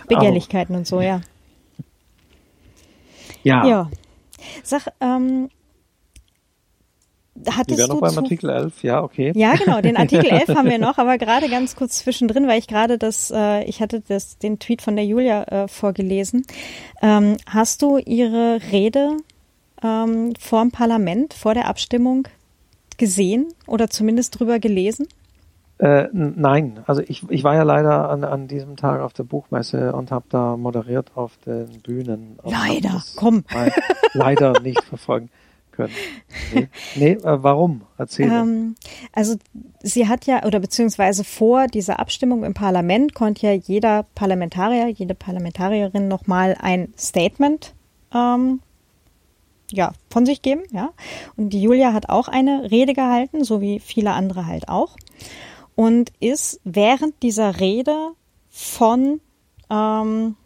Begehrlichkeiten 0.09 0.75
Aber, 0.75 0.81
und 0.81 0.87
so, 0.87 1.01
ja. 1.01 1.21
Ja. 3.45 3.67
ja. 3.67 3.91
Sag, 4.65 4.89
ähm, 5.01 5.49
Hattest 7.51 7.79
wir 7.79 7.87
noch 7.89 8.01
beim 8.01 8.17
Artikel 8.17 8.51
11, 8.51 8.83
ja, 8.83 9.03
okay. 9.03 9.33
Ja, 9.35 9.55
genau, 9.55 9.81
den 9.81 9.97
Artikel 9.97 10.31
11 10.31 10.49
haben 10.49 10.69
wir 10.69 10.79
noch, 10.79 10.99
aber 10.99 11.19
gerade 11.19 11.49
ganz 11.49 11.77
kurz 11.77 11.97
zwischendrin, 11.97 12.47
weil 12.49 12.59
ich 12.59 12.67
gerade 12.67 12.99
das, 12.99 13.31
äh, 13.35 13.65
ich 13.65 13.81
hatte 13.81 14.01
das, 14.01 14.39
den 14.39 14.59
Tweet 14.59 14.83
von 14.83 14.97
der 14.97 15.05
Julia 15.05 15.45
äh, 15.45 15.69
vorgelesen. 15.69 16.45
Ähm, 17.03 17.37
hast 17.47 17.83
du 17.83 17.99
ihre 17.99 18.61
Rede 18.73 19.17
ähm, 19.83 20.35
vor 20.39 20.63
dem 20.63 20.71
Parlament, 20.71 21.35
vor 21.35 21.55
der 21.55 21.67
Abstimmung 21.67 22.29
gesehen 22.97 23.49
oder 23.67 23.89
zumindest 23.89 24.39
drüber 24.39 24.59
gelesen? 24.59 25.07
Äh, 25.79 26.09
nein, 26.13 26.81
also 26.87 27.03
ich, 27.07 27.23
ich 27.31 27.45
war 27.45 27.55
ja 27.55 27.63
leider 27.63 28.11
an, 28.11 28.25
an 28.25 28.49
diesem 28.49 28.77
Tag 28.77 29.01
auf 29.01 29.13
der 29.13 29.23
Buchmesse 29.23 29.93
und 29.93 30.11
habe 30.11 30.25
da 30.29 30.57
moderiert 30.57 31.13
auf 31.15 31.37
den 31.47 31.81
Bühnen. 31.83 32.39
Leider, 32.43 33.05
komm. 33.15 33.45
Leider 34.13 34.61
nicht 34.61 34.83
verfolgen 34.89 35.31
können. 35.79 35.95
Nee, 36.53 36.69
nee 36.97 37.13
äh, 37.13 37.43
warum? 37.43 37.83
Erzähl. 37.97 38.31
Ähm, 38.31 38.75
also 39.13 39.37
sie 39.81 40.09
hat 40.09 40.27
ja, 40.27 40.45
oder 40.45 40.59
beziehungsweise 40.59 41.23
vor 41.23 41.69
dieser 41.69 42.01
Abstimmung 42.01 42.43
im 42.43 42.53
Parlament 42.53 43.15
konnte 43.15 43.47
ja 43.47 43.53
jeder 43.53 44.03
Parlamentarier, 44.15 44.89
jede 44.89 45.15
Parlamentarierin 45.15 46.09
nochmal 46.09 46.57
ein 46.61 46.93
Statement 46.99 47.75
ähm, 48.13 48.61
ja, 49.71 49.93
von 50.11 50.27
sich 50.27 50.43
geben, 50.43 50.63
ja. 50.73 50.91
Und 51.37 51.51
die 51.51 51.63
Julia 51.63 51.93
hat 51.93 52.09
auch 52.09 52.29
eine 52.29 52.71
Rede 52.71 52.95
gehalten, 52.95 53.45
so 53.45 53.61
wie 53.61 53.79
viele 53.79 54.13
andere 54.13 54.47
halt 54.47 54.69
auch. 54.69 54.97
Und 55.75 56.11
ist 56.21 56.61
während 56.65 57.23
dieser 57.23 57.61
Rede 57.61 58.11
von 58.49 59.21
ähm, 59.71 60.37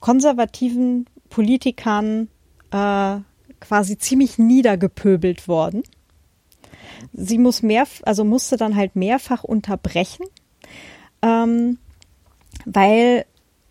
konservativen 0.00 1.06
Politikern 1.28 2.28
äh, 2.72 3.16
quasi 3.62 3.96
ziemlich 3.96 4.38
niedergepöbelt 4.38 5.48
worden. 5.48 5.82
Sie 7.12 7.38
muss 7.38 7.62
mehr, 7.62 7.84
also 8.02 8.24
musste 8.24 8.56
dann 8.56 8.76
halt 8.76 8.96
mehrfach 8.96 9.44
unterbrechen, 9.44 10.26
ähm, 11.22 11.78
weil 12.66 13.24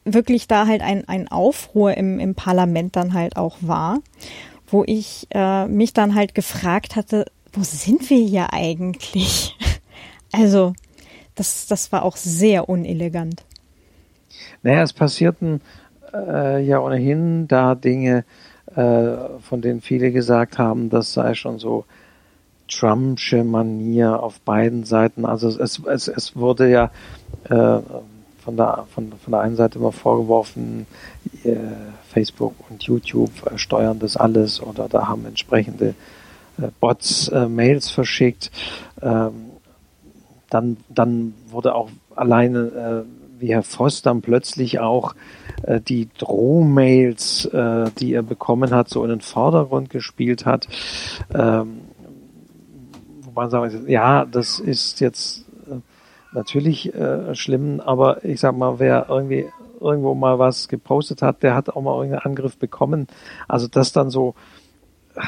wirklich 0.04 0.48
da 0.48 0.66
halt 0.66 0.82
ein, 0.82 1.08
ein 1.08 1.28
Aufruhr 1.28 1.96
im, 1.96 2.20
im 2.20 2.36
Parlament 2.36 2.96
dann 2.96 3.14
halt 3.14 3.36
auch 3.38 3.58
war, 3.62 4.00
wo 4.68 4.84
ich 4.86 5.28
äh, 5.32 5.68
mich 5.68 5.94
dann 5.94 6.16
halt 6.16 6.34
gefragt 6.34 6.96
hatte, 6.96 7.26
wo 7.54 7.62
sind 7.64 8.10
wir 8.10 8.24
hier 8.26 8.54
eigentlich? 8.54 9.56
Also, 10.34 10.72
das, 11.36 11.68
das 11.68 11.92
war 11.92 12.04
auch 12.04 12.16
sehr 12.16 12.70
unelegant. 12.70 13.44
Naja, 14.64 14.82
es 14.82 14.94
passierten 14.94 15.60
äh, 16.14 16.64
ja 16.64 16.80
ohnehin 16.80 17.50
da 17.50 17.76
Dinge, 17.76 18.24
von 18.74 19.62
denen 19.62 19.82
viele 19.82 20.12
gesagt 20.12 20.58
haben, 20.58 20.90
das 20.90 21.14
sei 21.14 21.34
schon 21.34 21.60
so 21.60 21.86
Trumpsche 22.72 23.44
Manier 23.44 24.24
auf 24.24 24.40
beiden 24.40 24.86
Seiten. 24.86 25.26
Also 25.26 25.50
es, 25.50 25.80
es, 25.80 26.08
es 26.08 26.36
wurde 26.36 26.70
ja 26.70 26.92
äh, 27.50 27.80
von, 28.44 28.58
der, 28.58 28.86
von, 28.94 29.12
von 29.12 29.32
der 29.32 29.42
einen 29.42 29.56
Seite 29.56 29.78
immer 29.78 29.92
vorgeworfen, 29.92 30.88
äh, 31.44 31.56
Facebook 32.10 32.54
und 32.70 32.84
YouTube 32.84 33.32
äh, 33.46 33.58
steuern 33.58 34.00
das 34.00 34.18
alles 34.18 34.62
oder 34.62 34.88
da 34.88 35.08
haben 35.08 35.26
entsprechende 35.26 35.96
äh, 36.58 36.68
Bots 36.80 37.28
äh, 37.28 37.48
Mails 37.48 37.90
verschickt. 37.90 38.52
Ähm, 39.02 39.52
dann, 40.50 40.78
dann 40.90 41.34
wurde 41.50 41.76
auch 41.76 41.90
alleine 42.16 43.06
wie 43.42 43.50
Herr 43.50 43.64
Voss 43.64 44.02
dann 44.02 44.22
plötzlich 44.22 44.80
auch 44.80 45.16
äh, 45.64 45.82
die 45.82 46.10
Drohmails, 46.18 47.46
äh, 47.46 47.90
die 48.00 48.14
er 48.14 48.24
bekommen 48.24 48.72
hat, 48.72 48.90
so 48.90 49.04
in 49.04 49.10
den 49.10 49.22
Vordergrund 49.22 49.90
gespielt 49.90 50.46
hat. 50.46 50.68
Ähm, 51.34 51.82
wo 53.22 53.32
man 53.32 53.50
sagen, 53.50 53.88
ja, 53.88 54.26
das 54.26 54.60
ist 54.60 55.00
jetzt 55.00 55.46
äh, 55.70 55.76
natürlich 56.34 56.94
äh, 56.94 57.36
schlimm, 57.36 57.80
aber 57.80 58.24
ich 58.24 58.40
sag 58.40 58.58
mal, 58.58 58.80
wer 58.80 59.08
irgendwie 59.10 59.48
irgendwo 59.80 60.14
mal 60.14 60.40
was 60.40 60.68
gepostet 60.68 61.22
hat, 61.22 61.44
der 61.44 61.56
hat 61.56 61.70
auch 61.70 61.82
mal 61.82 61.96
irgendeinen 61.96 62.26
Angriff 62.26 62.58
bekommen. 62.58 63.08
Also 63.48 63.68
das 63.68 63.92
dann 63.92 64.10
so 64.10 64.36
äh, 65.16 65.22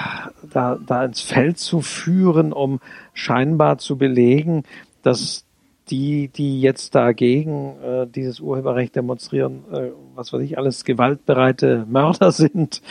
da, 0.52 0.78
da 0.86 1.06
ins 1.06 1.22
Feld 1.22 1.58
zu 1.58 1.82
führen, 1.82 2.54
um 2.54 2.80
scheinbar 3.14 3.80
zu 3.80 3.98
belegen, 3.98 4.64
dass 5.02 5.43
die, 5.90 6.30
die 6.30 6.62
jetzt 6.62 6.96
dagegen 6.96 7.76
äh, 7.82 8.08
dieses 8.08 8.40
Urheberrecht 8.40 8.96
demonstrieren, 8.96 9.66
äh, 9.72 9.90
was 10.16 10.32
weiß 10.32 10.42
ich, 10.42 10.58
alles 10.58 10.86
gewaltbereite 10.86 11.86
Mörder 11.90 12.32
sind. 12.34 12.82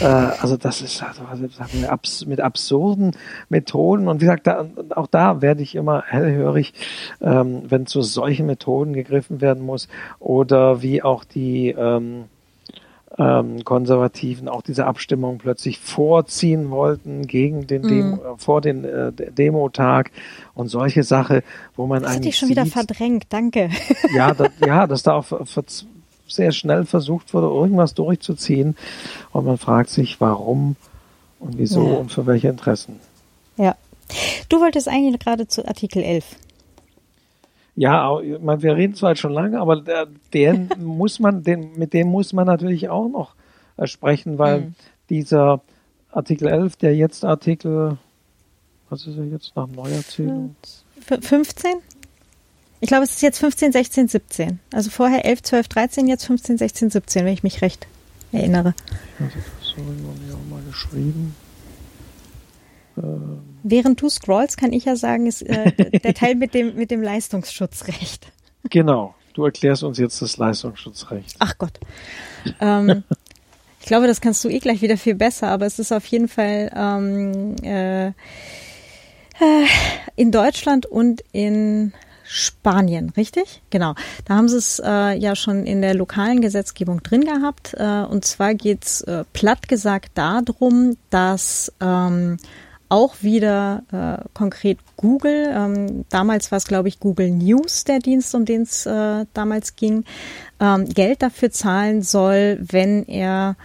Äh, 0.00 0.04
also 0.04 0.56
das 0.56 0.80
ist 0.80 1.02
also, 1.02 1.22
also 1.24 1.46
mit 2.26 2.40
absurden 2.40 3.12
Methoden. 3.48 4.08
Und 4.08 4.20
wie 4.20 4.24
gesagt, 4.24 4.46
da, 4.46 4.66
auch 4.94 5.06
da 5.06 5.42
werde 5.42 5.62
ich 5.62 5.74
immer 5.74 6.02
hellhörig, 6.06 6.72
ähm, 7.20 7.62
wenn 7.68 7.86
zu 7.86 8.02
solchen 8.02 8.46
Methoden 8.46 8.94
gegriffen 8.94 9.40
werden 9.40 9.62
muss. 9.62 9.88
Oder 10.18 10.82
wie 10.82 11.02
auch 11.02 11.24
die 11.24 11.74
ähm, 11.76 12.24
ähm, 13.20 13.64
Konservativen 13.64 14.48
auch 14.48 14.62
diese 14.62 14.86
Abstimmung 14.86 15.38
plötzlich 15.38 15.78
vorziehen 15.78 16.70
wollten 16.70 17.26
gegen 17.26 17.66
den 17.66 17.82
Demo, 17.82 18.16
mm. 18.16 18.38
vor 18.38 18.62
den 18.62 18.84
äh, 18.84 19.12
Demotag 19.12 20.10
und 20.54 20.68
solche 20.68 21.02
Sache, 21.02 21.42
wo 21.76 21.86
man 21.86 22.02
das 22.02 22.12
eigentlich. 22.12 22.20
Das 22.20 22.34
ich 22.34 22.38
schon 22.38 22.48
sieht, 22.48 22.56
wieder 22.56 22.66
verdrängt, 22.66 23.26
danke. 23.28 23.68
Ja, 24.14 24.34
da, 24.34 24.46
ja, 24.64 24.86
dass 24.86 25.02
da 25.02 25.14
auch 25.14 25.26
sehr 26.26 26.52
schnell 26.52 26.84
versucht 26.86 27.34
wurde, 27.34 27.48
irgendwas 27.48 27.94
durchzuziehen 27.94 28.76
und 29.32 29.44
man 29.44 29.58
fragt 29.58 29.90
sich, 29.90 30.20
warum 30.20 30.76
und 31.38 31.58
wieso 31.58 31.86
ja. 31.86 31.94
und 31.98 32.10
für 32.10 32.26
welche 32.26 32.48
Interessen. 32.48 32.98
Ja. 33.56 33.76
Du 34.48 34.60
wolltest 34.60 34.88
eigentlich 34.88 35.20
gerade 35.20 35.46
zu 35.46 35.66
Artikel 35.66 36.02
11. 36.02 36.24
Ja, 37.76 38.18
wir 38.18 38.76
reden 38.76 38.94
zwar 38.94 39.16
schon 39.16 39.32
lange, 39.32 39.60
aber 39.60 39.82
den 40.34 40.70
muss 40.78 41.18
man, 41.18 41.42
den, 41.42 41.78
mit 41.78 41.92
dem 41.92 42.08
muss 42.08 42.32
man 42.32 42.46
natürlich 42.46 42.88
auch 42.88 43.08
noch 43.08 43.34
äh, 43.76 43.86
sprechen, 43.86 44.38
weil 44.38 44.60
mhm. 44.60 44.74
dieser 45.08 45.60
Artikel 46.12 46.48
11, 46.48 46.76
der 46.76 46.96
jetzt 46.96 47.24
Artikel, 47.24 47.98
was 48.88 49.06
ist 49.06 49.16
er 49.16 49.24
jetzt 49.24 49.54
nach 49.56 49.68
Neuerzählung? 49.68 50.56
15? 51.00 51.76
Ich 52.80 52.88
glaube, 52.88 53.04
es 53.04 53.12
ist 53.12 53.22
jetzt 53.22 53.38
15, 53.38 53.72
16, 53.72 54.08
17. 54.08 54.58
Also 54.72 54.90
vorher 54.90 55.24
11, 55.24 55.42
12, 55.42 55.68
13, 55.68 56.08
jetzt 56.08 56.24
15, 56.24 56.58
16, 56.58 56.90
17, 56.90 57.24
wenn 57.24 57.32
ich 57.32 57.42
mich 57.42 57.62
recht 57.62 57.86
erinnere. 58.32 58.74
Also, 59.18 59.38
sorry, 59.60 59.86
haben 59.86 60.20
wir 60.26 60.34
auch 60.34 60.50
mal 60.50 60.62
geschrieben. 60.66 61.34
Ähm, 62.96 63.49
Während 63.62 64.00
du 64.00 64.08
scrollst, 64.08 64.56
kann 64.56 64.72
ich 64.72 64.84
ja 64.84 64.96
sagen, 64.96 65.26
ist 65.26 65.42
äh, 65.42 65.72
der 66.04 66.14
Teil 66.14 66.34
mit 66.34 66.54
dem, 66.54 66.76
mit 66.76 66.90
dem 66.90 67.02
Leistungsschutzrecht. 67.02 68.26
Genau. 68.68 69.14
Du 69.34 69.44
erklärst 69.44 69.82
uns 69.84 69.98
jetzt 69.98 70.20
das 70.22 70.36
Leistungsschutzrecht. 70.36 71.36
Ach 71.38 71.56
Gott. 71.56 71.78
Ähm, 72.60 73.04
ich 73.80 73.86
glaube, 73.86 74.06
das 74.06 74.20
kannst 74.20 74.44
du 74.44 74.48
eh 74.48 74.58
gleich 74.58 74.82
wieder 74.82 74.96
viel 74.96 75.14
besser, 75.14 75.48
aber 75.48 75.66
es 75.66 75.78
ist 75.78 75.92
auf 75.92 76.04
jeden 76.06 76.28
Fall 76.28 76.70
ähm, 76.74 77.56
äh, 77.62 78.08
äh 78.08 78.12
in 80.16 80.32
Deutschland 80.32 80.84
und 80.86 81.22
in 81.32 81.92
Spanien, 82.32 83.10
richtig? 83.16 83.60
Genau. 83.70 83.94
Da 84.24 84.36
haben 84.36 84.48
sie 84.48 84.58
es 84.58 84.80
äh, 84.84 85.18
ja 85.18 85.34
schon 85.34 85.66
in 85.66 85.82
der 85.82 85.94
lokalen 85.94 86.40
Gesetzgebung 86.40 87.02
drin 87.02 87.24
gehabt. 87.24 87.74
Äh, 87.74 88.02
und 88.02 88.24
zwar 88.24 88.54
geht's 88.54 89.00
äh, 89.00 89.24
platt 89.32 89.68
gesagt 89.68 90.12
darum, 90.14 90.96
dass 91.10 91.72
ähm, 91.80 92.36
auch 92.90 93.22
wieder 93.22 93.82
äh, 93.92 94.28
konkret 94.34 94.78
Google. 94.96 95.50
Ähm, 95.54 96.04
damals 96.10 96.50
war 96.52 96.58
es, 96.58 96.66
glaube 96.66 96.88
ich, 96.88 97.00
Google 97.00 97.30
News, 97.30 97.84
der 97.84 98.00
Dienst, 98.00 98.34
um 98.34 98.44
den 98.44 98.62
es 98.62 98.84
äh, 98.84 99.24
damals 99.32 99.76
ging, 99.76 100.04
ähm, 100.60 100.86
Geld 100.86 101.22
dafür 101.22 101.50
zahlen 101.50 102.02
soll, 102.02 102.58
wenn 102.60 103.06
er 103.06 103.56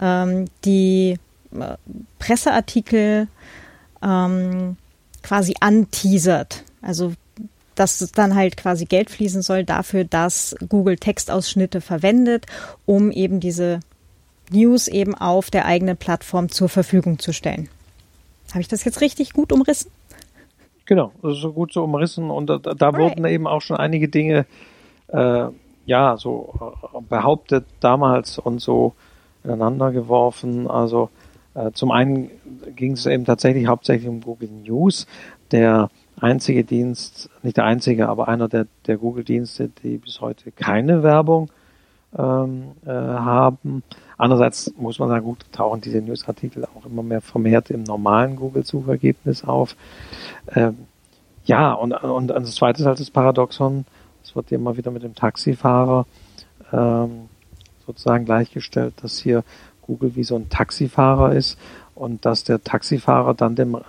ähm, 0.00 0.46
die 0.64 1.18
äh, 1.52 1.76
Presseartikel 2.18 3.28
ähm, 4.02 4.76
quasi 5.22 5.54
anteasert. 5.60 6.64
Also 6.80 7.12
dass 7.74 7.98
dann 8.14 8.34
halt 8.34 8.56
quasi 8.56 8.84
Geld 8.84 9.10
fließen 9.10 9.42
soll 9.42 9.64
dafür, 9.64 10.04
dass 10.04 10.54
Google 10.68 10.96
Textausschnitte 10.96 11.80
verwendet, 11.80 12.46
um 12.84 13.10
eben 13.10 13.40
diese 13.40 13.80
News 14.50 14.88
eben 14.88 15.14
auf 15.14 15.50
der 15.50 15.64
eigenen 15.64 15.96
Plattform 15.96 16.50
zur 16.50 16.68
Verfügung 16.68 17.18
zu 17.18 17.32
stellen. 17.32 17.68
Habe 18.52 18.60
ich 18.60 18.68
das 18.68 18.84
jetzt 18.84 19.00
richtig 19.00 19.32
gut 19.32 19.52
umrissen? 19.52 19.90
Genau, 20.86 21.12
so 21.22 21.52
gut 21.52 21.72
so 21.72 21.84
umrissen 21.84 22.30
und 22.30 22.48
da, 22.48 22.58
da 22.58 22.88
right. 22.88 23.00
wurden 23.00 23.24
eben 23.24 23.46
auch 23.46 23.62
schon 23.62 23.76
einige 23.76 24.08
Dinge 24.08 24.46
äh, 25.08 25.46
ja 25.86 26.16
so 26.16 26.72
äh, 26.94 27.00
behauptet 27.08 27.64
damals 27.80 28.38
und 28.38 28.60
so 28.60 28.94
ineinander 29.44 29.92
geworfen. 29.92 30.68
Also 30.68 31.10
äh, 31.54 31.70
zum 31.72 31.90
einen 31.90 32.30
ging 32.76 32.92
es 32.92 33.06
eben 33.06 33.24
tatsächlich 33.24 33.66
hauptsächlich 33.66 34.08
um 34.08 34.20
Google 34.20 34.50
News, 34.50 35.06
der 35.50 35.90
einzige 36.20 36.64
Dienst, 36.64 37.30
nicht 37.42 37.56
der 37.56 37.64
einzige, 37.64 38.08
aber 38.08 38.28
einer 38.28 38.48
der, 38.48 38.66
der 38.86 38.96
Google-Dienste, 38.96 39.70
die 39.82 39.98
bis 39.98 40.20
heute 40.20 40.52
keine 40.52 41.02
Werbung 41.02 41.50
ähm, 42.16 42.72
äh, 42.84 42.90
haben. 42.90 43.82
Andererseits 44.22 44.72
muss 44.76 45.00
man 45.00 45.08
sagen, 45.08 45.24
gut, 45.24 45.44
tauchen 45.50 45.80
diese 45.80 46.00
Newsartikel 46.00 46.64
auch 46.64 46.86
immer 46.86 47.02
mehr 47.02 47.20
vermehrt 47.20 47.70
im 47.70 47.82
normalen 47.82 48.36
Google-Suchergebnis 48.36 49.42
auf. 49.42 49.74
Ähm, 50.54 50.86
ja, 51.44 51.72
und, 51.72 51.92
und 51.92 52.28
das 52.28 52.54
zweite 52.54 52.82
ist 52.82 52.86
halt 52.86 53.00
das 53.00 53.10
Paradoxon, 53.10 53.84
es 54.22 54.36
wird 54.36 54.52
immer 54.52 54.76
wieder 54.76 54.92
mit 54.92 55.02
dem 55.02 55.16
Taxifahrer 55.16 56.06
ähm, 56.72 57.30
sozusagen 57.84 58.24
gleichgestellt, 58.24 58.94
dass 59.02 59.18
hier 59.18 59.42
Google 59.80 60.14
wie 60.14 60.22
so 60.22 60.36
ein 60.36 60.48
Taxifahrer 60.48 61.32
ist 61.32 61.58
und 61.96 62.24
dass 62.24 62.44
der 62.44 62.62
Taxifahrer 62.62 63.34
dann 63.34 63.56
dem, 63.56 63.74
äh, 63.74 63.80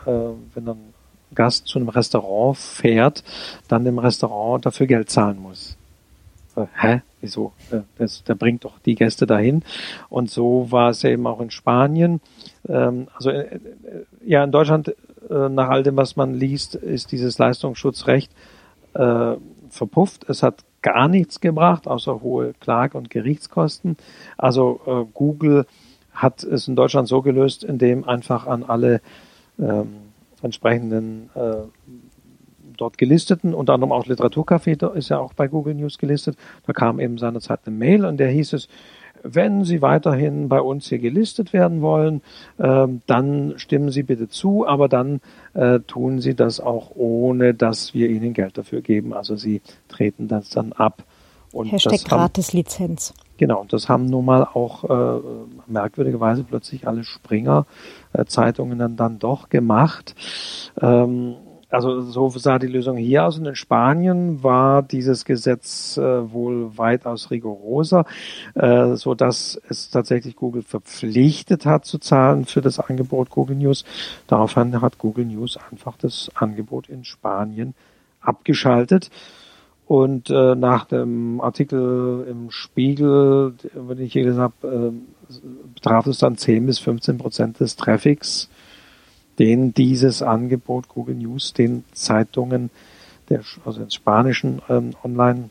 wenn 0.55 0.67
ein 0.67 0.93
Gast 1.35 1.67
zu 1.67 1.77
einem 1.77 1.89
Restaurant 1.89 2.57
fährt, 2.57 3.23
dann 3.67 3.85
dem 3.85 3.99
Restaurant 3.99 4.65
dafür 4.65 4.87
Geld 4.87 5.11
zahlen 5.11 5.39
muss. 5.39 5.77
Hä? 6.55 7.01
Wieso? 7.21 7.53
Das, 7.97 8.23
der 8.23 8.35
bringt 8.35 8.65
doch 8.65 8.79
die 8.79 8.95
Gäste 8.95 9.25
dahin. 9.25 9.63
Und 10.09 10.29
so 10.29 10.67
war 10.71 10.89
es 10.89 11.03
eben 11.03 11.25
auch 11.25 11.39
in 11.39 11.51
Spanien. 11.51 12.21
Ähm, 12.67 13.07
also 13.15 13.29
äh, 13.29 13.55
äh 13.55 13.59
ja, 14.25 14.43
in 14.43 14.51
Deutschland, 14.51 14.93
äh, 15.29 15.49
nach 15.49 15.69
all 15.69 15.83
dem, 15.83 15.97
was 15.97 16.15
man 16.15 16.33
liest, 16.33 16.75
ist 16.75 17.11
dieses 17.11 17.37
Leistungsschutzrecht 17.37 18.31
verpufft. 19.69 20.29
Es 20.29 20.43
hat 20.43 20.63
gar 20.83 21.07
nichts 21.07 21.41
gebracht, 21.41 21.87
außer 21.87 22.21
hohe 22.21 22.53
Klage- 22.59 22.95
und 22.95 23.09
Gerichtskosten. 23.09 23.97
Also 24.37 25.09
Google 25.15 25.65
hat 26.13 26.43
es 26.43 26.67
in 26.67 26.75
Deutschland 26.75 27.07
so 27.07 27.23
gelöst, 27.23 27.63
indem 27.63 28.07
einfach 28.07 28.45
an 28.45 28.63
alle 28.63 29.01
ähm, 29.59 29.95
entsprechenden 30.43 31.31
äh, 31.33 31.55
dort 32.77 32.97
gelisteten, 32.97 33.53
unter 33.53 33.73
anderem 33.73 33.91
auch 33.91 34.05
Literaturcafé 34.05 34.93
ist 34.95 35.09
ja 35.09 35.19
auch 35.19 35.33
bei 35.33 35.47
Google 35.47 35.75
News 35.75 35.97
gelistet. 35.97 36.37
Da 36.65 36.73
kam 36.73 36.99
eben 36.99 37.17
seinerzeit 37.17 37.61
eine 37.65 37.75
Mail 37.75 38.05
und 38.05 38.17
der 38.17 38.29
hieß 38.29 38.53
es, 38.53 38.67
wenn 39.23 39.63
Sie 39.63 39.81
weiterhin 39.81 40.49
bei 40.49 40.59
uns 40.59 40.87
hier 40.87 40.99
gelistet 40.99 41.53
werden 41.53 41.81
wollen, 41.81 42.21
äh, 42.57 42.87
dann 43.07 43.53
stimmen 43.55 43.89
Sie 43.89 44.03
bitte 44.03 44.27
zu, 44.27 44.67
aber 44.67 44.89
dann 44.89 45.21
äh, 45.53 45.79
tun 45.79 46.19
Sie 46.19 46.35
das 46.35 46.59
auch 46.59 46.91
ohne, 46.95 47.53
dass 47.53 47.93
wir 47.93 48.09
Ihnen 48.09 48.33
Geld 48.33 48.57
dafür 48.57 48.81
geben. 48.81 49.13
Also 49.13 49.35
Sie 49.35 49.61
treten 49.87 50.27
das 50.27 50.49
dann 50.49 50.73
ab. 50.73 51.03
Und 51.53 51.71
Hashtag 51.71 52.03
Gratis-Lizenz. 52.03 53.13
Genau, 53.37 53.61
und 53.61 53.73
das 53.73 53.89
haben 53.89 54.05
nun 54.05 54.25
mal 54.25 54.43
auch 54.43 54.83
äh, 54.83 55.21
merkwürdigerweise 55.67 56.43
plötzlich 56.43 56.87
alle 56.87 57.03
Springer-Zeitungen 57.03 58.77
dann, 58.77 58.95
dann 58.95 59.19
doch 59.19 59.49
gemacht. 59.49 60.15
Ähm, 60.81 61.35
also 61.73 62.01
so 62.01 62.29
sah 62.29 62.59
die 62.59 62.67
Lösung 62.67 62.97
hier 62.97 63.25
aus. 63.25 63.39
Und 63.39 63.47
in 63.47 63.55
Spanien 63.55 64.43
war 64.43 64.83
dieses 64.83 65.25
Gesetz 65.25 65.97
äh, 65.97 66.31
wohl 66.31 66.77
weitaus 66.77 67.31
rigoroser, 67.31 68.05
äh, 68.53 68.95
so 68.95 69.15
dass 69.15 69.59
es 69.69 69.89
tatsächlich 69.89 70.35
Google 70.35 70.61
verpflichtet 70.61 71.65
hat 71.65 71.85
zu 71.85 71.97
zahlen 71.97 72.45
für 72.45 72.61
das 72.61 72.79
Angebot 72.79 73.31
Google 73.31 73.55
News. 73.55 73.85
Daraufhin 74.27 74.81
hat 74.81 74.99
Google 74.99 75.25
News 75.25 75.57
einfach 75.71 75.97
das 75.97 76.29
Angebot 76.35 76.89
in 76.89 77.05
Spanien 77.05 77.73
abgeschaltet. 78.21 79.09
Und 79.87 80.29
äh, 80.29 80.55
nach 80.55 80.85
dem 80.85 81.41
Artikel 81.41 82.25
im 82.29 82.51
Spiegel, 82.51 83.55
wenn 83.73 83.99
ich 83.99 84.13
hier 84.13 84.23
gesagt 84.23 84.63
habe, 84.63 84.93
äh, 85.29 85.35
betraf 85.73 86.05
es 86.05 86.19
dann 86.19 86.37
10 86.37 86.67
bis 86.67 86.79
15 86.79 87.17
Prozent 87.17 87.59
des 87.59 87.75
Traffics 87.75 88.49
den 89.39 89.73
dieses 89.73 90.21
Angebot 90.21 90.89
Google 90.89 91.15
News 91.15 91.53
den 91.53 91.83
Zeitungen, 91.93 92.69
der, 93.29 93.41
also 93.65 93.79
den 93.79 93.91
spanischen 93.91 94.61
ähm, 94.69 94.93
Online 95.03 95.49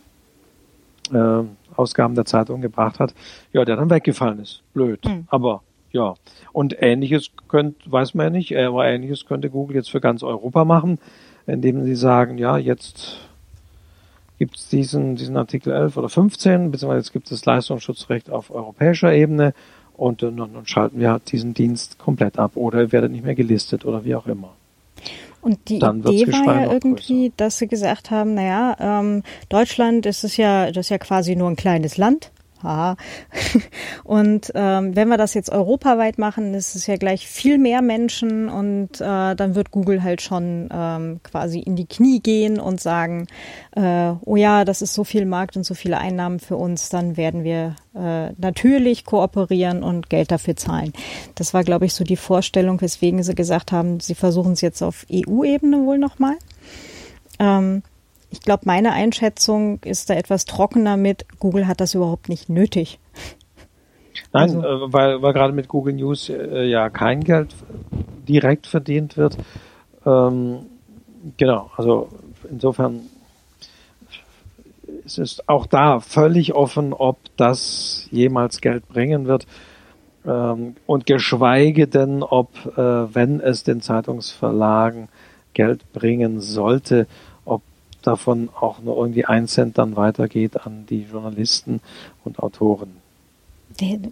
äh, 1.12 1.42
Ausgaben 1.76 2.14
der 2.14 2.24
Zeitung 2.24 2.60
gebracht 2.60 2.98
hat, 2.98 3.14
ja, 3.52 3.64
der 3.64 3.76
dann 3.76 3.90
weggefallen 3.90 4.40
ist. 4.40 4.62
Blöd. 4.74 5.04
Mhm. 5.04 5.26
Aber 5.28 5.62
ja. 5.90 6.14
Und 6.52 6.76
ähnliches 6.80 7.30
könnt, 7.48 7.90
weiß 7.90 8.14
man 8.14 8.26
ja 8.26 8.30
nicht, 8.30 8.56
aber 8.56 8.86
ähnliches 8.86 9.26
könnte 9.26 9.50
Google 9.50 9.76
jetzt 9.76 9.90
für 9.90 10.00
ganz 10.00 10.22
Europa 10.22 10.64
machen, 10.64 10.98
indem 11.46 11.84
sie 11.84 11.96
sagen, 11.96 12.38
ja, 12.38 12.56
jetzt 12.56 13.18
gibt 14.38 14.56
es 14.56 14.68
diesen, 14.68 15.16
diesen 15.16 15.36
Artikel 15.36 15.72
11 15.72 15.96
oder 15.96 16.08
15, 16.08 16.70
beziehungsweise 16.70 16.98
jetzt 16.98 17.12
gibt 17.12 17.26
es 17.26 17.40
das 17.40 17.44
Leistungsschutzrecht 17.44 18.30
auf 18.30 18.50
europäischer 18.50 19.12
Ebene 19.12 19.54
und 19.96 20.22
dann, 20.22 20.36
dann 20.36 20.66
schalten 20.66 20.98
wir 21.00 21.10
halt 21.12 21.30
diesen 21.30 21.54
Dienst 21.54 21.98
komplett 21.98 22.38
ab 22.38 22.52
oder 22.56 22.80
er 22.80 22.92
werdet 22.92 23.12
nicht 23.12 23.24
mehr 23.24 23.34
gelistet 23.34 23.84
oder 23.84 24.04
wie 24.04 24.14
auch 24.14 24.26
immer. 24.26 24.54
Und 25.40 25.58
die 25.68 25.80
Dann 25.80 26.00
Idee 26.04 26.32
war 26.32 26.62
ja 26.62 26.72
irgendwie, 26.72 27.28
größer. 27.28 27.34
dass 27.36 27.58
sie 27.58 27.66
gesagt 27.66 28.10
haben, 28.12 28.34
naja, 28.34 28.76
ähm, 28.78 29.24
Deutschland 29.48 30.06
ist 30.06 30.22
es 30.22 30.36
ja, 30.36 30.66
das 30.70 30.86
ist 30.86 30.90
ja 30.90 30.98
quasi 30.98 31.34
nur 31.34 31.48
ein 31.50 31.56
kleines 31.56 31.96
Land 31.96 32.30
Haha. 32.62 32.96
Und 34.04 34.52
ähm, 34.54 34.96
wenn 34.96 35.08
wir 35.08 35.16
das 35.16 35.34
jetzt 35.34 35.50
europaweit 35.50 36.18
machen, 36.18 36.54
ist 36.54 36.74
es 36.74 36.86
ja 36.86 36.96
gleich 36.96 37.26
viel 37.26 37.58
mehr 37.58 37.82
Menschen 37.82 38.48
und 38.48 39.00
äh, 39.00 39.34
dann 39.34 39.54
wird 39.54 39.70
Google 39.70 40.02
halt 40.02 40.22
schon 40.22 40.68
ähm, 40.72 41.20
quasi 41.22 41.60
in 41.60 41.76
die 41.76 41.86
Knie 41.86 42.20
gehen 42.20 42.60
und 42.60 42.80
sagen, 42.80 43.26
äh, 43.76 44.12
oh 44.24 44.36
ja, 44.36 44.64
das 44.64 44.82
ist 44.82 44.94
so 44.94 45.04
viel 45.04 45.26
Markt 45.26 45.56
und 45.56 45.64
so 45.64 45.74
viele 45.74 45.98
Einnahmen 45.98 46.40
für 46.40 46.56
uns, 46.56 46.88
dann 46.88 47.16
werden 47.16 47.44
wir 47.44 47.76
äh, 47.94 48.32
natürlich 48.32 49.04
kooperieren 49.04 49.82
und 49.82 50.08
Geld 50.10 50.30
dafür 50.30 50.56
zahlen. 50.56 50.92
Das 51.34 51.54
war, 51.54 51.64
glaube 51.64 51.86
ich, 51.86 51.94
so 51.94 52.04
die 52.04 52.16
Vorstellung, 52.16 52.80
weswegen 52.80 53.22
sie 53.22 53.34
gesagt 53.34 53.72
haben, 53.72 54.00
sie 54.00 54.14
versuchen 54.14 54.52
es 54.52 54.60
jetzt 54.60 54.82
auf 54.82 55.06
EU-Ebene 55.12 55.84
wohl 55.84 55.98
nochmal. 55.98 56.36
Ähm, 57.38 57.82
ich 58.32 58.40
glaube, 58.40 58.62
meine 58.64 58.92
Einschätzung 58.92 59.78
ist 59.84 60.08
da 60.08 60.14
etwas 60.14 60.46
trockener 60.46 60.96
mit, 60.96 61.26
Google 61.38 61.66
hat 61.66 61.80
das 61.80 61.94
überhaupt 61.94 62.30
nicht 62.30 62.48
nötig. 62.48 62.98
Nein, 64.32 64.56
also. 64.56 64.86
äh, 64.86 64.92
weil, 64.92 65.22
weil 65.22 65.32
gerade 65.34 65.52
mit 65.52 65.68
Google 65.68 65.92
News 65.92 66.30
äh, 66.30 66.64
ja 66.64 66.88
kein 66.88 67.22
Geld 67.22 67.54
direkt 68.26 68.66
verdient 68.66 69.18
wird. 69.18 69.36
Ähm, 70.06 70.66
genau, 71.36 71.70
also 71.76 72.08
insofern 72.50 73.02
es 75.04 75.18
ist 75.18 75.48
auch 75.48 75.66
da 75.66 76.00
völlig 76.00 76.54
offen, 76.54 76.94
ob 76.94 77.18
das 77.36 78.08
jemals 78.10 78.60
Geld 78.60 78.88
bringen 78.88 79.26
wird. 79.26 79.46
Ähm, 80.24 80.76
und 80.86 81.04
geschweige 81.04 81.86
denn, 81.86 82.22
ob, 82.22 82.54
äh, 82.78 83.14
wenn 83.14 83.40
es 83.40 83.64
den 83.64 83.80
Zeitungsverlagen 83.80 85.08
Geld 85.54 85.92
bringen 85.92 86.40
sollte, 86.40 87.06
davon 88.06 88.48
auch 88.58 88.80
nur 88.80 88.96
irgendwie 88.96 89.24
ein 89.24 89.48
Cent 89.48 89.78
dann 89.78 89.96
weitergeht 89.96 90.66
an 90.66 90.86
die 90.88 91.02
Journalisten 91.02 91.80
und 92.24 92.38
Autoren. 92.38 92.96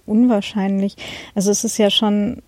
Unwahrscheinlich. 0.07 0.97
Also 1.35 1.51
es 1.51 1.65
ist 1.65 1.79
ja 1.79 1.91
schon. 1.91 2.43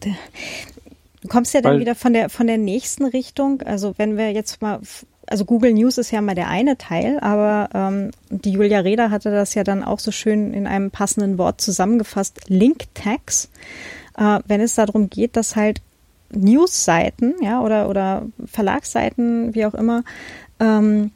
Du 0.00 1.28
kommst 1.28 1.52
ja 1.52 1.60
dann 1.60 1.74
Weil, 1.74 1.80
wieder 1.80 1.94
von 1.94 2.12
der 2.12 2.30
von 2.30 2.46
der 2.46 2.58
nächsten 2.58 3.04
Richtung. 3.04 3.62
Also 3.62 3.94
wenn 3.98 4.16
wir 4.16 4.32
jetzt 4.32 4.62
mal 4.62 4.80
also 5.30 5.44
Google 5.44 5.72
News 5.72 5.96
ist 5.96 6.10
ja 6.10 6.20
mal 6.20 6.34
der 6.34 6.48
eine 6.48 6.76
Teil, 6.76 7.20
aber 7.20 7.70
ähm, 7.72 8.10
die 8.30 8.50
Julia 8.50 8.80
Reda 8.80 9.10
hatte 9.10 9.30
das 9.30 9.54
ja 9.54 9.62
dann 9.62 9.84
auch 9.84 10.00
so 10.00 10.10
schön 10.10 10.52
in 10.52 10.66
einem 10.66 10.90
passenden 10.90 11.38
Wort 11.38 11.60
zusammengefasst, 11.60 12.40
Link 12.48 12.92
Tags. 12.94 13.48
Äh, 14.18 14.40
wenn 14.46 14.60
es 14.60 14.74
darum 14.74 15.08
geht, 15.08 15.36
dass 15.36 15.54
halt 15.54 15.82
Newsseiten, 16.32 17.34
ja, 17.40 17.60
oder, 17.60 17.88
oder 17.88 18.26
Verlagsseiten, 18.44 19.54
wie 19.54 19.66
auch 19.66 19.74
immer, 19.74 20.02
ähm, 20.60 21.10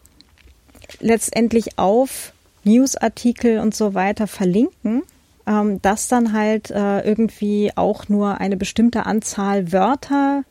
letztendlich 1.01 1.79
auf 1.79 2.33
Newsartikel 2.65 3.59
und 3.59 3.75
so 3.75 3.95
weiter 3.95 4.27
verlinken, 4.27 5.03
ähm, 5.47 5.81
dass 5.83 6.09
dann 6.09 6.33
halt 6.33 6.71
äh, 6.71 7.01
irgendwie 7.01 7.73
auch 7.77 8.09
nur 8.09 8.41
eine 8.41 8.57
bestimmte 8.57 9.07
Anzahl 9.07 9.73
Wörter, 9.73 10.45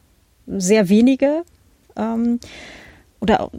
sehr 0.45 0.89
wenige, 0.89 1.43
ähm, 1.95 2.39
oder 3.19 3.49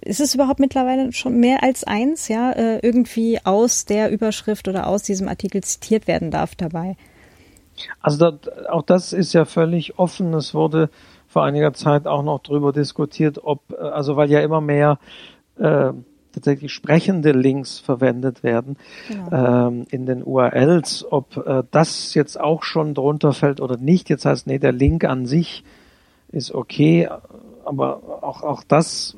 ist 0.00 0.20
es 0.20 0.34
überhaupt 0.34 0.60
mittlerweile 0.60 1.12
schon 1.12 1.38
mehr 1.38 1.62
als 1.62 1.84
eins, 1.84 2.28
ja, 2.28 2.52
äh, 2.52 2.78
irgendwie 2.78 3.38
aus 3.44 3.84
der 3.84 4.10
Überschrift 4.10 4.66
oder 4.66 4.86
aus 4.86 5.02
diesem 5.02 5.28
Artikel 5.28 5.62
zitiert 5.62 6.06
werden 6.06 6.30
darf 6.30 6.54
dabei? 6.54 6.96
Also 8.00 8.30
das, 8.30 8.66
auch 8.68 8.82
das 8.82 9.12
ist 9.12 9.32
ja 9.32 9.44
völlig 9.44 9.98
offen. 9.98 10.32
Es 10.34 10.54
wurde 10.54 10.90
vor 11.30 11.44
einiger 11.44 11.72
Zeit 11.72 12.08
auch 12.08 12.24
noch 12.24 12.40
drüber 12.42 12.72
diskutiert, 12.72 13.38
ob, 13.42 13.72
äh, 13.72 13.76
also 13.76 14.16
weil 14.16 14.30
ja 14.30 14.40
immer 14.40 14.60
mehr 14.60 14.98
äh, 15.58 15.92
tatsächlich 16.32 16.72
sprechende 16.72 17.30
Links 17.30 17.78
verwendet 17.78 18.42
werden 18.42 18.76
genau. 19.08 19.68
ähm, 19.68 19.86
in 19.90 20.06
den 20.06 20.24
URLs, 20.24 21.06
ob 21.08 21.36
äh, 21.36 21.62
das 21.70 22.14
jetzt 22.14 22.38
auch 22.38 22.64
schon 22.64 22.94
drunter 22.94 23.32
fällt 23.32 23.60
oder 23.60 23.76
nicht. 23.76 24.10
Jetzt 24.10 24.24
heißt, 24.24 24.48
nee, 24.48 24.58
der 24.58 24.72
Link 24.72 25.04
an 25.04 25.26
sich 25.26 25.64
ist 26.32 26.52
okay, 26.52 27.08
aber 27.64 28.22
auch, 28.22 28.42
auch 28.42 28.64
das 28.66 29.16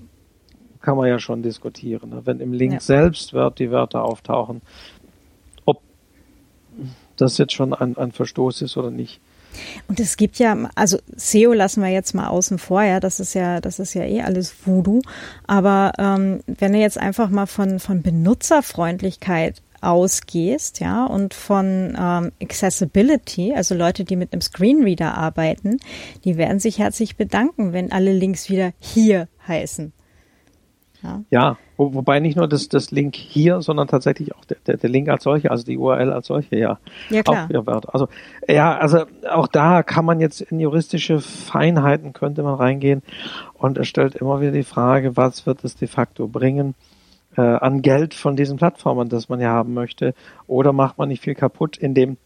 kann 0.83 0.97
man 0.99 1.09
ja 1.09 1.19
schon 1.19 1.43
diskutieren. 1.43 2.11
Ne? 2.11 2.23
Wenn 2.25 2.41
im 2.41 2.53
Link 2.53 2.75
ja. 2.75 2.81
selbst 2.81 3.33
wird 3.33 3.59
die 3.59 3.71
Wörter 3.71 4.05
auftauchen, 4.05 4.61
ob 5.65 5.81
das 7.17 7.39
jetzt 7.39 7.55
schon 7.55 7.73
ein, 7.73 7.97
ein 7.97 8.13
Verstoß 8.13 8.61
ist 8.63 8.77
oder 8.77 8.91
nicht. 8.91 9.21
Und 9.89 10.01
es 10.01 10.17
gibt 10.17 10.39
ja, 10.39 10.57
also 10.75 10.99
SEO 11.17 11.53
lassen 11.53 11.83
wir 11.83 11.91
jetzt 11.91 12.15
mal 12.15 12.29
außen 12.29 12.59
vor, 12.59 12.83
ja, 12.83 13.01
das 13.01 13.21
ist 13.21 13.35
ja, 13.35 13.61
das 13.61 13.79
ist 13.79 13.95
ja 13.95 14.05
eh 14.05 14.23
alles 14.23 14.55
Voodoo. 14.65 15.01
Aber 15.47 15.93
ähm, 15.99 16.41
wenn 16.47 16.73
du 16.73 16.79
jetzt 16.79 16.99
einfach 16.99 17.29
mal 17.29 17.47
von, 17.47 17.79
von 17.79 18.03
Benutzerfreundlichkeit 18.03 19.63
ausgehst, 19.81 20.81
ja, 20.81 21.05
und 21.07 21.35
von 21.35 21.97
ähm, 21.99 22.33
Accessibility, 22.41 23.53
also 23.55 23.75
Leute, 23.75 24.05
die 24.05 24.17
mit 24.17 24.33
einem 24.33 24.41
Screenreader 24.41 25.15
arbeiten, 25.15 25.79
die 26.25 26.37
werden 26.37 26.61
sich 26.61 26.79
herzlich 26.79 27.17
bedanken, 27.17 27.73
wenn 27.73 27.93
alle 27.93 28.13
Links 28.13 28.49
wieder 28.49 28.73
hier 28.79 29.29
heißen. 29.47 29.93
Ja, 31.03 31.25
ja 31.31 31.59
wo, 31.77 31.95
wobei 31.95 32.21
nicht 32.21 32.37
nur 32.37 32.49
das, 32.49 32.69
das 32.69 32.91
Link 32.91 33.17
hier, 33.17 33.61
sondern 33.63 33.89
tatsächlich 33.89 34.35
auch 34.35 34.45
der, 34.45 34.59
der, 34.67 34.77
der 34.77 34.91
Link 34.91 35.09
als 35.09 35.25
solche, 35.25 35.51
also 35.51 35.65
die 35.65 35.77
URL 35.77 36.13
als 36.13 36.27
solche, 36.27 36.57
ja. 36.57 36.79
Ja, 37.11 37.23
klar. 37.23 37.49
Auch 37.55 37.95
Also, 37.95 38.09
ja, 38.49 38.77
also 38.77 39.05
auch 39.29 39.49
da 39.49 39.83
kann 39.83 40.05
man 40.05 40.21
jetzt 40.21 40.41
in 40.41 40.61
juristische 40.61 41.21
Feinheiten 41.21 42.13
könnte 42.13 42.43
man 42.43 42.55
reingehen 42.55 43.03
und 43.55 43.79
es 43.79 43.89
stellt 43.89 44.15
immer 44.15 44.41
wieder 44.41 44.53
die 44.53 44.63
Frage, 44.63 45.17
was 45.17 45.47
wird 45.47 45.65
es 45.65 45.77
de 45.77 45.89
facto 45.89 46.29
bringen? 46.29 46.75
Äh, 47.37 47.41
an 47.41 47.81
Geld 47.81 48.13
von 48.13 48.37
diesen 48.37 48.59
Plattformen, 48.59 49.09
das 49.09 49.29
man 49.29 49.41
ja 49.41 49.51
haben 49.51 49.73
möchte, 49.73 50.15
oder 50.47 50.73
macht 50.73 50.99
man 50.99 51.09
nicht 51.09 51.23
viel 51.23 51.35
kaputt, 51.35 51.79
indem 51.79 52.19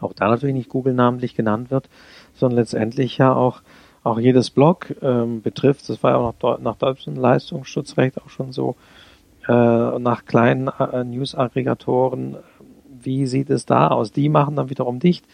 auch 0.00 0.12
da 0.12 0.28
natürlich 0.28 0.54
nicht 0.54 0.68
Google 0.68 0.94
namentlich 0.94 1.34
genannt 1.34 1.70
wird, 1.70 1.88
sondern 2.34 2.58
letztendlich 2.58 3.18
ja 3.18 3.34
auch 3.34 3.62
auch 4.06 4.20
jedes 4.20 4.50
Blog 4.50 4.94
ähm, 5.02 5.42
betrifft. 5.42 5.88
Das 5.88 6.02
war 6.02 6.12
ja 6.12 6.16
auch 6.18 6.34
nach, 6.40 6.58
nach 6.60 6.76
deutschem 6.76 7.16
Leistungsschutzrecht 7.16 8.22
auch 8.22 8.30
schon 8.30 8.52
so. 8.52 8.76
Äh, 9.48 9.52
nach 9.98 10.24
kleinen 10.24 10.68
äh, 10.68 11.04
News-Aggregatoren, 11.04 12.36
wie 12.88 13.26
sieht 13.26 13.50
es 13.50 13.66
da 13.66 13.88
aus? 13.88 14.12
Die 14.12 14.28
machen 14.28 14.56
dann 14.56 14.70
wiederum 14.70 14.98
dicht, 14.98 15.24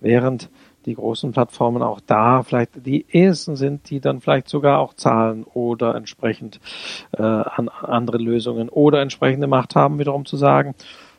während 0.00 0.50
die 0.86 0.94
großen 0.94 1.32
Plattformen 1.32 1.82
auch 1.82 2.00
da 2.04 2.42
vielleicht 2.42 2.86
die 2.86 3.06
ersten 3.10 3.56
sind, 3.56 3.90
die 3.90 4.00
dann 4.00 4.20
vielleicht 4.20 4.48
sogar 4.48 4.78
auch 4.78 4.94
zahlen 4.94 5.44
oder 5.44 5.94
entsprechend 5.96 6.60
äh, 7.12 7.22
an 7.22 7.68
andere 7.68 8.18
Lösungen 8.18 8.68
oder 8.68 9.02
entsprechende 9.02 9.48
Macht 9.48 9.74
haben, 9.74 9.98
wiederum 9.98 10.24
zu 10.24 10.36
sagen, 10.36 10.74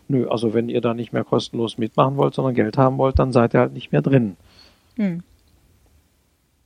nö, 0.07 0.27
also 0.29 0.53
wenn 0.53 0.69
ihr 0.69 0.81
da 0.81 0.93
nicht 0.93 1.11
mehr 1.11 1.25
kostenlos 1.25 1.77
mitmachen 1.77 2.15
wollt, 2.15 2.33
sondern 2.33 2.55
Geld 2.55 2.77
haben 2.77 2.97
wollt, 2.97 3.19
dann 3.19 3.33
seid 3.33 3.53
ihr 3.53 3.59
halt 3.59 3.73
nicht 3.73 3.91
mehr 3.91 4.01
drin. 4.01 4.37
Hm. 4.95 5.23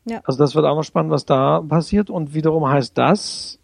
Ja. 0.06 0.22
Also 0.23 0.40
das 0.40 0.56
wird 0.56 0.65
auch 0.65 0.76
noch 0.76 0.84
spannend, 0.84 1.11
was 1.11 1.26
da 1.26 1.61
passiert. 1.61 2.10
Und 2.10 2.34
wiederum 2.34 2.68
heißt 2.68 2.98
das, 2.98 3.60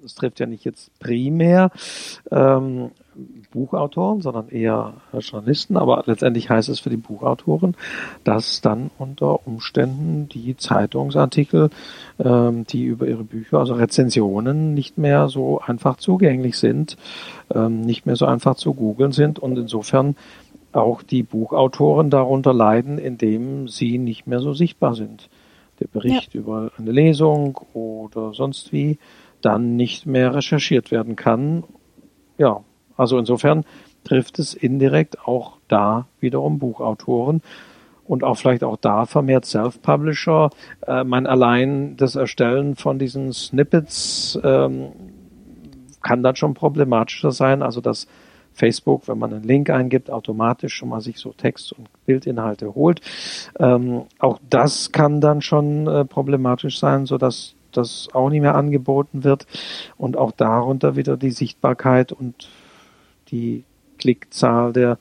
das 0.00 0.14
trifft 0.14 0.38
ja 0.40 0.46
nicht 0.46 0.64
jetzt 0.64 0.96
primär 1.00 1.70
ähm, 2.30 2.90
Buchautoren, 3.50 4.20
sondern 4.20 4.48
eher 4.48 4.94
Journalisten, 5.12 5.76
aber 5.76 6.04
letztendlich 6.06 6.50
heißt 6.50 6.68
es 6.68 6.78
für 6.78 6.90
die 6.90 6.96
Buchautoren, 6.96 7.76
dass 8.22 8.60
dann 8.60 8.90
unter 8.98 9.46
Umständen 9.46 10.28
die 10.28 10.56
Zeitungsartikel, 10.56 11.70
ähm, 12.20 12.64
die 12.66 12.84
über 12.84 13.08
ihre 13.08 13.24
Bücher, 13.24 13.58
also 13.58 13.74
Rezensionen, 13.74 14.74
nicht 14.74 14.98
mehr 14.98 15.28
so 15.28 15.60
einfach 15.60 15.96
zugänglich 15.96 16.58
sind, 16.58 16.96
ähm, 17.52 17.80
nicht 17.80 18.06
mehr 18.06 18.16
so 18.16 18.26
einfach 18.26 18.54
zu 18.54 18.74
googeln 18.74 19.12
sind 19.12 19.40
und 19.40 19.58
insofern 19.58 20.14
auch 20.72 21.02
die 21.02 21.24
Buchautoren 21.24 22.10
darunter 22.10 22.52
leiden, 22.52 22.98
indem 22.98 23.66
sie 23.66 23.98
nicht 23.98 24.28
mehr 24.28 24.40
so 24.40 24.52
sichtbar 24.52 24.94
sind 24.94 25.28
der 25.80 25.88
Bericht 25.88 26.34
ja. 26.34 26.40
über 26.40 26.70
eine 26.78 26.92
Lesung 26.92 27.58
oder 27.72 28.34
sonst 28.34 28.72
wie 28.72 28.98
dann 29.40 29.76
nicht 29.76 30.06
mehr 30.06 30.34
recherchiert 30.34 30.90
werden 30.90 31.16
kann. 31.16 31.64
Ja, 32.38 32.62
also 32.96 33.18
insofern 33.18 33.64
trifft 34.04 34.38
es 34.38 34.54
indirekt 34.54 35.26
auch 35.26 35.58
da 35.68 36.06
wiederum 36.20 36.58
Buchautoren 36.58 37.42
und 38.04 38.24
auch 38.24 38.36
vielleicht 38.36 38.64
auch 38.64 38.76
da 38.76 39.06
vermehrt 39.06 39.44
Self-Publisher. 39.44 40.50
Äh, 40.86 41.04
mein 41.04 41.26
allein 41.26 41.96
das 41.96 42.16
Erstellen 42.16 42.74
von 42.74 42.98
diesen 42.98 43.32
Snippets 43.32 44.38
ähm, 44.42 44.88
kann 46.02 46.22
dann 46.22 46.36
schon 46.36 46.54
problematischer 46.54 47.32
sein. 47.32 47.62
Also 47.62 47.80
dass 47.80 48.06
Facebook, 48.58 49.06
wenn 49.08 49.18
man 49.18 49.32
einen 49.32 49.44
Link 49.44 49.70
eingibt, 49.70 50.10
automatisch 50.10 50.74
schon 50.74 50.88
mal 50.88 51.00
sich 51.00 51.18
so 51.18 51.32
Text- 51.32 51.72
und 51.72 51.88
Bildinhalte 52.06 52.74
holt. 52.74 53.00
Ähm, 53.58 54.02
auch 54.18 54.40
das 54.50 54.92
kann 54.92 55.20
dann 55.20 55.40
schon 55.40 55.86
äh, 55.86 56.04
problematisch 56.04 56.78
sein, 56.78 57.06
so 57.06 57.18
dass 57.18 57.54
das 57.72 58.08
auch 58.12 58.30
nicht 58.30 58.40
mehr 58.40 58.56
angeboten 58.56 59.24
wird 59.24 59.46
und 59.96 60.16
auch 60.16 60.32
darunter 60.32 60.96
wieder 60.96 61.16
die 61.16 61.30
Sichtbarkeit 61.30 62.12
und 62.12 62.48
die 63.28 63.64
Klickzahl 63.98 64.72
der 64.72 64.98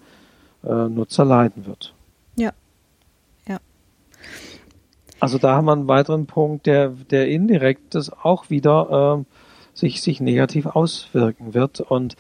äh, 0.64 0.88
Nutzer 0.88 1.26
leiden 1.26 1.66
wird. 1.66 1.94
Ja. 2.36 2.52
Ja. 3.48 3.60
Also 5.20 5.38
da 5.38 5.56
haben 5.56 5.66
wir 5.66 5.74
einen 5.74 5.88
weiteren 5.88 6.28
Punkt, 6.28 6.66
der, 6.68 6.90
der 6.90 7.28
indirekt 7.28 7.96
das 7.96 8.12
auch 8.12 8.50
wieder 8.50 9.24
äh, 9.26 9.78
sich, 9.78 10.02
sich 10.02 10.20
negativ 10.20 10.66
auswirken 10.66 11.54
wird 11.54 11.82
und 11.82 12.16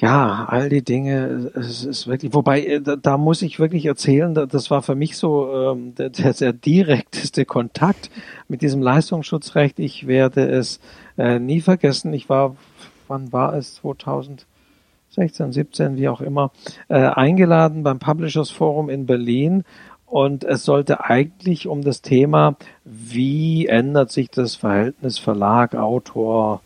ja, 0.00 0.44
all 0.48 0.68
die 0.68 0.82
Dinge, 0.84 1.50
es 1.54 1.84
ist 1.84 2.06
wirklich, 2.06 2.32
wobei, 2.32 2.64
äh, 2.64 2.80
da, 2.80 2.94
da 2.94 3.18
muss 3.18 3.42
ich 3.42 3.58
wirklich 3.58 3.84
erzählen, 3.86 4.32
das 4.32 4.70
war 4.70 4.80
für 4.82 4.94
mich 4.94 5.16
so 5.16 5.52
ähm, 5.72 5.94
der, 5.96 6.10
der 6.10 6.32
sehr 6.34 6.52
direkteste 6.52 7.44
Kontakt 7.44 8.08
mit 8.46 8.62
diesem 8.62 8.80
Leistungsschutzrecht. 8.80 9.80
Ich 9.80 10.06
werde 10.06 10.48
es 10.48 10.78
äh, 11.16 11.40
nie 11.40 11.60
vergessen. 11.60 12.12
Ich 12.12 12.28
war, 12.28 12.54
wann 13.08 13.32
war 13.32 13.54
es? 13.54 13.74
2016, 13.76 15.52
17, 15.52 15.96
wie 15.96 16.08
auch 16.08 16.20
immer, 16.20 16.52
äh, 16.88 16.94
eingeladen 16.94 17.82
beim 17.82 17.98
Publishers 17.98 18.50
Forum 18.50 18.90
in 18.90 19.06
Berlin 19.06 19.64
und 20.06 20.44
es 20.44 20.64
sollte 20.64 21.04
eigentlich 21.04 21.66
um 21.66 21.82
das 21.82 22.02
Thema, 22.02 22.56
wie 22.84 23.66
ändert 23.66 24.12
sich 24.12 24.30
das 24.30 24.54
Verhältnis 24.54 25.18
Verlag, 25.18 25.74
Autor, 25.74 26.62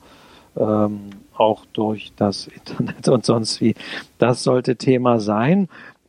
ähm, 0.55 1.11
auch 1.37 1.65
durch 1.73 2.13
das 2.17 2.47
Internet 2.47 3.09
und 3.09 3.25
sonst 3.25 3.61
wie. 3.61 3.75
Das 4.19 4.43
sollte 4.43 4.77
Thema 4.77 5.21
sein. 5.21 5.69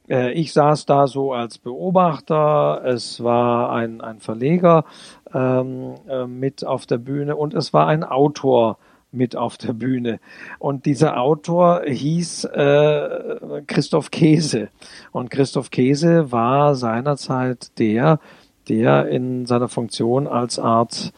Äh, 0.10 0.34
ich 0.34 0.54
saß 0.54 0.86
da 0.86 1.08
so 1.08 1.34
als 1.34 1.58
Beobachter, 1.58 2.82
es 2.86 3.24
war 3.24 3.72
ein, 3.72 4.02
ein 4.02 4.20
Verleger 4.20 4.86
ähm, 5.34 5.96
äh, 6.08 6.26
mit 6.26 6.66
auf 6.66 6.86
der 6.86 6.98
Bühne 6.98 7.36
und 7.36 7.54
es 7.54 7.74
war 7.74 7.88
ein 7.88 8.04
Autor 8.04 8.78
mit 9.12 9.36
auf 9.36 9.58
der 9.58 9.74
Bühne. 9.74 10.20
Und 10.60 10.86
dieser 10.86 11.20
Autor 11.20 11.84
hieß 11.86 12.46
äh, 12.46 13.62
Christoph 13.68 14.12
Käse. 14.12 14.70
Und 15.12 15.30
Christoph 15.30 15.70
Käse 15.70 16.32
war 16.32 16.76
seinerzeit 16.76 17.78
der, 17.78 18.20
der 18.68 19.08
in 19.10 19.46
seiner 19.46 19.68
Funktion 19.68 20.28
als 20.28 20.58
Art 20.58 21.14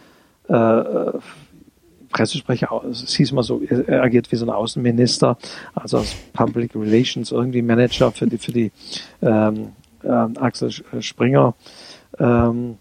äh, 0.50 0.84
Pressesprecher, 2.16 2.82
es 2.90 3.14
hieß 3.14 3.34
mal 3.34 3.44
so, 3.44 3.62
er 3.62 4.02
agiert 4.02 4.32
wie 4.32 4.38
so 4.38 4.46
ein 4.46 4.50
Außenminister, 4.50 5.38
also 5.74 5.98
als 5.98 6.16
Public 6.32 6.74
Relations 6.74 7.30
irgendwie 7.30 7.62
Manager 7.62 8.10
für 8.10 8.26
die, 8.26 8.38
für 8.38 8.54
die 8.54 8.72
ähm, 9.22 9.74
ähm, 10.02 10.38
Axel 10.38 10.72
Springer, 11.02 11.56
ähm, 12.18 12.78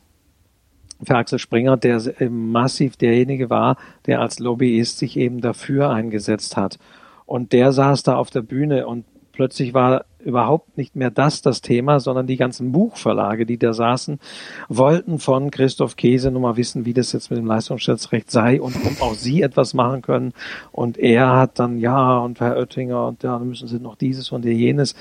für 1.05 1.16
Axel 1.16 1.40
Springer, 1.40 1.77
der 1.77 2.01
massiv 2.31 2.97
derjenige 2.97 3.51
war, 3.51 3.77
der 4.06 4.20
als 4.20 4.39
Lobbyist 4.39 4.98
sich 4.98 5.16
eben 5.16 5.40
dafür 5.40 5.90
eingesetzt 5.90 6.56
hat. 6.56 6.78
Und 7.27 7.52
der 7.52 7.73
saß 7.73 8.05
da 8.05 8.15
auf 8.15 8.31
der 8.31 8.43
Bühne 8.43 8.86
und 8.86 9.05
plötzlich 9.32 9.74
war 9.74 10.05
überhaupt 10.25 10.77
nicht 10.77 10.97
mehr 10.97 11.11
das 11.11 11.43
das 11.43 11.61
Thema, 11.61 12.01
sondern 12.01 12.27
die 12.27 12.37
ganzen 12.37 12.73
Buchverlage, 12.73 13.47
die 13.47 13.59
da 13.59 13.73
saßen, 13.73 14.19
wollten 14.69 15.19
von 15.19 15.51
Christoph 15.51 15.97
Käse 15.97 16.31
nun 16.31 16.43
mal 16.43 16.57
wissen, 16.57 16.85
wie 16.85 16.95
das 16.95 17.13
jetzt 17.13 17.31
mit 17.31 17.39
dem 17.39 17.47
Leistungsschutzrecht 17.47 18.31
sei 18.31 18.61
und 18.61 18.77
ob 18.85 19.03
auch 19.03 19.15
sie 19.15 19.43
etwas 19.43 19.75
machen 19.75 20.03
können. 20.03 20.33
Und 20.73 20.99
er 20.99 21.37
hat 21.37 21.59
dann, 21.59 21.79
ja, 21.79 22.19
und 22.19 22.41
Herr 22.41 22.57
Oettinger, 22.57 23.07
und 23.07 23.23
ja, 23.23 23.39
dann 23.39 23.49
müssen 23.49 23.69
sie 23.69 23.79
noch 23.79 23.97
dieses 23.97 24.33
und 24.33 24.45
jenes. 24.45 24.95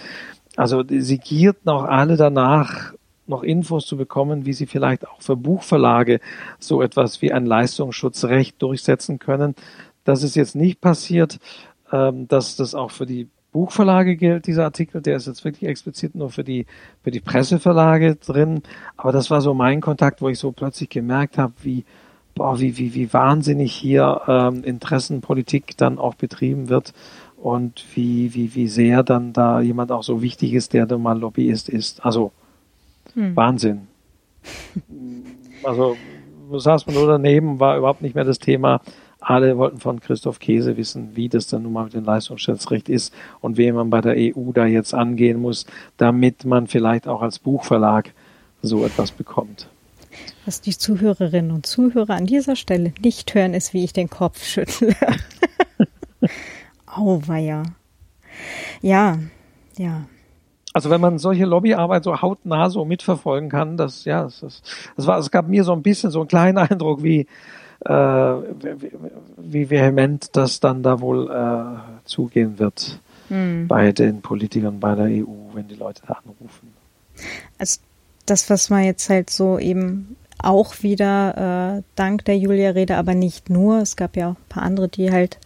Also 0.55 0.83
sie 0.87 1.17
gierten 1.17 1.69
auch 1.69 1.83
alle 1.83 2.17
danach, 2.17 2.93
noch 3.25 3.43
Infos 3.43 3.85
zu 3.85 3.97
bekommen, 3.97 4.45
wie 4.45 4.53
sie 4.53 4.65
vielleicht 4.65 5.07
auch 5.07 5.21
für 5.21 5.35
Buchverlage 5.35 6.19
so 6.59 6.81
etwas 6.81 7.21
wie 7.21 7.31
ein 7.31 7.45
Leistungsschutzrecht 7.45 8.61
durchsetzen 8.61 9.19
können. 9.19 9.55
Das 10.03 10.23
ist 10.23 10.35
jetzt 10.35 10.55
nicht 10.55 10.81
passiert, 10.81 11.39
ähm, 11.91 12.27
dass 12.27 12.55
das 12.55 12.75
auch 12.75 12.91
für 12.91 13.05
die 13.05 13.29
Buchverlage 13.53 14.17
gilt, 14.17 14.47
dieser 14.47 14.65
Artikel, 14.65 15.01
der 15.01 15.15
ist 15.15 15.27
jetzt 15.27 15.45
wirklich 15.45 15.69
explizit 15.69 16.15
nur 16.15 16.29
für 16.29 16.43
die, 16.43 16.65
für 17.03 17.11
die 17.11 17.21
Presseverlage 17.21 18.15
drin. 18.15 18.63
Aber 18.97 19.13
das 19.13 19.31
war 19.31 19.39
so 19.39 19.53
mein 19.53 19.79
Kontakt, 19.79 20.21
wo 20.21 20.27
ich 20.27 20.39
so 20.39 20.51
plötzlich 20.51 20.89
gemerkt 20.89 21.37
habe, 21.37 21.53
wie, 21.61 21.85
boah, 22.35 22.59
wie, 22.59 22.77
wie, 22.77 22.93
wie 22.95 23.13
wahnsinnig 23.13 23.73
hier 23.73 24.21
ähm, 24.27 24.63
Interessenpolitik 24.63 25.77
dann 25.77 25.99
auch 25.99 26.15
betrieben 26.15 26.67
wird 26.67 26.93
und 27.37 27.85
wie, 27.93 28.33
wie, 28.33 28.55
wie 28.55 28.67
sehr 28.67 29.03
dann 29.03 29.31
da 29.31 29.61
jemand 29.61 29.91
auch 29.91 30.03
so 30.03 30.21
wichtig 30.21 30.53
ist, 30.53 30.73
der 30.73 30.85
dann 30.85 31.01
mal 31.01 31.17
Lobbyist 31.17 31.69
ist. 31.69 32.03
Also 32.05 32.31
hm. 33.13 33.35
Wahnsinn. 33.35 33.87
Also 35.63 35.95
saß 36.51 36.87
man 36.87 36.95
nur 36.95 37.07
daneben, 37.07 37.59
war 37.59 37.77
überhaupt 37.77 38.01
nicht 38.01 38.15
mehr 38.15 38.25
das 38.25 38.39
Thema. 38.39 38.81
Alle 39.25 39.57
wollten 39.57 39.79
von 39.79 40.01
Christoph 40.01 40.39
Käse 40.39 40.75
wissen, 40.75 41.15
wie 41.15 41.29
das 41.29 41.47
dann 41.47 41.63
nun 41.63 41.73
mal 41.73 41.85
mit 41.85 41.93
dem 41.93 42.03
Leistungsschutzrecht 42.03 42.89
ist 42.89 43.13
und 43.39 43.55
wen 43.55 43.73
man 43.73 43.89
bei 43.89 44.01
der 44.01 44.15
EU 44.17 44.51
da 44.53 44.65
jetzt 44.65 44.93
angehen 44.93 45.39
muss, 45.39 45.65
damit 45.95 46.43
man 46.43 46.67
vielleicht 46.67 47.07
auch 47.07 47.21
als 47.21 47.39
Buchverlag 47.39 48.11
so 48.61 48.85
etwas 48.85 49.11
bekommt. 49.11 49.69
Was 50.45 50.59
die 50.59 50.77
Zuhörerinnen 50.77 51.51
und 51.51 51.65
Zuhörer 51.65 52.15
an 52.15 52.25
dieser 52.25 52.57
Stelle 52.57 52.93
nicht 53.01 53.33
hören, 53.33 53.53
ist, 53.53 53.73
wie 53.73 53.83
ich 53.85 53.93
den 53.93 54.09
Kopf 54.09 54.43
schüttle. 54.43 54.95
Oh, 56.95 57.21
weia. 57.25 57.63
Ja, 58.81 59.17
ja. 59.77 60.03
Also 60.73 60.89
wenn 60.89 61.01
man 61.01 61.19
solche 61.19 61.45
Lobbyarbeit 61.45 62.03
so 62.03 62.21
hautnah 62.21 62.69
so 62.69 62.85
mitverfolgen 62.85 63.49
kann, 63.49 63.77
das 63.77 64.05
ja, 64.05 64.23
das, 64.23 64.61
das 64.95 65.07
war, 65.07 65.17
es 65.19 65.31
gab 65.31 65.47
mir 65.47 65.63
so 65.63 65.73
ein 65.73 65.83
bisschen 65.83 66.11
so 66.11 66.19
einen 66.19 66.27
kleinen 66.27 66.57
Eindruck, 66.69 67.03
wie 67.03 67.27
wie 67.85 69.69
vehement 69.69 70.35
das 70.35 70.59
dann 70.59 70.83
da 70.83 71.01
wohl 71.01 71.29
äh, 71.29 72.05
zugehen 72.05 72.59
wird 72.59 72.99
hm. 73.27 73.67
bei 73.67 73.91
den 73.91 74.21
Politikern 74.21 74.79
bei 74.79 74.95
der 74.95 75.05
EU, 75.05 75.53
wenn 75.53 75.67
die 75.67 75.75
Leute 75.75 76.01
da 76.07 76.13
anrufen. 76.13 76.73
Also 77.57 77.79
das, 78.25 78.49
was 78.49 78.69
man 78.69 78.83
jetzt 78.83 79.09
halt 79.09 79.29
so 79.29 79.59
eben 79.59 80.15
auch 80.37 80.81
wieder 80.81 81.77
äh, 81.77 81.83
dank 81.95 82.25
der 82.25 82.37
Julia-Rede, 82.37 82.97
aber 82.97 83.13
nicht 83.15 83.49
nur. 83.49 83.79
Es 83.79 83.95
gab 83.95 84.17
ja 84.17 84.29
auch 84.29 84.35
ein 84.35 84.49
paar 84.49 84.63
andere, 84.63 84.89
die 84.89 85.11
halt 85.11 85.39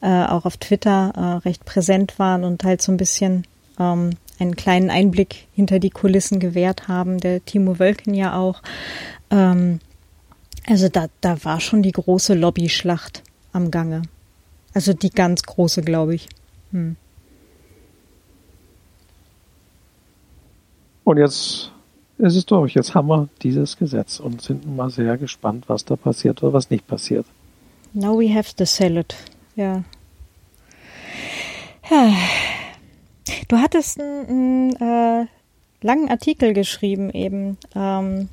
äh, 0.00 0.24
auch 0.24 0.44
auf 0.44 0.56
Twitter 0.56 1.12
äh, 1.16 1.48
recht 1.48 1.64
präsent 1.64 2.18
waren 2.18 2.44
und 2.44 2.64
halt 2.64 2.82
so 2.82 2.90
ein 2.92 2.96
bisschen 2.96 3.44
ähm, 3.78 4.10
einen 4.38 4.56
kleinen 4.56 4.90
Einblick 4.90 5.46
hinter 5.54 5.78
die 5.78 5.90
Kulissen 5.90 6.40
gewährt 6.40 6.88
haben. 6.88 7.18
Der 7.18 7.44
Timo 7.44 7.78
Wölken 7.78 8.14
ja 8.14 8.36
auch. 8.36 8.62
Ähm, 9.30 9.80
also 10.66 10.88
da, 10.88 11.06
da 11.20 11.42
war 11.44 11.60
schon 11.60 11.82
die 11.82 11.92
große 11.92 12.34
Lobbyschlacht 12.34 13.22
am 13.52 13.70
Gange. 13.70 14.02
Also 14.74 14.92
die 14.92 15.10
ganz 15.10 15.42
große, 15.42 15.82
glaube 15.82 16.14
ich. 16.14 16.28
Hm. 16.72 16.96
Und 21.04 21.18
jetzt 21.18 21.72
ist 22.18 22.36
es 22.36 22.46
durch. 22.46 22.74
Jetzt 22.74 22.94
haben 22.94 23.08
wir 23.08 23.28
dieses 23.42 23.76
Gesetz 23.76 24.20
und 24.20 24.42
sind 24.42 24.76
mal 24.76 24.90
sehr 24.90 25.16
gespannt, 25.16 25.64
was 25.68 25.84
da 25.84 25.96
passiert 25.96 26.42
oder 26.42 26.52
was 26.52 26.70
nicht 26.70 26.86
passiert. 26.86 27.26
Now 27.92 28.18
we 28.18 28.32
have 28.32 28.52
the 28.56 28.66
salad. 28.66 29.16
Ja. 29.56 29.82
ja. 31.90 32.12
Du 33.48 33.56
hattest 33.56 34.00
einen, 34.00 34.26
einen 34.28 35.24
äh, 35.24 35.26
langen 35.82 36.08
Artikel 36.08 36.52
geschrieben 36.52 37.10
eben, 37.10 37.58
ähm, 37.74 38.28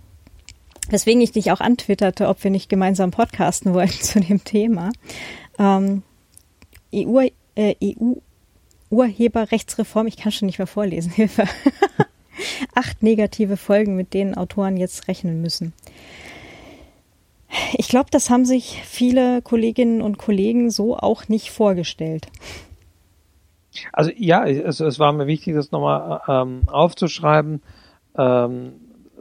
weswegen 0.89 1.22
ich 1.22 1.31
dich 1.31 1.51
auch 1.51 1.59
antwitterte, 1.59 2.27
ob 2.27 2.43
wir 2.43 2.51
nicht 2.51 2.69
gemeinsam 2.69 3.11
podcasten 3.11 3.73
wollen 3.73 3.89
zu 4.01 4.19
dem 4.19 4.43
Thema. 4.43 4.91
Ähm, 5.59 6.03
EU, 6.93 7.27
äh, 7.55 7.76
EU 7.84 8.14
Urheberrechtsreform, 8.89 10.07
ich 10.07 10.18
kann 10.18 10.31
schon 10.31 10.45
nicht 10.45 10.59
mehr 10.59 10.68
vorlesen, 10.68 11.11
Hilfe. 11.15 11.45
Acht 12.76 13.01
negative 13.03 13.57
Folgen, 13.57 13.95
mit 13.95 14.14
denen 14.14 14.35
Autoren 14.35 14.77
jetzt 14.77 15.07
rechnen 15.07 15.41
müssen. 15.41 15.73
Ich 17.73 17.88
glaube, 17.88 18.09
das 18.11 18.30
haben 18.30 18.45
sich 18.45 18.81
viele 18.85 19.41
Kolleginnen 19.41 20.01
und 20.01 20.18
Kollegen 20.18 20.69
so 20.69 20.97
auch 20.97 21.27
nicht 21.27 21.49
vorgestellt. 21.49 22.27
Also 23.93 24.11
ja, 24.15 24.45
es, 24.45 24.80
es 24.80 24.99
war 24.99 25.11
mir 25.14 25.27
wichtig, 25.27 25.55
das 25.55 25.72
nochmal 25.72 26.22
ähm, 26.27 26.61
aufzuschreiben. 26.68 27.61
Ähm, 28.18 28.73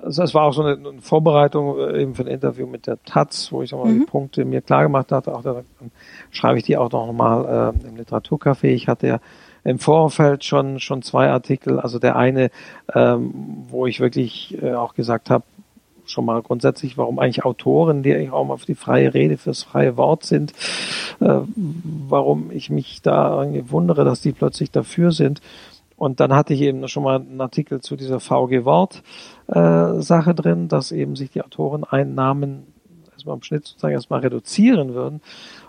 also 0.03 0.23
es 0.23 0.35
war 0.35 0.45
auch 0.45 0.53
so 0.53 0.63
eine, 0.63 0.77
eine 0.77 1.01
Vorbereitung 1.01 1.79
äh, 1.79 2.03
eben 2.03 2.15
für 2.15 2.23
ein 2.23 2.29
Interview 2.29 2.67
mit 2.67 2.87
der 2.87 3.03
Taz, 3.05 3.51
wo 3.51 3.63
ich 3.63 3.73
nochmal 3.73 3.93
mhm. 3.93 4.01
die 4.01 4.07
Punkte 4.07 4.45
mir 4.45 4.61
klar 4.61 4.83
gemacht 4.83 5.13
hatte. 5.13 5.35
Auch 5.35 5.43
da, 5.43 5.55
dann 5.55 5.91
schreibe 6.31 6.59
ich 6.59 6.65
die 6.65 6.77
auch 6.77 6.91
noch 6.91 7.13
mal 7.13 7.75
äh, 7.85 7.89
im 7.89 7.97
Literaturcafé. 7.97 8.69
Ich 8.69 8.89
hatte 8.89 9.07
ja 9.07 9.21
im 9.65 9.79
Vorfeld 9.79 10.45
schon 10.45 10.81
schon 10.81 11.03
zwei 11.03 11.29
Artikel. 11.31 11.81
Also 11.81 11.99
der 11.99 12.17
eine, 12.17 12.51
ähm, 12.95 13.33
wo 13.69 13.87
ich 13.87 14.01
wirklich 14.01 14.57
äh, 14.63 14.75
auch 14.75 14.95
gesagt 14.95 15.31
habe, 15.31 15.45
schon 16.09 16.25
mal 16.25 16.41
grundsätzlich, 16.43 16.97
warum 16.97 17.19
eigentlich 17.19 17.45
Autoren, 17.45 18.03
die 18.03 18.15
eigentlich 18.15 18.31
auch 18.31 18.45
mal 18.45 18.59
für 18.59 18.67
die 18.67 18.75
freie 18.75 19.13
Rede, 19.13 19.37
fürs 19.37 19.65
freie 19.65 19.97
Wort 19.97 20.25
sind, 20.25 20.53
äh, 21.21 21.41
warum 22.09 22.51
ich 22.51 22.71
mich 22.71 23.03
da 23.03 23.43
irgendwie 23.43 23.71
wundere, 23.71 24.05
dass 24.05 24.21
die 24.21 24.33
plötzlich 24.33 24.71
dafür 24.71 25.13
sind. 25.13 25.41
Und 25.97 26.21
dann 26.21 26.35
hatte 26.35 26.55
ich 26.55 26.61
eben 26.61 26.87
schon 26.89 27.05
mal 27.05 27.21
einen 27.21 27.41
Artikel 27.41 27.81
zu 27.81 27.97
dieser 27.97 28.21
VG 28.21 28.65
Wort 28.65 29.03
äh, 29.49 30.01
Sache 30.01 30.35
drin, 30.35 30.69
dass 30.69 30.93
eben 30.93 31.17
sich 31.17 31.31
die 31.31 31.43
Autoreneinnahmen 31.43 32.67
erstmal 33.13 33.37
im 33.37 33.43
Schnitt 33.43 33.67
sozusagen 33.67 33.95
erstmal 33.95 34.21
reduzieren 34.21 34.95
würden. 34.95 35.21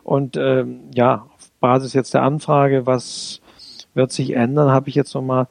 Und 0.04 0.38
ähm, 0.38 0.82
ja, 0.94 1.26
auf 1.34 1.52
Basis 1.60 1.94
jetzt 1.94 2.14
der 2.14 2.24
Anfrage, 2.24 2.86
was 2.86 3.42
wird 3.94 4.12
sich 4.12 4.34
ändern, 4.34 4.70
habe 4.70 4.90
ich 4.90 4.96
jetzt 4.96 5.16
nochmal, 5.16 5.48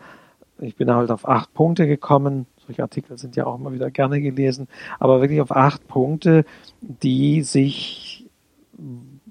ich 0.61 0.77
bin 0.77 0.93
halt 0.93 1.11
auf 1.11 1.29
acht 1.29 1.53
Punkte 1.55 1.87
gekommen. 1.87 2.47
Solche 2.67 2.83
Artikel 2.83 3.17
sind 3.17 3.37
ja 3.37 3.47
auch 3.47 3.59
immer 3.59 3.73
wieder 3.73 3.91
gerne 3.91 4.21
gelesen, 4.21 4.69
aber 4.99 5.21
wirklich 5.21 5.41
auf 5.41 5.55
acht 5.55 5.87
Punkte, 5.89 6.45
die 6.81 7.43
sich 7.43 8.06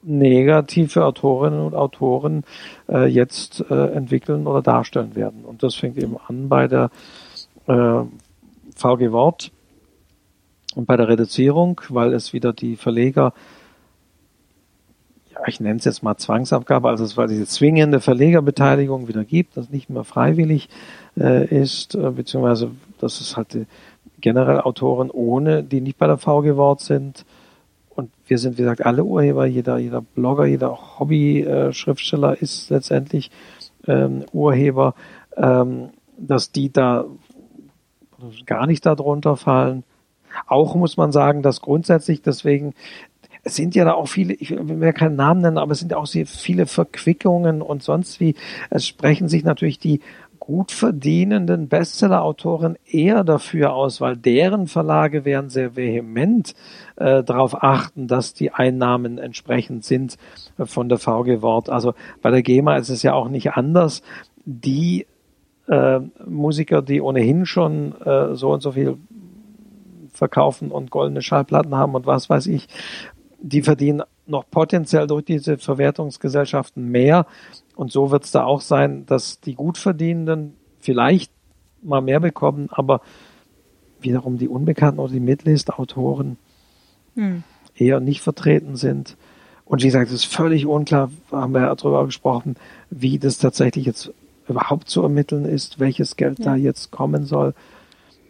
negative 0.06 1.04
Autorinnen 1.06 1.60
und 1.60 1.76
Autoren 1.76 2.44
äh, 2.88 3.06
jetzt 3.06 3.66
äh, 3.70 3.92
entwickeln 3.92 4.48
oder 4.48 4.62
darstellen 4.62 5.16
werden. 5.16 5.44
Und 5.44 5.64
das 5.64 5.76
fängt 5.76 5.98
eben 5.98 6.18
an 6.28 6.48
bei 6.50 6.68
der 6.68 6.90
äh, 7.68 8.02
VG 8.76 9.12
Wort 9.12 9.52
und 10.76 10.86
bei 10.86 10.98
der 10.98 11.08
Reduzierung, 11.08 11.82
weil 11.90 12.14
es 12.14 12.34
wieder 12.34 12.54
die 12.54 12.76
Verleger 12.76 13.34
ja, 15.36 15.48
ich 15.48 15.60
nenne 15.60 15.80
es 15.80 15.86
jetzt 15.86 16.04
mal 16.04 16.18
Zwangsabgabe, 16.18 16.90
also 16.90 17.04
es 17.04 17.18
war 17.18 17.28
diese 17.28 17.46
zwingende 17.46 18.00
Verlegerbeteiligung 18.00 19.08
wieder 19.08 19.24
gibt, 19.24 19.58
das 19.58 19.70
nicht 19.70 19.90
mehr 19.90 20.04
freiwillig 20.04 20.70
äh, 21.18 21.46
ist, 21.46 21.96
äh, 21.96 22.12
beziehungsweise 22.12 22.72
dass 23.00 23.20
es 23.20 23.36
halt 23.36 23.56
äh, 23.56 23.66
generell 24.22 24.62
Autoren 24.62 25.12
ohne, 25.12 25.64
die 25.64 25.82
nicht 25.82 25.98
bei 25.98 26.08
der 26.08 26.18
VG 26.18 26.56
Wort 26.56 26.82
sind, 26.82 27.26
und 27.96 28.12
wir 28.28 28.38
sind, 28.38 28.58
wie 28.58 28.64
gesagt, 28.64 28.86
alle 28.86 29.04
Urheber, 29.04 29.46
jeder, 29.46 29.78
jeder 29.78 30.02
Blogger, 30.02 30.46
jeder 30.46 31.00
Hobby-Schriftsteller 31.00 32.42
ist 32.42 32.70
letztendlich 32.70 33.32
ähm, 33.88 34.26
Urheber, 34.34 34.96
ähm, 35.38 35.90
dass 36.18 36.52
die 36.52 36.72
da 36.72 37.06
gar 38.46 38.68
nicht 38.68 38.86
darunter 38.86 39.38
fallen. 39.38 39.84
Auch 40.48 40.76
muss 40.76 40.98
man 40.98 41.12
sagen, 41.12 41.42
dass 41.42 41.62
grundsätzlich 41.62 42.22
deswegen 42.22 42.74
es 43.46 43.56
sind 43.56 43.76
ja 43.76 43.86
da 43.86 43.94
auch 43.94 44.08
viele, 44.08 44.34
ich 44.34 44.50
will 44.50 44.64
mir 44.64 44.92
keinen 44.92 45.16
Namen 45.16 45.42
nennen, 45.42 45.60
aber 45.60 45.74
es 45.74 45.80
sind 45.80 45.94
auch 45.94 46.08
sehr 46.08 46.26
viele 46.26 46.66
Verquickungen 46.66 47.62
und 47.62 47.84
sonst 47.84 48.20
wie. 48.20 48.34
Es 48.72 48.88
sprechen 48.88 49.30
sich 49.30 49.44
natürlich 49.44 49.78
die 49.78 50.02
gut 50.40 50.72
verdienenden 50.72 51.68
Bestseller-Autoren 51.68 52.78
eher 52.86 53.24
dafür 53.24 53.74
aus, 53.74 54.02
weil 54.02 54.16
deren 54.18 54.68
Verlage 54.68 55.26
werden 55.26 55.50
sehr 55.50 55.76
vehement 55.76 56.54
äh, 56.96 57.24
darauf 57.24 57.64
achten, 57.64 58.08
dass 58.08 58.34
die 58.34 58.52
Einnahmen 58.52 59.18
entsprechend 59.18 59.84
sind 59.84 60.18
äh, 60.58 60.66
von 60.66 60.90
der 60.90 60.98
VG 60.98 61.42
Wort. 61.42 61.70
Also 61.70 61.94
bei 62.22 62.32
der 62.32 62.42
GEMA 62.42 62.78
ist 62.78 62.90
es 62.90 63.04
ja 63.04 63.14
auch 63.14 63.30
nicht 63.30 63.54
anders. 63.54 64.02
Die 64.46 65.08
äh, 65.68 66.00
Musiker, 66.26 66.82
die 66.82 67.02
ohnehin 67.02 67.46
schon 67.46 68.00
äh, 68.02 68.36
so 68.36 68.52
und 68.52 68.62
so 68.62 68.74
viel 68.74 68.98
verkaufen 70.12 70.72
und 70.72 70.92
goldene 70.92 71.22
Schallplatten 71.22 71.76
haben 71.76 71.96
und 71.96 72.06
was 72.06 72.30
weiß 72.30 72.48
ich, 72.48 72.68
die 73.40 73.62
verdienen 73.62 74.04
noch 74.28 74.50
potenziell 74.50 75.08
durch 75.08 75.26
diese 75.26 75.58
Verwertungsgesellschaften 75.58 76.90
mehr. 76.90 77.26
Und 77.76 77.92
so 77.92 78.12
wird 78.12 78.24
es 78.24 78.32
da 78.32 78.44
auch 78.44 78.62
sein, 78.62 79.06
dass 79.06 79.40
die 79.40 79.56
Gutverdienenden 79.56 80.56
vielleicht 80.80 81.32
mal 81.82 82.02
mehr 82.02 82.20
bekommen, 82.20 82.70
aber 82.72 83.02
wiederum 84.00 84.38
die 84.38 84.48
Unbekannten 84.48 85.00
oder 85.00 85.12
die 85.12 85.20
Midlist-Autoren 85.20 86.38
hm. 87.16 87.44
eher 87.76 88.00
nicht 88.00 88.22
vertreten 88.22 88.76
sind. 88.76 89.18
Und 89.66 89.82
wie 89.82 89.88
gesagt, 89.88 90.08
es 90.08 90.14
ist 90.14 90.26
völlig 90.26 90.66
unklar, 90.66 91.12
haben 91.32 91.54
wir 91.54 91.62
ja 91.62 91.76
darüber 91.76 92.06
gesprochen, 92.06 92.56
wie 92.90 93.18
das 93.18 93.40
tatsächlich 93.40 93.86
jetzt 93.86 94.12
überhaupt 94.48 94.90
zu 94.90 95.02
ermitteln 95.02 95.46
ist, 95.46 95.80
welches 95.80 96.16
Geld 96.16 96.40
ja. 96.40 96.46
da 96.46 96.56
jetzt 96.56 96.92
kommen 96.92 97.26
soll. 97.26 97.54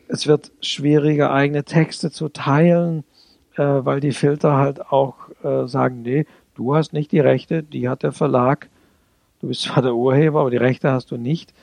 Es 0.07 0.27
wird 0.27 0.51
schwieriger, 0.61 1.31
eigene 1.31 1.65
Texte 1.65 2.09
zu 2.09 2.29
teilen 2.29 3.03
äh, 3.57 3.63
weil 3.63 3.99
die 3.99 4.11
Filter 4.11 4.57
halt 4.57 4.91
auch 4.91 5.29
äh, 5.43 5.67
sagen, 5.67 6.01
nee, 6.01 6.25
du 6.55 6.75
hast 6.75 6.93
nicht 6.93 7.11
die 7.11 7.19
Rechte, 7.19 7.63
die 7.63 7.89
hat 7.89 8.03
der 8.03 8.11
Verlag. 8.11 8.69
Du 9.45 9.49
bist 9.49 9.61
zwar 9.61 9.83
der 9.83 9.93
Urheber, 9.93 10.41
aber 10.41 10.49
die 10.49 10.57
Rechte 10.57 10.91
hast 10.91 11.11
du 11.11 11.17
nicht. 11.17 11.53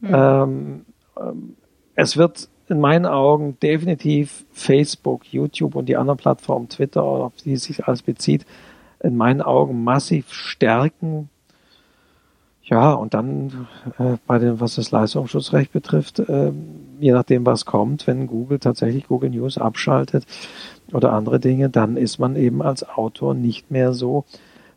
Mhm. 0.00 0.14
Ähm, 0.14 1.56
es 1.94 2.16
wird 2.16 2.48
in 2.66 2.80
meinen 2.80 3.04
Augen 3.04 3.60
definitiv 3.60 4.46
Facebook, 4.52 5.30
YouTube 5.30 5.74
und 5.74 5.86
die 5.86 5.98
anderen 5.98 6.16
Plattformen, 6.16 6.70
Twitter, 6.70 7.02
auf 7.02 7.34
die 7.44 7.58
sich 7.58 7.86
alles 7.86 8.00
bezieht, 8.00 8.46
in 9.00 9.18
meinen 9.18 9.42
Augen 9.42 9.84
massiv 9.84 10.32
stärken. 10.32 11.28
Ja, 12.62 12.94
und 12.94 13.12
dann 13.12 13.68
äh, 13.98 14.16
bei 14.26 14.38
dem, 14.38 14.58
was 14.58 14.76
das 14.76 14.90
Leistungsschutzrecht 14.90 15.72
betrifft, 15.72 16.20
äh, 16.20 16.52
je 16.98 17.12
nachdem, 17.12 17.44
was 17.44 17.66
kommt, 17.66 18.06
wenn 18.06 18.28
Google 18.28 18.60
tatsächlich 18.60 19.08
Google 19.08 19.28
News 19.28 19.58
abschaltet, 19.58 20.24
oder 20.90 21.12
andere 21.12 21.38
Dinge, 21.38 21.68
dann 21.68 21.98
ist 21.98 22.18
man 22.18 22.34
eben 22.34 22.62
als 22.62 22.88
Autor 22.88 23.34
nicht 23.34 23.70
mehr 23.70 23.92
so 23.92 24.24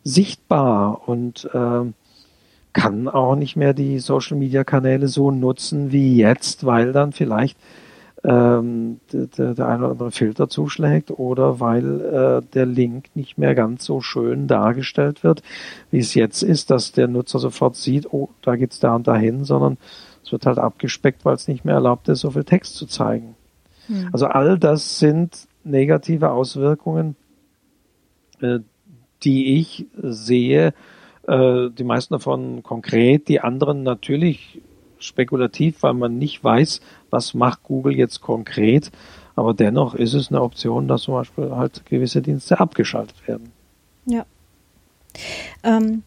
sichtbar 0.03 1.07
und 1.07 1.49
äh, 1.53 1.85
kann 2.73 3.07
auch 3.07 3.35
nicht 3.35 3.55
mehr 3.55 3.73
die 3.73 3.99
Social-Media-Kanäle 3.99 5.07
so 5.07 5.31
nutzen 5.31 5.91
wie 5.91 6.17
jetzt, 6.17 6.65
weil 6.65 6.91
dann 6.91 7.11
vielleicht 7.11 7.57
ähm, 8.23 8.99
der, 9.13 9.53
der 9.53 9.67
eine 9.67 9.83
oder 9.83 9.91
andere 9.91 10.11
Filter 10.11 10.49
zuschlägt 10.49 11.11
oder 11.11 11.59
weil 11.59 12.01
äh, 12.01 12.41
der 12.53 12.65
Link 12.65 13.05
nicht 13.15 13.37
mehr 13.37 13.55
ganz 13.55 13.85
so 13.85 14.01
schön 14.01 14.47
dargestellt 14.47 15.23
wird, 15.23 15.41
wie 15.89 15.99
es 15.99 16.13
jetzt 16.13 16.43
ist, 16.43 16.69
dass 16.69 16.91
der 16.91 17.07
Nutzer 17.07 17.39
sofort 17.39 17.75
sieht, 17.75 18.11
oh, 18.11 18.29
da 18.41 18.55
geht's 18.55 18.79
da 18.79 18.95
und 18.95 19.07
dahin, 19.07 19.45
sondern 19.45 19.77
es 20.23 20.31
wird 20.31 20.45
halt 20.45 20.57
abgespeckt, 20.57 21.23
weil 21.23 21.35
es 21.35 21.47
nicht 21.47 21.63
mehr 21.63 21.75
erlaubt 21.75 22.09
ist, 22.09 22.19
so 22.19 22.31
viel 22.31 22.43
Text 22.43 22.75
zu 22.75 22.85
zeigen. 22.85 23.35
Hm. 23.87 24.09
Also 24.11 24.27
all 24.27 24.59
das 24.59 24.99
sind 24.99 25.47
negative 25.63 26.31
Auswirkungen, 26.31 27.15
äh, 28.41 28.59
die 29.23 29.59
ich 29.59 29.85
sehe, 30.01 30.73
äh, 31.27 31.69
die 31.69 31.83
meisten 31.83 32.13
davon 32.13 32.63
konkret, 32.63 33.27
die 33.27 33.39
anderen 33.39 33.83
natürlich 33.83 34.61
spekulativ, 34.99 35.81
weil 35.83 35.93
man 35.93 36.17
nicht 36.17 36.43
weiß, 36.43 36.81
was 37.09 37.33
macht 37.33 37.63
Google 37.63 37.95
jetzt 37.95 38.21
konkret. 38.21 38.91
Aber 39.35 39.53
dennoch 39.53 39.95
ist 39.95 40.13
es 40.13 40.29
eine 40.29 40.41
Option, 40.41 40.87
dass 40.87 41.03
zum 41.03 41.13
Beispiel 41.13 41.51
halt 41.51 41.85
gewisse 41.85 42.21
Dienste 42.21 42.59
abgeschaltet 42.59 43.27
werden. 43.27 43.51
Ja. 44.05 44.25
Ähm. 45.63 46.03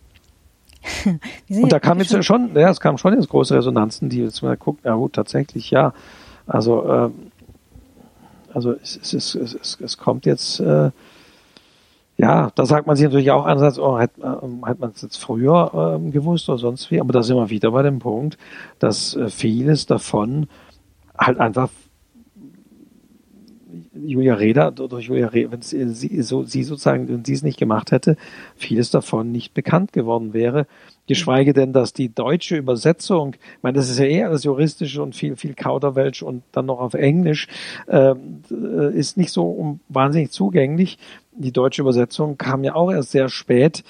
Und 1.48 1.72
da 1.72 1.78
kam 1.78 1.98
jetzt 2.00 2.24
schon, 2.24 2.54
ja, 2.54 2.68
es 2.68 2.80
kam 2.80 2.98
schon 2.98 3.14
jetzt 3.14 3.28
große 3.28 3.54
Resonanzen, 3.54 4.08
die 4.08 4.20
jetzt 4.20 4.42
mal 4.42 4.56
gucken, 4.56 4.82
ja 4.84 4.94
gut, 4.94 5.12
tatsächlich, 5.12 5.70
ja. 5.70 5.94
Also, 6.46 6.84
äh, 6.90 7.10
also 8.52 8.72
es, 8.72 8.98
es, 9.00 9.34
es, 9.34 9.54
es, 9.54 9.78
es 9.80 9.96
kommt 9.96 10.26
jetzt 10.26 10.60
äh, 10.60 10.90
ja, 12.22 12.52
da 12.54 12.66
sagt 12.66 12.86
man 12.86 12.94
sich 12.94 13.04
natürlich 13.04 13.32
auch 13.32 13.44
einerseits, 13.44 13.80
oh, 13.80 13.98
hätte, 13.98 14.20
äh, 14.20 14.66
hätte 14.66 14.80
man 14.80 14.92
es 14.94 15.02
jetzt 15.02 15.16
früher 15.16 15.98
äh, 16.00 16.10
gewusst 16.10 16.48
oder 16.48 16.58
sonst 16.58 16.88
wie, 16.92 17.00
aber 17.00 17.12
da 17.12 17.24
sind 17.24 17.36
wir 17.36 17.50
wieder 17.50 17.72
bei 17.72 17.82
dem 17.82 17.98
Punkt, 17.98 18.38
dass 18.78 19.16
äh, 19.16 19.28
vieles 19.28 19.86
davon 19.86 20.46
halt 21.18 21.40
einfach 21.40 21.68
Julia 23.94 24.34
Reda, 24.34 24.70
durch 24.70 25.06
Julia 25.06 25.28
Reda, 25.28 25.50
wenn 25.52 25.62
sie, 25.62 26.22
so, 26.22 26.44
sie 26.44 26.62
sozusagen, 26.62 27.08
wenn 27.08 27.24
sie 27.24 27.32
es 27.32 27.42
nicht 27.42 27.58
gemacht 27.58 27.90
hätte, 27.90 28.16
vieles 28.54 28.90
davon 28.90 29.32
nicht 29.32 29.52
bekannt 29.52 29.92
geworden 29.92 30.32
wäre. 30.32 30.66
Geschweige 31.08 31.52
denn, 31.52 31.72
dass 31.72 31.92
die 31.92 32.14
deutsche 32.14 32.56
Übersetzung, 32.56 33.34
ich 33.34 33.62
meine, 33.62 33.76
das 33.76 33.90
ist 33.90 33.98
ja 33.98 34.04
eher 34.04 34.30
das 34.30 34.44
Juristische 34.44 35.02
und 35.02 35.16
viel, 35.16 35.36
viel 35.36 35.54
Kauderwelsch 35.54 36.22
und 36.22 36.42
dann 36.52 36.66
noch 36.66 36.78
auf 36.78 36.94
Englisch, 36.94 37.48
ähm, 37.88 38.42
äh, 38.50 38.96
ist 38.96 39.16
nicht 39.16 39.32
so 39.32 39.80
wahnsinnig 39.88 40.30
zugänglich. 40.30 40.98
Die 41.34 41.52
deutsche 41.52 41.82
Übersetzung 41.82 42.36
kam 42.36 42.64
ja 42.64 42.74
auch 42.74 42.90
erst 42.90 43.12
sehr 43.12 43.28
spät. 43.28 43.84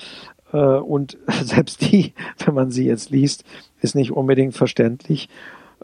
Äh, 0.53 0.57
und 0.57 1.19
selbst 1.43 1.83
die, 1.83 2.15
wenn 2.45 2.55
man 2.55 2.71
sie 2.71 2.87
jetzt 2.87 3.11
liest, 3.11 3.45
ist 3.81 3.95
nicht 3.95 4.13
unbedingt 4.13 4.55
verständlich. 4.55 5.29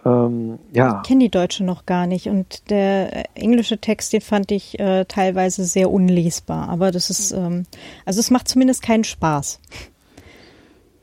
Ähm, 0.04 0.58
ja. 0.72 1.00
Ich 1.02 1.08
kenne 1.08 1.24
die 1.24 1.30
deutsche 1.30 1.64
noch 1.64 1.86
gar 1.86 2.06
nicht 2.06 2.28
und 2.28 2.70
der 2.70 3.36
englische 3.36 3.78
Text, 3.78 4.12
den 4.12 4.20
fand 4.20 4.52
ich 4.52 4.78
äh, 4.78 5.04
teilweise 5.06 5.64
sehr 5.64 5.90
unlesbar. 5.90 6.68
Aber 6.68 6.90
das 6.90 7.10
ist, 7.10 7.32
ähm, 7.32 7.64
also 8.04 8.20
es 8.20 8.30
macht 8.30 8.48
zumindest 8.48 8.82
keinen 8.82 9.04
Spaß. 9.04 9.60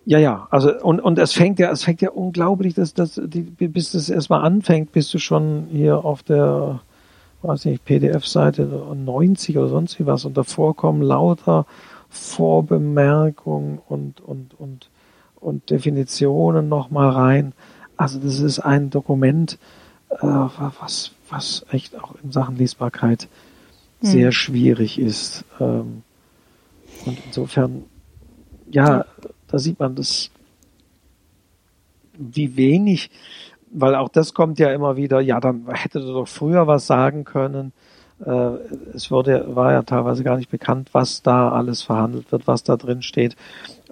Ja, 0.08 0.20
ja, 0.20 0.48
also 0.52 0.72
und, 0.82 1.02
und 1.02 1.18
es 1.18 1.34
fängt 1.34 1.58
ja, 1.58 1.72
es 1.72 1.84
fängt 1.84 2.00
ja 2.02 2.12
unglaublich, 2.12 2.76
dass, 2.76 2.94
dass 2.94 3.20
die, 3.24 3.42
bis 3.42 3.92
das 3.92 4.10
erstmal 4.10 4.44
anfängt, 4.44 4.92
bist 4.92 5.12
du 5.14 5.18
schon 5.18 5.68
hier 5.72 6.06
auf 6.06 6.22
der, 6.22 6.82
weiß 7.48 7.66
nicht, 7.66 7.86
PDF-Seite 7.86 8.64
90 8.66 9.58
oder 9.58 9.68
sonst 9.68 10.00
wie 10.00 10.06
was 10.06 10.26
und 10.26 10.36
davor 10.38 10.76
kommen 10.76 11.02
lauter 11.02 11.66
Vorbemerkungen 12.10 13.80
und, 13.88 14.22
und, 14.22 14.60
und, 14.60 14.90
und 15.36 15.70
Definitionen 15.70 16.70
nochmal 16.70 17.10
rein. 17.10 17.54
Also 17.98 18.20
das 18.20 18.40
ist 18.40 18.60
ein 18.60 18.90
Dokument, 18.90 19.58
äh, 20.10 20.18
was, 20.22 21.12
was 21.30 21.66
echt 21.72 21.98
auch 22.02 22.16
in 22.24 22.32
Sachen 22.32 22.58
Lesbarkeit 22.58 23.28
hm. 24.02 24.10
sehr 24.10 24.32
schwierig 24.32 25.00
ist. 25.00 25.46
Ähm, 25.60 26.04
und 27.06 27.18
insofern, 27.26 27.84
ja, 28.72 29.06
da 29.48 29.60
sieht 29.60 29.80
man 29.80 29.96
das, 29.96 30.32
wie 32.18 32.56
wenig, 32.56 33.10
weil 33.76 33.96
auch 33.96 34.10
das 34.10 34.34
kommt 34.34 34.60
ja 34.60 34.72
immer 34.72 34.96
wieder, 34.96 35.20
ja, 35.22 35.40
dann 35.40 35.66
hätte 35.72 36.00
du 36.00 36.14
doch 36.14 36.28
früher 36.28 36.68
was 36.68 36.88
sagen 36.88 37.26
können. 37.26 37.74
Äh, 38.26 38.52
es 38.94 39.12
wurde, 39.12 39.56
war 39.56 39.74
ja 39.74 39.84
teilweise 39.84 40.24
gar 40.24 40.38
nicht 40.38 40.50
bekannt, 40.50 40.90
was 40.94 41.22
da 41.22 41.50
alles 41.50 41.82
verhandelt 41.82 42.32
wird, 42.32 42.48
was 42.48 42.64
da 42.64 42.78
drin 42.78 43.02
steht. 43.02 43.36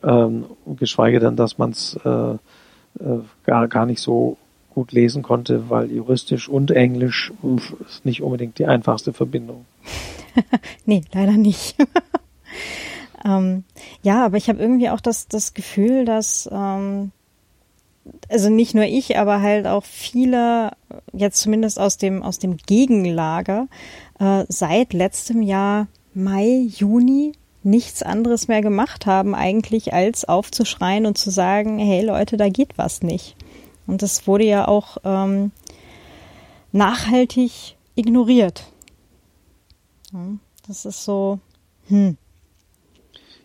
Ähm, 0.02 0.46
geschweige 0.78 1.20
denn, 1.20 1.36
dass 1.36 1.58
man 1.58 1.72
es 1.72 2.00
äh, 2.06 2.10
äh, 2.30 2.38
gar, 3.46 3.68
gar 3.68 3.86
nicht 3.86 4.02
so 4.02 4.38
gut 4.74 4.92
lesen 4.92 5.22
konnte, 5.22 5.70
weil 5.70 5.92
juristisch 5.92 6.50
und 6.50 6.72
Englisch 6.72 7.32
ist 7.88 8.06
nicht 8.06 8.24
unbedingt 8.24 8.58
die 8.58 8.66
einfachste 8.66 9.14
Verbindung. 9.14 9.66
nee, 10.86 11.04
leider 11.14 11.34
nicht. 11.34 11.76
Ähm, 13.26 13.64
ja, 14.02 14.26
aber 14.26 14.38
ich 14.38 14.50
habe 14.50 14.60
irgendwie 14.60 14.90
auch 14.90 15.00
das, 15.00 15.28
das 15.28 15.54
Gefühl, 15.54 16.04
dass 16.04 16.50
ähm, 16.52 17.12
also 18.30 18.50
nicht 18.50 18.74
nur 18.74 18.86
ich, 18.86 19.18
aber 19.18 19.42
halt 19.42 19.68
auch 19.68 19.84
viele, 19.84 20.72
jetzt 21.14 21.42
zumindest 21.42 21.80
aus 21.80 21.98
dem, 21.98 22.24
aus 22.24 22.40
dem 22.40 22.58
Gegenlager, 22.58 23.68
äh, 24.20 24.46
seit 24.50 24.94
letztem 24.94 25.42
Jahr 25.42 25.88
Mai, 26.14 26.68
Juni 26.68 27.34
nichts 27.64 28.04
anderes 28.04 28.48
mehr 28.48 28.62
gemacht 28.62 29.06
haben, 29.06 29.34
eigentlich 29.34 29.94
als 29.94 30.26
aufzuschreien 30.26 31.06
und 31.06 31.18
zu 31.18 31.30
sagen, 31.32 31.80
hey 31.80 32.06
Leute, 32.06 32.38
da 32.38 32.50
geht 32.50 32.78
was 32.78 33.02
nicht. 33.02 33.36
Und 33.88 34.02
das 34.02 34.28
wurde 34.28 34.46
ja 34.46 34.68
auch 34.68 34.98
ähm, 35.04 35.52
nachhaltig 36.72 37.76
ignoriert. 37.96 38.66
Das 40.68 40.86
ist 40.86 41.04
so, 41.04 41.40
hm. 41.88 42.18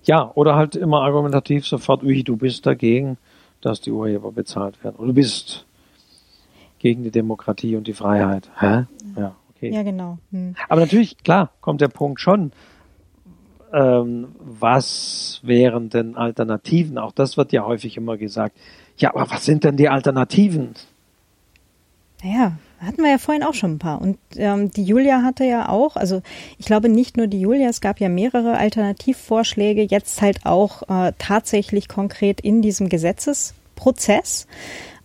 Ja, 0.05 0.31
oder 0.35 0.57
halt 0.57 0.75
immer 0.77 1.03
argumentativ 1.03 1.67
sofort, 1.67 2.03
wie 2.03 2.25
du 2.25 2.37
bist 2.37 2.67
dagegen, 2.67 3.19
dass 3.61 3.81
die 3.81 3.91
Urheber 3.91 4.33
bezahlt 4.33 4.83
werden. 4.85 4.97
Oder 4.97 5.09
du 5.09 5.15
bist 5.15 5.67
gegen 6.79 7.03
die 7.03 7.11
Demokratie 7.11 7.77
und 7.77 7.87
die 7.87 7.93
Freiheit. 7.93 8.51
Hä? 8.59 8.85
Ja, 9.17 9.35
okay. 9.51 9.73
Ja, 9.73 9.83
genau. 9.83 10.19
Hm. 10.31 10.55
Aber 10.69 10.81
natürlich, 10.81 11.19
klar, 11.19 11.51
kommt 11.61 11.81
der 11.81 11.89
Punkt 11.89 12.21
schon. 12.21 12.53
Ähm, 13.73 14.29
was 14.39 15.41
wären 15.43 15.91
denn 15.91 16.17
Alternativen? 16.17 16.99
Auch 16.99 17.13
das 17.13 17.37
wird 17.37 17.53
ja 17.53 17.65
häufig 17.65 17.97
immer 17.97 18.17
gesagt. 18.17 18.57
Ja, 18.97 19.15
aber 19.15 19.31
was 19.31 19.45
sind 19.45 19.65
denn 19.65 19.77
die 19.77 19.89
Alternativen? 19.89 20.75
Naja, 22.23 22.59
hatten 22.81 23.03
wir 23.03 23.11
ja 23.11 23.19
vorhin 23.19 23.43
auch 23.43 23.55
schon 23.55 23.73
ein 23.73 23.79
paar. 23.79 24.01
Und 24.01 24.19
ähm, 24.37 24.71
die 24.71 24.85
Julia 24.85 25.23
hatte 25.23 25.45
ja 25.45 25.69
auch, 25.69 25.97
also 25.97 26.23
ich 26.59 26.67
glaube 26.67 26.89
nicht 26.89 27.17
nur 27.17 27.27
die 27.27 27.41
Julia, 27.41 27.69
es 27.69 27.81
gab 27.81 28.01
ja 28.01 28.09
mehrere 28.09 28.57
Alternativvorschläge, 28.57 29.83
jetzt 29.83 30.23
halt 30.23 30.47
auch 30.47 30.83
äh, 30.89 31.13
tatsächlich 31.19 31.89
konkret 31.89 32.41
in 32.41 32.63
diesem 32.63 32.89
Gesetzesprozess, 32.89 34.47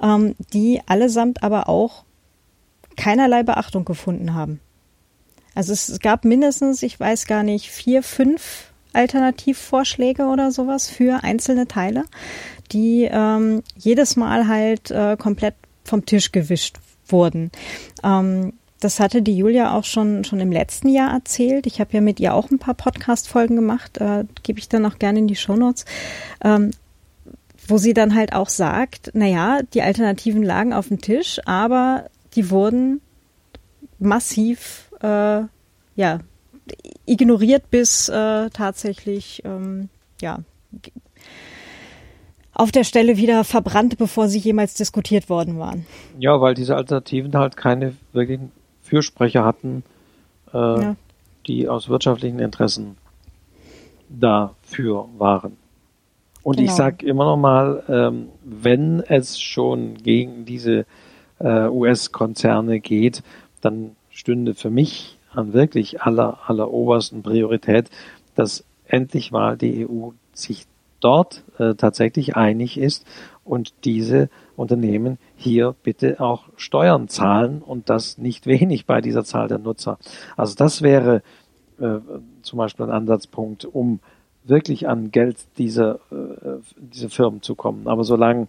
ähm, 0.02 0.36
die 0.54 0.82
allesamt 0.86 1.42
aber 1.44 1.68
auch 1.68 2.04
keinerlei 2.96 3.44
Beachtung 3.44 3.86
gefunden 3.86 4.36
haben. 4.36 4.60
Also 5.56 5.74
es 5.74 6.00
gab 6.00 6.26
mindestens, 6.26 6.84
ich 6.84 7.00
weiß 7.00 7.26
gar 7.26 7.44
nicht, 7.44 7.70
vier, 7.70 8.04
fünf 8.04 8.72
Alternativvorschläge 8.94 10.26
oder 10.26 10.52
sowas 10.52 10.90
für 10.90 11.24
einzelne 11.24 11.68
Teile, 11.68 12.06
die 12.72 13.08
ähm, 13.12 13.64
jedes 13.76 14.16
Mal 14.16 14.48
halt 14.48 14.92
äh, 14.92 15.18
komplett 15.18 15.56
vom 15.84 16.06
Tisch 16.06 16.32
gewischt 16.32 16.78
wurden. 17.14 17.50
Ähm, 18.04 18.52
das 18.84 19.00
hatte 19.00 19.22
die 19.22 19.38
Julia 19.38 19.78
auch 19.78 19.86
schon, 19.86 20.26
schon 20.26 20.42
im 20.42 20.52
letzten 20.52 20.90
Jahr 20.90 21.14
erzählt. 21.14 21.66
Ich 21.68 21.80
habe 21.80 21.94
ja 21.94 22.02
mit 22.02 22.20
ihr 22.20 22.34
auch 22.34 22.52
ein 22.52 22.60
paar 22.60 22.74
Podcast-Folgen 22.74 23.56
gemacht, 23.56 24.00
äh, 24.00 24.26
gebe 24.44 24.60
ich 24.60 24.68
dann 24.68 24.86
auch 24.86 25.00
gerne 25.00 25.20
in 25.20 25.28
die 25.28 25.38
Shownotes, 25.38 25.86
ähm, 26.44 26.72
wo 27.66 27.78
sie 27.78 27.94
dann 27.94 28.14
halt 28.14 28.34
auch 28.34 28.50
sagt, 28.50 29.12
naja, 29.14 29.62
die 29.74 29.82
Alternativen 29.82 30.44
lagen 30.44 30.74
auf 30.74 30.90
dem 30.90 31.00
Tisch, 31.00 31.40
aber 31.46 32.10
die 32.36 32.50
wurden 32.50 33.00
massiv, 34.00 34.92
äh, 35.02 35.44
ja, 35.96 36.20
ignoriert 37.06 37.70
bis 37.72 38.10
äh, 38.10 38.50
tatsächlich, 38.50 39.44
ähm, 39.46 39.88
ja, 40.22 40.40
auf 42.54 42.72
der 42.72 42.84
Stelle 42.84 43.18
wieder 43.18 43.44
verbrannt, 43.44 43.98
bevor 43.98 44.28
sie 44.28 44.40
jemals 44.40 44.76
diskutiert 44.76 45.30
worden 45.30 45.60
waren. 45.60 45.86
Ja, 46.20 46.40
weil 46.40 46.54
diese 46.54 46.76
Alternativen 46.76 47.36
halt 47.36 47.58
keine 47.58 47.96
wirklichen 48.12 48.52
Fürsprecher 48.82 49.44
hatten, 49.44 49.84
äh, 50.54 50.58
ja. 50.58 50.96
die 51.48 51.68
aus 51.68 51.90
wirtschaftlichen 51.90 52.40
Interessen 52.40 52.98
dafür 54.10 55.08
waren. 55.18 55.58
Und 56.44 56.58
genau. 56.58 56.70
ich 56.70 56.76
sage 56.76 57.06
immer 57.06 57.26
noch 57.26 57.38
mal, 57.38 57.84
ähm, 57.88 58.28
wenn 58.44 59.00
es 59.00 59.40
schon 59.40 59.96
gegen 59.96 60.46
diese 60.46 60.86
äh, 61.40 61.68
US-Konzerne 61.68 62.80
geht, 62.80 63.24
dann 63.62 63.96
stünde 64.10 64.54
für 64.54 64.70
mich 64.70 65.18
an 65.32 65.54
wirklich 65.54 66.02
aller, 66.02 66.40
aller 66.46 66.72
obersten 66.72 67.24
Priorität, 67.24 67.90
dass 68.36 68.66
endlich 68.86 69.32
mal 69.32 69.58
die 69.58 69.88
EU 69.88 70.10
sich 70.34 70.68
dort 71.04 71.44
äh, 71.58 71.76
tatsächlich 71.76 72.36
einig 72.36 72.78
ist 72.78 73.06
und 73.44 73.74
diese 73.84 74.30
Unternehmen 74.56 75.18
hier 75.36 75.76
bitte 75.84 76.20
auch 76.20 76.46
Steuern 76.56 77.08
zahlen 77.08 77.62
und 77.62 77.90
das 77.90 78.18
nicht 78.18 78.48
wenig 78.48 78.86
bei 78.86 79.02
dieser 79.02 79.24
Zahl 79.24 79.48
der 79.48 79.60
Nutzer. 79.60 79.98
Also 80.38 80.56
das 80.56 80.82
wäre 80.82 81.22
äh, 81.80 82.00
zum 82.42 82.58
Beispiel 82.58 82.86
ein 82.86 82.92
Ansatzpunkt, 82.92 83.66
um 83.66 84.00
wirklich 84.44 84.88
an 84.88 85.12
Geld 85.12 85.38
dieser 85.58 85.96
äh, 86.12 86.60
diese 86.78 87.10
Firmen 87.10 87.42
zu 87.42 87.56
kommen. 87.56 87.88
Aber 87.88 88.04
solange 88.04 88.48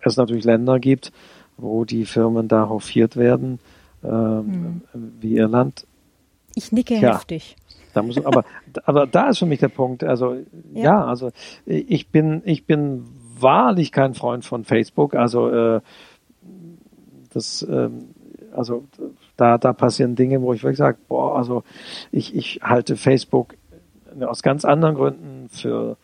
es 0.00 0.16
natürlich 0.16 0.44
Länder 0.44 0.78
gibt, 0.78 1.12
wo 1.56 1.84
die 1.84 2.04
Firmen 2.04 2.48
da 2.48 2.68
hofiert 2.68 3.16
werden, 3.16 3.58
äh, 4.02 4.08
hm. 4.08 4.82
wie 4.92 5.36
Irland. 5.36 5.86
Ich 6.54 6.72
nicke 6.72 6.94
ja, 6.94 7.14
heftig. 7.14 7.56
Da 7.92 8.02
muss, 8.02 8.24
aber, 8.24 8.44
aber 8.84 9.06
da 9.06 9.28
ist 9.28 9.38
für 9.38 9.46
mich 9.46 9.60
der 9.60 9.68
Punkt. 9.68 10.04
Also 10.04 10.36
ja. 10.72 10.82
ja, 10.82 11.04
also 11.04 11.30
ich 11.66 12.08
bin 12.08 12.42
ich 12.44 12.66
bin 12.66 13.04
wahrlich 13.38 13.92
kein 13.92 14.14
Freund 14.14 14.44
von 14.44 14.64
Facebook. 14.64 15.14
Also 15.14 15.50
äh, 15.50 15.80
das 17.32 17.66
ähm, 17.68 18.08
also 18.54 18.84
da 19.36 19.58
da 19.58 19.72
passieren 19.72 20.14
Dinge, 20.14 20.42
wo 20.42 20.52
ich 20.52 20.62
wirklich 20.62 20.78
sage, 20.78 20.98
boah, 21.08 21.36
also 21.36 21.64
ich 22.10 22.34
ich 22.34 22.60
halte 22.62 22.96
Facebook 22.96 23.54
aus 24.20 24.42
ganz 24.42 24.64
anderen 24.64 24.94
Gründen 24.94 25.48
für 25.48 25.96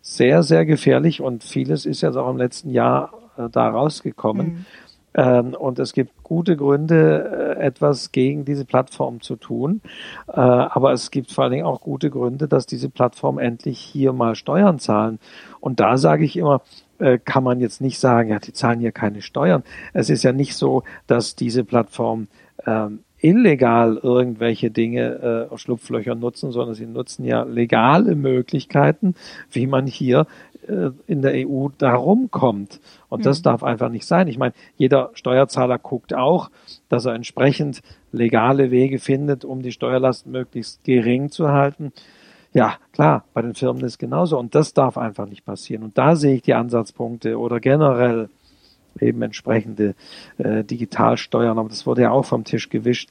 sehr, 0.00 0.42
sehr 0.42 0.66
gefährlich 0.66 1.20
und 1.20 1.44
vieles 1.44 1.86
ist 1.86 2.00
jetzt 2.00 2.16
auch 2.16 2.28
im 2.28 2.36
letzten 2.36 2.70
Jahr 2.70 3.12
äh, 3.36 3.48
da 3.50 3.68
rausgekommen. 3.68 4.46
Mhm. 4.46 4.66
Ähm, 5.14 5.54
und 5.54 5.78
es 5.78 5.92
gibt 5.92 6.22
gute 6.22 6.56
Gründe, 6.56 7.56
äh, 7.58 7.60
etwas 7.60 8.12
gegen 8.12 8.44
diese 8.44 8.64
Plattform 8.64 9.20
zu 9.20 9.36
tun. 9.36 9.80
Äh, 10.28 10.40
aber 10.40 10.92
es 10.92 11.10
gibt 11.10 11.32
vor 11.32 11.44
allen 11.44 11.52
Dingen 11.52 11.66
auch 11.66 11.80
gute 11.80 12.10
Gründe, 12.10 12.48
dass 12.48 12.66
diese 12.66 12.88
Plattform 12.88 13.38
endlich 13.38 13.78
hier 13.78 14.12
mal 14.12 14.34
Steuern 14.34 14.78
zahlen. 14.78 15.18
Und 15.60 15.80
da 15.80 15.96
sage 15.96 16.24
ich 16.24 16.36
immer, 16.36 16.62
äh, 16.98 17.18
kann 17.18 17.44
man 17.44 17.60
jetzt 17.60 17.80
nicht 17.80 17.98
sagen, 17.98 18.30
ja, 18.30 18.38
die 18.38 18.52
zahlen 18.52 18.80
hier 18.80 18.92
keine 18.92 19.22
Steuern. 19.22 19.62
Es 19.92 20.08
ist 20.08 20.22
ja 20.22 20.32
nicht 20.32 20.54
so, 20.54 20.82
dass 21.06 21.36
diese 21.36 21.64
Plattform 21.64 22.28
ähm, 22.66 23.00
illegal 23.22 23.98
irgendwelche 24.02 24.70
Dinge 24.70 25.48
äh, 25.52 25.58
Schlupflöcher 25.58 26.14
nutzen, 26.14 26.50
sondern 26.50 26.74
sie 26.74 26.86
nutzen 26.86 27.24
ja 27.24 27.44
legale 27.44 28.16
Möglichkeiten, 28.16 29.14
wie 29.50 29.66
man 29.66 29.86
hier 29.86 30.26
in 30.68 31.22
der 31.22 31.48
EU 31.48 31.68
darum 31.76 32.30
kommt. 32.30 32.80
Und 33.08 33.20
mhm. 33.20 33.24
das 33.24 33.42
darf 33.42 33.62
einfach 33.62 33.88
nicht 33.88 34.06
sein. 34.06 34.28
Ich 34.28 34.38
meine, 34.38 34.54
jeder 34.76 35.10
Steuerzahler 35.14 35.78
guckt 35.78 36.14
auch, 36.14 36.50
dass 36.88 37.04
er 37.04 37.14
entsprechend 37.14 37.82
legale 38.12 38.70
Wege 38.70 38.98
findet, 38.98 39.44
um 39.44 39.62
die 39.62 39.72
Steuerlast 39.72 40.26
möglichst 40.26 40.84
gering 40.84 41.30
zu 41.30 41.48
halten. 41.48 41.92
Ja, 42.52 42.76
klar, 42.92 43.24
bei 43.32 43.42
den 43.42 43.54
Firmen 43.54 43.82
ist 43.82 43.92
es 43.92 43.98
genauso. 43.98 44.38
Und 44.38 44.54
das 44.54 44.74
darf 44.74 44.98
einfach 44.98 45.26
nicht 45.26 45.44
passieren. 45.44 45.82
Und 45.82 45.98
da 45.98 46.16
sehe 46.16 46.36
ich 46.36 46.42
die 46.42 46.54
Ansatzpunkte 46.54 47.38
oder 47.38 47.60
generell 47.60 48.28
eben 49.00 49.22
entsprechende 49.22 49.94
äh, 50.38 50.62
Digitalsteuern. 50.62 51.58
Aber 51.58 51.68
das 51.68 51.86
wurde 51.86 52.02
ja 52.02 52.10
auch 52.10 52.26
vom 52.26 52.44
Tisch 52.44 52.68
gewischt. 52.68 53.08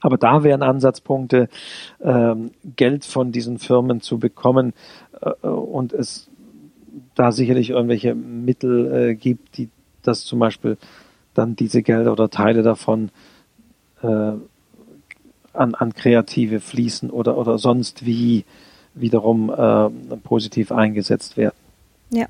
Aber 0.00 0.18
da 0.18 0.42
wären 0.42 0.62
Ansatzpunkte, 0.62 1.48
ähm, 2.02 2.50
Geld 2.76 3.04
von 3.04 3.32
diesen 3.32 3.58
Firmen 3.58 4.00
zu 4.00 4.18
bekommen 4.18 4.74
äh, 5.20 5.46
und 5.46 5.92
es 5.92 6.28
da 7.14 7.32
sicherlich 7.32 7.70
irgendwelche 7.70 8.14
Mittel 8.14 9.10
äh, 9.10 9.14
gibt, 9.14 9.56
die 9.56 9.68
das 10.02 10.24
zum 10.24 10.38
Beispiel 10.38 10.76
dann 11.34 11.56
diese 11.56 11.82
Gelder 11.82 12.12
oder 12.12 12.30
Teile 12.30 12.62
davon 12.62 13.10
äh, 14.02 14.06
an, 14.06 15.74
an 15.74 15.94
Kreative 15.94 16.60
fließen 16.60 17.10
oder, 17.10 17.36
oder 17.38 17.58
sonst 17.58 18.04
wie 18.04 18.44
wiederum 18.94 19.50
äh, 19.50 20.16
positiv 20.18 20.70
eingesetzt 20.70 21.36
werden. 21.36 21.56
Ja, 22.10 22.26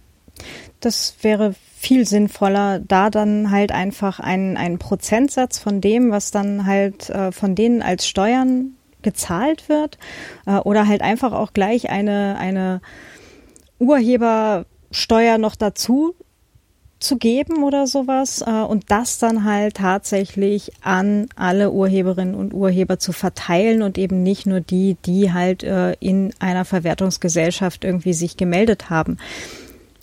das 0.81 1.16
wäre 1.23 1.55
viel 1.77 2.06
sinnvoller, 2.06 2.78
da 2.78 3.11
dann 3.11 3.51
halt 3.51 3.73
einfach 3.73 4.20
einen, 4.20 4.56
einen 4.56 4.78
Prozentsatz 4.78 5.59
von 5.59 5.81
dem, 5.81 6.11
was 6.11 6.31
dann 6.31 6.65
halt 6.65 7.11
äh, 7.11 7.32
von 7.32 7.55
denen 7.55 7.82
als 7.82 8.06
Steuern 8.06 8.74
gezahlt 9.02 9.69
wird, 9.69 9.98
äh, 10.47 10.56
oder 10.56 10.89
halt 10.89 11.02
einfach 11.02 11.32
auch 11.32 11.52
gleich 11.52 11.90
eine, 11.90 12.36
eine 12.39 12.81
Urhebersteuer 14.94 15.38
noch 15.38 15.56
dazu 15.56 16.14
zu 17.00 17.18
geben 17.18 17.64
oder 17.64 17.86
sowas 17.86 18.42
äh, 18.46 18.62
und 18.62 18.90
das 18.90 19.18
dann 19.18 19.44
halt 19.44 19.76
tatsächlich 19.76 20.72
an 20.82 21.28
alle 21.36 21.70
Urheberinnen 21.72 22.34
und 22.34 22.54
Urheber 22.54 22.98
zu 22.98 23.12
verteilen 23.12 23.82
und 23.82 23.98
eben 23.98 24.22
nicht 24.22 24.46
nur 24.46 24.60
die, 24.60 24.96
die 25.04 25.32
halt 25.32 25.64
äh, 25.64 25.94
in 26.00 26.32
einer 26.38 26.64
Verwertungsgesellschaft 26.64 27.84
irgendwie 27.84 28.14
sich 28.14 28.36
gemeldet 28.36 28.88
haben. 28.88 29.18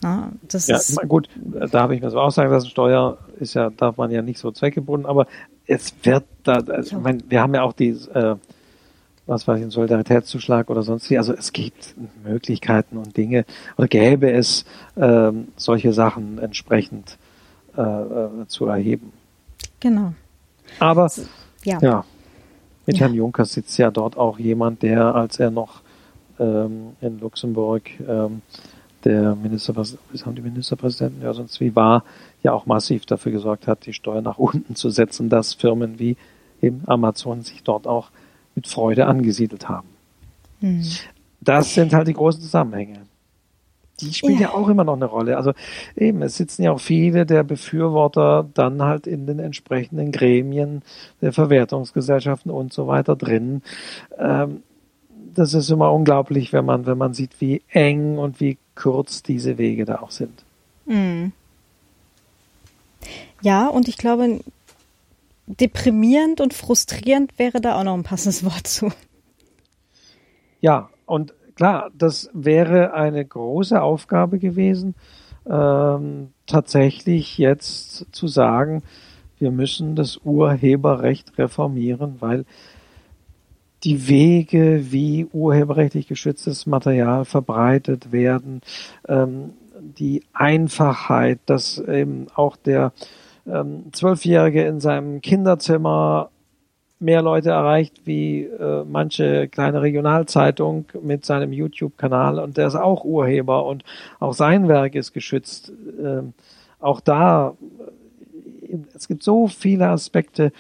Ja, 0.04 0.32
das 0.48 0.68
ja, 0.68 0.76
ist 0.76 1.00
gut, 1.08 1.30
da 1.36 1.82
habe 1.82 1.96
ich 1.96 2.02
mir 2.02 2.10
so 2.12 2.20
auch 2.20 2.32
sagen 2.32 2.52
lassen, 2.52 2.70
Steuer 2.70 3.18
ist 3.40 3.54
ja, 3.54 3.70
darf 3.70 3.98
man 3.98 4.12
ja 4.12 4.22
nicht 4.22 4.40
so 4.40 4.52
zweckgebunden, 4.52 5.08
aber 5.10 5.26
es 5.66 5.94
wird 6.04 6.26
da, 6.44 6.56
also, 6.56 6.98
ich 6.98 7.04
meine, 7.04 7.20
wir 7.30 7.42
haben 7.42 7.56
ja 7.56 7.64
auch 7.64 7.74
die 7.74 7.90
äh, 8.14 8.36
was 9.28 9.48
weiß 9.48 9.58
ich, 9.58 9.62
einen 9.64 9.72
Solidaritätszuschlag 9.72 10.70
oder 10.70 10.84
sonst 10.84 11.10
wie. 11.10 11.18
Also 11.18 11.34
es 11.34 11.54
gibt 11.54 11.96
Möglichkeiten 12.24 12.98
und 12.98 13.16
Dinge 13.16 13.46
oder 13.78 13.88
gäbe 13.88 14.32
es 14.32 14.66
ähm, 14.98 15.50
solche 15.56 15.94
Sachen 15.94 16.40
entsprechend 16.40 17.18
äh, 17.78 17.82
äh, 17.82 18.48
zu 18.48 18.66
erheben. 18.66 19.14
Genau. 19.80 20.14
Aber 20.80 21.10
ja, 21.64 21.80
ja 21.82 22.06
mit 22.86 22.98
ja. 22.98 23.06
Herrn 23.06 23.14
Juncker 23.14 23.46
sitzt 23.46 23.78
ja 23.78 23.92
dort 23.92 24.18
auch 24.18 24.40
jemand, 24.40 24.82
der, 24.82 25.16
als 25.16 25.40
er 25.40 25.52
noch 25.52 25.82
ähm, 26.40 26.96
in 27.00 27.20
Luxemburg 27.20 27.84
ähm, 28.08 28.42
der 29.04 29.36
Ministerpräsident, 29.36 30.26
haben 30.26 30.36
die 30.36 30.42
Ministerpräsidenten 30.42 31.22
ja 31.22 31.34
sonst 31.34 31.60
wie 31.60 31.76
war, 31.76 32.04
ja 32.44 32.54
auch 32.54 32.66
massiv 32.66 33.06
dafür 33.06 33.32
gesorgt 33.32 33.68
hat, 33.68 33.86
die 33.86 33.94
Steuer 33.94 34.22
nach 34.22 34.38
unten 34.38 34.76
zu 34.76 34.90
setzen, 34.90 35.30
dass 35.30 35.54
Firmen 35.54 36.00
wie 36.00 36.18
eben 36.62 36.84
Amazon 36.86 37.42
sich 37.42 37.64
dort 37.64 37.88
auch 37.88 38.10
mit 38.62 38.68
Freude 38.68 39.08
angesiedelt 39.08 39.68
haben. 39.68 39.88
Mhm. 40.60 40.86
Das 41.42 41.74
sind 41.74 41.94
halt 41.94 42.08
die 42.08 42.14
großen 42.14 42.42
Zusammenhänge. 42.42 43.02
Die 44.00 44.14
spielen 44.14 44.40
ja. 44.40 44.50
ja. 44.50 44.54
auch 44.54 44.70
immer 44.70 44.84
noch 44.84 44.96
eine 44.96 45.06
Rolle. 45.06 45.38
Also 45.38 45.54
eben, 45.96 46.22
es 46.22 46.38
sitzen 46.38 46.64
ja 46.64 46.72
auch 46.72 46.80
viele 46.80 47.26
der 47.26 47.44
Befürworter 47.44 48.48
dann 48.54 48.84
halt 48.84 49.08
in 49.08 49.26
den 49.26 49.40
entsprechenden 49.40 50.12
Gremien 50.12 50.84
der 51.22 51.34
Verwertungsgesellschaften 51.34 52.52
und 52.52 52.72
so 52.72 52.88
weiter 52.88 53.16
drin. 53.16 53.64
Ähm, 54.20 54.62
das 55.34 55.56
ist 55.56 55.70
immer 55.72 55.92
unglaublich, 55.92 56.54
wenn 56.54 56.66
man, 56.66 56.86
wenn 56.86 56.98
man 56.98 57.14
sieht, 57.14 57.42
wie 57.42 57.64
eng 57.70 58.18
und 58.18 58.40
wie 58.40 58.58
kurz 58.76 59.24
diese 59.24 59.58
Wege 59.58 59.86
da 59.86 60.00
auch 60.02 60.12
sind. 60.12 60.44
Mhm. 60.86 61.32
Ja, 63.42 63.68
und 63.68 63.88
ich 63.88 63.98
glaube, 63.98 64.40
deprimierend 65.60 66.42
und 66.42 66.54
frustrierend 66.54 67.38
wäre 67.38 67.62
da 67.62 67.80
auch 67.80 67.84
noch 67.84 67.94
ein 67.94 68.04
passendes 68.04 68.44
Wort 68.46 68.68
zu. 68.68 68.92
Ja, 70.60 70.90
und 71.06 71.34
klar, 71.56 71.92
das 71.98 72.30
wäre 72.34 72.94
eine 72.94 73.26
große 73.26 73.82
Aufgabe 73.82 74.40
gewesen, 74.40 74.96
ähm, 75.50 76.34
tatsächlich 76.46 77.38
jetzt 77.38 78.06
zu 78.12 78.28
sagen, 78.28 78.84
wir 79.40 79.52
müssen 79.52 79.96
das 79.96 80.18
Urheberrecht 80.24 81.38
reformieren, 81.40 82.18
weil 82.20 82.46
die 83.84 84.08
Wege, 84.08 84.92
wie 84.92 85.28
urheberrechtlich 85.34 86.08
geschütztes 86.08 86.68
Material 86.68 87.26
verbreitet 87.26 88.12
werden, 88.12 88.62
ähm, 89.08 89.54
die 89.82 90.24
Einfachheit, 90.34 91.40
dass 91.48 91.80
eben 91.80 92.28
auch 92.36 92.56
der 92.56 92.94
ähm, 93.48 93.86
Zwölfjährige 93.92 94.66
in 94.66 94.80
seinem 94.80 95.22
Kinderzimmer 95.22 96.30
mehr 97.02 97.24
Leute 97.24 97.50
erreicht 97.50 98.02
wie 98.06 98.44
äh, 98.44 98.86
manche 98.86 99.48
kleine 99.48 99.82
Regionalzeitung 99.82 100.86
mit 101.02 101.26
seinem 101.26 101.52
YouTube-Kanal 101.52 102.40
und 102.40 102.58
der 102.58 102.68
ist 102.68 102.76
auch 102.76 103.04
Urheber 103.04 103.66
und 103.66 103.84
auch 104.20 104.34
sein 104.34 104.68
Werk 104.68 104.94
ist 104.94 105.12
geschützt. 105.12 105.74
Ähm, 106.00 106.34
auch 106.80 107.02
da, 107.02 107.56
äh, 108.70 108.78
es 108.94 109.08
gibt 109.08 109.24
so 109.24 109.48
viele 109.48 109.88
Aspekte. 109.88 110.52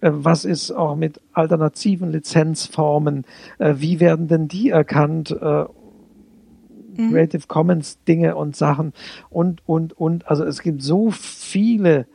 Äh, 0.00 0.10
was 0.12 0.44
ist 0.44 0.70
auch 0.70 0.94
mit 0.94 1.20
alternativen 1.32 2.12
Lizenzformen? 2.12 3.24
Äh, 3.58 3.74
wie 3.78 3.98
werden 3.98 4.28
denn 4.28 4.46
die 4.46 4.70
erkannt? 4.70 5.36
Mhm. 6.96 7.12
Creative 7.12 7.46
Commons 7.46 7.98
Dinge 8.04 8.36
und 8.36 8.56
Sachen 8.56 8.92
und, 9.30 9.62
und, 9.66 9.98
und. 9.98 10.28
Also 10.28 10.44
es 10.44 10.62
gibt 10.62 10.82
so 10.82 11.10
viele 11.10 12.06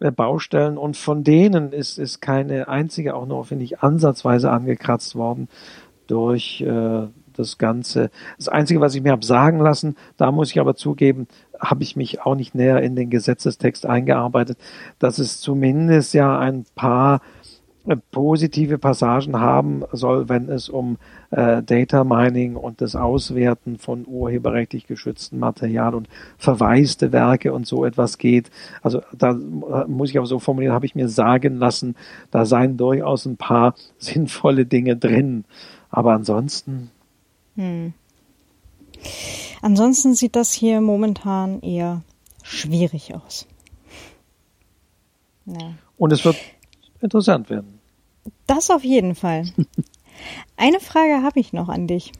Baustellen 0.00 0.78
und 0.78 0.96
von 0.96 1.24
denen 1.24 1.72
ist, 1.72 1.98
ist 1.98 2.20
keine 2.20 2.68
einzige 2.68 3.14
auch 3.14 3.26
noch, 3.26 3.46
finde 3.46 3.64
ich, 3.64 3.80
ansatzweise 3.80 4.50
angekratzt 4.50 5.14
worden 5.14 5.48
durch 6.06 6.62
äh, 6.62 7.06
das 7.34 7.58
Ganze. 7.58 8.10
Das 8.36 8.48
Einzige, 8.48 8.80
was 8.80 8.94
ich 8.94 9.02
mir 9.02 9.12
habe 9.12 9.24
sagen 9.24 9.60
lassen, 9.60 9.96
da 10.16 10.32
muss 10.32 10.50
ich 10.50 10.60
aber 10.60 10.74
zugeben, 10.74 11.28
habe 11.58 11.82
ich 11.82 11.96
mich 11.96 12.22
auch 12.22 12.34
nicht 12.34 12.54
näher 12.54 12.82
in 12.82 12.96
den 12.96 13.10
Gesetzestext 13.10 13.86
eingearbeitet, 13.86 14.58
dass 14.98 15.18
es 15.18 15.40
zumindest 15.40 16.14
ja 16.14 16.38
ein 16.38 16.64
paar 16.74 17.16
äh, 17.16 17.20
positive 18.10 18.78
Passagen 18.78 19.40
haben 19.40 19.84
soll, 19.92 20.28
wenn 20.28 20.48
es 20.48 20.68
um 20.68 20.98
äh, 21.30 21.62
Data 21.62 22.04
Mining 22.04 22.56
und 22.56 22.80
das 22.80 22.94
Auswerten 22.94 23.78
von 23.78 24.06
urheberrechtlich 24.06 24.86
geschütztem 24.86 25.38
Material 25.38 25.94
und 25.94 26.08
verwaiste 26.36 27.12
Werke 27.12 27.52
und 27.52 27.66
so 27.66 27.84
etwas 27.84 28.18
geht. 28.18 28.50
Also 28.82 29.02
da 29.16 29.30
äh, 29.30 29.86
muss 29.86 30.10
ich 30.10 30.18
aber 30.18 30.26
so 30.26 30.38
formulieren, 30.38 30.74
habe 30.74 30.86
ich 30.86 30.94
mir 30.94 31.08
sagen 31.08 31.56
lassen, 31.56 31.96
da 32.30 32.44
seien 32.44 32.76
durchaus 32.76 33.24
ein 33.24 33.36
paar 33.36 33.74
sinnvolle 33.98 34.66
Dinge 34.66 34.96
drin. 34.96 35.44
Aber 35.90 36.12
ansonsten. 36.12 36.90
Hm. 37.56 37.94
Ansonsten 39.62 40.14
sieht 40.14 40.36
das 40.36 40.52
hier 40.52 40.80
momentan 40.80 41.60
eher 41.60 42.02
schwierig 42.42 43.14
aus. 43.14 43.46
Ja. 45.46 45.74
Und 45.96 46.12
es 46.12 46.24
wird 46.24 46.36
interessant 47.00 47.50
werden. 47.50 47.80
Das 48.46 48.70
auf 48.70 48.84
jeden 48.84 49.14
Fall. 49.14 49.44
Eine 50.56 50.80
Frage 50.80 51.22
habe 51.22 51.40
ich 51.40 51.52
noch 51.52 51.68
an 51.68 51.86
dich. 51.86 52.12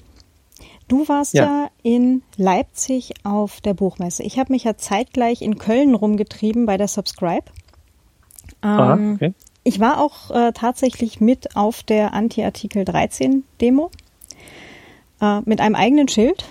Du 0.88 1.06
warst 1.08 1.34
ja. 1.34 1.44
ja. 1.44 1.70
in 1.82 2.22
Leipzig 2.36 3.14
auf 3.22 3.60
der 3.60 3.74
Buchmesse. 3.74 4.22
Ich 4.22 4.38
habe 4.38 4.52
mich 4.52 4.64
ja 4.64 4.76
zeitgleich 4.76 5.42
in 5.42 5.58
Köln 5.58 5.94
rumgetrieben 5.94 6.66
bei 6.66 6.76
der 6.76 6.88
Subscribe. 6.88 7.44
Aha, 8.60 8.94
ähm, 8.94 9.14
okay. 9.14 9.34
Ich 9.62 9.78
war 9.78 10.00
auch 10.00 10.30
äh, 10.30 10.52
tatsächlich 10.52 11.20
mit 11.20 11.54
auf 11.54 11.82
der 11.82 12.12
Anti-Artikel 12.14 12.84
13 12.84 13.44
Demo 13.60 13.90
äh, 15.20 15.40
mit 15.44 15.60
einem 15.60 15.74
eigenen 15.74 16.08
Schild. 16.08 16.44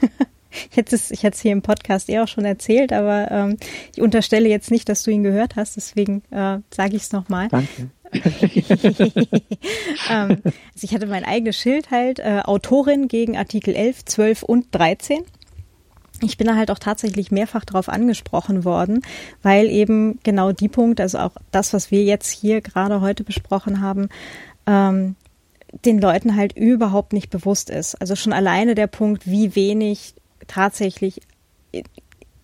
ich 0.70 0.76
hätte 0.76 0.94
es 0.94 1.10
ich 1.10 1.22
hätte 1.22 1.34
es 1.34 1.40
hier 1.40 1.52
im 1.52 1.62
Podcast 1.62 2.08
eh 2.08 2.20
auch 2.20 2.28
schon 2.28 2.44
erzählt, 2.44 2.92
aber 2.92 3.30
ähm, 3.30 3.56
ich 3.94 4.02
unterstelle 4.02 4.48
jetzt 4.48 4.70
nicht, 4.70 4.88
dass 4.88 5.02
du 5.02 5.10
ihn 5.10 5.22
gehört 5.22 5.56
hast, 5.56 5.76
deswegen 5.76 6.22
äh, 6.30 6.58
sage 6.70 6.96
ich 6.96 7.02
es 7.02 7.12
nochmal. 7.12 7.48
Danke. 7.48 7.90
ähm, 10.10 10.42
also 10.42 10.82
ich 10.82 10.94
hatte 10.94 11.06
mein 11.06 11.24
eigenes 11.24 11.56
Schild 11.56 11.90
halt, 11.90 12.18
äh, 12.18 12.40
Autorin 12.44 13.08
gegen 13.08 13.36
Artikel 13.36 13.74
11, 13.74 14.04
12 14.04 14.42
und 14.42 14.66
13. 14.70 15.24
Ich 16.22 16.38
bin 16.38 16.46
da 16.46 16.56
halt 16.56 16.70
auch 16.70 16.78
tatsächlich 16.78 17.30
mehrfach 17.30 17.64
darauf 17.64 17.88
angesprochen 17.88 18.64
worden, 18.64 19.02
weil 19.42 19.66
eben 19.66 20.18
genau 20.22 20.52
die 20.52 20.68
Punkte, 20.68 21.02
also 21.02 21.18
auch 21.18 21.32
das, 21.50 21.74
was 21.74 21.90
wir 21.90 22.04
jetzt 22.04 22.30
hier 22.30 22.62
gerade 22.62 23.00
heute 23.00 23.22
besprochen 23.22 23.82
haben, 23.82 24.08
ähm, 24.66 25.16
den 25.84 26.00
Leuten 26.00 26.36
halt 26.36 26.56
überhaupt 26.56 27.12
nicht 27.12 27.28
bewusst 27.28 27.68
ist. 27.68 27.96
Also 27.96 28.16
schon 28.16 28.32
alleine 28.32 28.74
der 28.74 28.86
Punkt, 28.86 29.26
wie 29.26 29.54
wenig 29.54 30.14
tatsächlich 30.46 31.20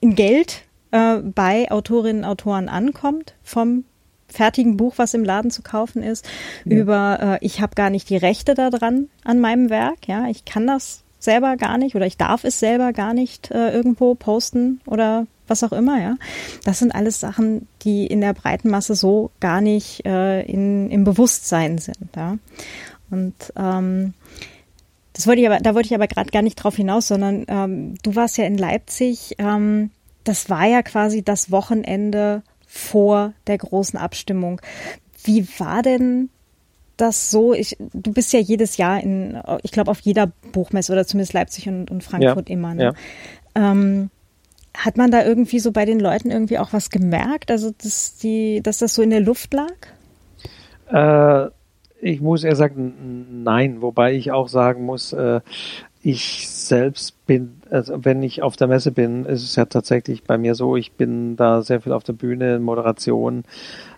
in 0.00 0.14
Geld 0.14 0.62
äh, 0.90 1.18
bei 1.18 1.70
Autorinnen 1.70 2.24
und 2.24 2.28
Autoren 2.28 2.68
ankommt 2.68 3.34
vom 3.42 3.84
fertigen 4.28 4.76
Buch, 4.76 4.94
was 4.96 5.14
im 5.14 5.24
Laden 5.24 5.50
zu 5.50 5.62
kaufen 5.62 6.02
ist, 6.02 6.26
ja. 6.64 6.76
über 6.76 7.18
äh, 7.40 7.44
ich 7.44 7.60
habe 7.60 7.74
gar 7.74 7.90
nicht 7.90 8.08
die 8.08 8.16
Rechte 8.16 8.54
daran 8.54 9.08
an 9.24 9.40
meinem 9.40 9.70
Werk, 9.70 10.08
ja, 10.08 10.26
ich 10.28 10.44
kann 10.44 10.66
das 10.66 11.02
selber 11.18 11.56
gar 11.56 11.78
nicht 11.78 11.94
oder 11.94 12.06
ich 12.06 12.16
darf 12.16 12.44
es 12.44 12.58
selber 12.58 12.92
gar 12.92 13.14
nicht 13.14 13.50
äh, 13.50 13.70
irgendwo 13.72 14.14
posten 14.14 14.80
oder 14.86 15.26
was 15.46 15.62
auch 15.62 15.72
immer, 15.72 16.00
ja. 16.00 16.16
Das 16.64 16.78
sind 16.78 16.94
alles 16.94 17.20
Sachen, 17.20 17.68
die 17.82 18.06
in 18.06 18.20
der 18.20 18.32
breiten 18.32 18.70
Masse 18.70 18.94
so 18.94 19.30
gar 19.38 19.60
nicht 19.60 20.04
äh, 20.06 20.42
in, 20.42 20.90
im 20.90 21.04
Bewusstsein 21.04 21.78
sind, 21.78 22.16
ja. 22.16 22.38
Und 23.10 23.34
ähm, 23.56 24.14
das 25.12 25.26
wollte 25.26 25.40
ich 25.43 25.47
aber, 25.47 25.59
da 25.59 25.74
wollte 25.74 25.86
ich 25.86 25.94
aber 25.94 26.09
gerade 26.09 26.30
gar 26.30 26.43
nicht 26.43 26.56
drauf 26.56 26.76
hinaus, 26.76 27.09
sondern 27.09 27.44
ähm, 27.48 27.94
du 28.02 28.16
warst 28.16 28.39
ja 28.39 28.44
in 28.44 28.56
Leipzig. 28.56 29.34
Ähm, 29.39 29.90
das 30.24 30.48
war 30.48 30.66
ja 30.66 30.82
quasi 30.82 31.22
das 31.22 31.51
Wochenende 31.51 32.43
vor 32.66 33.34
der 33.47 33.59
großen 33.59 33.98
Abstimmung. 33.98 34.60
Wie 35.24 35.47
war 35.59 35.82
denn 35.82 36.30
das 36.97 37.30
so? 37.30 37.52
Ich, 37.52 37.76
du 37.93 38.12
bist 38.12 38.32
ja 38.32 38.40
jedes 38.40 38.76
Jahr 38.76 39.02
in, 39.02 39.40
ich 39.62 39.72
glaube, 39.72 39.90
auf 39.90 40.01
jeder 40.01 40.28
Buchmesse 40.52 40.93
oder 40.93 41.06
zumindest 41.06 41.34
Leipzig 41.34 41.68
und, 41.68 41.90
und 41.90 42.02
Frankfurt 42.02 42.48
ja, 42.48 42.55
immer. 42.55 42.74
Ne? 42.74 42.84
Ja. 42.84 42.93
Ähm, 43.55 44.10
hat 44.74 44.97
man 44.97 45.10
da 45.10 45.24
irgendwie 45.24 45.59
so 45.59 45.72
bei 45.72 45.84
den 45.84 46.01
Leuten 46.01 46.30
irgendwie 46.30 46.59
auch 46.59 46.72
was 46.72 46.89
gemerkt? 46.89 47.51
Also, 47.51 47.72
dass, 47.82 48.16
die, 48.16 48.62
dass 48.62 48.78
das 48.78 48.94
so 48.94 49.02
in 49.02 49.10
der 49.10 49.20
Luft 49.20 49.52
lag? 49.52 49.74
Äh, 50.89 51.51
ich 52.02 52.20
muss 52.20 52.42
eher 52.42 52.56
sagen, 52.56 53.42
nein, 53.44 53.80
wobei 53.80 54.14
ich 54.14 54.32
auch 54.32 54.48
sagen 54.48 54.84
muss, 54.84 55.12
äh, 55.12 55.40
ich 56.04 56.48
selbst 56.48 57.26
bin, 57.26 57.60
also 57.70 58.04
wenn 58.04 58.24
ich 58.24 58.42
auf 58.42 58.56
der 58.56 58.66
Messe 58.66 58.90
bin, 58.90 59.24
ist 59.24 59.44
es 59.44 59.54
ja 59.54 59.66
tatsächlich 59.66 60.24
bei 60.24 60.36
mir 60.36 60.56
so, 60.56 60.74
ich 60.74 60.92
bin 60.92 61.36
da 61.36 61.62
sehr 61.62 61.80
viel 61.80 61.92
auf 61.92 62.02
der 62.02 62.14
Bühne, 62.14 62.56
in 62.56 62.62
Moderation. 62.62 63.44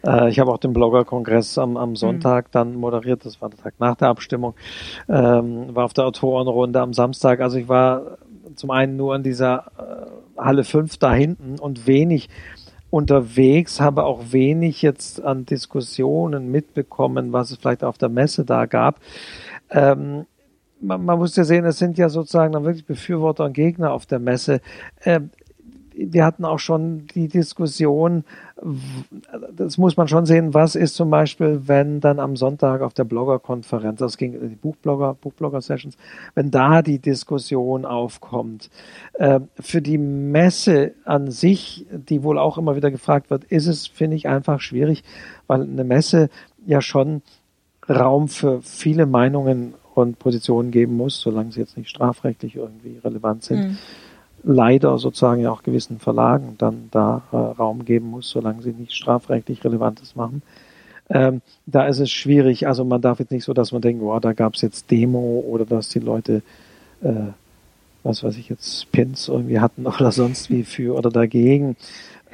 Äh, 0.07 0.29
ich 0.29 0.39
habe 0.39 0.53
auch 0.53 0.59
den 0.59 0.75
Blogger-Kongress 0.75 1.57
am, 1.57 1.79
am 1.79 1.97
Sonntag 1.97 2.49
mhm. 2.49 2.53
dann 2.53 2.75
moderiert, 2.75 3.25
das 3.25 3.41
war 3.41 3.49
der 3.49 3.59
Tag 3.59 3.75
nach 3.79 3.97
der 3.97 4.09
Abstimmung, 4.09 4.55
ähm, 5.09 5.75
war 5.75 5.87
auf 5.87 5.95
der 5.95 6.05
Autorenrunde 6.05 6.83
am 6.83 6.93
Samstag. 6.93 7.41
Also 7.41 7.57
ich 7.57 7.69
war 7.69 8.19
zum 8.55 8.71
einen 8.71 8.99
nur 8.99 9.17
in 9.17 9.23
dieser 9.23 9.65
äh, 9.79 10.41
Halle 10.41 10.65
5 10.65 10.99
da 10.99 11.15
hinten 11.15 11.59
und 11.59 11.87
wenig 11.87 12.29
unterwegs, 12.95 13.81
habe 13.81 14.05
auch 14.05 14.31
wenig 14.31 14.81
jetzt 14.81 15.21
an 15.21 15.45
Diskussionen 15.45 16.53
mitbekommen, 16.53 17.33
was 17.33 17.51
es 17.51 17.57
vielleicht 17.57 17.83
auf 17.83 17.99
der 17.99 18.09
Messe 18.09 18.45
da 18.45 18.67
gab. 18.67 19.01
Ähm, 19.69 20.27
man, 20.81 21.05
man, 21.05 21.19
muss 21.19 21.35
ja 21.35 21.43
sehen, 21.43 21.65
es 21.65 21.79
sind 21.79 21.99
ja 21.99 22.09
sozusagen 22.09 22.53
dann 22.53 22.63
wirklich 22.63 22.87
Befürworter 22.87 23.47
und 23.47 23.53
Gegner 23.53 23.93
auf 23.93 24.07
der 24.07 24.21
Messe. 24.21 24.61
Ähm, 25.05 25.31
wir 25.97 26.25
hatten 26.25 26.45
auch 26.45 26.59
schon 26.59 27.07
die 27.15 27.29
Diskussion, 27.29 28.25
das 29.53 29.79
muss 29.79 29.97
man 29.97 30.09
schon 30.09 30.27
sehen, 30.27 30.55
was 30.55 30.75
ist 30.75 30.95
zum 30.95 31.11
Beispiel, 31.11 31.63
wenn 31.67 32.01
dann 32.01 32.19
am 32.19 32.37
Sonntag 32.37 32.83
auf 32.83 32.95
der 32.95 33.05
Blogger-Konferenz, 33.05 34.01
das 34.01 34.17
ging 34.17 34.33
die 34.33 34.57
Buchblogger, 34.57 35.15
Buchblogger-Sessions, 35.15 35.97
wenn 36.35 36.51
da 36.51 36.83
die 36.83 36.99
Diskussion 36.99 37.85
aufkommt. 37.85 38.71
Äh, 39.15 39.41
für 39.61 39.83
die 39.83 39.99
Messe 39.99 40.95
an 41.05 41.31
sich, 41.31 41.87
die 41.91 42.23
wohl 42.23 42.39
auch 42.39 42.59
immer 42.59 42.77
wieder 42.77 42.91
gefragt 42.91 43.31
wird, 43.31 43.45
ist 43.45 43.67
es, 43.67 43.87
finde 43.87 44.17
ich, 44.17 44.29
einfach 44.29 44.61
schwierig, 44.61 45.05
weil 45.47 45.63
eine 45.63 45.85
Messe 45.85 46.29
ja 46.67 46.81
schon 46.81 47.23
Raum 47.89 48.29
für 48.29 48.63
viele 48.63 49.07
Meinungen 49.07 49.75
und 49.95 50.19
Positionen 50.19 50.71
geben 50.71 50.97
muss, 50.97 51.21
solange 51.21 51.53
sie 51.53 51.61
jetzt 51.61 51.77
nicht 51.77 51.91
strafrechtlich 51.91 52.57
irgendwie 52.57 52.99
relevant 52.99 53.45
sind. 53.45 53.69
Mhm 53.69 53.79
leider 54.45 54.99
sozusagen 54.99 55.41
ja 55.41 55.51
auch 55.51 55.63
gewissen 55.63 55.99
Verlagen 55.99 56.57
dann 56.59 56.89
da 56.91 57.23
äh, 57.33 57.37
Raum 57.37 57.85
geben 57.85 58.11
muss, 58.11 58.29
solange 58.29 58.63
sie 58.63 58.73
nicht 58.73 58.95
strafrechtlich 58.95 59.65
Relevantes 59.65 60.15
machen. 60.17 60.43
Ähm, 61.11 61.43
da 61.67 61.87
ist 61.87 61.99
es 61.99 62.11
schwierig. 62.11 62.67
Also 62.67 62.85
man 62.85 63.01
darf 63.01 63.19
jetzt 63.19 63.33
nicht 63.33 63.45
so, 63.45 63.53
dass 63.53 63.73
man 63.73 63.83
denkt, 63.83 64.03
wow, 64.03 64.21
da 64.21 64.33
gab 64.33 64.55
es 64.55 64.63
jetzt 64.63 64.91
Demo 64.91 65.45
oder 65.47 65.65
dass 65.65 65.89
die 65.89 65.99
Leute, 65.99 66.43
äh, 67.03 67.33
was 68.03 68.23
weiß 68.23 68.37
ich 68.37 68.49
jetzt, 68.49 68.91
Pins 68.93 69.29
irgendwie 69.29 69.61
hatten 69.61 69.87
oder 69.87 70.13
sonst 70.13 70.51
wie 70.51 70.65
für 70.65 70.95
oder 70.95 71.11
dagegen. 71.11 71.77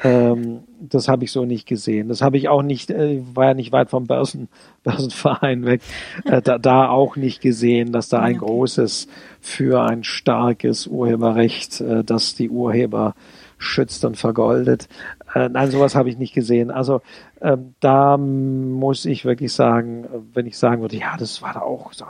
Ähm, 0.03 0.61
das 0.81 1.09
habe 1.09 1.25
ich 1.25 1.33
so 1.33 1.45
nicht 1.45 1.67
gesehen. 1.67 2.09
Das 2.09 2.23
habe 2.23 2.39
ich 2.39 2.49
auch 2.49 2.63
nicht, 2.63 2.91
äh, 2.91 3.21
war 3.35 3.47
ja 3.47 3.55
nicht 3.55 3.73
weit 3.73 3.91
vom 3.91 4.07
Börsen, 4.07 4.49
Börsenverein 4.83 5.65
weg, 5.65 5.83
äh, 6.25 6.41
da, 6.41 6.59
da 6.59 6.89
auch 6.89 7.17
nicht 7.17 7.41
gesehen, 7.41 7.93
dass 7.93 8.09
da 8.09 8.21
ein 8.21 8.39
großes 8.39 9.09
für 9.41 9.83
ein 9.83 10.05
starkes 10.05 10.87
Urheberrecht, 10.87 11.81
äh, 11.81 12.03
das 12.03 12.35
die 12.35 12.49
Urheber 12.49 13.15
schützt 13.59 14.05
und 14.07 14.17
vergoldet. 14.17 14.89
Äh, 15.35 15.51
nein, 15.51 15.71
sowas 15.71 15.95
habe 15.95 16.09
ich 16.09 16.17
nicht 16.17 16.35
gesehen. 16.35 16.71
Also 16.71 17.03
äh, 17.41 17.59
da 17.81 18.17
muss 18.17 19.05
ich 19.05 19.27
wirklich 19.27 19.53
sagen, 19.53 20.07
wenn 20.33 20.47
ich 20.47 20.57
sagen 20.57 20.81
würde, 20.81 20.97
ja, 20.97 21.17
das 21.19 21.43
war 21.43 21.53
da 21.53 21.61
auch 21.61 21.93
so. 21.93 22.07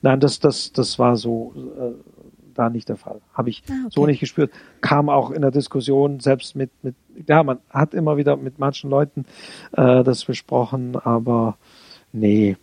Nein, 0.00 0.20
das, 0.20 0.40
das, 0.40 0.72
das 0.72 0.98
war 0.98 1.16
so 1.16 1.52
äh, 1.78 2.19
da 2.54 2.70
nicht 2.70 2.88
der 2.88 2.96
Fall. 2.96 3.20
Habe 3.34 3.50
ich 3.50 3.62
ah, 3.68 3.72
okay. 3.72 3.90
so 3.90 4.06
nicht 4.06 4.20
gespürt. 4.20 4.52
Kam 4.80 5.08
auch 5.08 5.30
in 5.30 5.42
der 5.42 5.50
Diskussion, 5.50 6.20
selbst 6.20 6.56
mit, 6.56 6.70
mit, 6.82 6.94
ja, 7.26 7.42
man 7.42 7.58
hat 7.70 7.94
immer 7.94 8.16
wieder 8.16 8.36
mit 8.36 8.58
manchen 8.58 8.90
Leuten 8.90 9.24
äh, 9.72 10.02
das 10.04 10.24
besprochen, 10.24 10.96
aber 10.96 11.56
nee, 12.12 12.56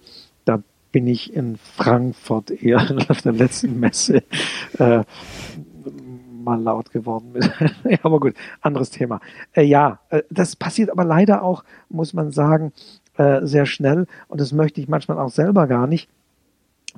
da 0.46 0.62
bin 0.92 1.08
ich 1.08 1.34
in 1.34 1.58
Frankfurt 1.58 2.52
eher 2.52 2.86
auf 3.10 3.22
der 3.22 3.34
letzten 3.34 3.80
Messe 3.80 4.24
äh, 4.80 5.04
mal 6.48 6.62
laut 6.62 6.92
geworden. 6.92 7.34
ja, 7.84 7.98
aber 8.04 8.20
gut, 8.20 8.36
anderes 8.62 8.90
Thema. 8.90 9.20
Äh, 9.54 9.64
ja, 9.64 10.00
äh, 10.10 10.24
das 10.30 10.56
passiert 10.56 10.90
aber 10.90 11.04
leider 11.04 11.44
auch, 11.44 11.64
muss 11.90 12.14
man 12.14 12.32
sagen, 12.32 12.72
äh, 13.18 13.46
sehr 13.46 13.66
schnell 13.66 14.08
und 14.28 14.40
das 14.40 14.54
möchte 14.54 14.80
ich 14.80 14.88
manchmal 14.88 15.20
auch 15.20 15.30
selber 15.30 15.68
gar 15.68 15.88
nicht 15.88 16.10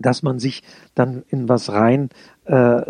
dass 0.01 0.23
man 0.23 0.39
sich 0.39 0.63
dann 0.95 1.23
in 1.30 1.49
was 1.49 1.71
rein 1.71 2.09
äh, 2.49 2.81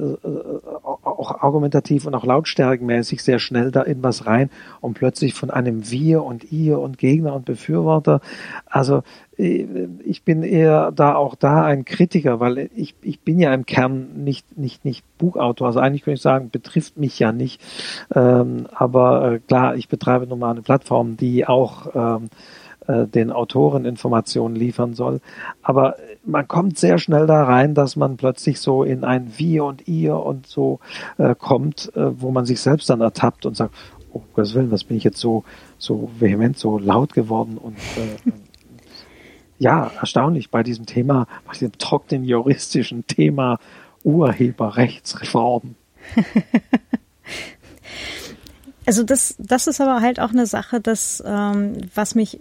auch 1.04 1.44
argumentativ 1.44 2.06
und 2.06 2.16
auch 2.16 2.24
lautstärkenmäßig 2.24 3.22
sehr 3.22 3.40
schnell 3.40 3.72
da 3.72 3.82
in 3.82 4.02
was 4.02 4.26
rein 4.26 4.50
und 4.80 4.94
plötzlich 4.94 5.34
von 5.34 5.50
einem 5.50 5.92
Wir 5.92 6.24
und 6.24 6.50
Ihr 6.52 6.80
und 6.80 6.98
Gegner 6.98 7.36
und 7.36 7.44
Befürworter. 7.44 8.22
Also 8.66 9.04
äh, 9.38 9.68
ich 10.06 10.24
bin 10.24 10.44
eher 10.44 10.94
da 10.94 11.16
auch 11.16 11.36
da 11.36 11.66
ein 11.66 11.84
Kritiker, 11.84 12.40
weil 12.40 12.70
ich, 12.74 12.96
ich 13.02 13.20
bin 13.20 13.38
ja 13.38 13.54
im 13.54 13.66
Kern 13.66 14.24
nicht, 14.24 14.58
nicht, 14.58 14.86
nicht 14.86 15.04
Buchautor. 15.18 15.68
Also 15.68 15.80
eigentlich 15.82 16.04
könnte 16.04 16.16
ich 16.16 16.22
sagen, 16.22 16.52
betrifft 16.52 16.98
mich 16.98 17.20
ja 17.20 17.34
nicht. 17.34 17.62
Ähm, 18.16 18.68
aber 18.72 19.34
äh, 19.34 19.40
klar, 19.40 19.76
ich 19.76 19.90
betreibe 19.90 20.26
nun 20.26 20.40
mal 20.40 20.52
eine 20.52 20.62
Plattform, 20.62 21.18
die 21.18 21.46
auch 21.46 21.88
ähm, 21.94 22.30
äh, 22.90 23.06
den 23.06 23.32
Autoren 23.32 23.86
Informationen 23.86 24.56
liefern 24.56 24.96
soll. 24.96 25.22
Aber 25.62 25.96
man 26.26 26.48
kommt 26.48 26.80
sehr 26.80 26.98
schnell 26.98 27.28
da 27.28 27.44
rein, 27.44 27.76
dass 27.76 27.96
man 27.96 28.18
plötzlich 28.18 28.60
so 28.60 28.84
in 28.84 29.04
ein 29.04 29.32
Wir 29.38 29.64
und 29.66 29.88
Ihr 29.88 30.16
und 30.18 30.48
so 30.48 30.80
äh, 31.20 31.36
kommt, 31.36 31.92
äh, 31.96 32.20
wo 32.20 32.32
man 32.32 32.48
sich 32.48 32.60
selbst 32.62 32.90
dann 32.90 33.02
ertappt 33.02 33.46
und 33.46 33.56
sagt, 33.56 33.76
oh 34.12 34.24
Gottes 34.34 34.56
Willen, 34.56 34.72
was 34.72 34.86
bin 34.86 34.98
ich 34.98 35.04
jetzt 35.04 35.20
so, 35.20 35.44
so 35.78 36.10
vehement, 36.18 36.58
so 36.58 36.80
laut 36.80 37.14
geworden 37.14 37.60
und 37.60 37.78
äh, 37.78 38.32
ja, 39.60 39.92
erstaunlich 40.00 40.50
bei 40.50 40.64
diesem 40.64 40.88
Thema, 40.88 41.28
bei 41.46 41.54
diesem 41.54 41.74
trockenen 41.74 42.24
juristischen 42.24 43.06
Thema 43.06 43.60
Urheberrechtsreform. 44.04 45.76
also 48.88 49.04
das, 49.04 49.36
das 49.38 49.68
ist 49.68 49.80
aber 49.80 50.02
halt 50.02 50.20
auch 50.20 50.32
eine 50.32 50.48
Sache, 50.48 50.82
das, 50.82 51.22
ähm, 51.24 51.78
was 51.94 52.16
mich 52.16 52.40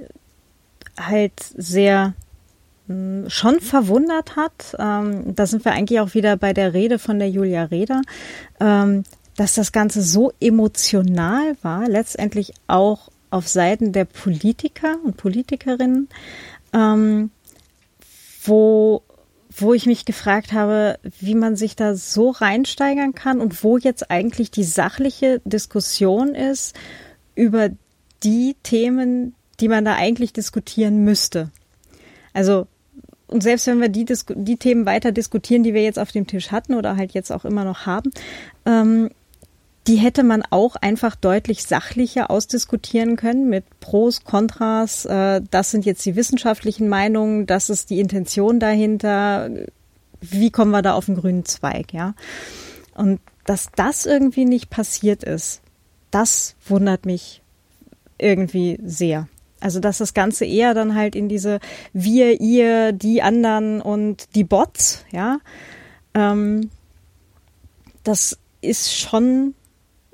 halt 0.99 1.33
sehr 1.57 2.15
hm, 2.87 3.27
schon 3.29 3.61
verwundert 3.61 4.37
hat. 4.37 4.77
Ähm, 4.79 5.35
da 5.35 5.47
sind 5.47 5.65
wir 5.65 5.73
eigentlich 5.73 6.01
auch 6.01 6.15
wieder 6.15 6.37
bei 6.37 6.53
der 6.53 6.75
Rede 6.75 6.99
von 6.99 7.19
der 7.19 7.31
Julia 7.31 7.65
Reda, 7.65 8.03
ähm, 8.61 9.05
dass 9.37 9.55
das 9.55 9.73
Ganze 9.73 10.03
so 10.03 10.33
emotional 10.41 11.57
war, 11.63 11.89
letztendlich 11.89 12.55
auch 12.67 13.11
auf 13.31 13.47
Seiten 13.47 13.93
der 13.93 14.05
Politiker 14.05 14.97
und 15.05 15.17
Politikerinnen, 15.17 16.09
ähm, 16.73 17.31
wo 18.45 19.03
wo 19.61 19.75
ich 19.75 19.87
mich 19.87 20.05
gefragt 20.05 20.53
habe, 20.53 20.99
wie 21.21 21.35
man 21.35 21.57
sich 21.57 21.75
da 21.75 21.95
so 21.95 22.31
reinsteigern 22.31 23.15
kann 23.15 23.41
und 23.41 23.65
wo 23.65 23.77
jetzt 23.77 24.11
eigentlich 24.11 24.51
die 24.51 24.65
sachliche 24.65 25.41
Diskussion 25.45 26.35
ist 26.35 26.77
über 27.35 27.71
die 28.23 28.57
Themen, 28.63 29.35
die 29.61 29.69
man 29.69 29.85
da 29.85 29.95
eigentlich 29.95 30.33
diskutieren 30.33 31.05
müsste. 31.05 31.51
Also, 32.33 32.67
und 33.27 33.43
selbst 33.43 33.67
wenn 33.67 33.81
wir 33.81 33.89
die, 33.89 34.07
die 34.07 34.57
Themen 34.57 34.87
weiter 34.87 35.13
diskutieren, 35.13 35.63
die 35.63 35.75
wir 35.75 35.83
jetzt 35.83 35.99
auf 35.99 36.13
dem 36.13 36.27
Tisch 36.27 36.51
hatten 36.51 36.75
oder 36.75 36.97
halt 36.97 37.13
jetzt 37.13 37.31
auch 37.31 37.45
immer 37.45 37.65
noch 37.65 37.85
haben, 37.85 38.11
ähm, 38.65 39.11
die 39.89 39.97
hätte 39.97 40.23
man 40.23 40.43
auch 40.51 40.77
einfach 40.77 41.17
deutlich 41.17 41.65
sachlicher 41.65 42.31
ausdiskutieren 42.31 43.17
können 43.17 43.49
mit 43.49 43.65
Pros, 43.81 44.23
Kontras. 44.23 45.07
Äh, 45.07 45.41
das 45.51 45.71
sind 45.71 45.87
jetzt 45.87 46.05
die 46.05 46.15
wissenschaftlichen 46.15 46.89
Meinungen, 46.89 47.47
das 47.47 47.71
ist 47.71 47.89
die 47.89 47.99
Intention 47.99 48.61
dahinter. 48.61 49.51
Wie 50.21 50.51
kommen 50.51 50.73
wir 50.73 50.83
da 50.83 50.93
auf 50.93 51.07
den 51.07 51.17
grünen 51.17 51.47
Zweig, 51.47 51.95
ja? 51.95 52.15
Und 52.95 53.21
dass 53.47 53.71
das 53.75 54.05
irgendwie 54.05 54.45
nicht 54.45 54.69
passiert 54.69 55.25
ist, 55.25 55.63
das 56.11 56.55
wundert 56.67 57.07
mich 57.07 57.43
irgendwie 58.19 58.79
sehr. 58.85 59.27
Also 59.61 59.81
dass 59.81 59.99
das 59.99 60.15
Ganze 60.15 60.45
eher 60.45 60.75
dann 60.75 60.95
halt 60.95 61.17
in 61.17 61.29
diese 61.29 61.59
wir, 61.93 62.41
ihr, 62.41 62.93
die 62.93 63.23
anderen 63.23 63.81
und 63.81 64.35
die 64.35 64.45
Bots, 64.45 65.05
ja, 65.11 65.39
ähm, 66.15 66.71
das 68.05 68.39
ist 68.61 68.95
schon 68.95 69.55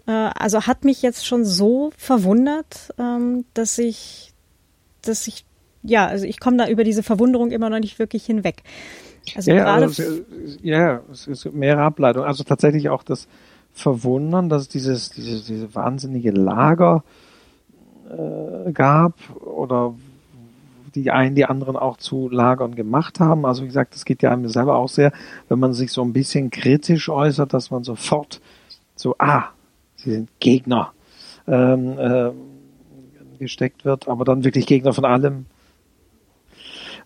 äh, 0.06 0.10
also 0.12 0.62
hat 0.62 0.84
mich 0.84 1.02
jetzt 1.02 1.26
schon 1.26 1.44
so 1.44 1.92
verwundert, 1.96 2.92
ähm, 2.98 3.44
dass 3.54 3.78
ich, 3.78 4.32
dass 5.02 5.26
ich, 5.26 5.44
ja, 5.82 6.06
also 6.06 6.26
ich 6.26 6.40
komme 6.40 6.56
da 6.56 6.68
über 6.68 6.84
diese 6.84 7.02
Verwunderung 7.02 7.50
immer 7.50 7.70
noch 7.70 7.80
nicht 7.80 7.98
wirklich 7.98 8.24
hinweg. 8.26 8.62
Also 9.34 9.50
ja, 9.50 9.64
gerade 9.64 9.86
also, 9.86 10.02
ja, 10.62 11.00
es 11.10 11.26
ist 11.26 11.52
mehrere 11.52 11.82
Ableitungen. 11.82 12.28
Also 12.28 12.44
tatsächlich 12.44 12.90
auch 12.90 13.02
das 13.02 13.26
Verwundern, 13.72 14.48
dass 14.48 14.62
es 14.62 14.68
dieses, 14.68 15.10
dieses, 15.10 15.46
diese 15.46 15.74
wahnsinnige 15.74 16.30
Lager 16.30 17.04
äh, 18.16 18.72
gab 18.72 19.14
oder 19.40 19.94
die 20.94 21.10
einen 21.10 21.34
die 21.34 21.44
anderen 21.44 21.76
auch 21.76 21.96
zu 21.96 22.28
Lagern 22.28 22.74
gemacht 22.74 23.20
haben. 23.20 23.44
Also 23.46 23.62
wie 23.62 23.66
gesagt, 23.66 23.94
das 23.94 24.04
geht 24.04 24.22
ja 24.22 24.30
einem 24.30 24.48
selber 24.48 24.76
auch 24.76 24.88
sehr, 24.88 25.12
wenn 25.48 25.58
man 25.58 25.74
sich 25.74 25.92
so 25.92 26.02
ein 26.02 26.12
bisschen 26.12 26.50
kritisch 26.50 27.08
äußert, 27.08 27.52
dass 27.52 27.70
man 27.70 27.84
sofort 27.84 28.40
so, 28.94 29.16
ah, 29.18 29.46
sie 29.96 30.12
sind 30.12 30.30
Gegner 30.38 30.92
ähm, 31.48 31.98
äh, 31.98 32.30
gesteckt 33.38 33.84
wird, 33.84 34.08
aber 34.08 34.24
dann 34.24 34.44
wirklich 34.44 34.66
Gegner 34.66 34.92
von 34.92 35.04
allem, 35.04 35.46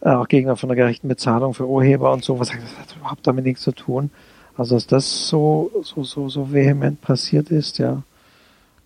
äh, 0.01 0.11
auch 0.11 0.29
Gegner 0.29 0.57
von 0.57 0.69
der 0.69 0.77
gerechten 0.77 1.09
Bezahlung 1.09 1.55
für 1.55 1.67
Urheber 1.67 2.13
und 2.13 2.25
so, 2.25 2.39
was 2.39 2.49
das 2.49 2.79
hat 2.79 2.97
überhaupt 2.97 3.27
damit 3.27 3.45
nichts 3.45 3.63
zu 3.63 3.73
tun. 3.73 4.11
Also 4.57 4.75
dass 4.75 4.87
das 4.87 5.29
so, 5.29 5.71
so, 5.83 6.05
so, 6.05 6.29
so 6.29 6.53
vehement 6.53 7.01
passiert 7.01 7.51
ist, 7.51 7.79
ja. 7.79 8.03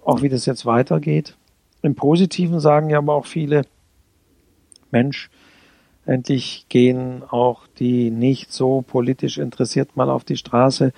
Auch 0.04 0.20
wie 0.20 0.28
das 0.28 0.46
jetzt 0.46 0.66
weitergeht. 0.66 1.36
Im 1.82 1.94
Positiven 1.94 2.60
sagen 2.60 2.90
ja 2.90 2.98
aber 2.98 3.14
auch 3.14 3.26
viele, 3.26 3.62
Mensch, 4.90 5.30
endlich 6.06 6.66
gehen 6.68 7.22
auch 7.28 7.66
die 7.78 8.10
nicht 8.10 8.52
so 8.52 8.82
politisch 8.82 9.38
interessiert 9.38 9.96
mal 9.96 10.10
auf 10.10 10.24
die 10.24 10.36
Straße. 10.36 10.92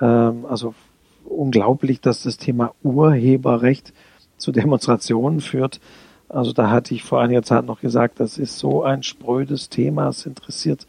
Ähm, 0.00 0.46
also 0.46 0.74
unglaublich, 1.24 2.00
dass 2.00 2.22
das 2.22 2.36
Thema 2.36 2.74
Urheberrecht 2.82 3.92
zu 4.36 4.52
Demonstrationen 4.52 5.40
führt. 5.40 5.80
Also 6.28 6.52
da 6.52 6.70
hatte 6.70 6.94
ich 6.94 7.02
vor 7.02 7.20
einiger 7.20 7.42
Zeit 7.42 7.64
noch 7.66 7.80
gesagt, 7.80 8.20
das 8.20 8.38
ist 8.38 8.58
so 8.58 8.82
ein 8.82 9.02
sprödes 9.02 9.68
Thema, 9.68 10.08
es 10.08 10.24
interessiert 10.24 10.86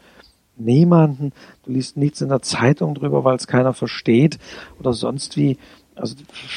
niemanden. 0.56 1.32
Du 1.64 1.72
liest 1.72 1.96
nichts 1.96 2.20
in 2.20 2.28
der 2.28 2.42
Zeitung 2.42 2.94
drüber, 2.94 3.24
weil 3.24 3.36
es 3.36 3.46
keiner 3.46 3.74
versteht 3.74 4.38
oder 4.78 4.92
sonst 4.92 5.36
wie. 5.36 5.58
Also 5.96 6.16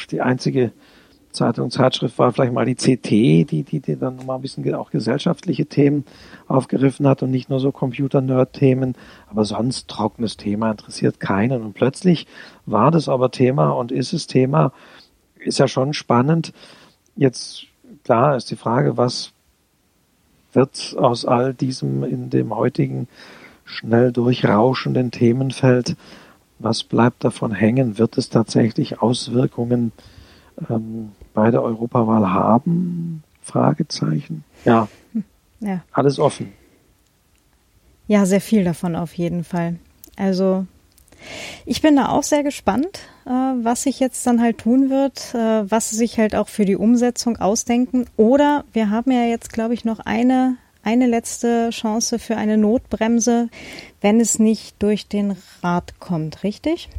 die 0.09 0.21
einzige 0.21 0.71
Zeitung, 1.37 1.71
Zeitschrift 1.71 2.17
war 2.19 2.33
vielleicht 2.33 2.53
mal 2.53 2.65
die 2.65 2.75
CT, 2.75 3.09
die, 3.09 3.63
die, 3.63 3.79
die 3.79 3.95
dann 3.95 4.25
mal 4.25 4.35
ein 4.35 4.41
bisschen 4.41 4.73
auch 4.75 4.91
gesellschaftliche 4.91 5.65
Themen 5.65 6.03
aufgegriffen 6.47 7.07
hat 7.07 7.23
und 7.23 7.31
nicht 7.31 7.49
nur 7.49 7.59
so 7.59 7.71
Computer-Nerd-Themen. 7.71 8.95
Aber 9.29 9.45
sonst 9.45 9.87
trockenes 9.87 10.37
Thema 10.37 10.71
interessiert 10.71 11.19
keinen. 11.19 11.61
Und 11.61 11.73
plötzlich 11.73 12.27
war 12.65 12.91
das 12.91 13.07
aber 13.07 13.31
Thema 13.31 13.71
und 13.71 13.91
ist 13.91 14.13
es 14.13 14.27
Thema, 14.27 14.73
ist 15.39 15.59
ja 15.59 15.67
schon 15.67 15.93
spannend. 15.93 16.53
Jetzt, 17.15 17.65
klar, 18.03 18.35
ist 18.35 18.51
die 18.51 18.55
Frage, 18.55 18.97
was 18.97 19.31
wird 20.53 20.95
aus 20.97 21.25
all 21.25 21.53
diesem 21.53 22.03
in 22.03 22.29
dem 22.29 22.55
heutigen 22.55 23.07
schnell 23.63 24.11
durchrauschenden 24.11 25.11
Themenfeld, 25.11 25.95
was 26.59 26.83
bleibt 26.83 27.23
davon 27.23 27.51
hängen? 27.51 27.97
Wird 27.97 28.17
es 28.17 28.29
tatsächlich 28.29 29.01
Auswirkungen 29.01 29.91
ähm, 30.69 31.11
bei 31.33 31.51
der 31.51 31.63
Europawahl 31.63 32.29
haben? 32.29 33.23
Fragezeichen. 33.41 34.43
Ja. 34.65 34.87
ja. 35.59 35.83
Alles 35.91 36.19
offen. 36.19 36.51
Ja, 38.07 38.25
sehr 38.25 38.41
viel 38.41 38.63
davon 38.63 38.95
auf 38.95 39.13
jeden 39.13 39.43
Fall. 39.43 39.75
Also 40.15 40.65
ich 41.65 41.81
bin 41.81 41.95
da 41.95 42.09
auch 42.09 42.23
sehr 42.23 42.43
gespannt, 42.43 42.99
äh, 43.25 43.29
was 43.29 43.83
sich 43.83 43.99
jetzt 43.99 44.25
dann 44.27 44.41
halt 44.41 44.59
tun 44.59 44.89
wird, 44.89 45.33
äh, 45.33 45.69
was 45.69 45.89
sie 45.89 45.95
sich 45.95 46.17
halt 46.17 46.35
auch 46.35 46.47
für 46.47 46.65
die 46.65 46.75
Umsetzung 46.75 47.37
ausdenken. 47.37 48.05
Oder 48.15 48.65
wir 48.73 48.89
haben 48.89 49.11
ja 49.11 49.23
jetzt, 49.23 49.51
glaube 49.51 49.73
ich, 49.73 49.83
noch 49.83 49.99
eine, 49.99 50.57
eine 50.83 51.07
letzte 51.07 51.69
Chance 51.71 52.19
für 52.19 52.37
eine 52.37 52.57
Notbremse, 52.57 53.49
wenn 54.01 54.19
es 54.19 54.39
nicht 54.39 54.81
durch 54.81 55.07
den 55.07 55.35
Rat 55.61 55.99
kommt, 55.99 56.43
richtig? 56.43 56.89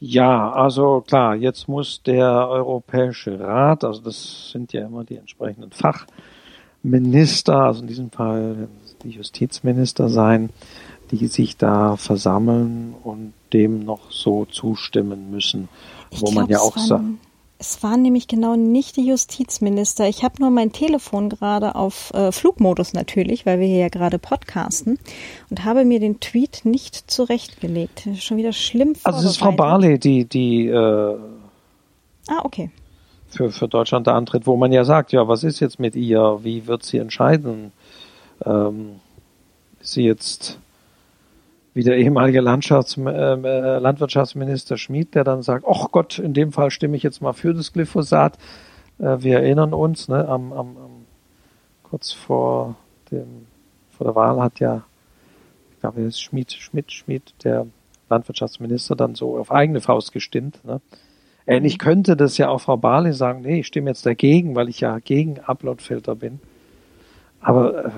Ja, 0.00 0.52
also 0.52 1.02
klar, 1.06 1.34
jetzt 1.34 1.68
muss 1.68 2.02
der 2.02 2.48
Europäische 2.48 3.40
Rat, 3.40 3.82
also 3.82 4.00
das 4.00 4.50
sind 4.52 4.72
ja 4.72 4.86
immer 4.86 5.02
die 5.04 5.16
entsprechenden 5.16 5.72
Fachminister, 5.72 7.56
also 7.56 7.80
in 7.80 7.88
diesem 7.88 8.10
Fall 8.10 8.68
die 9.02 9.10
Justizminister 9.10 10.08
sein, 10.08 10.50
die 11.10 11.26
sich 11.26 11.56
da 11.56 11.96
versammeln 11.96 12.94
und 13.02 13.32
dem 13.52 13.84
noch 13.84 14.10
so 14.10 14.44
zustimmen 14.44 15.30
müssen, 15.30 15.68
ich 16.10 16.20
wo 16.20 16.26
glaub, 16.26 16.34
man 16.34 16.48
ja 16.48 16.60
auch 16.60 16.76
sagt. 16.78 17.04
Es 17.60 17.82
waren 17.82 18.02
nämlich 18.02 18.28
genau 18.28 18.54
nicht 18.54 18.96
die 18.96 19.06
Justizminister. 19.06 20.08
Ich 20.08 20.22
habe 20.22 20.36
nur 20.38 20.50
mein 20.50 20.70
Telefon 20.70 21.28
gerade 21.28 21.74
auf 21.74 22.14
äh, 22.14 22.30
Flugmodus 22.30 22.92
natürlich, 22.92 23.46
weil 23.46 23.58
wir 23.58 23.66
hier 23.66 23.78
ja 23.78 23.88
gerade 23.88 24.20
podcasten 24.20 24.98
und 25.50 25.64
habe 25.64 25.84
mir 25.84 25.98
den 25.98 26.20
Tweet 26.20 26.60
nicht 26.64 27.10
zurechtgelegt. 27.10 28.08
Schon 28.18 28.36
wieder 28.36 28.52
schlimm. 28.52 28.94
Also 29.02 29.20
es 29.20 29.32
ist 29.32 29.38
Frau 29.38 29.50
Barley, 29.50 29.98
die 29.98 30.24
die 30.24 30.68
äh, 30.68 31.16
ah 32.28 32.44
okay 32.44 32.70
für 33.28 33.50
für 33.50 33.68
Deutschland 33.68 34.06
da 34.06 34.16
antritt, 34.16 34.46
wo 34.46 34.56
man 34.56 34.72
ja 34.72 34.84
sagt, 34.84 35.12
ja, 35.12 35.26
was 35.26 35.42
ist 35.42 35.58
jetzt 35.60 35.80
mit 35.80 35.96
ihr? 35.96 36.38
Wie 36.42 36.66
wird 36.66 36.84
sie 36.84 36.98
entscheiden? 36.98 37.72
Ähm, 38.44 39.00
ist 39.80 39.92
sie 39.92 40.04
jetzt 40.04 40.58
wie 41.78 41.84
der 41.84 41.96
ehemalige 41.96 42.40
Landschafts 42.40 42.96
äh, 42.96 43.02
äh, 43.02 43.78
Landwirtschaftsminister 43.78 44.76
Schmid, 44.76 45.14
der 45.14 45.22
dann 45.22 45.42
sagt, 45.42 45.64
ach 45.64 45.92
Gott, 45.92 46.18
in 46.18 46.34
dem 46.34 46.50
Fall 46.50 46.72
stimme 46.72 46.96
ich 46.96 47.04
jetzt 47.04 47.22
mal 47.22 47.32
für 47.34 47.54
das 47.54 47.72
Glyphosat. 47.72 48.36
Äh, 48.98 49.18
wir 49.20 49.38
erinnern 49.38 49.72
uns, 49.72 50.08
ne, 50.08 50.26
am, 50.26 50.52
am, 50.52 50.76
am, 50.76 50.90
kurz 51.84 52.10
vor 52.10 52.74
dem 53.12 53.46
vor 53.96 54.08
der 54.08 54.16
Wahl 54.16 54.42
hat 54.42 54.58
ja, 54.58 54.82
ich 55.72 55.78
glaube, 55.78 56.00
es 56.00 56.16
ist 56.16 56.20
Schmid, 56.20 56.50
Schmidt, 56.50 56.90
Schmid, 56.90 57.32
der 57.44 57.68
Landwirtschaftsminister, 58.10 58.96
dann 58.96 59.14
so 59.14 59.38
auf 59.38 59.52
eigene 59.52 59.80
Faust 59.80 60.10
gestimmt. 60.10 60.58
Ne? 60.64 60.80
Ähnlich 61.46 61.74
mhm. 61.74 61.78
könnte 61.78 62.16
das 62.16 62.38
ja 62.38 62.48
auch 62.48 62.60
Frau 62.60 62.76
Barley 62.76 63.12
sagen, 63.12 63.42
nee, 63.42 63.60
ich 63.60 63.68
stimme 63.68 63.90
jetzt 63.90 64.04
dagegen, 64.04 64.56
weil 64.56 64.68
ich 64.68 64.80
ja 64.80 64.98
gegen 64.98 65.38
Uploadfilter 65.38 66.16
bin. 66.16 66.40
Aber 67.40 67.84
äh, 67.84 67.90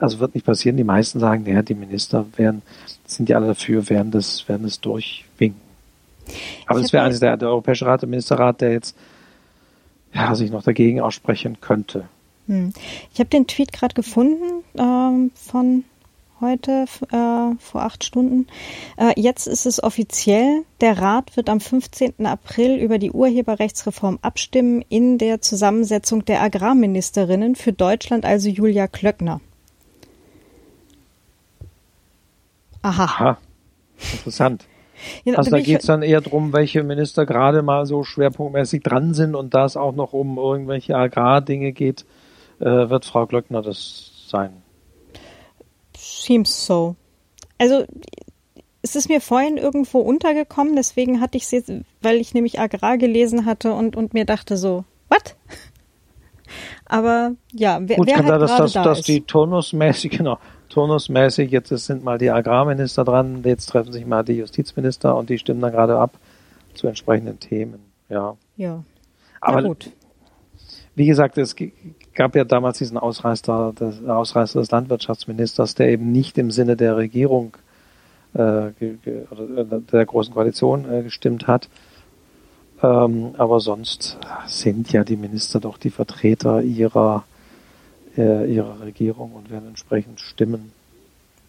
also 0.00 0.20
wird 0.20 0.34
nicht 0.34 0.46
passieren. 0.46 0.76
Die 0.76 0.84
meisten 0.84 1.20
sagen, 1.20 1.46
ja, 1.46 1.62
die 1.62 1.74
Minister 1.74 2.26
werden, 2.36 2.62
sind 3.06 3.28
ja 3.28 3.36
alle 3.36 3.48
dafür, 3.48 3.88
werden 3.88 4.10
das, 4.10 4.48
werden 4.48 4.62
das 4.64 4.80
durchwinken. 4.80 5.60
Aber 6.66 6.80
es 6.80 6.92
wäre 6.92 7.04
eigentlich 7.04 7.20
der, 7.20 7.36
der 7.36 7.48
Europäische 7.48 7.86
Rat, 7.86 8.02
der 8.02 8.08
Ministerrat, 8.08 8.60
der 8.60 8.72
jetzt 8.72 8.96
ja, 10.12 10.34
sich 10.34 10.50
noch 10.50 10.62
dagegen 10.62 11.00
aussprechen 11.00 11.60
könnte. 11.60 12.04
Hm. 12.46 12.72
Ich 13.12 13.20
habe 13.20 13.30
den 13.30 13.46
Tweet 13.46 13.72
gerade 13.72 13.94
gefunden 13.94 14.64
ähm, 14.76 15.30
von 15.34 15.84
heute 16.40 16.86
äh, 17.10 17.56
vor 17.58 17.82
acht 17.82 18.02
Stunden. 18.04 18.46
Äh, 18.96 19.12
jetzt 19.20 19.46
ist 19.46 19.66
es 19.66 19.82
offiziell. 19.82 20.64
Der 20.80 20.98
Rat 20.98 21.36
wird 21.36 21.50
am 21.50 21.60
15. 21.60 22.24
April 22.24 22.76
über 22.76 22.98
die 22.98 23.10
Urheberrechtsreform 23.10 24.18
abstimmen 24.22 24.82
in 24.88 25.18
der 25.18 25.42
Zusammensetzung 25.42 26.24
der 26.24 26.42
Agrarministerinnen 26.42 27.56
für 27.56 27.72
Deutschland, 27.72 28.24
also 28.24 28.48
Julia 28.48 28.86
Klöckner. 28.86 29.40
Aha. 32.82 33.04
Aha. 33.04 33.38
Interessant. 34.12 34.66
Ja, 35.24 35.36
also 35.36 35.50
da 35.50 35.60
geht 35.60 35.80
es 35.80 35.86
dann 35.86 36.02
eher 36.02 36.20
darum, 36.20 36.52
welche 36.52 36.82
Minister 36.82 37.24
gerade 37.24 37.62
mal 37.62 37.86
so 37.86 38.04
schwerpunktmäßig 38.04 38.82
dran 38.82 39.14
sind 39.14 39.34
und 39.34 39.54
da 39.54 39.64
es 39.64 39.74
auch 39.74 39.94
noch 39.94 40.12
um 40.12 40.36
irgendwelche 40.36 40.94
Agrardinge 40.94 41.72
geht, 41.72 42.04
äh, 42.58 42.66
wird 42.66 43.06
Frau 43.06 43.26
Glöckner 43.26 43.62
das 43.62 44.26
sein. 44.28 44.62
Seems 45.96 46.66
so. 46.66 46.96
Also 47.58 47.86
es 48.82 48.96
ist 48.96 49.08
mir 49.08 49.20
vorhin 49.20 49.56
irgendwo 49.56 50.00
untergekommen, 50.00 50.76
deswegen 50.76 51.20
hatte 51.20 51.36
ich 51.36 51.44
es 51.44 51.50
jetzt, 51.50 51.72
weil 52.00 52.16
ich 52.16 52.34
nämlich 52.34 52.58
Agrar 52.60 52.98
gelesen 52.98 53.44
hatte 53.44 53.72
und, 53.72 53.96
und 53.96 54.14
mir 54.14 54.24
dachte 54.24 54.56
so, 54.56 54.84
what? 55.08 55.36
Aber 56.86 57.32
ja, 57.52 57.78
wer, 57.82 57.96
Gut, 57.96 58.06
wer 58.06 58.16
kann 58.16 58.26
halt 58.26 58.34
da, 58.34 58.38
dass, 58.38 58.56
dass, 58.56 58.72
da 58.72 58.82
dass 58.82 59.02
die 59.02 59.20
turnusmäßig, 59.20 60.10
genau, 60.18 60.38
turnusmäßig, 60.70 61.50
jetzt 61.50 61.68
sind 61.68 62.02
mal 62.02 62.18
die 62.18 62.30
Agrarminister 62.30 63.04
dran, 63.04 63.42
jetzt 63.44 63.66
treffen 63.66 63.92
sich 63.92 64.06
mal 64.06 64.24
die 64.24 64.34
Justizminister 64.34 65.16
und 65.16 65.28
die 65.28 65.38
stimmen 65.38 65.60
dann 65.60 65.72
gerade 65.72 65.98
ab 65.98 66.18
zu 66.74 66.86
entsprechenden 66.86 67.38
Themen. 67.38 67.80
Ja. 68.08 68.36
Ja. 68.56 68.82
Aber 69.40 69.62
gut. 69.62 69.90
wie 70.94 71.06
gesagt, 71.06 71.38
es 71.38 71.56
gab 72.14 72.34
ja 72.36 72.44
damals 72.44 72.78
diesen 72.78 72.98
Ausreißer 72.98 73.72
des, 73.72 74.04
Ausreißer 74.04 74.60
des 74.60 74.70
Landwirtschaftsministers, 74.70 75.74
der 75.74 75.88
eben 75.90 76.12
nicht 76.12 76.38
im 76.38 76.50
Sinne 76.50 76.76
der 76.76 76.96
Regierung 76.96 77.56
äh, 78.34 78.70
oder 79.30 79.80
der 79.80 80.06
großen 80.06 80.32
Koalition 80.34 80.90
äh, 80.90 81.02
gestimmt 81.02 81.46
hat. 81.46 81.68
Ähm, 82.82 83.34
aber 83.36 83.60
sonst 83.60 84.18
sind 84.46 84.92
ja 84.92 85.04
die 85.04 85.16
Minister 85.16 85.60
doch 85.60 85.76
die 85.76 85.90
Vertreter 85.90 86.62
ihrer 86.62 87.24
äh, 88.16 88.52
ihrer 88.52 88.80
Regierung 88.80 89.32
und 89.32 89.50
werden 89.50 89.68
entsprechend 89.68 90.20
stimmen. 90.20 90.72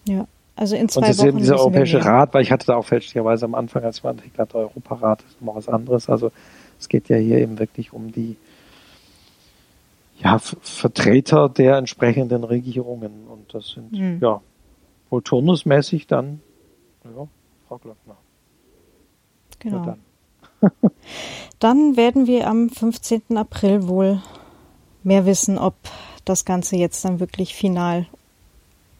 Ja, 0.07 0.27
also 0.55 0.75
in 0.75 0.89
zwei 0.89 1.09
und 1.09 1.17
Wochen. 1.17 1.29
Und 1.29 1.38
dieser 1.39 1.59
Europäische 1.59 2.03
Rat, 2.03 2.33
weil 2.33 2.43
ich 2.43 2.51
hatte 2.51 2.67
da 2.67 2.75
auch 2.75 2.85
fälschlicherweise 2.85 3.45
am 3.45 3.55
Anfang, 3.55 3.83
als 3.83 3.97
ich 3.97 4.03
mal 4.03 4.15
hatte, 4.38 4.57
Europarat 4.57 5.23
ist 5.23 5.41
noch 5.41 5.55
was 5.55 5.67
anderes. 5.67 6.09
Also 6.09 6.31
es 6.79 6.89
geht 6.89 7.09
ja 7.09 7.17
hier 7.17 7.39
eben 7.39 7.59
wirklich 7.59 7.93
um 7.93 8.11
die 8.11 8.38
ja, 10.19 10.39
Vertreter 10.39 11.49
der 11.49 11.77
entsprechenden 11.77 12.43
Regierungen. 12.43 13.27
Und 13.27 13.53
das 13.53 13.69
sind, 13.69 13.91
mhm. 13.91 14.19
ja, 14.21 14.41
wohl 15.09 15.21
turnusmäßig 15.21 16.07
dann, 16.07 16.41
ja, 17.03 17.27
Frau 17.67 17.77
Glockner. 17.77 18.17
Genau. 19.59 19.77
Ja, 19.77 19.97
dann. 20.61 20.71
dann 21.59 21.97
werden 21.97 22.27
wir 22.27 22.47
am 22.47 22.69
15. 22.69 23.35
April 23.35 23.88
wohl 23.88 24.21
mehr 25.03 25.25
wissen, 25.25 25.57
ob 25.57 25.75
das 26.26 26.45
Ganze 26.45 26.76
jetzt 26.76 27.03
dann 27.06 27.19
wirklich 27.19 27.56
final 27.56 28.06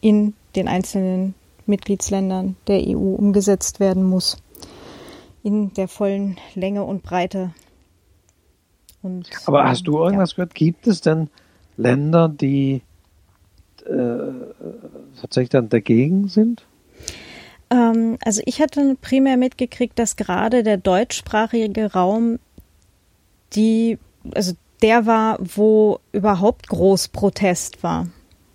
in 0.02 0.34
den 0.56 0.68
einzelnen 0.68 1.36
Mitgliedsländern 1.66 2.56
der 2.68 2.82
EU 2.88 3.16
umgesetzt 3.16 3.80
werden 3.80 4.04
muss. 4.04 4.38
In 5.44 5.74
der 5.74 5.88
vollen 5.88 6.38
Länge 6.56 6.84
und 6.84 7.04
Breite. 7.04 7.54
Und, 9.02 9.30
Aber 9.46 9.68
hast 9.68 9.88
du 9.88 9.98
irgendwas 9.98 10.32
ja. 10.32 10.36
gehört? 10.36 10.54
Gibt 10.56 10.86
es 10.86 11.02
denn 11.02 11.30
Länder, 11.78 12.30
die 12.30 12.82
äh, 13.86 14.32
tatsächlich 15.20 15.50
dann 15.50 15.70
dagegen 15.70 16.28
sind? 16.28 16.64
Ähm, 17.72 18.18
also 18.24 18.42
ich 18.46 18.62
hatte 18.62 18.96
primär 19.02 19.38
mitgekriegt, 19.38 19.98
dass 19.98 20.16
gerade 20.16 20.62
der 20.62 20.78
deutschsprachige 20.78 21.94
Raum 21.94 22.40
die, 23.54 23.98
also 24.36 24.54
der 24.82 25.06
war, 25.06 25.38
wo 25.40 26.00
überhaupt 26.12 26.68
groß 26.68 27.10
Protest 27.10 27.84
war. 27.84 28.08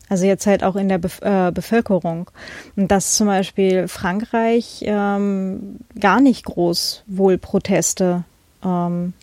Also 0.09 0.27
jetzt 0.27 0.47
halt 0.47 0.63
auch 0.63 0.77
in 0.77 0.89
der 0.89 0.99
Bef 0.99 1.21
äh, 1.23 1.51
Bevölkerung. 1.53 2.31
Und 2.77 2.91
dass 2.91 3.17
zum 3.17 3.27
Beispiel 3.27 3.89
Frankreich 3.89 4.83
ähm, 4.83 5.79
gar 5.99 6.21
nicht 6.21 6.45
groß 6.45 7.03
wohl 7.07 7.39
Proteste 7.39 8.25
ähm, 8.65 9.15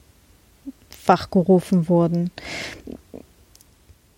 wachgerufen 1.06 1.88
wurden. 1.88 2.32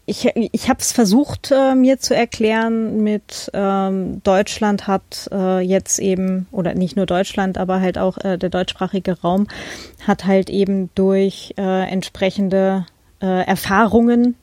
Ich, 0.08 0.30
ich 0.35 0.69
habe 0.69 0.80
es 0.80 0.92
versucht, 0.92 1.51
äh, 1.51 1.74
mir 1.74 2.00
zu 2.00 2.16
erklären 2.16 3.01
mit 3.01 3.50
ähm, 3.53 4.22
Deutschland 4.24 4.85
hat 4.85 5.27
äh, 5.32 5.61
jetzt 5.61 5.98
eben, 5.98 6.48
oder 6.51 6.75
nicht 6.75 6.95
nur 6.95 7.08
Deutschland, 7.08 7.58
aber 7.58 7.82
halt 7.82 7.98
auch 7.98 8.19
äh, 8.19 8.38
der 8.38 8.50
deutschsprachige 8.50 9.19
Raum 9.22 9.48
hat 10.06 10.25
halt 10.25 10.51
eben 10.51 10.92
durch 10.93 11.56
äh, 11.58 11.90
entsprechende 11.90 12.85
äh, 13.19 13.45
Erfahrungen, 13.48 14.35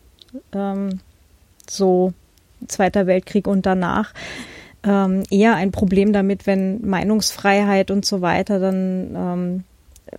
ähm, 0.53 0.99
so 1.71 2.13
Zweiter 2.69 3.07
Weltkrieg 3.07 3.47
und 3.47 3.67
danach, 3.67 4.13
ähm, 4.85 5.23
eher 5.31 5.55
ein 5.55 5.73
Problem 5.73 6.13
damit, 6.13 6.47
wenn 6.47 6.87
Meinungsfreiheit 6.87 7.91
und 7.91 8.05
so 8.05 8.21
weiter 8.21 8.59
dann, 8.59 9.15
ähm, 9.17 9.65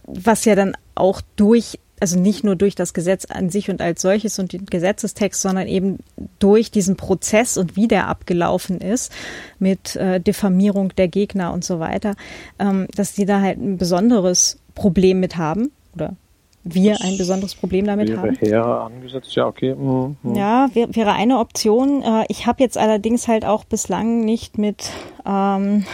was 0.06 0.46
ja 0.46 0.56
dann 0.56 0.76
auch 0.96 1.22
durch 1.36 1.80
also 2.04 2.20
nicht 2.20 2.44
nur 2.44 2.58
durch 2.58 2.76
das 2.76 2.94
Gesetz 2.94 3.24
an 3.24 3.50
sich 3.50 3.70
und 3.70 3.80
als 3.80 4.02
solches 4.02 4.38
und 4.38 4.52
den 4.52 4.66
Gesetzestext, 4.66 5.42
sondern 5.42 5.70
eben 5.70 6.00
durch 6.38 6.70
diesen 6.70 6.98
Prozess 6.98 7.56
und 7.56 7.78
wie 7.78 7.88
der 7.88 8.10
abgelaufen 8.10 8.82
ist 8.82 9.10
mit 9.58 9.96
äh, 9.96 10.20
Diffamierung 10.20 10.94
der 10.98 11.08
Gegner 11.08 11.54
und 11.54 11.64
so 11.64 11.80
weiter, 11.80 12.16
ähm, 12.60 12.88
dass 12.94 13.14
die 13.14 13.26
da 13.26 13.40
halt 13.40 13.58
ein 13.58 13.78
besonderes 13.78 14.60
Problem 14.76 15.22
mit 15.22 15.38
haben 15.38 15.72
oder 15.96 16.18
wir 16.66 16.98
ein 17.02 17.18
besonderes 17.18 17.56
Problem 17.56 17.86
damit 17.86 18.10
wäre 18.10 18.20
haben. 18.20 18.42
Wäre 18.42 18.82
angesetzt, 18.82 19.34
ja, 19.34 19.48
okay. 19.48 19.74
Mhm. 19.74 20.18
mhm. 20.24 20.36
Ja, 20.36 20.68
wär, 20.74 20.94
wäre 20.94 21.14
eine 21.14 21.40
Option. 21.40 22.04
Äh, 22.04 22.26
ich 22.28 22.48
habe 22.48 22.62
jetzt 22.62 22.78
allerdings 22.78 23.30
halt 23.30 23.46
auch 23.46 23.64
bislang 23.64 24.26
nicht 24.26 24.58
mit 24.58 24.90
ähm, 25.26 25.86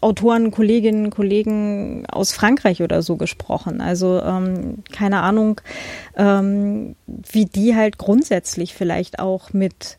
Autoren, 0.00 0.50
Kolleginnen, 0.50 1.10
Kollegen 1.10 2.06
aus 2.06 2.32
Frankreich 2.32 2.82
oder 2.82 3.02
so 3.02 3.16
gesprochen. 3.16 3.80
Also 3.80 4.20
ähm, 4.22 4.82
keine 4.92 5.20
Ahnung, 5.20 5.60
ähm, 6.16 6.96
wie 7.06 7.44
die 7.44 7.74
halt 7.74 7.98
grundsätzlich 7.98 8.74
vielleicht 8.74 9.18
auch 9.18 9.52
mit 9.52 9.98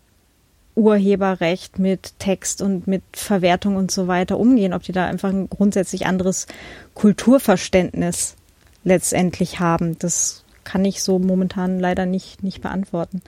Urheberrecht, 0.75 1.80
mit 1.80 2.19
Text 2.19 2.61
und 2.61 2.88
mit 2.88 3.03
Verwertung 3.14 3.75
und 3.77 3.91
so 3.91 4.07
weiter 4.07 4.38
umgehen, 4.38 4.73
ob 4.73 4.83
die 4.83 4.91
da 4.91 5.05
einfach 5.05 5.30
ein 5.30 5.49
grundsätzlich 5.49 6.05
anderes 6.05 6.47
Kulturverständnis 6.95 8.35
letztendlich 8.83 9.59
haben. 9.59 9.97
Das 9.99 10.43
kann 10.64 10.83
ich 10.83 11.01
so 11.01 11.19
momentan 11.19 11.80
leider 11.80 12.05
nicht, 12.05 12.43
nicht 12.43 12.61
beantworten. 12.61 13.22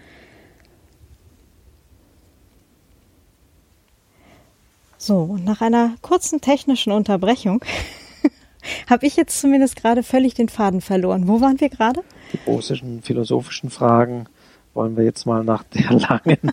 So, 5.07 5.37
nach 5.41 5.61
einer 5.61 5.95
kurzen 6.01 6.41
technischen 6.41 6.91
Unterbrechung 6.91 7.63
habe 8.89 9.05
ich 9.07 9.15
jetzt 9.15 9.39
zumindest 9.39 9.77
gerade 9.77 10.03
völlig 10.03 10.33
den 10.33 10.49
Faden 10.49 10.81
verloren. 10.81 11.29
Wo 11.29 11.39
waren 11.39 11.61
wir 11.61 11.69
gerade? 11.69 12.03
Die 12.33 12.39
großen 12.43 13.01
philosophischen 13.01 13.69
Fragen 13.69 14.25
wollen 14.73 14.97
wir 14.97 15.05
jetzt 15.05 15.25
mal 15.25 15.45
nach 15.45 15.63
der 15.63 15.93
langen, 15.97 16.51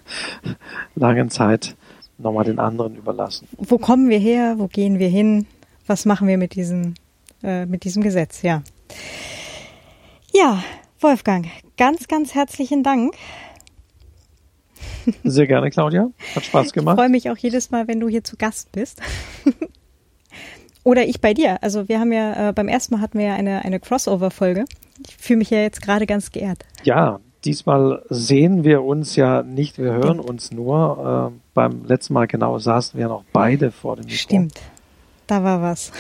langen 0.95 1.31
Zeit 1.31 1.75
nochmal 2.17 2.45
den 2.45 2.61
anderen 2.61 2.95
überlassen. 2.95 3.49
Wo 3.59 3.77
kommen 3.77 4.09
wir 4.09 4.21
her? 4.21 4.55
Wo 4.59 4.69
gehen 4.69 5.01
wir 5.01 5.09
hin? 5.09 5.49
Was 5.89 6.05
machen 6.05 6.29
wir 6.29 6.39
mit 6.39 6.55
diesem, 6.55 6.95
äh, 7.43 7.67
mit 7.67 7.83
diesem 7.83 8.05
Gesetz? 8.05 8.43
Ja. 8.43 8.63
Ja, 10.33 10.63
Wolfgang, 11.01 11.49
ganz, 11.77 12.07
ganz 12.07 12.37
herzlichen 12.37 12.85
Dank 12.85 13.17
sehr 15.25 15.47
gerne, 15.47 15.71
Claudia. 15.71 16.11
Hat 16.35 16.45
Spaß 16.45 16.73
gemacht. 16.73 16.95
Ich 16.95 17.01
freue 17.01 17.11
mich 17.11 17.31
auch 17.31 17.37
jedes 17.37 17.71
Mal, 17.71 17.89
wenn 17.89 18.01
du 18.01 18.09
hier 18.09 18.25
zu 18.25 18.37
Gast 18.37 18.73
bist. 18.73 19.01
Oder 20.85 21.07
ich 21.07 21.21
bei 21.21 21.33
dir. 21.33 21.63
Also 21.63 21.89
wir 21.89 21.99
haben 21.99 22.13
ja, 22.13 22.51
äh, 22.51 22.53
beim 22.53 22.69
ersten 22.69 22.95
Mal 22.95 23.01
hatten 23.01 23.19
wir 23.19 23.27
ja 23.27 23.35
eine, 23.35 23.65
eine 23.65 23.81
Crossover-Folge. 23.81 24.67
Ich 25.07 25.17
fühle 25.17 25.39
mich 25.39 25.51
ja 25.51 25.59
jetzt 25.59 25.81
gerade 25.81 26.07
ganz 26.07 26.31
geehrt. 26.31 26.65
Ja, 26.85 27.21
diesmal 27.45 28.03
sehen 28.11 28.65
wir 28.65 28.83
uns 28.83 29.17
ja 29.17 29.43
nicht, 29.43 29.79
wir 29.79 29.93
hören 29.93 30.21
uns 30.21 30.53
nur. 30.53 31.33
Äh, 31.33 31.41
beim 31.55 31.85
letzten 31.85 32.15
Mal 32.15 32.27
genau 32.27 32.59
saßen 32.59 32.99
wir 32.99 33.09
noch 33.09 33.25
beide 33.33 33.71
vor 33.71 33.97
dem 33.97 34.05
Mikro. 34.05 34.19
Stimmt, 34.19 34.61
da 35.27 35.43
war 35.43 35.63
was. 35.63 35.91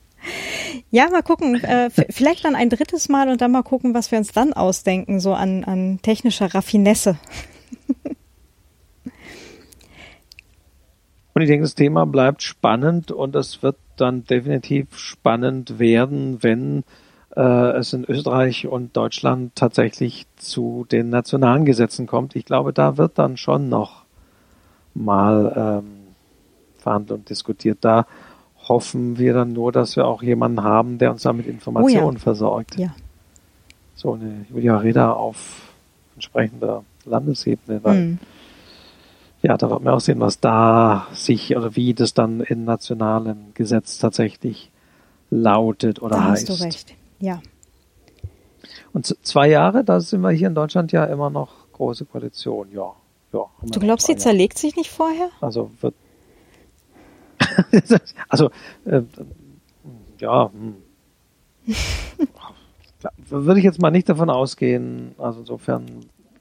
ja, 0.90 1.08
mal 1.10 1.22
gucken. 1.22 1.62
Äh, 1.62 1.90
vielleicht 1.90 2.44
dann 2.44 2.56
ein 2.56 2.70
drittes 2.70 3.08
Mal 3.08 3.28
und 3.28 3.40
dann 3.40 3.52
mal 3.52 3.62
gucken, 3.62 3.94
was 3.94 4.10
wir 4.10 4.18
uns 4.18 4.32
dann 4.32 4.52
ausdenken, 4.52 5.20
so 5.20 5.32
an, 5.32 5.62
an 5.64 6.00
technischer 6.02 6.54
Raffinesse. 6.54 7.16
Und 11.34 11.42
ich 11.42 11.48
denke, 11.48 11.64
das 11.64 11.74
Thema 11.74 12.04
bleibt 12.06 12.42
spannend 12.42 13.10
und 13.10 13.34
es 13.36 13.62
wird 13.62 13.76
dann 13.96 14.24
definitiv 14.24 14.98
spannend 14.98 15.78
werden, 15.78 16.42
wenn 16.42 16.84
äh, 17.36 17.70
es 17.76 17.92
in 17.92 18.04
Österreich 18.04 18.66
und 18.66 18.96
Deutschland 18.96 19.54
tatsächlich 19.54 20.26
zu 20.36 20.86
den 20.90 21.08
nationalen 21.08 21.64
Gesetzen 21.64 22.06
kommt. 22.06 22.36
Ich 22.36 22.44
glaube, 22.44 22.72
da 22.72 22.98
wird 22.98 23.18
dann 23.18 23.36
schon 23.36 23.68
noch 23.68 24.04
mal 24.94 25.80
ähm, 25.82 26.14
verhandelt 26.78 27.20
und 27.20 27.30
diskutiert. 27.30 27.78
Da 27.80 28.06
hoffen 28.68 29.18
wir 29.18 29.32
dann 29.32 29.52
nur, 29.52 29.72
dass 29.72 29.96
wir 29.96 30.06
auch 30.06 30.22
jemanden 30.22 30.62
haben, 30.62 30.98
der 30.98 31.10
uns 31.10 31.22
damit 31.22 31.46
Informationen 31.46 32.06
oh 32.06 32.12
ja. 32.12 32.18
versorgt. 32.18 32.76
Ja. 32.76 32.94
So 33.94 34.12
eine 34.14 34.46
Julia 34.50 34.76
Reda 34.76 35.12
auf 35.12 35.72
entsprechender 36.14 36.84
Landesebene, 37.04 37.82
weil 37.82 38.00
mhm. 38.00 38.18
Ja, 39.42 39.56
da 39.56 39.70
wird 39.70 39.82
man 39.82 39.94
auch 39.94 40.00
sehen, 40.00 40.20
was 40.20 40.40
da 40.40 41.06
sich 41.12 41.56
oder 41.56 41.74
wie 41.76 41.94
das 41.94 42.14
dann 42.14 42.40
in 42.40 42.64
nationalen 42.64 43.52
Gesetz 43.54 43.98
tatsächlich 43.98 44.70
lautet 45.30 46.00
oder 46.00 46.16
da 46.16 46.24
heißt. 46.30 46.48
Hast 46.48 46.60
du 46.60 46.64
recht, 46.64 46.94
ja. 47.18 47.40
Und 48.92 49.16
zwei 49.22 49.48
Jahre, 49.48 49.84
da 49.84 50.00
sind 50.00 50.20
wir 50.20 50.30
hier 50.30 50.48
in 50.48 50.54
Deutschland 50.54 50.92
ja 50.92 51.04
immer 51.04 51.30
noch 51.30 51.72
große 51.72 52.04
Koalition, 52.04 52.68
ja. 52.72 52.92
ja 53.32 53.44
du 53.62 53.80
glaubst, 53.80 54.06
sie 54.06 54.16
zerlegt 54.16 54.58
sich 54.58 54.76
nicht 54.76 54.90
vorher? 54.90 55.30
Also 55.40 55.70
wird 55.80 55.94
also, 58.28 58.50
äh, 58.84 59.02
ja, 60.20 60.50
hm. 60.52 60.76
würde 63.28 63.58
ich 63.58 63.64
jetzt 63.64 63.80
mal 63.80 63.90
nicht 63.90 64.08
davon 64.08 64.30
ausgehen. 64.30 65.14
Also 65.18 65.40
insofern 65.40 65.86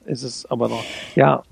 ist 0.05 0.23
es 0.23 0.45
aber 0.45 0.69
noch, 0.69 0.83
ja, 1.15 1.43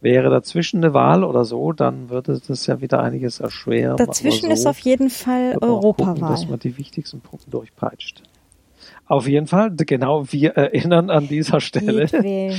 wäre 0.00 0.30
dazwischen 0.30 0.78
eine 0.84 0.94
Wahl 0.94 1.24
oder 1.24 1.44
so, 1.44 1.72
dann 1.72 2.08
würde 2.08 2.40
das 2.46 2.66
ja 2.66 2.80
wieder 2.80 3.02
einiges 3.02 3.40
erschweren. 3.40 3.96
Dazwischen 3.96 4.46
so 4.46 4.52
ist 4.52 4.66
auf 4.66 4.78
jeden 4.78 5.10
Fall 5.10 5.56
Europawahl. 5.60 6.14
Gucken, 6.14 6.28
dass 6.28 6.48
man 6.48 6.58
die 6.58 6.76
wichtigsten 6.78 7.20
Punkte 7.20 7.50
durchpeitscht. 7.50 8.22
Auf 9.06 9.26
jeden 9.26 9.46
Fall, 9.46 9.70
genau, 9.74 10.30
wir 10.30 10.52
erinnern 10.52 11.10
an 11.10 11.28
dieser 11.28 11.60
Stelle, 11.60 12.06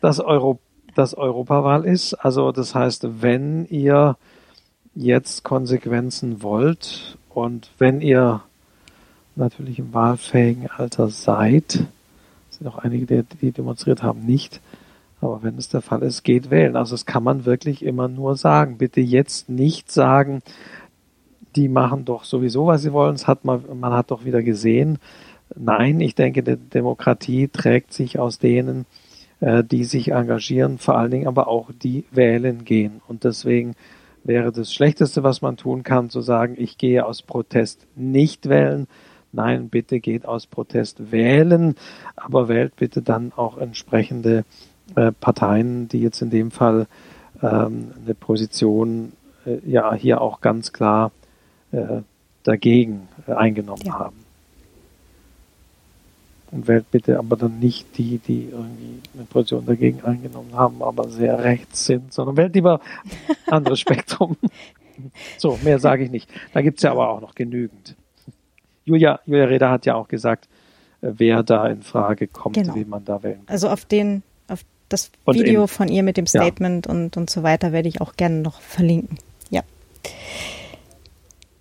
dass, 0.00 0.20
Euro, 0.20 0.58
dass 0.94 1.14
Europawahl 1.14 1.84
ist. 1.84 2.14
Also 2.14 2.52
das 2.52 2.74
heißt, 2.74 3.22
wenn 3.22 3.66
ihr 3.66 4.16
jetzt 4.94 5.42
Konsequenzen 5.42 6.42
wollt 6.42 7.18
und 7.30 7.70
wenn 7.78 8.00
ihr 8.00 8.42
natürlich 9.36 9.78
im 9.78 9.92
wahlfähigen 9.92 10.68
Alter 10.70 11.08
seid, 11.08 11.84
sind 12.50 12.66
auch 12.66 12.78
einige, 12.78 13.06
die, 13.06 13.22
die 13.40 13.50
demonstriert 13.50 14.02
haben, 14.02 14.24
nicht, 14.24 14.60
aber 15.22 15.42
wenn 15.42 15.56
es 15.56 15.68
der 15.68 15.82
Fall 15.82 16.02
ist, 16.02 16.24
geht 16.24 16.50
wählen. 16.50 16.76
Also 16.76 16.94
das 16.94 17.06
kann 17.06 17.22
man 17.22 17.44
wirklich 17.44 17.84
immer 17.84 18.08
nur 18.08 18.36
sagen. 18.36 18.76
Bitte 18.76 19.00
jetzt 19.00 19.48
nicht 19.48 19.90
sagen, 19.90 20.42
die 21.54 21.68
machen 21.68 22.04
doch 22.04 22.24
sowieso, 22.24 22.66
was 22.66 22.82
sie 22.82 22.92
wollen. 22.92 23.14
Es 23.14 23.28
hat 23.28 23.44
man, 23.44 23.62
man 23.78 23.92
hat 23.92 24.10
doch 24.10 24.24
wieder 24.24 24.42
gesehen. 24.42 24.98
Nein, 25.54 26.00
ich 26.00 26.14
denke, 26.14 26.42
die 26.42 26.56
Demokratie 26.56 27.48
trägt 27.48 27.92
sich 27.92 28.18
aus 28.18 28.38
denen, 28.38 28.84
äh, 29.40 29.62
die 29.62 29.84
sich 29.84 30.10
engagieren, 30.10 30.78
vor 30.78 30.96
allen 30.96 31.10
Dingen 31.10 31.28
aber 31.28 31.46
auch 31.46 31.70
die 31.72 32.04
wählen 32.10 32.64
gehen. 32.64 33.00
Und 33.06 33.24
deswegen 33.24 33.74
wäre 34.24 34.50
das 34.50 34.72
Schlechteste, 34.72 35.22
was 35.22 35.42
man 35.42 35.56
tun 35.56 35.84
kann, 35.84 36.10
zu 36.10 36.20
sagen, 36.20 36.54
ich 36.58 36.78
gehe 36.78 37.04
aus 37.06 37.22
Protest 37.22 37.86
nicht 37.94 38.48
wählen. 38.48 38.88
Nein, 39.30 39.68
bitte 39.68 40.00
geht 40.00 40.26
aus 40.26 40.46
Protest 40.46 41.12
wählen, 41.12 41.76
aber 42.16 42.48
wählt 42.48 42.76
bitte 42.76 43.02
dann 43.02 43.32
auch 43.34 43.56
entsprechende 43.56 44.44
äh, 44.96 45.12
Parteien, 45.12 45.88
die 45.88 46.00
jetzt 46.00 46.22
in 46.22 46.30
dem 46.30 46.50
Fall 46.50 46.86
ähm, 47.42 47.92
eine 48.04 48.14
Position 48.14 49.12
äh, 49.46 49.58
ja 49.64 49.94
hier 49.94 50.20
auch 50.20 50.40
ganz 50.40 50.72
klar 50.72 51.12
äh, 51.72 52.02
dagegen 52.42 53.08
äh, 53.26 53.32
eingenommen 53.32 53.82
ja. 53.84 53.98
haben 53.98 54.22
und 56.52 56.68
wählt 56.68 56.90
bitte 56.90 57.18
aber 57.18 57.36
dann 57.36 57.58
nicht 57.58 57.96
die, 57.96 58.18
die 58.18 58.50
irgendwie 58.50 59.00
eine 59.14 59.24
Position 59.24 59.66
dagegen 59.66 60.04
eingenommen 60.04 60.54
haben, 60.54 60.82
aber 60.82 61.08
sehr 61.08 61.42
rechts 61.42 61.86
sind, 61.86 62.12
sondern 62.12 62.36
wählt 62.36 62.54
lieber 62.54 62.80
anderes 63.46 63.80
Spektrum. 63.80 64.36
So, 65.38 65.58
mehr 65.64 65.78
sage 65.78 66.04
ich 66.04 66.10
nicht. 66.10 66.30
Da 66.52 66.60
gibt's 66.60 66.82
ja 66.82 66.92
aber 66.92 67.08
auch 67.08 67.20
noch 67.20 67.34
genügend. 67.34 67.96
Julia, 68.84 69.20
Julia 69.24 69.46
Reda 69.46 69.70
hat 69.70 69.86
ja 69.86 69.94
auch 69.94 70.08
gesagt, 70.08 70.48
äh, 71.00 71.12
wer 71.16 71.42
da 71.42 71.66
in 71.66 71.82
Frage 71.82 72.28
kommt, 72.28 72.56
genau. 72.56 72.74
wie 72.74 72.84
man 72.84 73.04
da 73.04 73.22
wählen 73.22 73.46
kann. 73.46 73.52
Also 73.52 73.68
auf 73.68 73.86
den, 73.86 74.22
das 74.92 75.10
und 75.24 75.34
Video 75.34 75.62
in, 75.62 75.68
von 75.68 75.88
ihr 75.88 76.02
mit 76.02 76.16
dem 76.16 76.26
Statement 76.26 76.86
ja. 76.86 76.92
und, 76.92 77.16
und 77.16 77.30
so 77.30 77.42
weiter 77.42 77.72
werde 77.72 77.88
ich 77.88 78.00
auch 78.00 78.14
gerne 78.16 78.40
noch 78.40 78.60
verlinken. 78.60 79.18
Ja. 79.50 79.62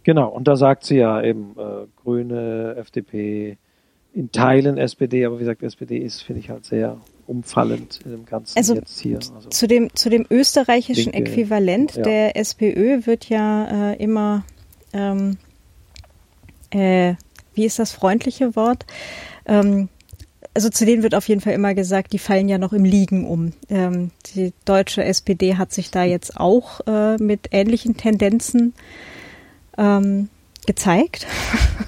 Genau, 0.03 0.30
und 0.30 0.48
da 0.48 0.56
sagt 0.56 0.85
sie 0.85 0.98
ja 0.98 1.22
eben 1.22 1.56
äh, 1.58 1.85
Grüne, 2.01 2.76
FDP, 2.77 3.58
in 4.14 4.32
Teilen 4.32 4.77
SPD, 4.77 5.26
aber 5.26 5.38
wie 5.38 5.42
gesagt, 5.42 5.64
SPD 5.64 5.98
ist, 5.98 6.22
finde 6.22 6.42
ich 6.42 6.50
halt 6.50 6.66
sehr 6.66 6.98
umfallend 7.27 8.01
in 8.03 8.11
dem 8.11 8.26
Ganzen 8.26 8.58
also 8.58 8.76
jetzt 8.76 9.00
hier. 9.00 9.16
Also 9.16 9.50
zu 9.50 9.68
dem, 9.68 9.95
zu 9.95 10.10
dem 10.10 10.26
österreichischen 10.30 11.14
Linke, 11.14 11.32
Äquivalent 11.32 11.95
ja. 11.95 12.03
der 12.03 12.35
SPÖ 12.35 13.06
wird 13.06 13.30
ja 13.30 13.92
äh, 13.92 14.03
immer, 14.03 14.43
ähm, 14.92 15.38
äh, 16.72 17.16
wie 17.53 17.66
ist 17.66 17.80
das 17.80 17.93
freundliche 17.93 18.56
Wort? 18.56 18.85
Ähm, 19.45 19.88
also 20.53 20.69
zu 20.69 20.85
denen 20.85 21.03
wird 21.03 21.15
auf 21.15 21.27
jeden 21.27 21.41
Fall 21.41 21.53
immer 21.53 21.73
gesagt, 21.73 22.13
die 22.13 22.19
fallen 22.19 22.49
ja 22.49 22.57
noch 22.57 22.73
im 22.73 22.83
Liegen 22.83 23.25
um. 23.25 23.53
Ähm, 23.69 24.11
die 24.35 24.53
deutsche 24.65 25.03
SPD 25.03 25.55
hat 25.55 25.71
sich 25.71 25.91
da 25.91 26.03
jetzt 26.03 26.38
auch 26.38 26.81
äh, 26.88 27.17
mit 27.17 27.49
ähnlichen 27.51 27.97
Tendenzen 27.97 28.73
ähm, 29.77 30.30
gezeigt. 30.65 31.25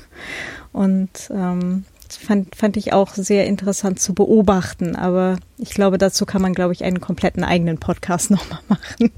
Und 0.72 1.30
ähm, 1.30 1.86
fand, 2.10 2.56
fand 2.56 2.78
ich 2.78 2.94
auch 2.94 3.14
sehr 3.14 3.46
interessant 3.46 4.00
zu 4.00 4.14
beobachten. 4.14 4.96
Aber 4.96 5.38
ich 5.58 5.72
glaube, 5.72 5.98
dazu 5.98 6.26
kann 6.26 6.42
man, 6.42 6.54
glaube 6.54 6.74
ich, 6.74 6.84
einen 6.84 7.02
kompletten 7.02 7.44
eigenen 7.44 7.78
Podcast 7.80 8.32
nochmal 8.32 8.60
machen. 8.68 9.12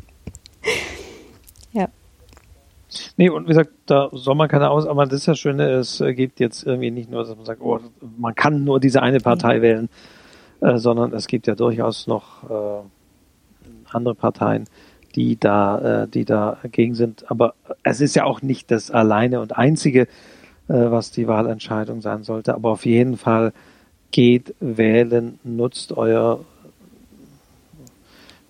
Nee, 3.17 3.29
und 3.29 3.45
wie 3.45 3.49
gesagt, 3.49 3.71
da 3.85 4.09
soll 4.11 4.35
man 4.35 4.47
keine 4.47 4.69
Aus, 4.69 4.85
aber 4.85 5.05
das 5.05 5.21
ist 5.21 5.25
ja 5.25 5.35
Schöne, 5.35 5.69
es 5.71 6.03
gibt 6.15 6.39
jetzt 6.39 6.63
irgendwie 6.65 6.91
nicht 6.91 7.09
nur, 7.09 7.23
dass 7.23 7.35
man 7.35 7.45
sagt, 7.45 7.61
oh, 7.61 7.79
man 8.17 8.35
kann 8.35 8.63
nur 8.63 8.79
diese 8.79 9.01
eine 9.01 9.19
Partei 9.19 9.57
mhm. 9.57 9.61
wählen, 9.61 9.89
äh, 10.61 10.77
sondern 10.77 11.13
es 11.13 11.27
gibt 11.27 11.47
ja 11.47 11.55
durchaus 11.55 12.07
noch 12.07 12.49
äh, 12.49 12.83
andere 13.91 14.15
Parteien, 14.15 14.65
die 15.15 15.39
da, 15.39 16.03
äh, 16.03 16.07
die 16.07 16.25
dagegen 16.25 16.95
sind. 16.95 17.29
Aber 17.31 17.55
es 17.83 18.01
ist 18.01 18.15
ja 18.15 18.25
auch 18.25 18.41
nicht 18.41 18.71
das 18.71 18.91
alleine 18.91 19.39
und 19.39 19.57
einzige, 19.57 20.01
äh, 20.01 20.07
was 20.67 21.11
die 21.11 21.27
Wahlentscheidung 21.27 22.01
sein 22.01 22.23
sollte. 22.23 22.55
Aber 22.55 22.71
auf 22.71 22.85
jeden 22.85 23.17
Fall 23.17 23.53
geht 24.11 24.55
wählen, 24.59 25.39
nutzt 25.43 25.91
euer 25.93 26.39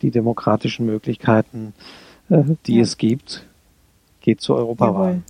die 0.01 0.11
demokratischen 0.11 0.85
Möglichkeiten, 0.85 1.73
äh, 2.29 2.43
die 2.65 2.77
ja. 2.77 2.83
es 2.83 2.97
gibt. 2.97 3.45
Geht 4.25 4.41
zur 4.41 4.55
Europawahl. 4.55 5.09
Jawohl. 5.09 5.23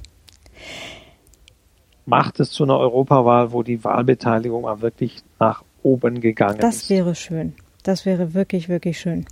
Macht 2.06 2.40
es 2.40 2.52
zu 2.52 2.64
einer 2.64 2.78
Europawahl, 2.80 3.52
wo 3.52 3.62
die 3.62 3.84
Wahlbeteiligung 3.84 4.62
mal 4.62 4.82
wirklich 4.82 5.22
nach 5.38 5.66
oben 5.84 6.22
gegangen 6.22 6.60
das 6.60 6.76
ist. 6.76 6.84
Das 6.84 6.90
wäre 6.92 7.16
schön. 7.16 7.54
Das 7.84 8.06
wäre 8.06 8.34
wirklich, 8.34 8.70
wirklich 8.70 8.98
schön. 8.98 9.26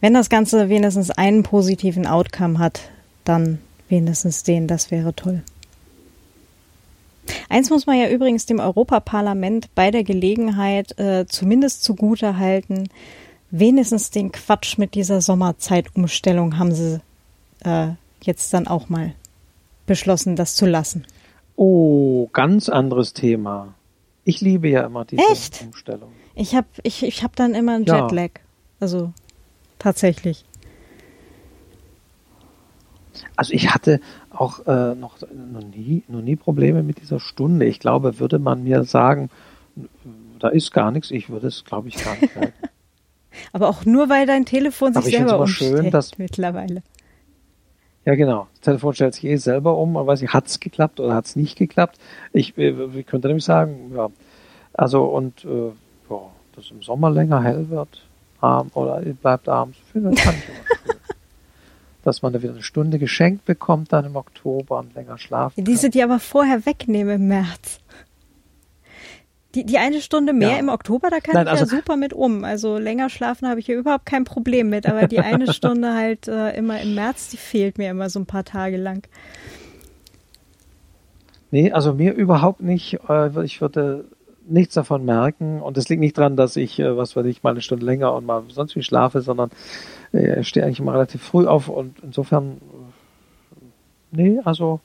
Wenn 0.00 0.14
das 0.14 0.30
Ganze 0.30 0.70
wenigstens 0.70 1.10
einen 1.10 1.42
positiven 1.42 2.06
Outcome 2.06 2.58
hat, 2.58 2.80
dann 3.24 3.58
wenigstens 3.90 4.42
den, 4.42 4.68
das 4.68 4.90
wäre 4.90 5.14
toll. 5.14 5.42
Eins 7.50 7.68
muss 7.68 7.84
man 7.84 7.98
ja 7.98 8.08
übrigens 8.08 8.46
dem 8.46 8.58
Europaparlament 8.58 9.68
bei 9.74 9.90
der 9.90 10.02
Gelegenheit 10.02 10.98
äh, 10.98 11.26
zumindest 11.26 11.84
zugute 11.84 12.38
halten. 12.38 12.88
Wenigstens 13.50 14.10
den 14.10 14.32
Quatsch 14.32 14.78
mit 14.78 14.94
dieser 14.94 15.20
Sommerzeitumstellung 15.20 16.58
haben 16.58 16.72
sie 16.72 17.02
äh, 17.64 17.88
jetzt 18.24 18.52
dann 18.54 18.66
auch 18.66 18.88
mal 18.88 19.14
beschlossen, 19.86 20.36
das 20.36 20.54
zu 20.54 20.66
lassen. 20.66 21.06
Oh, 21.56 22.28
ganz 22.32 22.68
anderes 22.68 23.12
Thema. 23.12 23.74
Ich 24.24 24.40
liebe 24.40 24.68
ja 24.68 24.86
immer 24.86 25.04
diese 25.04 25.22
Echt? 25.30 25.62
Umstellung. 25.62 26.10
Ich 26.34 26.54
habe 26.54 26.66
ich, 26.82 27.02
ich 27.02 27.22
hab 27.22 27.36
dann 27.36 27.54
immer 27.54 27.74
einen 27.74 27.84
ja. 27.84 28.02
Jetlag. 28.02 28.30
Also 28.80 29.12
tatsächlich. 29.78 30.44
Also 33.36 33.52
ich 33.52 33.72
hatte 33.74 34.00
auch 34.30 34.66
äh, 34.66 34.94
noch, 34.94 35.18
noch, 35.20 35.62
nie, 35.62 36.02
noch 36.08 36.22
nie 36.22 36.36
Probleme 36.36 36.82
mit 36.82 37.00
dieser 37.00 37.20
Stunde. 37.20 37.66
Ich 37.66 37.80
glaube, 37.80 38.18
würde 38.18 38.38
man 38.38 38.62
mir 38.64 38.84
sagen, 38.84 39.30
da 40.38 40.48
ist 40.48 40.72
gar 40.72 40.90
nichts, 40.90 41.10
ich 41.10 41.28
würde 41.28 41.48
es, 41.48 41.64
glaube 41.64 41.88
ich, 41.88 42.02
gar 42.02 42.16
nicht 42.20 42.34
merken. 42.34 42.68
aber 43.52 43.68
auch 43.68 43.84
nur, 43.84 44.08
weil 44.08 44.26
dein 44.26 44.44
Telefon 44.44 44.94
sich 44.94 45.16
aber 45.18 45.28
selber 45.28 45.40
umstellt 45.40 45.76
schön, 45.82 45.90
dass, 45.90 46.18
mittlerweile. 46.18 46.82
Ja, 48.04 48.14
genau. 48.16 48.48
Das 48.54 48.60
Telefon 48.62 48.94
stellt 48.94 49.14
sich 49.14 49.24
eh 49.24 49.36
selber 49.36 49.76
um, 49.76 49.96
aber 49.96 50.08
weiß 50.08 50.22
ich, 50.22 50.32
hat 50.32 50.46
es 50.46 50.60
geklappt 50.60 50.98
oder 50.98 51.14
hat 51.14 51.26
es 51.26 51.36
nicht 51.36 51.56
geklappt? 51.56 51.98
Ich, 52.32 52.56
äh, 52.58 52.70
ich 52.94 53.06
könnte 53.06 53.28
nämlich 53.28 53.44
sagen, 53.44 53.92
ja, 53.94 54.08
also 54.74 55.04
und 55.04 55.44
äh, 55.44 55.68
ja, 56.10 56.20
dass 56.56 56.70
im 56.70 56.82
Sommer 56.82 57.10
länger 57.10 57.42
hell 57.42 57.68
wird, 57.70 58.02
arm, 58.40 58.70
oder 58.74 59.00
bleibt 59.00 59.48
abends, 59.48 59.78
finde 59.92 60.12
ich 60.12 60.24
dass 62.02 62.22
man 62.22 62.32
da 62.32 62.42
wieder 62.42 62.52
eine 62.52 62.62
Stunde 62.62 62.98
geschenkt 62.98 63.44
bekommt 63.44 63.92
dann 63.92 64.04
im 64.04 64.16
Oktober 64.16 64.80
und 64.80 64.94
länger 64.94 65.18
schlafen. 65.18 65.64
Diese, 65.64 65.88
die 65.88 66.02
aber 66.02 66.18
vorher 66.18 66.66
wegnehmen 66.66 67.14
im 67.14 67.28
März. 67.28 67.78
Die, 69.54 69.66
die 69.66 69.78
eine 69.78 70.00
Stunde 70.00 70.32
mehr 70.32 70.52
ja. 70.52 70.58
im 70.58 70.68
Oktober, 70.68 71.10
da 71.10 71.20
kann 71.20 71.34
Nein, 71.34 71.46
ich 71.46 71.52
also, 71.52 71.64
ja 71.64 71.80
super 71.80 71.96
mit 71.96 72.12
um. 72.14 72.44
Also 72.44 72.78
länger 72.78 73.10
schlafen 73.10 73.48
habe 73.48 73.60
ich 73.60 73.66
hier 73.66 73.76
überhaupt 73.76 74.06
kein 74.06 74.24
Problem 74.24 74.70
mit. 74.70 74.86
Aber 74.86 75.06
die 75.06 75.18
eine 75.18 75.52
Stunde 75.52 75.94
halt 75.94 76.26
äh, 76.28 76.56
immer 76.56 76.80
im 76.80 76.94
März, 76.94 77.28
die 77.28 77.36
fehlt 77.36 77.76
mir 77.76 77.90
immer 77.90 78.08
so 78.08 78.18
ein 78.18 78.26
paar 78.26 78.44
Tage 78.44 78.78
lang. 78.78 79.06
Nee, 81.50 81.70
also 81.70 81.92
mir 81.92 82.14
überhaupt 82.14 82.62
nicht. 82.62 83.00
Äh, 83.08 83.44
ich 83.44 83.60
würde 83.60 84.06
nichts 84.48 84.74
davon 84.74 85.04
merken. 85.04 85.60
Und 85.60 85.76
es 85.76 85.88
liegt 85.88 86.00
nicht 86.00 86.16
daran, 86.18 86.36
dass 86.36 86.56
ich, 86.56 86.78
äh, 86.78 86.96
was 86.96 87.14
weiß 87.16 87.26
ich, 87.26 87.42
mal 87.42 87.50
eine 87.50 87.60
Stunde 87.60 87.84
länger 87.84 88.14
und 88.14 88.24
mal 88.24 88.44
sonst 88.48 88.76
wie 88.76 88.82
schlafe, 88.82 89.20
sondern 89.20 89.50
äh, 90.12 90.40
ich 90.40 90.48
stehe 90.48 90.64
eigentlich 90.64 90.80
immer 90.80 90.94
relativ 90.94 91.22
früh 91.22 91.46
auf 91.46 91.68
und 91.68 91.98
insofern, 92.02 92.60
nee, 94.10 94.40
also, 94.44 94.80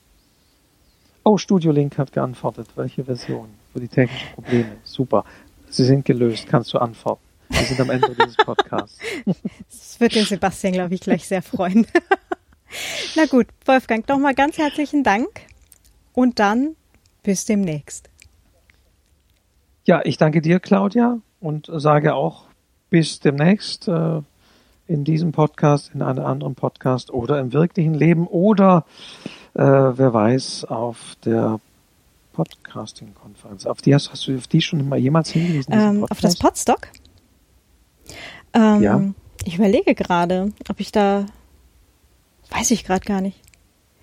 oh, 1.23 1.37
Studio 1.37 1.71
Link 1.71 1.97
hat 1.97 2.11
geantwortet. 2.11 2.67
Welche 2.75 3.03
Version? 3.03 3.49
Für 3.77 3.81
die 3.81 3.89
technischen 3.89 4.33
Probleme. 4.33 4.77
Super. 4.83 5.23
Sie 5.69 5.83
sind 5.83 6.03
gelöst. 6.03 6.47
Kannst 6.49 6.73
du 6.73 6.79
antworten. 6.79 7.21
Wir 7.47 7.61
sind 7.61 7.79
am 7.79 7.91
Ende 7.91 8.09
dieses 8.15 8.35
Podcasts. 8.37 8.97
Das 9.69 9.99
wird 9.99 10.15
den 10.15 10.25
Sebastian, 10.25 10.73
glaube 10.73 10.95
ich, 10.95 11.01
gleich 11.01 11.27
sehr 11.27 11.43
freuen. 11.43 11.85
Na 13.15 13.27
gut, 13.27 13.45
Wolfgang, 13.65 14.07
nochmal 14.09 14.33
ganz 14.33 14.57
herzlichen 14.57 15.03
Dank 15.03 15.27
und 16.13 16.39
dann 16.39 16.75
bis 17.21 17.45
demnächst. 17.45 18.09
Ja, 19.85 20.01
ich 20.03 20.17
danke 20.17 20.41
dir, 20.41 20.59
Claudia, 20.59 21.19
und 21.39 21.69
sage 21.71 22.15
auch 22.15 22.45
bis 22.89 23.19
demnächst 23.19 23.87
äh, 23.87 24.21
in 24.87 25.03
diesem 25.03 25.33
Podcast, 25.33 25.91
in 25.93 26.01
einem 26.01 26.25
anderen 26.25 26.55
Podcast 26.55 27.11
oder 27.11 27.39
im 27.39 27.53
wirklichen 27.53 27.93
Leben 27.93 28.25
oder 28.25 28.85
äh, 29.53 29.61
wer 29.61 30.15
weiß 30.15 30.65
auf 30.65 31.15
der 31.23 31.59
Podcasting-Konferenz. 32.37 33.65
Auf 33.65 33.81
die 33.81 33.95
hast, 33.95 34.11
hast, 34.11 34.27
du 34.27 34.37
auf 34.37 34.45
die 34.45 34.61
schon 34.61 34.87
mal 34.87 34.99
jemals 34.99 35.31
hingewiesen? 35.31 35.73
Ähm, 35.73 36.05
auf 36.07 36.21
das 36.21 36.37
Podstock? 36.37 36.87
Ähm, 38.53 38.81
ja. 38.83 39.03
Ich 39.43 39.55
überlege 39.55 39.95
gerade, 39.95 40.53
ob 40.69 40.79
ich 40.79 40.91
da, 40.91 41.25
weiß 42.51 42.69
ich 42.71 42.83
gerade 42.83 43.03
gar 43.03 43.21
nicht. 43.21 43.41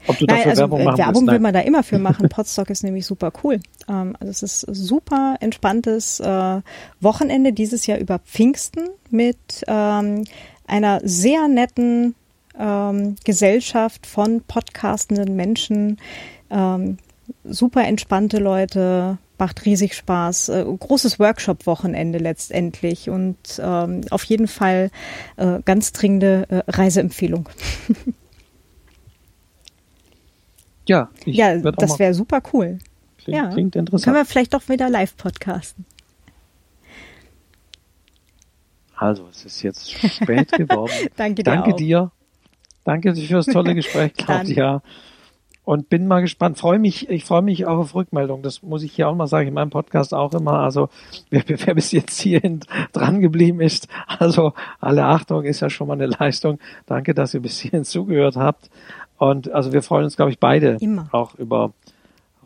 Ob 0.08 0.18
du 0.18 0.26
dafür 0.26 0.50
also, 0.50 0.62
Werbung 0.62 0.80
äh, 0.80 0.84
machen 0.84 0.98
Werbung 0.98 1.22
willst, 1.22 1.32
will 1.32 1.38
man 1.38 1.54
da 1.54 1.60
immer 1.60 1.84
für 1.84 1.98
machen. 2.00 2.28
Podstock 2.28 2.70
ist 2.70 2.82
nämlich 2.82 3.06
super 3.06 3.32
cool. 3.44 3.60
Ähm, 3.88 4.16
also 4.18 4.30
es 4.32 4.42
ist 4.42 4.60
super 4.62 5.36
entspanntes 5.38 6.18
äh, 6.18 6.60
Wochenende 7.00 7.52
dieses 7.52 7.86
Jahr 7.86 7.98
über 7.98 8.18
Pfingsten 8.18 8.88
mit 9.10 9.62
ähm, 9.68 10.24
einer 10.66 11.00
sehr 11.04 11.46
netten 11.46 12.16
ähm, 12.58 13.14
Gesellschaft 13.24 14.08
von 14.08 14.40
podcastenden 14.42 15.36
Menschen. 15.36 15.98
Ähm, 16.50 16.98
super 17.44 17.84
entspannte 17.84 18.38
Leute, 18.38 19.18
macht 19.38 19.64
riesig 19.64 19.94
Spaß. 19.94 20.48
Äh, 20.50 20.64
großes 20.64 21.18
Workshop-Wochenende 21.18 22.18
letztendlich 22.18 23.10
und 23.10 23.36
ähm, 23.58 24.02
auf 24.10 24.24
jeden 24.24 24.48
Fall 24.48 24.90
äh, 25.36 25.60
ganz 25.64 25.92
dringende 25.92 26.46
äh, 26.48 26.62
Reiseempfehlung. 26.68 27.48
Ja, 30.86 31.08
ich 31.24 31.36
ja 31.36 31.56
das 31.56 31.98
wäre 31.98 32.12
super 32.12 32.42
cool. 32.52 32.78
Klingt, 33.18 33.38
ja. 33.38 33.48
klingt 33.48 33.76
interessant. 33.76 34.04
Können 34.04 34.16
wir 34.16 34.26
vielleicht 34.26 34.52
doch 34.52 34.68
wieder 34.68 34.90
live 34.90 35.16
podcasten. 35.16 35.86
Also, 38.96 39.26
es 39.30 39.44
ist 39.44 39.62
jetzt 39.62 39.90
spät 39.90 40.52
geworden. 40.52 40.92
Danke 41.16 41.42
dir. 41.42 41.50
Danke 41.50 41.72
auch. 41.72 41.76
dir. 41.76 42.10
Danke 42.84 43.14
für 43.14 43.34
das 43.34 43.46
tolle 43.46 43.74
Gespräch, 43.74 44.12
Claudia. 44.16 44.82
Und 45.64 45.88
bin 45.88 46.06
mal 46.06 46.20
gespannt. 46.20 46.58
Freue 46.58 46.78
mich, 46.78 47.08
ich 47.08 47.24
freue 47.24 47.40
mich 47.40 47.66
auch 47.66 47.78
auf 47.78 47.94
Rückmeldung. 47.94 48.42
Das 48.42 48.62
muss 48.62 48.82
ich 48.82 48.92
hier 48.92 49.08
auch 49.08 49.14
mal 49.14 49.26
sagen, 49.26 49.48
in 49.48 49.54
meinem 49.54 49.70
Podcast 49.70 50.12
auch 50.12 50.34
immer. 50.34 50.60
Also, 50.60 50.90
wer, 51.30 51.42
wer 51.46 51.74
bis 51.74 51.90
jetzt 51.92 52.20
hierhin 52.20 52.60
dran 52.92 53.20
geblieben 53.20 53.60
ist, 53.60 53.88
also 54.06 54.52
alle 54.80 55.06
Achtung, 55.06 55.44
ist 55.44 55.60
ja 55.60 55.70
schon 55.70 55.88
mal 55.88 55.94
eine 55.94 56.06
Leistung. 56.06 56.58
Danke, 56.86 57.14
dass 57.14 57.32
ihr 57.32 57.40
bis 57.40 57.58
hierhin 57.58 57.84
zugehört 57.84 58.36
habt. 58.36 58.70
Und 59.16 59.52
also 59.52 59.72
wir 59.72 59.82
freuen 59.82 60.04
uns, 60.04 60.16
glaube 60.16 60.32
ich, 60.32 60.38
beide 60.38 60.76
Immer. 60.80 61.08
auch 61.12 61.34
über 61.36 61.72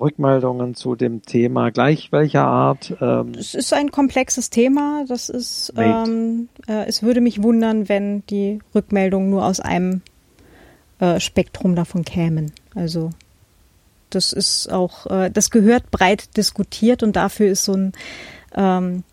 Rückmeldungen 0.01 0.75
zu 0.75 0.95
dem 0.95 1.23
Thema, 1.23 1.71
gleich 1.71 2.13
welcher 2.13 2.45
Art. 2.45 2.97
Ähm, 3.01 3.33
es 3.37 3.55
ist 3.55 3.73
ein 3.73 3.91
komplexes 3.91 4.51
Thema. 4.51 5.05
Das 5.09 5.29
ist, 5.29 5.73
ähm, 5.77 6.49
äh, 6.69 6.87
es 6.87 7.03
würde 7.03 7.21
mich 7.21 7.43
wundern, 7.43 7.89
wenn 7.89 8.25
die 8.27 8.61
Rückmeldungen 8.75 9.31
nur 9.31 9.45
aus 9.45 9.61
einem 9.61 10.03
äh, 11.01 11.21
Spektrum 11.21 11.75
davon 11.75 12.05
kämen. 12.05 12.53
Also 12.75 13.11
das 14.11 14.33
ist 14.33 14.71
auch, 14.73 15.07
äh, 15.07 15.31
das 15.31 15.51
gehört 15.51 15.91
breit 15.91 16.37
diskutiert 16.37 17.03
und 17.03 17.17
dafür 17.17 17.51
ist 17.51 17.65
so 17.65 17.75
ein 17.75 17.93
ähm, 18.55 19.05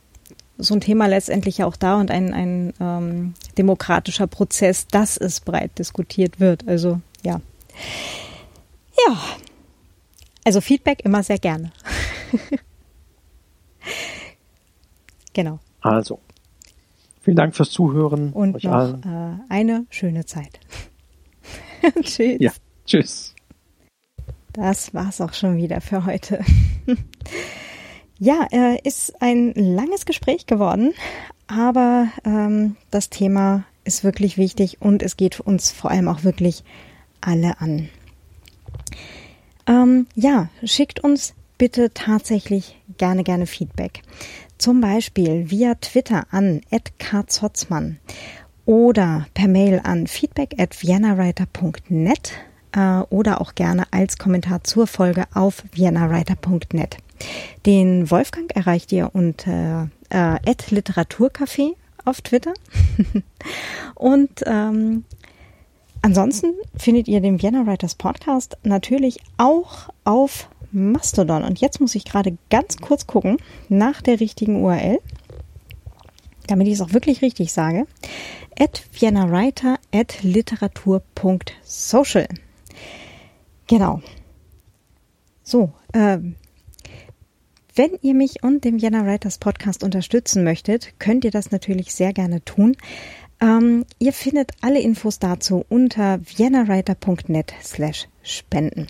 so 0.57 0.73
ein 0.73 0.81
Thema 0.81 1.07
letztendlich 1.07 1.63
auch 1.63 1.75
da 1.75 1.99
und 1.99 2.11
ein, 2.11 2.33
ein 2.33 2.73
ähm, 2.79 3.33
demokratischer 3.57 4.27
Prozess, 4.27 4.87
dass 4.87 5.17
es 5.17 5.41
breit 5.41 5.77
diskutiert 5.79 6.39
wird. 6.39 6.67
Also 6.67 7.01
ja. 7.23 7.41
Ja. 9.07 9.17
Also 10.45 10.61
Feedback 10.61 11.03
immer 11.03 11.23
sehr 11.23 11.39
gerne. 11.39 11.71
genau. 15.33 15.59
Also, 15.81 16.19
vielen 17.21 17.35
Dank 17.35 17.55
fürs 17.55 17.71
Zuhören. 17.71 18.31
Und 18.31 18.63
noch 18.63 18.93
äh, 18.93 19.37
eine 19.49 19.85
schöne 19.89 20.25
Zeit. 20.25 20.59
tschüss. 22.01 22.37
Ja, 22.39 22.51
tschüss. 22.85 23.35
Das 24.53 24.93
war's 24.93 25.19
auch 25.21 25.33
schon 25.33 25.57
wieder 25.57 25.81
für 25.81 26.05
heute. 26.05 26.43
ja, 28.19 28.47
äh, 28.51 28.79
ist 28.83 29.21
ein 29.21 29.53
langes 29.53 30.05
Gespräch 30.05 30.45
geworden, 30.45 30.93
aber 31.47 32.07
ähm, 32.23 32.77
das 32.89 33.09
Thema 33.09 33.65
ist 33.83 34.03
wirklich 34.03 34.37
wichtig 34.37 34.81
und 34.81 35.03
es 35.03 35.17
geht 35.17 35.39
uns 35.39 35.71
vor 35.71 35.91
allem 35.91 36.07
auch 36.07 36.23
wirklich 36.23 36.63
alle 37.21 37.59
an. 37.59 37.89
Ähm, 39.67 40.07
ja, 40.15 40.49
schickt 40.63 41.01
uns 41.01 41.33
bitte 41.57 41.93
tatsächlich 41.93 42.79
gerne, 42.97 43.23
gerne 43.23 43.47
Feedback. 43.47 44.01
Zum 44.57 44.81
Beispiel 44.81 45.49
via 45.49 45.75
Twitter 45.75 46.27
an 46.31 46.61
@kzotzmann 46.99 47.99
oder 48.65 49.27
per 49.33 49.47
Mail 49.47 49.81
an 49.83 50.07
feedback 50.07 50.55
at 50.59 50.75
viennawriter.net 50.75 52.33
äh, 52.75 52.99
oder 53.09 53.41
auch 53.41 53.55
gerne 53.55 53.85
als 53.91 54.17
Kommentar 54.17 54.63
zur 54.63 54.87
Folge 54.87 55.25
auf 55.33 55.63
viennawriter.net. 55.71 56.97
Den 57.65 58.09
Wolfgang 58.11 58.55
erreicht 58.55 58.91
ihr 58.91 59.09
unter 59.13 59.89
äh, 60.09 60.37
Literaturcafé 60.69 61.73
auf 62.03 62.21
Twitter. 62.21 62.53
Und 63.95 64.43
ähm, 64.45 65.05
Ansonsten 66.05 66.53
findet 66.77 67.07
ihr 67.07 67.19
den 67.19 67.41
Vienna 67.41 67.65
Writers 67.65 67.95
Podcast 67.95 68.57
natürlich 68.61 69.17
auch 69.37 69.89
auf 70.03 70.49
Mastodon. 70.71 71.41
Und 71.41 71.61
jetzt 71.61 71.81
muss 71.81 71.95
ich 71.95 72.05
gerade 72.05 72.37
ganz 72.51 72.77
kurz 72.77 73.07
gucken 73.07 73.37
nach 73.69 74.03
der 74.03 74.19
richtigen 74.19 74.61
URL, 74.61 74.99
damit 76.47 76.67
ich 76.67 76.73
es 76.73 76.81
auch 76.81 76.93
wirklich 76.93 77.21
richtig 77.21 77.51
sage. 77.51 77.85
At 78.57 78.83
viennawriter 78.91 79.77
at 79.93 80.23
literatur.social. 80.23 82.27
Genau. 83.67 84.01
So, 85.43 85.73
ähm, 85.93 86.35
wenn 87.75 87.91
ihr 88.01 88.13
mich 88.13 88.41
und 88.41 88.63
den 88.63 88.81
Vienna 88.81 89.05
Writers 89.05 89.37
Podcast 89.37 89.83
unterstützen 89.83 90.43
möchtet, 90.43 90.93
könnt 90.97 91.25
ihr 91.25 91.31
das 91.31 91.51
natürlich 91.51 91.93
sehr 91.93 92.13
gerne 92.13 92.43
tun. 92.45 92.77
Ähm, 93.41 93.85
ihr 93.99 94.13
findet 94.13 94.53
alle 94.61 94.79
Infos 94.79 95.19
dazu 95.19 95.65
unter 95.67 96.19
viennawriter.net 96.23 97.53
slash 97.61 98.07
spenden. 98.23 98.87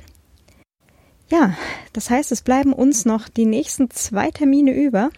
Ja, 1.32 1.56
das 1.94 2.10
heißt, 2.10 2.32
es 2.32 2.42
bleiben 2.42 2.72
uns 2.72 3.06
noch 3.06 3.30
die 3.30 3.46
nächsten 3.46 3.90
zwei 3.90 4.30
Termine 4.32 4.74
über. 4.74 5.10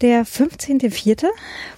Der 0.00 0.24
15.04., 0.24 1.26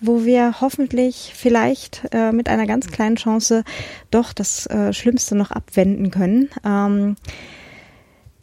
wo 0.01 0.25
wir 0.25 0.60
hoffentlich 0.60 1.33
vielleicht 1.34 2.02
äh, 2.12 2.33
mit 2.33 2.49
einer 2.49 2.67
ganz 2.67 2.89
kleinen 2.89 3.17
Chance 3.17 3.65
doch 4.10 4.33
das 4.33 4.67
äh, 4.67 4.93
Schlimmste 4.93 5.34
noch 5.34 5.51
abwenden 5.51 6.10
können. 6.10 6.51
Ähm, 6.65 7.17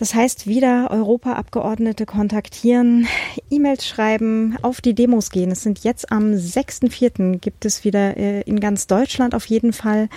das 0.01 0.15
heißt, 0.15 0.47
wieder 0.47 0.89
Europaabgeordnete 0.89 2.07
kontaktieren, 2.07 3.05
E-Mails 3.51 3.85
schreiben, 3.85 4.57
auf 4.63 4.81
die 4.81 4.95
Demos 4.95 5.30
gehen. 5.30 5.51
Es 5.51 5.61
sind 5.61 5.83
jetzt 5.83 6.11
am 6.11 6.31
6.4. 6.33 7.38
gibt 7.38 7.65
es 7.65 7.83
wieder 7.83 8.17
äh, 8.17 8.41
in 8.41 8.59
ganz 8.59 8.88
Deutschland 8.88 9.35
auf 9.35 9.45
jeden 9.45 9.73
Fall 9.73 10.09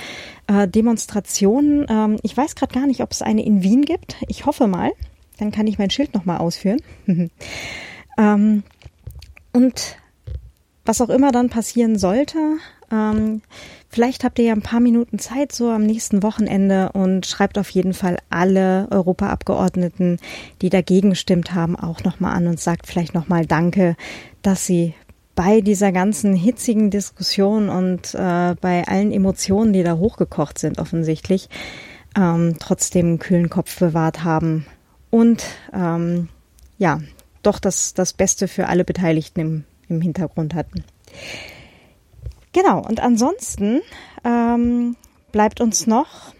äh, 0.46 0.66
Demonstrationen. 0.66 1.84
Ähm, 1.90 2.16
ich 2.22 2.34
weiß 2.34 2.54
gerade 2.54 2.72
gar 2.72 2.86
nicht, 2.86 3.02
ob 3.02 3.12
es 3.12 3.20
eine 3.20 3.44
in 3.44 3.62
Wien 3.62 3.82
gibt. 3.82 4.16
Ich 4.26 4.46
hoffe 4.46 4.68
mal. 4.68 4.90
Dann 5.38 5.52
kann 5.52 5.66
ich 5.66 5.76
mein 5.76 5.90
Schild 5.90 6.14
nochmal 6.14 6.38
ausführen. 6.38 6.80
ähm, 8.16 8.62
und 9.52 9.98
was 10.86 11.02
auch 11.02 11.10
immer 11.10 11.30
dann 11.30 11.50
passieren 11.50 11.98
sollte, 11.98 12.38
Ähm, 12.90 13.42
vielleicht 13.94 14.24
habt 14.24 14.40
ihr 14.40 14.46
ja 14.46 14.52
ein 14.52 14.60
paar 14.62 14.80
Minuten 14.80 15.20
Zeit 15.20 15.52
so 15.52 15.70
am 15.70 15.84
nächsten 15.84 16.24
Wochenende 16.24 16.90
und 16.94 17.26
schreibt 17.26 17.58
auf 17.58 17.70
jeden 17.70 17.94
Fall 17.94 18.18
alle 18.28 18.88
Europaabgeordneten, 18.90 20.18
die 20.62 20.68
dagegen 20.68 21.10
gestimmt 21.10 21.54
haben, 21.54 21.76
auch 21.76 22.02
nochmal 22.02 22.34
an 22.34 22.48
und 22.48 22.58
sagt 22.58 22.88
vielleicht 22.88 23.14
nochmal 23.14 23.46
Danke, 23.46 23.94
dass 24.42 24.66
sie 24.66 24.94
bei 25.36 25.60
dieser 25.60 25.92
ganzen 25.92 26.34
hitzigen 26.34 26.90
Diskussion 26.90 27.68
und 27.68 28.14
äh, 28.14 28.56
bei 28.60 28.84
allen 28.88 29.12
Emotionen, 29.12 29.72
die 29.72 29.84
da 29.84 29.96
hochgekocht 29.96 30.58
sind, 30.58 30.80
offensichtlich, 30.80 31.48
ähm, 32.16 32.56
trotzdem 32.58 33.06
einen 33.06 33.18
kühlen 33.20 33.48
Kopf 33.48 33.78
bewahrt 33.78 34.24
haben 34.24 34.66
und 35.10 35.44
ähm, 35.72 36.28
ja, 36.78 37.00
doch 37.44 37.60
das, 37.60 37.94
das 37.94 38.12
Beste 38.12 38.48
für 38.48 38.66
alle 38.66 38.84
Beteiligten 38.84 39.40
im, 39.40 39.64
im 39.88 40.00
Hintergrund 40.00 40.54
hatten. 40.54 40.82
Genau, 42.54 42.78
und 42.78 43.00
ansonsten 43.00 43.82
ähm, 44.24 44.96
bleibt 45.32 45.60
uns 45.60 45.88
noch 45.88 46.32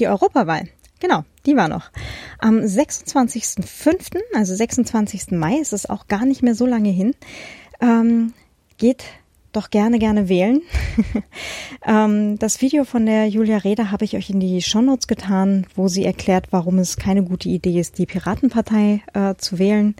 die 0.00 0.08
Europawahl. 0.08 0.68
Genau, 1.00 1.22
die 1.46 1.56
war 1.56 1.68
noch. 1.68 1.92
Am 2.40 2.58
26.05., 2.58 4.18
also 4.34 4.54
26. 4.56 5.30
Mai, 5.30 5.58
ist 5.58 5.72
es 5.72 5.88
auch 5.88 6.08
gar 6.08 6.26
nicht 6.26 6.42
mehr 6.42 6.56
so 6.56 6.66
lange 6.66 6.90
hin, 6.90 7.14
ähm, 7.80 8.34
geht 8.78 9.04
doch 9.52 9.70
gerne, 9.70 10.00
gerne 10.00 10.28
wählen. 10.28 10.60
ähm, 11.86 12.36
das 12.40 12.60
Video 12.60 12.82
von 12.82 13.06
der 13.06 13.28
Julia 13.28 13.58
Reda 13.58 13.92
habe 13.92 14.04
ich 14.04 14.16
euch 14.16 14.28
in 14.28 14.40
die 14.40 14.60
Shownotes 14.60 15.06
getan, 15.06 15.68
wo 15.76 15.86
sie 15.86 16.04
erklärt, 16.04 16.48
warum 16.50 16.78
es 16.78 16.96
keine 16.96 17.22
gute 17.22 17.48
Idee 17.48 17.78
ist, 17.78 17.98
die 17.98 18.06
Piratenpartei 18.06 19.02
äh, 19.14 19.36
zu 19.36 19.60
wählen. 19.60 19.94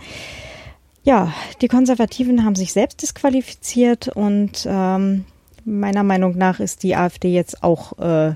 Ja, 1.08 1.32
die 1.62 1.68
Konservativen 1.68 2.44
haben 2.44 2.54
sich 2.54 2.74
selbst 2.74 3.00
disqualifiziert 3.00 4.08
und 4.08 4.66
ähm, 4.68 5.24
meiner 5.64 6.02
Meinung 6.02 6.36
nach 6.36 6.60
ist 6.60 6.82
die 6.82 6.96
AfD 6.96 7.32
jetzt 7.32 7.62
auch 7.62 7.98
äh, 7.98 8.34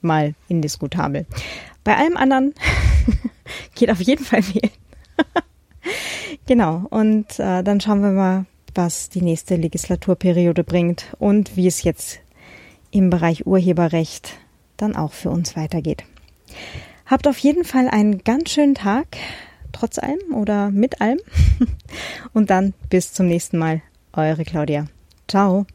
mal 0.00 0.34
indiskutabel. 0.48 1.26
Bei 1.84 1.98
allem 1.98 2.16
anderen 2.16 2.54
geht 3.74 3.90
auf 3.90 4.00
jeden 4.00 4.24
Fall 4.24 4.42
wählen. 4.54 4.70
genau, 6.46 6.86
und 6.88 7.38
äh, 7.38 7.62
dann 7.62 7.78
schauen 7.78 8.00
wir 8.00 8.12
mal, 8.12 8.46
was 8.74 9.10
die 9.10 9.20
nächste 9.20 9.56
Legislaturperiode 9.56 10.64
bringt 10.64 11.14
und 11.18 11.58
wie 11.58 11.66
es 11.66 11.82
jetzt 11.82 12.20
im 12.90 13.10
Bereich 13.10 13.46
Urheberrecht 13.46 14.32
dann 14.78 14.96
auch 14.96 15.12
für 15.12 15.28
uns 15.28 15.56
weitergeht. 15.56 16.04
Habt 17.04 17.28
auf 17.28 17.36
jeden 17.36 17.64
Fall 17.64 17.86
einen 17.86 18.24
ganz 18.24 18.48
schönen 18.48 18.74
Tag 18.74 19.18
trotz 19.72 19.98
allem 19.98 20.34
oder 20.34 20.70
mit 20.70 21.00
allem. 21.00 21.18
Und 22.32 22.50
dann 22.50 22.74
bis 22.90 23.12
zum 23.12 23.26
nächsten 23.26 23.58
Mal. 23.58 23.82
Eure 24.12 24.44
Claudia. 24.44 24.86
Ciao. 25.28 25.66